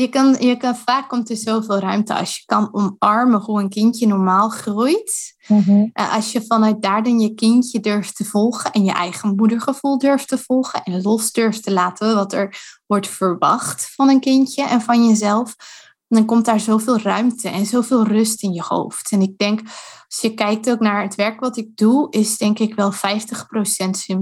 Je 0.00 0.08
kan, 0.08 0.36
je 0.40 0.56
kan, 0.56 0.76
vaak 0.76 1.08
komt 1.08 1.30
er 1.30 1.36
zoveel 1.36 1.78
ruimte 1.78 2.14
als 2.14 2.36
je 2.36 2.42
kan 2.44 2.68
omarmen 2.72 3.40
hoe 3.40 3.60
een 3.60 3.68
kindje 3.68 4.06
normaal 4.06 4.48
groeit. 4.48 5.36
Mm 5.46 5.90
als 5.92 6.32
je 6.32 6.44
vanuit 6.46 6.82
daar 6.82 7.02
dan 7.02 7.20
je 7.20 7.34
kindje 7.34 7.80
durft 7.80 8.16
te 8.16 8.24
volgen 8.24 8.72
en 8.72 8.84
je 8.84 8.92
eigen 8.92 9.34
moedergevoel 9.34 9.98
durft 9.98 10.28
te 10.28 10.38
volgen 10.38 10.82
en 10.82 11.02
los 11.02 11.32
durft 11.32 11.62
te 11.62 11.72
laten 11.72 12.14
wat 12.14 12.32
er 12.32 12.56
wordt 12.86 13.08
verwacht 13.08 13.94
van 13.94 14.08
een 14.08 14.20
kindje 14.20 14.66
en 14.66 14.80
van 14.80 15.08
jezelf, 15.08 15.54
dan 16.08 16.24
komt 16.24 16.44
daar 16.44 16.60
zoveel 16.60 16.98
ruimte 16.98 17.48
en 17.48 17.66
zoveel 17.66 18.04
rust 18.04 18.42
in 18.42 18.52
je 18.52 18.62
hoofd. 18.66 19.12
En 19.12 19.20
ik 19.20 19.38
denk, 19.38 19.60
als 20.08 20.20
je 20.20 20.34
kijkt 20.34 20.70
ook 20.70 20.80
naar 20.80 21.02
het 21.02 21.14
werk 21.14 21.40
wat 21.40 21.56
ik 21.56 21.76
doe, 21.76 22.10
is 22.10 22.38
denk 22.38 22.58
ik 22.58 22.74
wel 22.74 22.92
50% 22.92 22.96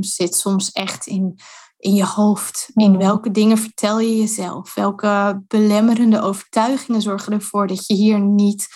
zit 0.01 0.35
soms 0.35 0.73
echt 0.73 1.07
in 1.07 1.39
in 1.79 1.95
je 1.95 2.07
hoofd. 2.07 2.71
In 2.75 2.91
mm. 2.91 2.99
welke 2.99 3.31
dingen 3.31 3.59
vertel 3.59 4.01
je 4.01 4.17
jezelf? 4.17 4.75
Welke 4.75 5.43
belemmerende 5.49 6.21
overtuigingen 6.21 7.03
zorgen 7.03 7.33
ervoor 7.33 7.67
dat 7.67 7.87
je 7.87 7.95
hier 7.95 8.21
niet 8.21 8.69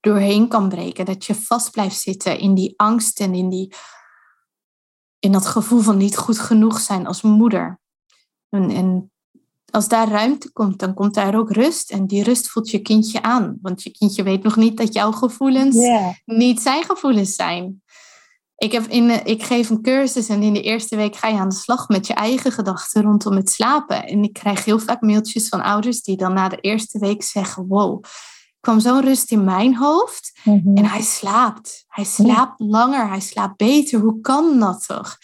doorheen 0.00 0.48
kan 0.48 0.68
breken? 0.68 1.04
Dat 1.04 1.24
je 1.24 1.34
vast 1.34 1.70
blijft 1.70 2.00
zitten 2.00 2.38
in 2.38 2.54
die 2.54 2.74
angst 2.76 3.20
en 3.20 3.34
in, 3.34 3.48
die, 3.48 3.74
in 5.18 5.32
dat 5.32 5.46
gevoel 5.46 5.80
van 5.80 5.96
niet 5.96 6.16
goed 6.16 6.38
genoeg 6.38 6.80
zijn 6.80 7.06
als 7.06 7.22
moeder. 7.22 7.80
En, 8.48 8.70
en 8.70 9.12
als 9.70 9.88
daar 9.88 10.08
ruimte 10.08 10.52
komt, 10.52 10.78
dan 10.78 10.94
komt 10.94 11.14
daar 11.14 11.38
ook 11.38 11.52
rust. 11.52 11.90
En 11.90 12.06
die 12.06 12.22
rust 12.22 12.48
voelt 12.48 12.70
je 12.70 12.78
kindje 12.78 13.22
aan. 13.22 13.58
Want 13.62 13.82
je 13.82 13.90
kindje 13.90 14.22
weet 14.22 14.42
nog 14.42 14.56
niet 14.56 14.76
dat 14.76 14.92
jouw 14.92 15.12
gevoelens 15.12 15.76
niet 16.24 16.60
zijn 16.60 16.84
gevoelens 16.84 17.34
zijn. 17.34 17.82
Ik, 18.58 18.72
heb 18.72 18.86
in, 18.86 19.26
ik 19.26 19.42
geef 19.42 19.70
een 19.70 19.82
cursus 19.82 20.28
en 20.28 20.42
in 20.42 20.52
de 20.52 20.62
eerste 20.62 20.96
week 20.96 21.16
ga 21.16 21.28
je 21.28 21.38
aan 21.38 21.48
de 21.48 21.54
slag 21.54 21.88
met 21.88 22.06
je 22.06 22.14
eigen 22.14 22.52
gedachten 22.52 23.02
rondom 23.02 23.36
het 23.36 23.50
slapen. 23.50 24.06
En 24.06 24.22
ik 24.22 24.32
krijg 24.32 24.64
heel 24.64 24.78
vaak 24.78 25.00
mailtjes 25.00 25.48
van 25.48 25.62
ouders 25.62 26.02
die 26.02 26.16
dan 26.16 26.32
na 26.32 26.48
de 26.48 26.60
eerste 26.60 26.98
week 26.98 27.22
zeggen: 27.22 27.66
Wow, 27.66 28.04
kwam 28.60 28.80
zo'n 28.80 29.00
rust 29.00 29.30
in 29.30 29.44
mijn 29.44 29.76
hoofd. 29.76 30.40
Mhm. 30.44 30.76
En 30.76 30.84
hij 30.84 31.02
slaapt. 31.02 31.84
Hij 31.88 32.04
slaapt 32.04 32.60
langer, 32.60 33.08
hij 33.08 33.20
slaapt 33.20 33.56
beter. 33.56 34.00
Hoe 34.00 34.20
kan 34.20 34.58
dat 34.58 34.86
toch? 34.86 35.16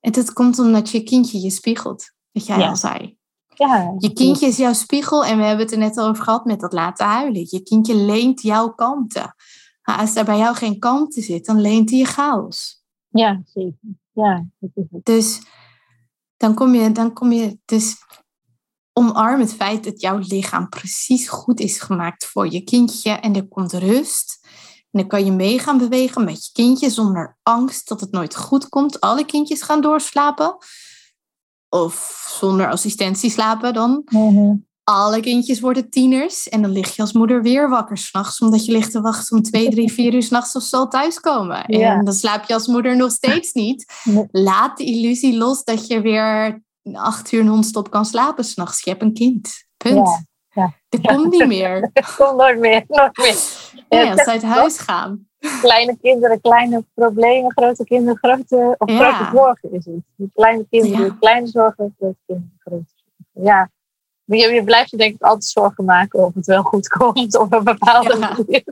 En 0.00 0.12
dat 0.12 0.32
komt 0.32 0.58
omdat 0.58 0.90
je 0.90 1.02
kindje 1.02 1.40
je 1.40 1.50
spiegelt, 1.50 2.12
wat 2.32 2.46
jij 2.46 2.68
al 2.68 2.76
zei. 2.76 3.16
Ja, 3.54 3.94
je 3.98 4.12
kindje 4.12 4.46
is 4.46 4.56
jouw 4.56 4.72
spiegel 4.72 5.24
en 5.24 5.38
we 5.38 5.44
hebben 5.44 5.64
het 5.64 5.74
er 5.74 5.80
net 5.80 5.96
al 5.96 6.08
over 6.08 6.24
gehad 6.24 6.44
met 6.44 6.60
dat 6.60 6.72
laten 6.72 7.06
huilen. 7.06 7.46
Je 7.48 7.62
kindje 7.62 7.94
leent 7.94 8.42
jouw 8.42 8.68
kanten. 8.68 9.34
Maar 9.82 9.98
als 9.98 10.16
er 10.16 10.24
bij 10.24 10.38
jou 10.38 10.54
geen 10.54 10.78
kalmte 10.78 11.20
zit, 11.20 11.46
dan 11.46 11.60
leent 11.60 11.90
hij 11.90 11.98
je 11.98 12.04
chaos. 12.04 12.84
Ja, 13.08 13.42
zeker. 13.44 13.78
Ja, 14.12 14.46
dat 14.58 14.70
is 14.74 14.84
het. 14.90 15.04
Dus 15.04 15.42
dan 16.36 16.54
kom 16.54 16.74
je, 16.74 16.92
dan 16.92 17.12
kom 17.12 17.32
je 17.32 17.58
dus 17.64 17.96
omarm 18.92 19.40
het 19.40 19.54
feit 19.54 19.84
dat 19.84 20.00
jouw 20.00 20.18
lichaam 20.18 20.68
precies 20.68 21.28
goed 21.28 21.60
is 21.60 21.80
gemaakt 21.80 22.26
voor 22.26 22.48
je 22.48 22.60
kindje 22.60 23.10
en 23.10 23.34
er 23.36 23.48
komt 23.48 23.72
rust. 23.72 24.40
En 24.90 25.00
dan 25.00 25.06
kan 25.06 25.24
je 25.24 25.32
mee 25.32 25.58
gaan 25.58 25.78
bewegen 25.78 26.24
met 26.24 26.44
je 26.44 26.52
kindje 26.52 26.90
zonder 26.90 27.38
angst 27.42 27.88
dat 27.88 28.00
het 28.00 28.10
nooit 28.10 28.36
goed 28.36 28.68
komt. 28.68 29.00
Alle 29.00 29.24
kindjes 29.24 29.62
gaan 29.62 29.80
doorslapen. 29.80 30.56
Of 31.68 32.26
zonder 32.38 32.70
assistentie 32.70 33.30
slapen 33.30 33.72
dan. 33.74 34.02
Mm 34.10 34.70
alle 34.84 35.20
kindjes 35.20 35.60
worden 35.60 35.90
tieners. 35.90 36.48
En 36.48 36.62
dan 36.62 36.70
lig 36.70 36.96
je 36.96 37.02
als 37.02 37.12
moeder 37.12 37.42
weer 37.42 37.68
wakker 37.68 37.98
s'nachts, 37.98 38.40
omdat 38.40 38.64
je 38.64 38.72
ligt 38.72 38.90
te 38.90 39.00
wachten 39.00 39.36
om 39.36 39.42
twee, 39.42 39.70
drie, 39.70 39.92
vier 39.98 40.14
uur 40.14 40.22
s'nachts 40.22 40.56
of 40.56 40.62
zo 40.62 40.88
thuiskomen. 40.88 41.64
Ja. 41.66 41.94
En 41.98 42.04
dan 42.04 42.14
slaap 42.14 42.44
je 42.44 42.54
als 42.54 42.66
moeder 42.66 42.96
nog 42.96 43.10
steeds 43.10 43.52
niet. 43.62 43.92
Laat 44.30 44.76
de 44.76 44.84
illusie 44.84 45.36
los 45.36 45.64
dat 45.64 45.86
je 45.86 46.00
weer 46.00 46.62
acht 46.92 47.32
uur 47.32 47.44
non-stop 47.44 47.90
kan 47.90 48.04
slapen 48.04 48.44
s'nachts. 48.44 48.84
Je 48.84 48.90
hebt 48.90 49.02
een 49.02 49.14
kind. 49.14 49.64
Punt. 49.76 50.08
Ja. 50.08 50.24
Ja. 50.54 50.72
Dat 50.88 51.00
komt 51.00 51.30
niet 51.30 51.46
meer. 51.46 51.80
Dat 51.92 52.14
komt 52.14 52.36
nooit 52.36 52.58
meer. 52.58 52.84
Nooit 52.88 53.16
meer. 53.16 53.36
Nee, 53.88 54.10
als 54.10 54.22
ze 54.22 54.30
uit 54.30 54.42
huis 54.42 54.78
gaan. 54.78 55.26
Kleine 55.60 55.96
kinderen, 56.00 56.40
kleine 56.40 56.84
problemen, 56.94 57.52
grote 57.52 57.84
kinderen, 57.84 58.18
grote, 58.18 58.74
of 58.78 58.90
grote 58.90 59.28
zorgen 59.32 59.72
is 59.72 59.84
het. 59.84 60.30
Kleine 60.34 60.66
kinderen, 60.70 61.18
kleine 61.18 61.46
zorgen, 61.46 61.94
grote 61.98 62.18
kinderen, 62.26 62.58
grote 62.58 62.84
zorgen. 62.94 63.52
Ja, 63.52 63.70
je, 64.24 64.52
je 64.52 64.64
blijft 64.64 64.90
je 64.90 64.96
denk 64.96 65.14
ik 65.14 65.22
altijd 65.22 65.44
zorgen 65.44 65.84
maken 65.84 66.24
of 66.24 66.34
het 66.34 66.46
wel 66.46 66.62
goed 66.62 66.88
komt 66.98 67.38
op 67.38 67.52
een 67.52 67.64
bepaalde 67.64 68.18
manier. 68.18 68.64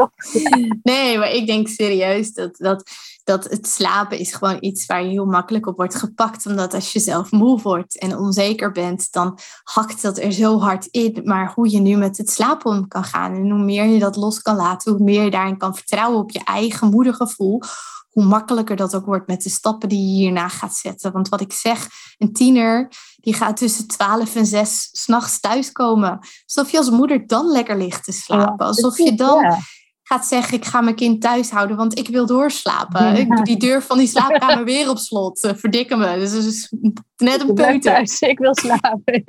nee, 0.82 1.18
maar 1.18 1.30
ik 1.30 1.46
denk 1.46 1.68
serieus 1.68 2.32
dat, 2.32 2.56
dat, 2.56 2.90
dat 3.24 3.44
het 3.44 3.66
slapen 3.66 4.18
is 4.18 4.34
gewoon 4.34 4.56
iets 4.60 4.86
waar 4.86 5.02
je 5.02 5.08
heel 5.08 5.26
makkelijk 5.26 5.66
op 5.66 5.76
wordt 5.76 5.94
gepakt. 5.94 6.46
Omdat 6.46 6.74
als 6.74 6.92
je 6.92 7.00
zelf 7.00 7.30
moe 7.30 7.60
wordt 7.60 7.98
en 7.98 8.18
onzeker 8.18 8.72
bent, 8.72 9.12
dan 9.12 9.38
hakt 9.62 10.02
dat 10.02 10.18
er 10.18 10.32
zo 10.32 10.58
hard 10.58 10.86
in. 10.86 11.20
Maar 11.24 11.52
hoe 11.54 11.70
je 11.70 11.80
nu 11.80 11.96
met 11.96 12.16
het 12.16 12.30
slapen 12.30 12.70
om 12.70 12.88
kan 12.88 13.04
gaan 13.04 13.34
en 13.34 13.50
hoe 13.50 13.64
meer 13.64 13.84
je 13.84 13.98
dat 13.98 14.16
los 14.16 14.42
kan 14.42 14.56
laten, 14.56 14.92
hoe 14.92 15.04
meer 15.04 15.24
je 15.24 15.30
daarin 15.30 15.58
kan 15.58 15.74
vertrouwen 15.74 16.20
op 16.20 16.30
je 16.30 16.44
eigen 16.44 16.90
moedergevoel, 16.90 17.62
hoe 18.10 18.24
makkelijker 18.24 18.76
dat 18.76 18.94
ook 18.94 19.04
wordt 19.04 19.26
met 19.26 19.42
de 19.42 19.48
stappen 19.48 19.88
die 19.88 19.98
je 19.98 20.22
hierna 20.22 20.48
gaat 20.48 20.74
zetten. 20.74 21.12
Want 21.12 21.28
wat 21.28 21.40
ik 21.40 21.52
zeg, 21.52 21.88
een 22.18 22.32
tiener 22.32 22.92
die 23.16 23.34
gaat 23.34 23.56
tussen 23.56 23.86
12 23.86 24.36
en 24.36 24.46
6 24.46 24.88
s'nachts 24.92 25.40
thuiskomen. 25.40 26.18
Alsof 26.46 26.70
je 26.70 26.78
als 26.78 26.90
moeder 26.90 27.26
dan 27.26 27.46
lekker 27.46 27.76
ligt 27.76 28.04
te 28.04 28.12
slapen. 28.12 28.66
Alsof 28.66 28.98
je 28.98 29.14
dan 29.14 29.56
gaat 30.12 30.26
zeggen, 30.26 30.56
ik 30.56 30.64
ga 30.64 30.80
mijn 30.80 30.96
kind 30.96 31.20
thuis 31.20 31.50
houden, 31.50 31.76
want 31.76 31.98
ik 31.98 32.08
wil 32.08 32.26
doorslapen. 32.26 33.16
Ik 33.16 33.28
doe 33.28 33.44
die 33.44 33.56
deur 33.56 33.82
van 33.82 33.98
die 33.98 34.06
slaapkamer 34.06 34.64
weer 34.64 34.88
op 34.88 34.98
slot. 34.98 35.44
Uh, 35.44 35.50
verdikken 35.54 35.98
me. 35.98 36.18
Dus 36.18 36.32
het 36.32 36.44
is 36.44 36.72
net 37.16 37.40
een 37.40 37.54
peuter. 37.54 37.80
Thuis. 37.80 38.20
Ik 38.20 38.38
wil 38.38 38.54
slapen. 38.54 39.22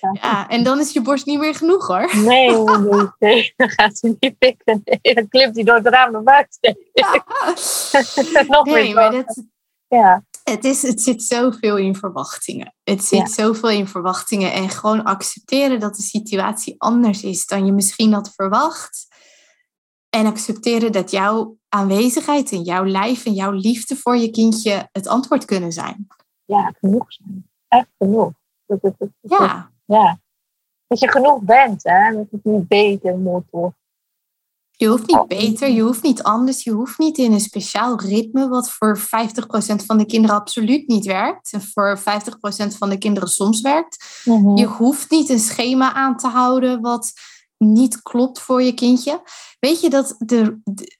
Ja, 0.00 0.10
ja, 0.20 0.48
en 0.48 0.64
dan 0.64 0.80
is 0.80 0.92
je 0.92 1.02
borst 1.02 1.26
niet 1.26 1.38
meer 1.38 1.54
genoeg 1.54 1.86
hoor. 1.86 2.16
Nee, 2.16 2.50
nee, 2.50 3.08
nee. 3.18 3.52
dan 3.56 3.70
gaat 3.70 3.98
ze 3.98 4.16
niet 4.20 4.38
pikken. 4.38 4.82
Nee, 4.84 5.14
dan 5.14 5.28
klimt 5.28 5.54
hij 5.54 5.64
door 5.64 5.74
het 5.74 5.86
raam 5.86 6.12
naar 6.12 6.22
buiten. 6.22 6.78
Nog 8.48 8.64
nee, 8.64 8.74
meer 8.74 8.94
maar 8.94 9.10
dat, 9.10 9.44
ja. 9.88 10.24
Het, 10.44 10.64
is, 10.64 10.82
het 10.82 11.00
zit 11.00 11.22
zoveel 11.22 11.76
in 11.76 11.96
verwachtingen. 11.96 12.74
Het 12.84 13.04
zit 13.04 13.30
zoveel 13.30 13.70
in 13.70 13.88
verwachtingen. 13.88 14.52
En 14.52 14.68
gewoon 14.68 15.02
accepteren 15.02 15.80
dat 15.80 15.96
de 15.96 16.02
situatie 16.02 16.74
anders 16.78 17.22
is 17.22 17.46
dan 17.46 17.66
je 17.66 17.72
misschien 17.72 18.12
had 18.12 18.32
verwacht. 18.34 19.10
En 20.14 20.26
accepteren 20.26 20.92
dat 20.92 21.10
jouw 21.10 21.56
aanwezigheid 21.68 22.52
en 22.52 22.62
jouw 22.62 22.84
lijf 22.84 23.26
en 23.26 23.32
jouw 23.32 23.50
liefde 23.50 23.96
voor 23.96 24.16
je 24.16 24.30
kindje 24.30 24.88
het 24.92 25.06
antwoord 25.06 25.44
kunnen 25.44 25.72
zijn. 25.72 26.06
Ja, 26.44 26.74
genoeg 26.80 27.12
zijn. 27.12 27.50
Echt 27.68 27.88
genoeg. 27.98 28.32
ja. 29.20 29.70
ja. 29.84 30.20
Dat 30.86 31.00
je 31.00 31.10
genoeg 31.10 31.40
bent, 31.40 31.82
hè? 31.82 32.12
Dat 32.12 32.26
het 32.30 32.44
niet 32.44 32.68
beter 32.68 33.18
moet 33.18 33.44
of 33.50 33.72
je 34.82 34.88
hoeft 34.88 35.06
niet 35.06 35.26
beter, 35.28 35.70
je 35.70 35.82
hoeft 35.82 36.02
niet 36.02 36.22
anders, 36.22 36.64
je 36.64 36.70
hoeft 36.70 36.98
niet 36.98 37.18
in 37.18 37.32
een 37.32 37.40
speciaal 37.40 38.00
ritme, 38.00 38.48
wat 38.48 38.70
voor 38.70 38.98
50% 38.98 39.02
van 39.86 39.98
de 39.98 40.06
kinderen 40.06 40.36
absoluut 40.36 40.88
niet 40.88 41.04
werkt. 41.06 41.52
En 41.52 41.62
voor 41.62 41.98
50% 41.98 42.02
van 42.78 42.88
de 42.88 42.98
kinderen 42.98 43.28
soms 43.28 43.60
werkt. 43.60 44.22
Mhm. 44.24 44.56
Je 44.56 44.66
hoeft 44.66 45.10
niet 45.10 45.28
een 45.28 45.38
schema 45.38 45.92
aan 45.92 46.16
te 46.16 46.26
houden 46.26 46.80
wat 46.80 47.12
niet 47.58 48.02
klopt 48.02 48.40
voor 48.40 48.62
je 48.62 48.74
kindje. 48.74 49.22
Weet 49.66 49.80
je 49.80 49.90
dat 49.90 50.14
de, 50.18 50.60
de 50.64 50.98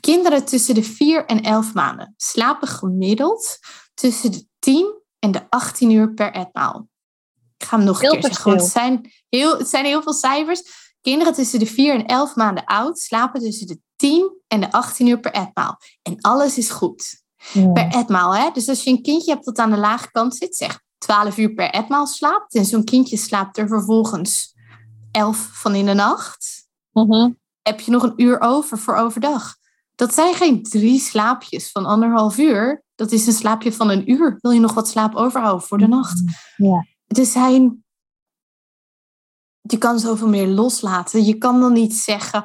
kinderen 0.00 0.44
tussen 0.44 0.74
de 0.74 0.82
4 0.82 1.26
en 1.26 1.42
11 1.42 1.74
maanden 1.74 2.14
slapen 2.16 2.68
gemiddeld 2.68 3.58
tussen 3.94 4.32
de 4.32 4.46
10 4.58 5.02
en 5.18 5.30
de 5.30 5.50
18 5.50 5.90
uur 5.90 6.14
per 6.14 6.32
etmaal. 6.32 6.88
Ik 7.56 7.66
ga 7.66 7.76
hem 7.76 7.86
nog 7.86 8.02
een 8.02 8.10
keer 8.10 8.22
zeggen, 8.22 8.50
want 8.50 8.62
het 8.62 8.70
zijn, 8.70 9.12
heel, 9.28 9.58
het 9.58 9.68
zijn 9.68 9.84
heel 9.84 10.02
veel 10.02 10.12
cijfers. 10.12 10.62
Kinderen 11.00 11.32
tussen 11.32 11.58
de 11.58 11.66
4 11.66 11.94
en 11.94 12.06
11 12.06 12.34
maanden 12.34 12.64
oud 12.64 12.98
slapen 12.98 13.40
tussen 13.40 13.66
de 13.66 13.80
10 13.96 14.40
en 14.48 14.60
de 14.60 14.70
18 14.70 15.06
uur 15.06 15.20
per 15.20 15.32
etmaal. 15.32 15.80
En 16.02 16.20
alles 16.20 16.58
is 16.58 16.70
goed. 16.70 17.22
Per 17.52 17.88
etmaal, 17.88 18.34
hè? 18.34 18.50
Dus 18.50 18.68
als 18.68 18.84
je 18.84 18.90
een 18.90 19.02
kindje 19.02 19.32
hebt 19.32 19.44
dat 19.44 19.58
aan 19.58 19.70
de 19.70 19.76
lage 19.76 20.10
kant 20.10 20.36
zit, 20.36 20.56
zeg 20.56 20.80
12 20.98 21.36
uur 21.36 21.54
per 21.54 21.70
etmaal 21.70 22.06
slaapt. 22.06 22.54
En 22.54 22.64
zo'n 22.64 22.84
kindje 22.84 23.16
slaapt 23.16 23.58
er 23.58 23.68
vervolgens 23.68 24.54
11 25.10 25.36
van 25.52 25.74
in 25.74 25.86
de 25.86 25.94
nacht. 25.94 26.68
Mhm. 26.92 27.30
Heb 27.68 27.80
je 27.80 27.90
nog 27.90 28.02
een 28.02 28.12
uur 28.16 28.40
over 28.40 28.78
voor 28.78 28.96
overdag. 28.96 29.56
Dat 29.94 30.14
zijn 30.14 30.34
geen 30.34 30.62
drie 30.62 31.00
slaapjes 31.00 31.70
van 31.70 31.86
anderhalf 31.86 32.38
uur. 32.38 32.84
Dat 32.94 33.12
is 33.12 33.26
een 33.26 33.32
slaapje 33.32 33.72
van 33.72 33.90
een 33.90 34.10
uur. 34.10 34.38
Wil 34.40 34.50
je 34.50 34.60
nog 34.60 34.74
wat 34.74 34.88
slaap 34.88 35.14
overhouden 35.14 35.66
voor 35.66 35.78
de 35.78 35.88
nacht? 35.88 36.22
Ja. 36.56 36.86
Er 37.06 37.26
zijn 37.26 37.84
je 39.60 39.78
kan 39.78 39.98
zoveel 39.98 40.28
meer 40.28 40.46
loslaten. 40.46 41.24
Je 41.24 41.38
kan 41.38 41.60
dan 41.60 41.72
niet 41.72 41.94
zeggen, 41.94 42.44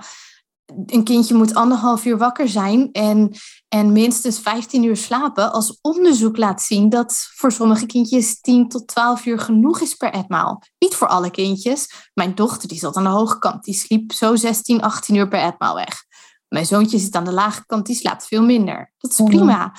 een 0.65 1.03
kindje 1.03 1.35
moet 1.35 1.55
anderhalf 1.55 2.05
uur 2.05 2.17
wakker 2.17 2.49
zijn 2.49 2.91
en, 2.91 3.35
en 3.67 3.91
minstens 3.91 4.39
15 4.39 4.83
uur 4.83 4.97
slapen. 4.97 5.51
Als 5.51 5.79
onderzoek 5.81 6.37
laat 6.37 6.61
zien 6.61 6.89
dat 6.89 7.29
voor 7.35 7.51
sommige 7.51 7.85
kindjes 7.85 8.39
10 8.41 8.69
tot 8.69 8.87
12 8.87 9.25
uur 9.25 9.39
genoeg 9.39 9.81
is 9.81 9.93
per 9.93 10.11
etmaal. 10.11 10.61
Niet 10.79 10.95
voor 10.95 11.07
alle 11.07 11.31
kindjes. 11.31 12.09
Mijn 12.13 12.35
dochter 12.35 12.67
die 12.67 12.77
zat 12.77 12.95
aan 12.95 13.03
de 13.03 13.09
hoge 13.09 13.39
kant. 13.39 13.63
Die 13.63 13.73
sliep 13.73 14.11
zo 14.11 14.35
16, 14.35 14.81
18 14.81 15.15
uur 15.15 15.27
per 15.27 15.39
etmaal 15.39 15.75
weg. 15.75 16.05
Mijn 16.47 16.65
zoontje 16.65 16.99
zit 16.99 17.15
aan 17.15 17.25
de 17.25 17.33
lage 17.33 17.65
kant. 17.65 17.85
Die 17.85 17.95
slaapt 17.95 18.27
veel 18.27 18.43
minder. 18.43 18.93
Dat 18.97 19.11
is 19.11 19.19
mhm. 19.19 19.29
prima. 19.29 19.75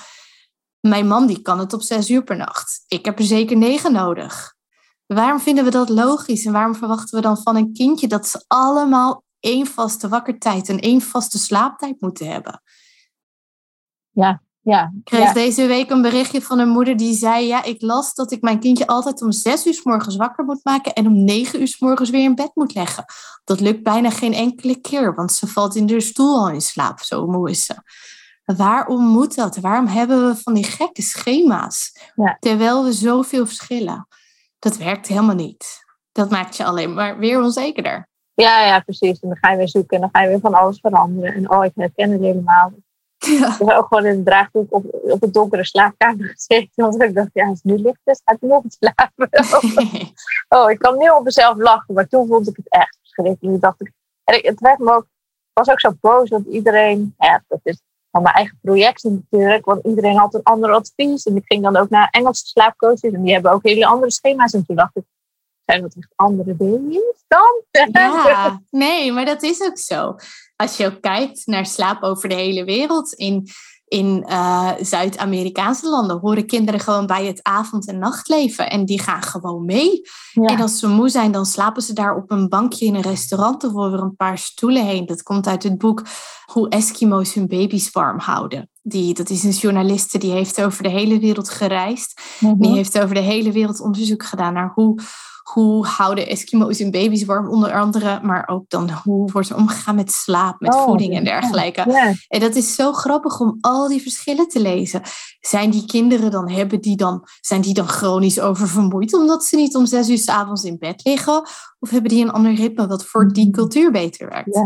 Mijn 0.79 1.07
man 1.07 1.27
die 1.27 1.41
kan 1.41 1.59
het 1.59 1.73
op 1.73 1.81
6 1.81 2.09
uur 2.09 2.23
per 2.23 2.37
nacht. 2.37 2.83
Ik 2.87 3.05
heb 3.05 3.19
er 3.19 3.25
zeker 3.25 3.57
9 3.57 3.91
nodig. 3.93 4.53
Waarom 5.05 5.39
vinden 5.39 5.63
we 5.63 5.71
dat 5.71 5.89
logisch 5.89 6.45
en 6.45 6.51
waarom 6.51 6.75
verwachten 6.75 7.15
we 7.15 7.21
dan 7.21 7.37
van 7.37 7.55
een 7.55 7.73
kindje 7.73 8.07
dat 8.07 8.27
ze 8.27 8.43
allemaal 8.47 9.23
één 9.45 9.65
vaste 9.65 10.07
wakkertijd 10.07 10.69
en 10.69 10.79
één 10.79 11.01
vaste 11.01 11.37
slaaptijd 11.37 12.01
moeten 12.01 12.27
hebben. 12.27 12.61
Ja, 14.11 14.41
ja. 14.61 14.91
Ik 14.97 15.03
kreeg 15.03 15.33
deze 15.33 15.65
week 15.65 15.89
een 15.89 16.01
berichtje 16.01 16.41
van 16.41 16.59
een 16.59 16.69
moeder 16.69 16.97
die 16.97 17.13
zei: 17.13 17.47
Ja, 17.47 17.63
ik 17.63 17.81
las 17.81 18.13
dat 18.13 18.31
ik 18.31 18.41
mijn 18.41 18.59
kindje 18.59 18.87
altijd 18.87 19.21
om 19.21 19.31
zes 19.31 19.65
uur 19.65 19.73
s 19.73 19.83
morgens 19.83 20.15
wakker 20.15 20.45
moet 20.45 20.63
maken 20.63 20.93
en 20.93 21.07
om 21.07 21.23
negen 21.23 21.61
uur 21.61 21.67
s 21.67 21.79
morgens 21.79 22.09
weer 22.09 22.23
in 22.23 22.35
bed 22.35 22.51
moet 22.53 22.73
leggen. 22.73 23.05
Dat 23.43 23.59
lukt 23.59 23.83
bijna 23.83 24.09
geen 24.09 24.33
enkele 24.33 24.75
keer, 24.75 25.15
want 25.15 25.31
ze 25.31 25.47
valt 25.47 25.75
in 25.75 25.85
de 25.85 26.01
stoel 26.01 26.39
al 26.39 26.49
in 26.49 26.61
slaap. 26.61 26.99
Zo 26.99 27.27
moe 27.27 27.49
is 27.49 27.65
ze. 27.65 27.75
Waarom 28.45 29.05
moet 29.05 29.35
dat? 29.35 29.57
Waarom 29.57 29.87
hebben 29.87 30.27
we 30.27 30.35
van 30.35 30.53
die 30.53 30.63
gekke 30.63 31.01
schema's? 31.01 31.91
Ja. 32.15 32.37
Terwijl 32.39 32.83
we 32.83 32.93
zoveel 32.93 33.45
verschillen. 33.45 34.07
Dat 34.59 34.77
werkt 34.77 35.07
helemaal 35.07 35.35
niet. 35.35 35.83
Dat 36.11 36.29
maakt 36.29 36.57
je 36.57 36.65
alleen 36.65 36.93
maar 36.93 37.17
weer 37.17 37.41
onzekerder. 37.41 38.09
Ja, 38.35 38.65
ja, 38.65 38.79
precies. 38.79 39.19
En 39.19 39.29
dan 39.29 39.37
ga 39.37 39.51
je 39.51 39.57
weer 39.57 39.69
zoeken 39.69 39.95
en 39.95 40.01
dan 40.01 40.09
ga 40.11 40.21
je 40.21 40.27
weer 40.27 40.39
van 40.39 40.53
alles 40.53 40.79
veranderen. 40.79 41.33
En 41.33 41.51
oh, 41.51 41.65
ik 41.65 41.71
herken 41.75 42.11
het 42.11 42.21
helemaal. 42.21 42.73
Ja. 43.17 43.47
Ik 43.47 43.57
heb 43.57 43.77
ook 43.77 43.87
gewoon 43.87 44.05
in 44.05 44.17
de 44.17 44.23
draagdoek 44.23 44.73
op, 44.73 44.85
op 44.91 45.21
het 45.21 45.33
donkere 45.33 45.65
slaapkamer 45.65 46.25
gezeten. 46.35 46.69
Want 46.83 47.01
ik 47.01 47.15
dacht, 47.15 47.29
ja, 47.33 47.47
als 47.47 47.59
het 47.63 47.71
nu 47.71 47.81
licht 47.81 48.01
is, 48.03 48.21
gaat 48.25 48.37
hij 48.39 48.49
nog 48.49 48.63
slapen. 48.67 49.29
oh, 50.57 50.71
ik 50.71 50.79
kan 50.79 50.97
nu 50.97 51.09
op 51.09 51.23
mezelf 51.23 51.57
lachen. 51.57 51.93
Maar 51.93 52.07
toen 52.07 52.27
vond 52.27 52.47
ik 52.47 52.55
het 52.55 52.69
echt 52.69 52.97
verschrikkelijk. 53.01 53.61
dacht 53.61 53.81
ik, 53.81 53.91
en 54.23 54.35
ik, 54.35 54.45
het 54.45 54.59
werd 54.59 54.79
me 54.79 54.93
ook, 54.93 55.05
was 55.53 55.69
ook 55.69 55.79
zo 55.79 55.91
boos. 55.99 56.29
Want 56.29 56.47
iedereen, 56.47 57.15
ja, 57.17 57.43
dat 57.47 57.59
is 57.63 57.81
van 58.11 58.21
mijn 58.21 58.35
eigen 58.35 58.59
projectie 58.61 59.11
natuurlijk. 59.11 59.65
Want 59.65 59.85
iedereen 59.85 60.17
had 60.17 60.33
een 60.33 60.43
ander 60.43 60.71
advies. 60.71 61.23
En 61.23 61.35
ik 61.35 61.45
ging 61.45 61.63
dan 61.63 61.77
ook 61.77 61.89
naar 61.89 62.07
Engelse 62.11 62.45
slaapcoaches. 62.45 63.11
En 63.11 63.23
die 63.23 63.33
hebben 63.33 63.51
ook 63.51 63.63
hele 63.63 63.85
andere 63.85 64.11
schema's. 64.11 64.53
En 64.53 64.65
toen 64.65 64.75
dacht 64.75 64.95
ik, 64.95 65.03
zijn 65.65 65.81
dat 65.81 65.95
echt 65.95 66.13
andere 66.15 66.53
baby's 66.53 67.23
dan? 67.27 67.63
Ja, 67.91 68.61
nee, 68.69 69.11
maar 69.11 69.25
dat 69.25 69.43
is 69.43 69.61
ook 69.61 69.77
zo. 69.77 70.15
Als 70.55 70.77
je 70.77 70.85
ook 70.85 71.01
kijkt 71.01 71.41
naar 71.45 71.65
slaap 71.65 72.03
over 72.03 72.29
de 72.29 72.35
hele 72.35 72.63
wereld, 72.63 73.13
in, 73.13 73.47
in 73.87 74.25
uh, 74.29 74.71
Zuid-Amerikaanse 74.79 75.89
landen 75.89 76.19
horen 76.19 76.45
kinderen 76.45 76.79
gewoon 76.79 77.05
bij 77.05 77.25
het 77.25 77.43
avond- 77.43 77.87
en 77.87 77.99
nachtleven. 77.99 78.69
En 78.69 78.85
die 78.85 79.01
gaan 79.01 79.23
gewoon 79.23 79.65
mee. 79.65 80.01
En 80.33 80.61
als 80.61 80.79
ze 80.79 80.87
moe 80.87 81.09
zijn, 81.09 81.31
dan 81.31 81.45
slapen 81.45 81.81
ze 81.81 81.93
daar 81.93 82.15
op 82.15 82.31
een 82.31 82.49
bankje 82.49 82.85
in 82.85 82.95
een 82.95 83.01
restaurant 83.01 83.63
of 83.63 83.75
over 83.75 83.99
een 83.99 84.15
paar 84.15 84.37
stoelen 84.37 84.85
heen. 84.85 85.05
Dat 85.05 85.23
komt 85.23 85.47
uit 85.47 85.63
het 85.63 85.77
boek 85.77 86.03
Hoe 86.45 86.69
Eskimo's 86.69 87.33
hun 87.33 87.47
baby's 87.47 87.91
warm 87.91 88.19
houden. 88.19 88.69
Die, 88.81 89.13
dat 89.13 89.29
is 89.29 89.43
een 89.43 89.51
journaliste 89.51 90.17
die 90.17 90.31
heeft 90.31 90.61
over 90.61 90.83
de 90.83 90.89
hele 90.89 91.19
wereld 91.19 91.49
gereisd. 91.49 92.21
Die 92.39 92.55
mhm. 92.55 92.73
heeft 92.73 92.99
over 92.99 93.15
de 93.15 93.21
hele 93.21 93.51
wereld 93.51 93.79
onderzoek 93.79 94.23
gedaan 94.23 94.53
naar 94.53 94.71
hoe 94.73 95.01
hoe 95.53 95.85
houden 95.85 96.27
Eskimo's 96.27 96.79
hun 96.79 96.91
baby's 96.91 97.25
warm 97.25 97.49
onder 97.49 97.73
andere, 97.73 98.19
maar 98.23 98.47
ook 98.47 98.69
dan 98.69 98.89
hoe 99.03 99.31
wordt 99.31 99.49
er 99.49 99.55
omgegaan 99.55 99.95
met 99.95 100.11
slaap, 100.11 100.59
met 100.59 100.73
oh, 100.73 100.83
voeding 100.83 101.15
en 101.15 101.23
dergelijke. 101.23 102.15
En 102.27 102.39
dat 102.39 102.55
is 102.55 102.75
zo 102.75 102.93
grappig 102.93 103.39
om 103.39 103.57
al 103.61 103.87
die 103.87 104.01
verschillen 104.01 104.47
te 104.47 104.61
lezen. 104.61 105.01
Zijn 105.39 105.69
die 105.69 105.85
kinderen 105.85 106.31
dan, 106.31 106.49
hebben 106.49 106.81
die 106.81 106.97
dan, 106.97 107.23
zijn 107.41 107.61
die 107.61 107.73
dan 107.73 107.87
chronisch 107.87 108.39
oververmoeid 108.39 109.13
omdat 109.13 109.45
ze 109.45 109.55
niet 109.55 109.75
om 109.75 109.85
zes 109.85 110.09
uur 110.09 110.17
s 110.17 110.27
avonds 110.27 110.63
in 110.63 110.77
bed 110.77 111.01
liggen? 111.03 111.43
Of 111.79 111.89
hebben 111.89 112.09
die 112.09 112.23
een 112.23 112.31
ander 112.31 112.53
ritme 112.53 112.87
wat 112.87 113.05
voor 113.05 113.33
die 113.33 113.45
mm. 113.45 113.51
cultuur 113.51 113.91
beter 113.91 114.29
werkt? 114.29 114.59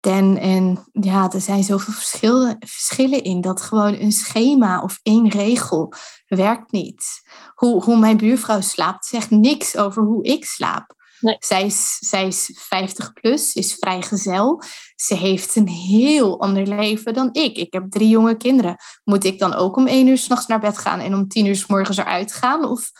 En, 0.00 0.38
en 0.38 0.84
ja, 0.92 1.30
er 1.32 1.40
zijn 1.40 1.64
zoveel 1.64 1.92
verschillen, 1.92 2.56
verschillen 2.58 3.22
in 3.22 3.40
dat 3.40 3.60
gewoon 3.60 3.94
een 3.94 4.12
schema 4.12 4.82
of 4.82 5.00
één 5.02 5.28
regel 5.28 5.92
werkt 6.26 6.72
niet. 6.72 7.20
Hoe, 7.54 7.84
hoe 7.84 7.98
mijn 7.98 8.16
buurvrouw 8.16 8.60
slaapt 8.60 9.06
zegt 9.06 9.30
niks 9.30 9.76
over 9.76 10.02
hoe 10.02 10.24
ik 10.24 10.44
slaap. 10.44 10.98
Zij, 11.38 11.64
is, 11.64 11.98
zij 11.98 12.26
is 12.26 12.50
50 12.54 13.12
plus, 13.12 13.54
is 13.54 13.74
vrijgezel. 13.74 14.62
Ze 14.94 15.14
heeft 15.14 15.56
een 15.56 15.68
heel 15.68 16.40
ander 16.40 16.66
leven 16.66 17.14
dan 17.14 17.28
ik. 17.32 17.56
Ik 17.56 17.72
heb 17.72 17.90
drie 17.90 18.08
jonge 18.08 18.36
kinderen. 18.36 18.76
Moet 19.04 19.24
ik 19.24 19.38
dan 19.38 19.54
ook 19.54 19.76
om 19.76 19.86
één 19.86 20.06
uur 20.06 20.18
s'nachts 20.18 20.46
naar 20.46 20.60
bed 20.60 20.78
gaan 20.78 21.00
en 21.00 21.14
om 21.14 21.28
tien 21.28 21.46
uur 21.46 21.56
s 21.56 21.66
morgens 21.66 21.96
eruit 21.96 22.32
gaan? 22.32 22.64
Of 22.64 22.90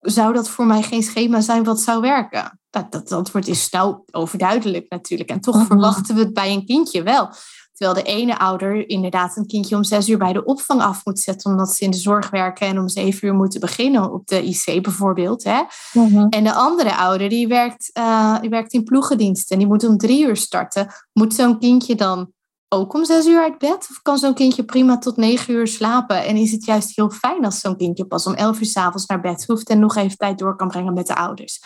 zou 0.00 0.32
dat 0.32 0.48
voor 0.48 0.66
mij 0.66 0.82
geen 0.82 1.02
schema 1.02 1.40
zijn 1.40 1.64
wat 1.64 1.80
zou 1.80 2.00
werken? 2.00 2.60
Dat, 2.76 2.92
dat 2.92 3.12
antwoord 3.12 3.48
is 3.48 3.70
nou 3.70 3.96
overduidelijk 4.10 4.86
natuurlijk. 4.88 5.30
En 5.30 5.40
toch 5.40 5.56
mhm. 5.56 5.66
verwachten 5.66 6.14
we 6.14 6.20
het 6.20 6.34
bij 6.34 6.52
een 6.52 6.66
kindje 6.66 7.02
wel. 7.02 7.30
Terwijl 7.72 8.04
de 8.04 8.10
ene 8.10 8.38
ouder 8.38 8.88
inderdaad 8.88 9.36
een 9.36 9.46
kindje 9.46 9.76
om 9.76 9.84
zes 9.84 10.08
uur 10.08 10.18
bij 10.18 10.32
de 10.32 10.44
opvang 10.44 10.80
af 10.80 11.04
moet 11.04 11.18
zetten, 11.18 11.50
omdat 11.50 11.74
ze 11.74 11.84
in 11.84 11.90
de 11.90 11.96
zorg 11.96 12.30
werken 12.30 12.66
en 12.66 12.78
om 12.78 12.88
zeven 12.88 13.28
uur 13.28 13.34
moeten 13.34 13.60
beginnen 13.60 14.12
op 14.12 14.26
de 14.26 14.42
IC 14.42 14.82
bijvoorbeeld. 14.82 15.44
Hè? 15.44 15.62
Mhm. 15.92 16.26
En 16.28 16.44
de 16.44 16.52
andere 16.52 16.96
ouder 16.96 17.28
die 17.28 17.48
werkt, 17.48 17.90
uh, 17.98 18.40
die 18.40 18.50
werkt 18.50 18.72
in 18.72 18.84
ploegendienst 18.84 19.50
en 19.50 19.58
die 19.58 19.66
moet 19.66 19.84
om 19.84 19.96
drie 19.96 20.26
uur 20.26 20.36
starten. 20.36 20.88
Moet 21.12 21.34
zo'n 21.34 21.58
kindje 21.58 21.94
dan 21.94 22.32
ook 22.68 22.94
om 22.94 23.04
zes 23.04 23.26
uur 23.26 23.42
uit 23.42 23.58
bed? 23.58 23.86
Of 23.90 24.02
kan 24.02 24.18
zo'n 24.18 24.34
kindje 24.34 24.64
prima 24.64 24.98
tot 24.98 25.16
negen 25.16 25.54
uur 25.54 25.66
slapen? 25.66 26.24
En 26.24 26.36
is 26.36 26.52
het 26.52 26.64
juist 26.64 26.96
heel 26.96 27.10
fijn 27.10 27.44
als 27.44 27.60
zo'n 27.60 27.76
kindje 27.76 28.06
pas 28.06 28.26
om 28.26 28.34
elf 28.34 28.60
uur 28.60 28.66
s'avonds 28.66 29.06
naar 29.06 29.20
bed 29.20 29.46
hoeft 29.46 29.68
en 29.68 29.78
nog 29.78 29.96
even 29.96 30.16
tijd 30.16 30.38
door 30.38 30.56
kan 30.56 30.68
brengen 30.68 30.94
met 30.94 31.06
de 31.06 31.14
ouders? 31.14 31.60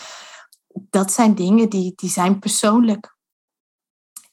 Dat 0.72 1.12
zijn 1.12 1.34
dingen 1.34 1.68
die, 1.68 1.92
die 1.97 2.10
zijn 2.10 2.38
persoonlijk. 2.38 3.18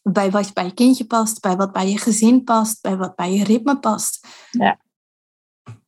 Bij 0.02 0.32
wat 0.32 0.54
bij 0.54 0.66
je 0.66 0.74
kindje 0.74 1.06
past, 1.06 1.42
bij 1.42 1.56
wat 1.56 1.72
bij 1.72 1.90
je 1.90 1.98
gezin 1.98 2.44
past, 2.44 2.82
bij 2.82 2.98
wat 2.98 3.16
bij 3.16 3.34
je 3.34 3.44
ritme 3.44 3.80
past. 3.80 4.28
Ja. 4.52 4.80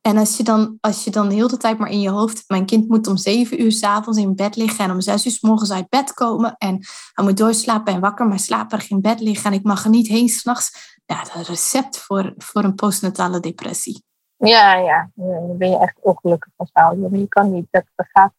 En 0.00 0.16
als 0.16 0.36
je, 0.36 0.42
dan, 0.42 0.78
als 0.80 1.04
je 1.04 1.10
dan 1.10 1.30
heel 1.30 1.48
de 1.48 1.56
tijd 1.56 1.78
maar 1.78 1.90
in 1.90 2.00
je 2.00 2.10
hoofd 2.10 2.44
mijn 2.46 2.66
kind 2.66 2.88
moet 2.88 3.06
om 3.06 3.16
zeven 3.16 3.62
uur 3.62 3.72
s'avonds 3.72 4.18
in 4.18 4.34
bed 4.34 4.56
liggen 4.56 4.84
en 4.84 4.90
om 4.90 5.00
zes 5.00 5.26
uur 5.26 5.32
s 5.32 5.40
morgens 5.40 5.72
uit 5.72 5.88
bed 5.88 6.14
komen 6.14 6.54
en 6.58 6.78
hij 7.12 7.24
moet 7.24 7.36
doorslapen 7.36 7.94
en 7.94 8.00
wakker, 8.00 8.26
maar 8.26 8.38
slaperig 8.38 8.90
in 8.90 9.00
bed 9.00 9.20
liggen 9.20 9.50
en 9.50 9.58
ik 9.58 9.64
mag 9.64 9.84
er 9.84 9.90
niet 9.90 10.08
heen 10.08 10.28
s'nachts. 10.28 10.98
Ja, 11.06 11.16
dat 11.16 11.26
is 11.26 11.34
een 11.34 11.42
recept 11.44 11.98
voor, 11.98 12.34
voor 12.36 12.64
een 12.64 12.74
postnatale 12.74 13.40
depressie. 13.40 14.04
Ja, 14.36 14.74
ja, 14.74 15.10
dan 15.14 15.56
ben 15.58 15.70
je 15.70 15.78
echt 15.78 15.98
ongelukkig 16.00 16.52
als 16.56 16.70
ouder. 16.72 17.18
Je 17.18 17.28
kan 17.28 17.52
niet, 17.52 17.66
dat, 17.70 17.84
gaat 17.96 18.32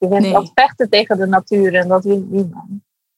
Je 0.00 0.08
bent 0.08 0.22
nee. 0.22 0.50
vechten 0.54 0.90
tegen 0.90 1.18
de 1.18 1.26
natuur 1.26 1.74
en 1.74 1.88
dat 1.88 2.04
wil 2.04 2.26
niemand. 2.28 2.68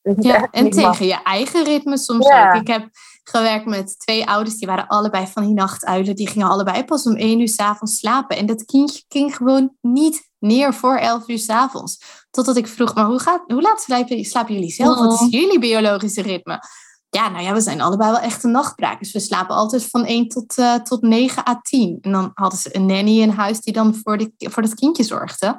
Ja, 0.02 0.50
en 0.50 0.70
tegen 0.70 1.06
je 1.06 1.22
eigen 1.22 1.64
ritme 1.64 1.98
soms 1.98 2.26
ook. 2.26 2.54
Ik 2.54 2.66
heb 2.66 2.88
gewerkt 3.24 3.66
met 3.66 3.98
twee 3.98 4.26
ouders, 4.26 4.56
die 4.56 4.66
waren 4.66 4.86
allebei 4.86 5.26
van 5.26 5.44
die 5.44 5.54
nachtuilen. 5.54 6.16
Die 6.16 6.28
gingen 6.28 6.48
allebei 6.48 6.84
pas 6.84 7.06
om 7.06 7.16
één 7.16 7.40
uur 7.40 7.48
s'avonds 7.48 7.98
slapen. 7.98 8.36
En 8.36 8.46
dat 8.46 8.64
kindje 8.64 9.02
ging 9.08 9.36
gewoon 9.36 9.76
niet 9.80 10.30
neer 10.38 10.74
voor 10.74 10.96
elf 10.96 11.28
uur 11.28 11.38
s'avonds. 11.38 12.24
Totdat 12.30 12.56
ik 12.56 12.66
vroeg, 12.66 12.94
maar 12.94 13.04
hoe, 13.04 13.18
gaat, 13.18 13.42
hoe 13.46 13.62
laat 13.62 13.80
slapen, 13.80 14.24
slapen 14.24 14.54
jullie 14.54 14.72
zelf? 14.72 14.98
Wat 14.98 15.12
is 15.12 15.20
oh. 15.20 15.30
jullie 15.30 15.58
biologische 15.58 16.22
ritme? 16.22 16.62
Ja, 17.10 17.28
nou 17.28 17.44
ja, 17.44 17.52
we 17.52 17.60
zijn 17.60 17.80
allebei 17.80 18.10
wel 18.10 18.20
echte 18.20 18.48
nachtbrakers. 18.48 19.12
We 19.12 19.20
slapen 19.20 19.56
altijd 19.56 19.86
van 19.86 20.04
1 20.04 20.28
tot, 20.28 20.58
uh, 20.58 20.74
tot 20.74 21.02
9 21.02 21.48
à 21.48 21.60
10. 21.62 21.98
En 22.00 22.12
dan 22.12 22.30
hadden 22.34 22.58
ze 22.58 22.76
een 22.76 22.86
nanny 22.86 23.20
in 23.20 23.28
huis 23.28 23.60
die 23.60 23.72
dan 23.72 23.94
voor, 23.94 24.18
de, 24.18 24.32
voor 24.36 24.62
dat 24.62 24.74
kindje 24.74 25.02
zorgde. 25.02 25.56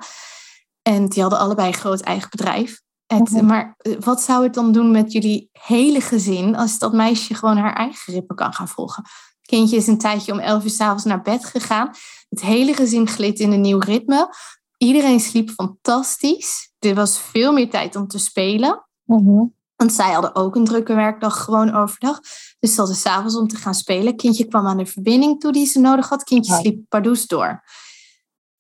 En 0.84 1.08
die 1.10 1.22
hadden 1.22 1.40
allebei 1.40 1.68
een 1.68 1.74
groot 1.74 2.02
eigen 2.02 2.30
bedrijf. 2.30 2.82
Mhm. 3.08 3.46
Maar 3.46 3.76
eh, 3.78 3.98
wat 4.00 4.22
zou 4.22 4.44
het 4.44 4.54
dan 4.54 4.72
doen 4.72 4.92
met 4.92 5.12
jullie 5.12 5.50
hele 5.52 6.02
gezin 6.02 6.56
als 6.56 6.80
dat 6.80 6.94
meisje 6.94 7.34
gewoon 7.34 7.58
haar 7.58 7.76
eigen 7.76 8.14
ritme 8.14 8.36
kan 8.36 8.54
gaan 8.54 8.68
volgen? 8.68 9.04
Het 9.04 9.52
kindje 9.52 9.76
is 9.76 9.88
een 9.88 9.98
tijdje 9.98 10.32
om 10.32 10.40
elf 10.40 10.64
uur 10.64 10.70
s'avonds 10.70 11.04
naar 11.04 11.22
bed 11.22 11.46
gegaan. 11.46 11.92
Het 12.30 12.42
hele 12.42 12.74
gezin 12.74 13.08
gleed 13.08 13.40
in 13.40 13.52
een 13.52 13.62
nieuw 13.62 13.80
ritme. 13.80 14.36
Iedereen 14.78 15.20
sliep 15.20 15.50
fantastisch. 15.50 16.72
Er 16.80 16.96
was 16.96 17.20
veel 17.20 17.54
meer 17.54 17.70
tijd 17.70 17.96
om 17.96 18.08
te 18.08 18.18
spelen. 18.18 18.86
Mhm. 19.04 19.44
Want 19.76 19.94
zij 19.94 20.12
hadden 20.12 20.36
ook 20.36 20.56
een 20.56 20.66
drukke 20.66 20.94
werkdag 20.94 21.44
gewoon 21.44 21.74
overdag. 21.74 22.20
Dus 22.60 22.74
ze 22.74 22.78
hadden 22.78 22.96
s'avonds 22.96 23.36
om 23.36 23.48
te 23.48 23.56
gaan 23.56 23.74
spelen. 23.74 24.16
Kindje 24.16 24.48
kwam 24.48 24.68
aan 24.68 24.78
de 24.78 24.86
verbinding 24.86 25.40
toe 25.40 25.52
die 25.52 25.66
ze 25.66 25.80
nodig 25.80 26.10
had. 26.10 26.24
Kindje 26.24 26.56
sliep 26.56 26.90
pardoes 26.90 27.28
door. 27.28 27.64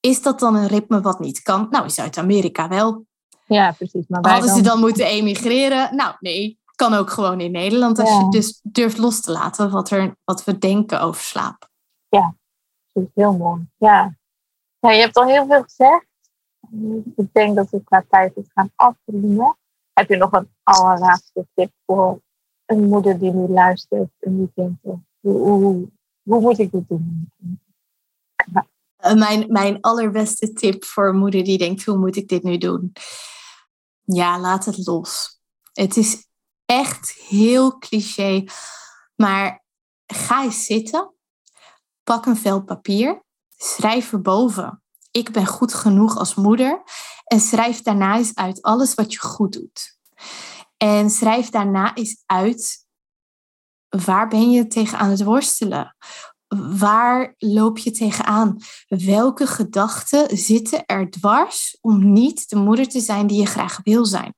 Is 0.05 0.21
dat 0.21 0.39
dan 0.39 0.55
een 0.55 0.67
ritme 0.67 1.01
wat 1.01 1.19
niet 1.19 1.41
kan? 1.41 1.67
Nou, 1.69 1.84
in 1.84 1.89
Zuid-Amerika 1.89 2.67
wel. 2.67 3.05
Ja, 3.45 3.71
precies. 3.71 4.07
Maar 4.07 4.27
Hadden 4.27 4.47
dan... 4.47 4.57
ze 4.57 4.63
dan 4.63 4.80
moeten 4.80 5.05
emigreren? 5.05 5.95
Nou, 5.95 6.15
nee. 6.19 6.59
Kan 6.75 6.93
ook 6.93 7.09
gewoon 7.09 7.39
in 7.39 7.51
Nederland. 7.51 7.99
Als 7.99 8.09
je 8.09 8.30
dus 8.30 8.59
durft 8.63 8.97
los 8.97 9.21
te 9.21 9.31
laten 9.31 9.71
wat, 9.71 9.89
er, 9.89 10.15
wat 10.23 10.43
we 10.43 10.57
denken 10.57 11.01
over 11.01 11.21
slaap. 11.21 11.69
Ja, 12.09 12.35
dat 12.91 13.03
is 13.03 13.09
heel 13.13 13.38
mooi. 13.38 13.67
Ja. 13.77 14.15
ja, 14.80 14.91
je 14.91 14.99
hebt 14.99 15.15
al 15.15 15.25
heel 15.25 15.45
veel 15.45 15.63
gezegd. 15.63 16.05
Ik 17.15 17.34
denk 17.34 17.55
dat 17.55 17.69
we 17.69 17.84
qua 17.84 18.05
tijd 18.09 18.35
het 18.35 18.51
gaan 18.53 18.71
afronden. 18.75 19.57
Heb 19.93 20.09
je 20.09 20.17
nog 20.17 20.31
een 20.31 20.49
allerlaatste 20.63 21.47
tip 21.53 21.71
voor 21.85 22.21
een 22.65 22.88
moeder 22.88 23.19
die 23.19 23.31
nu 23.31 23.47
luistert 23.47 24.09
en 24.19 24.38
die 24.38 24.51
denkt, 24.53 24.80
hoe, 24.84 24.99
hoe, 25.19 25.89
hoe 26.23 26.41
moet 26.41 26.59
ik 26.59 26.71
dit 26.71 26.88
doen? 26.88 27.31
Eh, 29.03 29.13
mijn, 29.13 29.45
mijn 29.51 29.81
allerbeste 29.81 30.53
tip 30.53 30.85
voor 30.85 31.13
moeder 31.13 31.43
die 31.43 31.57
denkt, 31.57 31.85
hoe 31.85 31.97
moet 31.97 32.15
ik 32.15 32.27
dit 32.27 32.43
nu 32.43 32.57
doen? 32.57 32.93
Ja, 34.03 34.39
laat 34.39 34.65
het 34.65 34.85
los. 34.85 35.39
Het 35.73 35.97
is 35.97 36.27
echt 36.65 37.11
heel 37.11 37.77
cliché, 37.77 38.43
maar 39.15 39.63
ga 40.05 40.43
eens 40.43 40.65
zitten, 40.65 41.13
pak 42.03 42.25
een 42.25 42.38
vel 42.38 42.63
papier, 42.63 43.23
schrijf 43.57 44.13
erboven. 44.13 44.84
Ik 45.11 45.31
ben 45.31 45.45
goed 45.45 45.73
genoeg 45.73 46.17
als 46.17 46.35
moeder 46.35 46.84
en 47.23 47.39
schrijf 47.39 47.81
daarna 47.81 48.17
eens 48.17 48.35
uit 48.35 48.61
alles 48.61 48.93
wat 48.93 49.13
je 49.13 49.19
goed 49.19 49.53
doet. 49.53 49.97
En 50.77 51.09
schrijf 51.09 51.49
daarna 51.49 51.95
eens 51.95 52.23
uit 52.25 52.85
waar 53.89 54.27
ben 54.27 54.51
je 54.51 54.67
tegen 54.67 54.97
aan 54.97 55.09
het 55.09 55.23
worstelen? 55.23 55.95
Waar 56.57 57.34
loop 57.38 57.77
je 57.77 57.91
tegenaan? 57.91 58.57
Welke 58.88 59.47
gedachten 59.47 60.38
zitten 60.38 60.85
er 60.85 61.09
dwars 61.09 61.77
om 61.81 62.13
niet 62.13 62.49
de 62.49 62.55
moeder 62.55 62.88
te 62.88 62.99
zijn 62.99 63.27
die 63.27 63.39
je 63.39 63.45
graag 63.45 63.80
wil 63.84 64.05
zijn? 64.05 64.35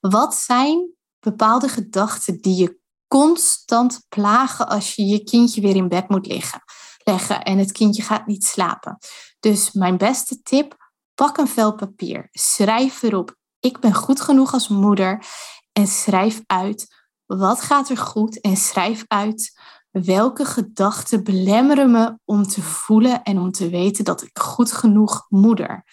Wat 0.00 0.34
zijn 0.34 0.90
bepaalde 1.20 1.68
gedachten 1.68 2.40
die 2.40 2.56
je 2.56 2.78
constant 3.08 4.04
plagen 4.08 4.68
als 4.68 4.94
je 4.94 5.04
je 5.04 5.24
kindje 5.24 5.60
weer 5.60 5.76
in 5.76 5.88
bed 5.88 6.08
moet 6.08 6.26
liggen, 6.26 6.62
leggen 7.04 7.42
en 7.42 7.58
het 7.58 7.72
kindje 7.72 8.02
gaat 8.02 8.26
niet 8.26 8.44
slapen? 8.44 8.98
Dus 9.40 9.72
mijn 9.72 9.96
beste 9.96 10.42
tip, 10.42 10.76
pak 11.14 11.36
een 11.36 11.48
vel 11.48 11.74
papier, 11.74 12.28
schrijf 12.32 13.02
erop, 13.02 13.36
ik 13.60 13.80
ben 13.80 13.94
goed 13.94 14.20
genoeg 14.20 14.52
als 14.52 14.68
moeder 14.68 15.26
en 15.72 15.86
schrijf 15.86 16.42
uit 16.46 16.94
wat 17.26 17.60
gaat 17.60 17.88
er 17.88 17.96
goed 17.96 18.40
en 18.40 18.56
schrijf 18.56 19.04
uit 19.06 19.60
welke 20.04 20.44
gedachten 20.44 21.24
belemmeren 21.24 21.90
me 21.90 22.18
om 22.24 22.42
te 22.42 22.62
voelen 22.62 23.22
en 23.22 23.38
om 23.38 23.50
te 23.50 23.68
weten 23.68 24.04
dat 24.04 24.22
ik 24.22 24.38
goed 24.38 24.72
genoeg 24.72 25.26
moeder. 25.28 25.84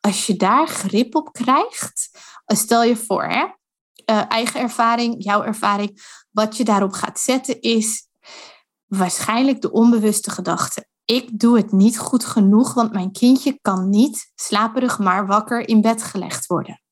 Als 0.00 0.26
je 0.26 0.36
daar 0.36 0.66
grip 0.66 1.14
op 1.14 1.32
krijgt, 1.32 2.10
stel 2.46 2.82
je 2.82 2.96
voor, 2.96 3.24
hè, 3.24 3.44
uh, 4.10 4.22
eigen 4.28 4.60
ervaring, 4.60 5.14
jouw 5.18 5.42
ervaring, 5.42 6.00
wat 6.30 6.56
je 6.56 6.64
daarop 6.64 6.92
gaat 6.92 7.20
zetten 7.20 7.60
is 7.60 8.08
waarschijnlijk 8.86 9.60
de 9.60 9.72
onbewuste 9.72 10.30
gedachte. 10.30 10.86
Ik 11.04 11.38
doe 11.38 11.56
het 11.56 11.72
niet 11.72 11.98
goed 11.98 12.24
genoeg, 12.24 12.74
want 12.74 12.92
mijn 12.92 13.12
kindje 13.12 13.58
kan 13.62 13.88
niet 13.88 14.32
slaperig 14.34 14.98
maar 14.98 15.26
wakker 15.26 15.68
in 15.68 15.80
bed 15.80 16.02
gelegd 16.02 16.46
worden. 16.46 16.82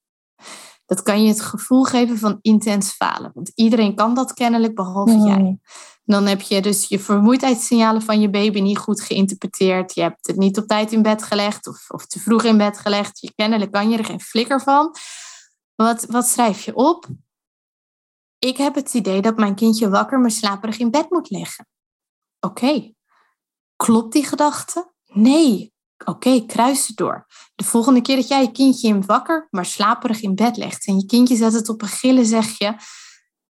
Dat 0.86 1.02
kan 1.02 1.22
je 1.22 1.28
het 1.28 1.40
gevoel 1.40 1.84
geven 1.84 2.18
van 2.18 2.38
intens 2.40 2.92
falen. 2.92 3.30
Want 3.34 3.52
iedereen 3.54 3.94
kan 3.94 4.14
dat 4.14 4.32
kennelijk, 4.32 4.74
behalve 4.74 5.18
jij. 5.18 5.58
Dan 6.06 6.26
heb 6.26 6.40
je 6.40 6.62
dus 6.62 6.88
je 6.88 6.98
vermoeidheidssignalen 6.98 8.02
van 8.02 8.20
je 8.20 8.30
baby 8.30 8.60
niet 8.60 8.78
goed 8.78 9.00
geïnterpreteerd. 9.00 9.94
Je 9.94 10.00
hebt 10.00 10.26
het 10.26 10.36
niet 10.36 10.58
op 10.58 10.66
tijd 10.66 10.92
in 10.92 11.02
bed 11.02 11.22
gelegd 11.22 11.66
of, 11.66 11.90
of 11.90 12.06
te 12.06 12.20
vroeg 12.20 12.44
in 12.44 12.56
bed 12.56 12.78
gelegd. 12.78 13.20
Je, 13.20 13.32
kennelijk 13.34 13.72
kan 13.72 13.90
je 13.90 13.98
er 13.98 14.04
geen 14.04 14.20
flikker 14.20 14.60
van. 14.60 14.94
Wat, 15.74 16.04
wat 16.04 16.26
schrijf 16.26 16.64
je 16.64 16.74
op? 16.74 17.06
Ik 18.38 18.56
heb 18.56 18.74
het 18.74 18.94
idee 18.94 19.22
dat 19.22 19.36
mijn 19.36 19.54
kindje 19.54 19.88
wakker 19.88 20.20
maar 20.20 20.30
slaperig 20.30 20.78
in 20.78 20.90
bed 20.90 21.10
moet 21.10 21.30
liggen. 21.30 21.68
Oké, 22.40 22.92
klopt 23.76 24.12
die 24.12 24.24
gedachte? 24.24 24.92
Nee, 25.04 25.74
Oké, 26.04 26.46
kruis 26.46 26.86
het 26.86 26.96
door. 26.96 27.26
De 27.54 27.64
volgende 27.64 28.00
keer 28.00 28.16
dat 28.16 28.28
jij 28.28 28.42
je 28.42 28.52
kindje 28.52 28.88
in 28.88 29.06
wakker, 29.06 29.46
maar 29.50 29.66
slaperig 29.66 30.20
in 30.20 30.34
bed 30.34 30.56
legt 30.56 30.86
en 30.86 30.98
je 30.98 31.06
kindje 31.06 31.36
zet 31.36 31.52
het 31.52 31.68
op 31.68 31.82
een 31.82 31.88
gillen, 31.88 32.26
zeg 32.26 32.58
je: 32.58 32.74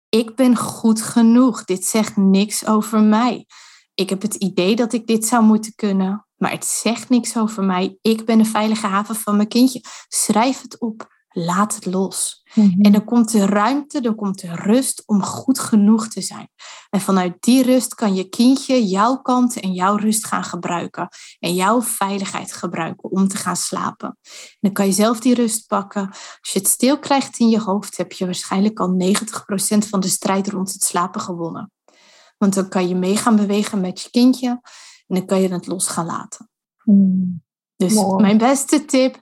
Ik 0.10 0.36
ben 0.36 0.56
goed 0.56 1.02
genoeg. 1.02 1.64
Dit 1.64 1.86
zegt 1.86 2.18
niks 2.18 2.66
over 2.66 3.02
mij. 3.02 3.46
Ik 3.94 4.10
heb 4.10 4.22
het 4.22 4.36
idee 4.36 4.76
dat 4.76 4.94
ik 4.94 5.08
dit 5.08 5.26
zou 5.26 5.44
moeten 5.44 5.76
kunnen, 5.76 6.28
maar 6.36 6.52
het 6.52 6.66
zegt 6.66 7.10
niks 7.10 7.38
over 7.38 7.64
mij. 7.64 7.98
Ik 8.02 8.26
ben 8.26 8.40
een 8.40 8.46
veilige 8.46 8.88
haven 8.88 9.16
van 9.16 9.36
mijn 9.36 9.48
kindje. 9.48 9.84
Schrijf 10.08 10.62
het 10.62 10.80
op. 10.80 11.17
Laat 11.40 11.76
het 11.76 11.86
los. 11.86 12.44
Mhm. 12.54 12.82
En 12.82 12.92
dan 12.92 13.04
komt 13.04 13.32
de 13.32 13.46
ruimte, 13.46 14.02
dan 14.02 14.16
komt 14.16 14.42
de 14.42 14.56
rust 14.56 15.04
om 15.06 15.24
goed 15.24 15.60
genoeg 15.60 16.08
te 16.08 16.22
zijn. 16.22 16.50
En 16.90 17.02
vanuit 17.02 17.36
die 17.40 17.64
rust 17.64 17.96
kan 17.96 18.16
je 18.16 18.30
kindje 18.30 18.88
jouw 18.88 19.18
kant 19.18 19.60
en 19.60 19.74
jouw 19.74 19.96
rust 19.96 20.26
gaan 20.26 20.44
gebruiken. 20.44 21.08
En 21.40 21.54
jouw 21.54 21.82
veiligheid 21.82 22.54
gebruiken 22.54 23.12
om 23.12 23.28
te 23.28 23.38
gaan 23.38 23.56
slapen. 23.56 24.08
En 24.08 24.58
dan 24.60 24.72
kan 24.72 24.86
je 24.86 24.92
zelf 24.92 25.20
die 25.20 25.34
rust 25.34 25.68
pakken. 25.68 26.08
Als 26.10 26.52
je 26.54 26.60
het 26.60 26.68
stil 26.68 27.00
krijgt 27.00 27.40
in 27.40 27.50
je 27.50 27.60
hoofd, 27.60 27.98
heb 27.98 28.12
je 28.12 28.26
waarschijnlijk 28.26 28.80
al 28.80 28.90
90% 28.90 29.88
van 29.90 30.00
de 30.00 30.08
strijd 30.08 30.48
rond 30.48 30.74
het 30.74 30.84
slapen 30.84 31.22
gewonnen. 31.22 31.72
Want 32.38 32.54
dan 32.54 32.70
kan 32.70 32.88
je 32.88 32.96
mee 32.96 33.18
gaan 33.18 33.36
bewegen 33.36 33.82
met 33.82 34.02
je 34.02 34.10
kindje 34.10 34.50
en 35.08 35.16
dan 35.16 35.26
kan 35.26 35.42
je 35.42 35.48
het 35.48 35.68
los 35.68 35.88
gaan 35.88 36.06
laten. 36.06 36.50
Mm. 36.84 37.44
Dus 37.76 37.94
mijn 38.18 38.38
beste 38.38 38.86
tip, 38.86 39.22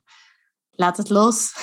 laat 0.72 0.98
het 0.98 1.10
los. 1.10 1.54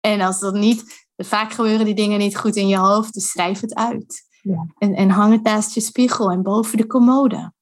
En 0.00 0.20
als 0.20 0.40
dat 0.40 0.54
niet, 0.54 1.06
vaak 1.16 1.52
gebeuren 1.52 1.84
die 1.84 1.94
dingen 1.94 2.18
niet 2.18 2.36
goed 2.36 2.56
in 2.56 2.68
je 2.68 2.76
hoofd, 2.76 3.14
dus 3.14 3.30
schrijf 3.30 3.60
het 3.60 3.74
uit. 3.74 4.28
Ja. 4.42 4.66
En, 4.78 4.94
en 4.94 5.10
hang 5.10 5.32
het 5.32 5.42
naast 5.42 5.74
je 5.74 5.80
spiegel 5.80 6.30
en 6.30 6.42
boven 6.42 6.76
de 6.76 6.86
commode. 6.86 7.52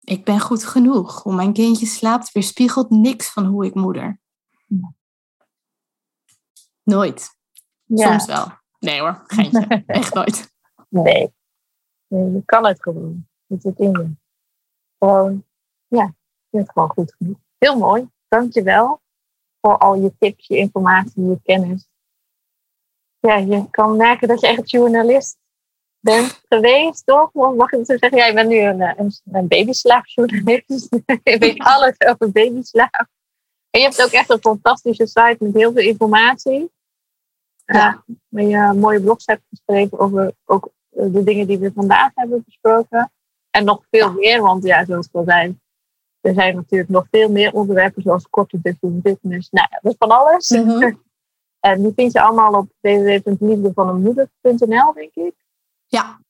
Ik 0.00 0.24
ben 0.24 0.40
goed 0.40 0.64
genoeg. 0.64 1.22
Hoe 1.22 1.34
mijn 1.34 1.52
kindje 1.52 1.86
slaapt, 1.86 2.32
weerspiegelt 2.32 2.90
niks 2.90 3.32
van 3.32 3.44
hoe 3.44 3.66
ik 3.66 3.74
moeder. 3.74 4.20
Nooit. 6.82 7.36
Soms 7.88 8.26
wel. 8.26 8.46
Nee 8.78 9.00
hoor, 9.00 9.22
geintje. 9.26 9.82
Echt 9.86 10.14
nooit. 10.14 10.52
Nee. 10.88 11.34
nee. 12.08 12.32
Je 12.32 12.42
kan 12.44 12.66
het 12.66 12.82
gewoon. 12.82 13.26
Het 13.46 13.62
zit 13.62 13.78
in 13.78 13.90
je. 13.90 14.14
Gewoon, 14.98 15.44
ja, 15.86 16.04
je 16.48 16.58
bent 16.58 16.70
gewoon 16.70 16.88
goed 16.88 17.14
genoeg. 17.14 17.36
Heel 17.58 17.78
mooi. 17.78 18.08
Dank 18.28 18.52
je 18.52 18.62
wel 18.62 19.01
voor 19.62 19.78
al 19.78 19.94
je 19.94 20.12
tips, 20.18 20.46
je 20.46 20.56
informatie, 20.56 21.26
je 21.26 21.40
kennis. 21.42 21.88
Ja, 23.18 23.36
je 23.36 23.70
kan 23.70 23.96
merken 23.96 24.28
dat 24.28 24.40
je 24.40 24.46
echt 24.46 24.70
journalist 24.70 25.38
bent 26.00 26.42
geweest, 26.48 27.06
toch? 27.06 27.32
Mag 27.32 27.72
ik 27.72 27.86
zo 27.86 27.96
zeggen? 27.96 28.16
Ja, 28.18 28.26
je 28.26 28.34
bent 28.34 28.48
nu 28.48 28.58
een, 28.60 28.80
eh, 28.80 28.92
een, 28.96 29.12
een 29.32 29.46
je 31.22 31.38
weet 31.38 31.58
alles 31.58 31.94
over 31.98 32.30
babyslaap. 32.30 33.06
En 33.70 33.80
je 33.80 33.86
hebt 33.86 34.02
ook 34.02 34.10
echt 34.10 34.30
een 34.30 34.40
fantastische 34.40 35.06
site 35.06 35.36
met 35.38 35.54
heel 35.54 35.72
veel 35.72 35.82
informatie. 35.82 36.70
Ja. 37.64 38.02
Uh, 38.06 38.16
waar 38.28 38.42
je 38.44 38.78
mooie 38.78 39.00
blogs 39.00 39.26
hebt 39.26 39.42
geschreven 39.48 39.98
over 39.98 40.34
ook 40.44 40.70
eh, 40.90 41.06
de 41.12 41.24
dingen 41.24 41.46
die 41.46 41.58
we 41.58 41.72
vandaag 41.74 42.10
hebben 42.14 42.42
besproken. 42.46 43.12
En 43.50 43.64
nog 43.64 43.84
veel 43.90 44.12
meer, 44.12 44.42
want 44.42 44.64
ja, 44.64 44.84
zoals 44.84 45.06
ik 45.06 45.14
al 45.14 45.24
zei, 45.24 45.58
er 46.22 46.34
zijn 46.34 46.54
natuurlijk 46.54 46.90
nog 46.90 47.06
veel 47.10 47.30
meer 47.30 47.52
onderwerpen, 47.52 48.02
zoals 48.02 48.28
korte 48.30 48.60
fitness. 49.02 49.50
Nou 49.50 49.68
ja, 49.70 49.78
dat 49.82 49.92
is 49.92 49.98
van 49.98 50.10
alles. 50.10 50.48
Mhm. 50.48 50.92
en 51.60 51.82
die 51.82 51.92
vind 51.94 52.12
je 52.12 52.22
allemaal 52.22 52.52
op 52.52 52.72
www.liefdevaneenmoeder.nl, 52.80 54.92
denk 54.92 55.14
ik. 55.14 55.34
Ja. 55.86 56.20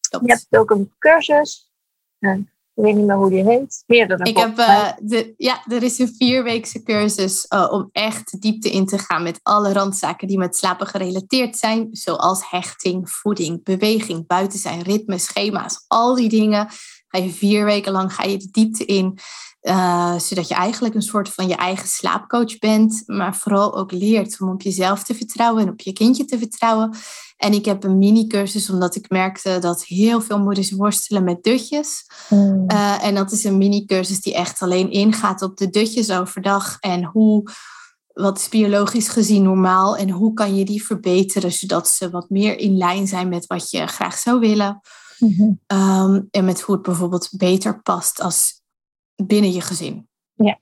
Je 0.00 0.18
hebt 0.24 0.46
ook 0.50 0.70
een 0.70 0.92
cursus. 0.98 1.70
ik 2.18 2.44
weet 2.74 2.94
niet 2.94 3.06
meer 3.06 3.16
hoe 3.16 3.30
die 3.30 3.44
heet. 3.44 3.82
Meerdere. 3.86 4.24
Ik 4.24 4.36
heb, 4.36 4.58
uh, 4.58 4.92
de, 5.00 5.34
ja, 5.36 5.62
er 5.66 5.82
is 5.82 5.98
een 5.98 6.14
vierweekse 6.14 6.82
cursus 6.82 7.46
uh, 7.48 7.68
om 7.70 7.88
echt 7.92 8.40
diepte 8.40 8.70
in 8.70 8.86
te 8.86 8.98
gaan 8.98 9.22
met 9.22 9.40
alle 9.42 9.72
randzaken 9.72 10.28
die 10.28 10.38
met 10.38 10.56
slapen 10.56 10.86
gerelateerd 10.86 11.56
zijn. 11.56 11.88
Zoals 11.90 12.50
hechting, 12.50 13.10
voeding, 13.10 13.64
beweging, 13.64 14.26
buiten 14.26 14.58
zijn, 14.58 14.82
ritme, 14.82 15.18
schema's. 15.18 15.84
Al 15.86 16.14
die 16.14 16.28
dingen 16.28 16.68
Ga 17.16 17.22
je 17.22 17.30
vier 17.30 17.64
weken 17.64 17.92
lang 17.92 18.14
ga 18.14 18.24
je 18.24 18.36
de 18.36 18.48
diepte 18.50 18.84
in. 18.84 19.18
Uh, 19.62 20.18
zodat 20.18 20.48
je 20.48 20.54
eigenlijk 20.54 20.94
een 20.94 21.02
soort 21.02 21.28
van 21.28 21.48
je 21.48 21.54
eigen 21.54 21.88
slaapcoach 21.88 22.58
bent. 22.58 23.02
Maar 23.06 23.36
vooral 23.36 23.76
ook 23.76 23.92
leert 23.92 24.40
om 24.40 24.50
op 24.50 24.62
jezelf 24.62 25.02
te 25.02 25.14
vertrouwen 25.14 25.62
en 25.62 25.68
op 25.68 25.80
je 25.80 25.92
kindje 25.92 26.24
te 26.24 26.38
vertrouwen. 26.38 26.96
En 27.36 27.52
ik 27.52 27.64
heb 27.64 27.84
een 27.84 27.98
mini-cursus 27.98 28.70
omdat 28.70 28.94
ik 28.94 29.10
merkte 29.10 29.58
dat 29.60 29.84
heel 29.84 30.20
veel 30.20 30.38
moeders 30.38 30.70
worstelen 30.70 31.24
met 31.24 31.42
dutjes. 31.42 32.06
Mm. 32.28 32.64
Uh, 32.72 33.04
en 33.04 33.14
dat 33.14 33.32
is 33.32 33.44
een 33.44 33.58
mini-cursus 33.58 34.20
die 34.20 34.34
echt 34.34 34.62
alleen 34.62 34.90
ingaat 34.90 35.42
op 35.42 35.56
de 35.56 35.70
dutjes 35.70 36.10
overdag. 36.10 36.76
En 36.80 37.04
hoe, 37.04 37.50
wat 38.12 38.38
is 38.38 38.48
biologisch 38.48 39.08
gezien 39.08 39.42
normaal? 39.42 39.96
En 39.96 40.10
hoe 40.10 40.32
kan 40.32 40.56
je 40.56 40.64
die 40.64 40.84
verbeteren 40.84 41.52
zodat 41.52 41.88
ze 41.88 42.10
wat 42.10 42.30
meer 42.30 42.58
in 42.58 42.76
lijn 42.76 43.06
zijn 43.06 43.28
met 43.28 43.46
wat 43.46 43.70
je 43.70 43.86
graag 43.86 44.18
zou 44.18 44.38
willen. 44.40 44.80
Mhm. 45.18 45.52
Ehm, 45.66 46.20
en 46.30 46.44
met 46.44 46.60
hoe 46.60 46.74
het 46.74 46.84
bijvoorbeeld 46.84 47.28
beter 47.36 47.82
past 47.82 48.20
als 48.20 48.62
binnen 49.14 49.50
je 49.50 49.60
gezin. 49.60 50.08
Ja, 50.32 50.58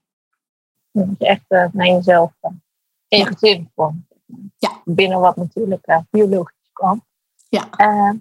dat 0.90 1.06
je 1.18 1.26
echt 1.26 1.44
uh, 1.48 1.66
naar 1.72 1.86
jezelf 1.86 2.32
en 2.40 2.62
je 3.18 3.26
gezin 3.26 3.70
komt. 3.74 4.04
Ja. 4.58 4.80
Binnen 4.84 5.20
wat 5.20 5.36
natuurlijk 5.36 5.86
uh, 5.86 5.98
biologisch 6.10 6.70
kan. 6.72 7.04
Ja. 7.48 7.68
Uh, 7.76 8.12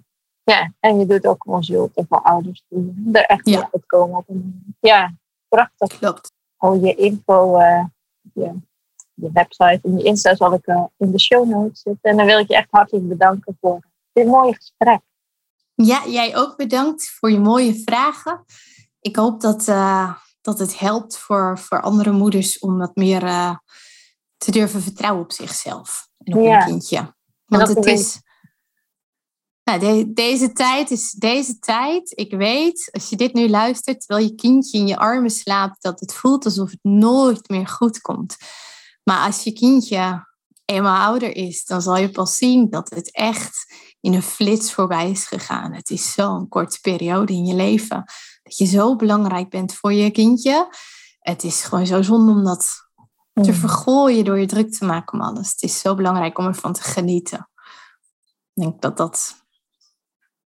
ja, 0.42 0.72
en 0.80 0.98
je 0.98 1.06
doet 1.06 1.26
ook 1.26 1.38
consulten 1.38 2.06
voor 2.08 2.22
ouders 2.22 2.64
die 2.68 3.08
er 3.12 3.24
echt 3.24 3.48
ja. 3.48 3.68
op 3.70 3.82
komen 3.86 4.16
op 4.16 4.28
een 4.28 4.76
Ja, 4.80 5.14
prachtig. 5.48 5.98
Klopt. 5.98 6.32
Al 6.56 6.74
je 6.74 6.94
info, 6.94 7.60
je, 8.32 8.54
je 9.14 9.30
website 9.32 9.80
en 9.82 9.98
je 9.98 10.04
Insta 10.04 10.34
zal 10.34 10.54
ik 10.54 10.66
in 10.96 11.10
de 11.10 11.20
show 11.20 11.48
notes 11.48 11.80
zetten. 11.80 12.10
En 12.10 12.16
dan 12.16 12.26
wil 12.26 12.38
ik 12.38 12.48
je 12.48 12.56
echt 12.56 12.68
hartelijk 12.70 13.08
bedanken 13.08 13.56
voor 13.60 13.80
dit 14.12 14.26
mooie 14.26 14.54
gesprek. 14.54 15.00
Ja, 15.74 16.06
jij 16.06 16.36
ook 16.36 16.56
bedankt 16.56 17.10
voor 17.10 17.30
je 17.30 17.40
mooie 17.40 17.82
vragen. 17.84 18.44
Ik 19.00 19.16
hoop 19.16 19.40
dat, 19.40 19.68
uh, 19.68 20.14
dat 20.40 20.58
het 20.58 20.78
helpt 20.78 21.18
voor, 21.18 21.58
voor 21.58 21.82
andere 21.82 22.12
moeders 22.12 22.58
om 22.58 22.78
wat 22.78 22.96
meer 22.96 23.22
uh, 23.22 23.56
te 24.36 24.50
durven 24.50 24.82
vertrouwen 24.82 25.22
op 25.22 25.32
zichzelf 25.32 26.08
en 26.18 26.34
op 26.34 26.44
ja. 26.44 26.58
hun 26.58 26.66
kindje. 26.66 27.14
Want 27.44 27.68
het 27.68 27.86
is. 27.86 28.22
Nou, 29.64 29.78
de, 29.78 30.12
deze 30.12 30.52
tijd 30.52 30.90
is 30.90 31.10
deze 31.10 31.58
tijd. 31.58 32.12
Ik 32.18 32.30
weet, 32.30 32.88
als 32.92 33.08
je 33.08 33.16
dit 33.16 33.34
nu 33.34 33.48
luistert 33.48 34.00
terwijl 34.00 34.26
je 34.26 34.34
kindje 34.34 34.78
in 34.78 34.86
je 34.86 34.96
armen 34.96 35.30
slaapt, 35.30 35.82
dat 35.82 36.00
het 36.00 36.14
voelt 36.14 36.44
alsof 36.44 36.70
het 36.70 36.82
nooit 36.82 37.48
meer 37.48 37.66
goed 37.66 38.00
komt. 38.00 38.36
Maar 39.04 39.26
als 39.26 39.42
je 39.42 39.52
kindje 39.52 40.26
eenmaal 40.64 41.06
ouder 41.06 41.36
is, 41.36 41.64
dan 41.64 41.82
zal 41.82 41.96
je 41.96 42.10
pas 42.10 42.36
zien 42.36 42.70
dat 42.70 42.90
het 42.90 43.12
echt 43.12 43.74
in 44.04 44.14
een 44.14 44.22
flits 44.22 44.72
voorbij 44.72 45.10
is 45.10 45.26
gegaan. 45.26 45.72
Het 45.72 45.90
is 45.90 46.12
zo'n 46.12 46.48
korte 46.48 46.80
periode 46.80 47.32
in 47.32 47.46
je 47.46 47.54
leven. 47.54 48.04
Dat 48.42 48.56
je 48.56 48.64
zo 48.64 48.96
belangrijk 48.96 49.50
bent 49.50 49.74
voor 49.74 49.92
je 49.92 50.10
kindje. 50.10 50.68
Het 51.18 51.42
is 51.42 51.62
gewoon 51.62 51.86
zo 51.86 52.02
zonde 52.02 52.32
om 52.32 52.44
dat 52.44 52.88
te 53.32 53.50
mm. 53.50 53.54
vergooien 53.54 54.24
door 54.24 54.38
je 54.38 54.46
druk 54.46 54.72
te 54.72 54.84
maken 54.84 55.18
om 55.18 55.24
alles. 55.24 55.50
Het 55.50 55.62
is 55.62 55.80
zo 55.80 55.94
belangrijk 55.94 56.38
om 56.38 56.46
ervan 56.46 56.72
te 56.72 56.82
genieten. 56.82 57.48
Ik 58.54 58.62
denk 58.62 58.82
dat 58.82 58.96
dat, 58.96 59.44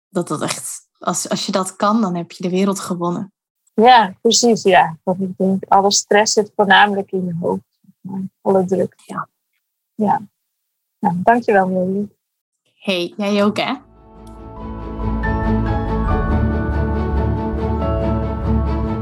dat, 0.09 0.27
dat 0.27 0.41
echt, 0.41 0.87
als, 0.99 1.29
als 1.29 1.45
je 1.45 1.51
dat 1.51 1.75
kan, 1.75 2.01
dan 2.01 2.15
heb 2.15 2.31
je 2.31 2.43
de 2.43 2.49
wereld 2.49 2.79
gewonnen. 2.79 3.33
Ja, 3.73 4.15
precies. 4.21 4.63
Ja. 4.63 4.97
Want 5.03 5.21
ik 5.21 5.37
denk, 5.37 5.63
alle 5.67 5.91
stress 5.91 6.33
zit 6.33 6.51
voornamelijk 6.55 7.11
in 7.11 7.25
je 7.25 7.35
hoofd. 7.39 7.79
Alle 8.41 8.65
druk. 8.65 8.93
Ja. 9.05 9.29
Ja. 9.93 10.21
Nou, 10.99 11.15
dankjewel, 11.23 11.67
Millie. 11.67 12.14
Hey, 12.85 13.13
jij 13.17 13.43
ook, 13.43 13.57
hè? 13.57 13.73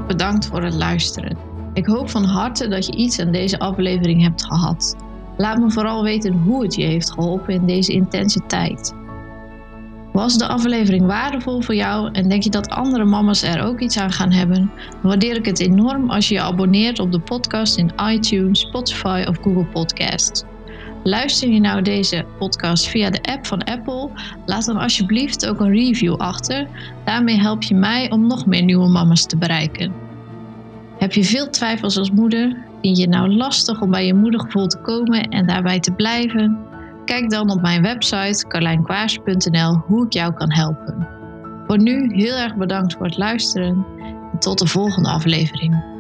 Bedankt 0.08 0.48
voor 0.48 0.64
het 0.64 0.74
luisteren. 0.74 1.38
Ik 1.74 1.86
hoop 1.86 2.10
van 2.10 2.24
harte 2.24 2.68
dat 2.68 2.86
je 2.86 2.96
iets 2.96 3.20
aan 3.20 3.32
deze 3.32 3.60
aflevering 3.60 4.22
hebt 4.22 4.46
gehad. 4.46 4.96
Laat 5.38 5.58
me 5.58 5.72
vooral 5.72 6.04
weten 6.04 6.34
hoe 6.34 6.64
het 6.64 6.76
je 6.76 6.84
heeft 6.84 7.12
geholpen 7.12 7.54
in 7.54 7.66
deze 7.66 7.94
intense 7.94 8.46
tijd. 8.48 8.94
Was 10.14 10.38
de 10.38 10.48
aflevering 10.48 11.06
waardevol 11.06 11.62
voor 11.62 11.76
jou 11.76 12.12
en 12.12 12.30
denk 12.30 12.44
je 12.44 12.50
dat 12.50 12.70
andere 12.70 13.06
mama's 13.06 13.44
er 13.44 13.64
ook 13.64 13.80
iets 13.80 13.98
aan 13.98 14.12
gaan 14.12 14.32
hebben? 14.32 14.72
Dan 14.92 15.02
waardeer 15.02 15.36
ik 15.36 15.46
het 15.46 15.60
enorm 15.60 16.10
als 16.10 16.28
je 16.28 16.34
je 16.34 16.42
abonneert 16.42 17.00
op 17.00 17.12
de 17.12 17.20
podcast 17.20 17.78
in 17.78 17.92
iTunes, 18.10 18.60
Spotify 18.60 19.26
of 19.28 19.38
Google 19.42 19.66
Podcasts. 19.66 20.44
Luister 21.04 21.50
je 21.50 21.60
nou 21.60 21.82
deze 21.82 22.26
podcast 22.38 22.88
via 22.88 23.10
de 23.10 23.22
app 23.22 23.46
van 23.46 23.64
Apple? 23.64 24.10
Laat 24.46 24.66
dan 24.66 24.78
alsjeblieft 24.78 25.48
ook 25.48 25.60
een 25.60 25.72
review 25.72 26.16
achter. 26.16 26.68
Daarmee 27.06 27.40
help 27.40 27.64
je 27.64 27.76
mij 27.76 28.12
om 28.12 28.28
nog 28.28 28.46
meer 28.46 28.64
nieuwe 28.64 28.88
mama's 28.88 29.26
te 29.26 29.38
bereiken. 29.38 29.94
Heb 30.98 31.14
je 31.14 31.24
veel 31.24 31.50
twijfels 31.50 31.98
als 31.98 32.12
moeder? 32.12 32.58
Vind 32.82 32.98
je 32.98 33.04
het 33.04 33.12
nou 33.12 33.34
lastig 33.34 33.82
om 33.82 33.92
bij 33.92 34.06
je 34.06 34.14
moedergevoel 34.14 34.68
te 34.68 34.82
komen 34.82 35.30
en 35.30 35.48
daarbij 35.48 35.80
te 35.80 35.92
blijven? 35.92 36.58
Kijk 37.06 37.30
dan 37.30 37.52
op 37.52 37.62
mijn 37.62 37.82
website 37.82 38.48
carlijnkwaars.nl 38.48 39.74
hoe 39.76 40.06
ik 40.06 40.14
jou 40.14 40.34
kan 40.34 40.54
helpen. 40.54 41.08
Voor 41.68 41.82
nu 41.82 42.14
heel 42.14 42.36
erg 42.36 42.56
bedankt 42.56 42.94
voor 42.94 43.06
het 43.06 43.18
luisteren 43.18 43.86
en 44.32 44.40
tot 44.40 44.60
de 44.60 44.68
volgende 44.68 45.10
aflevering. 45.10 45.93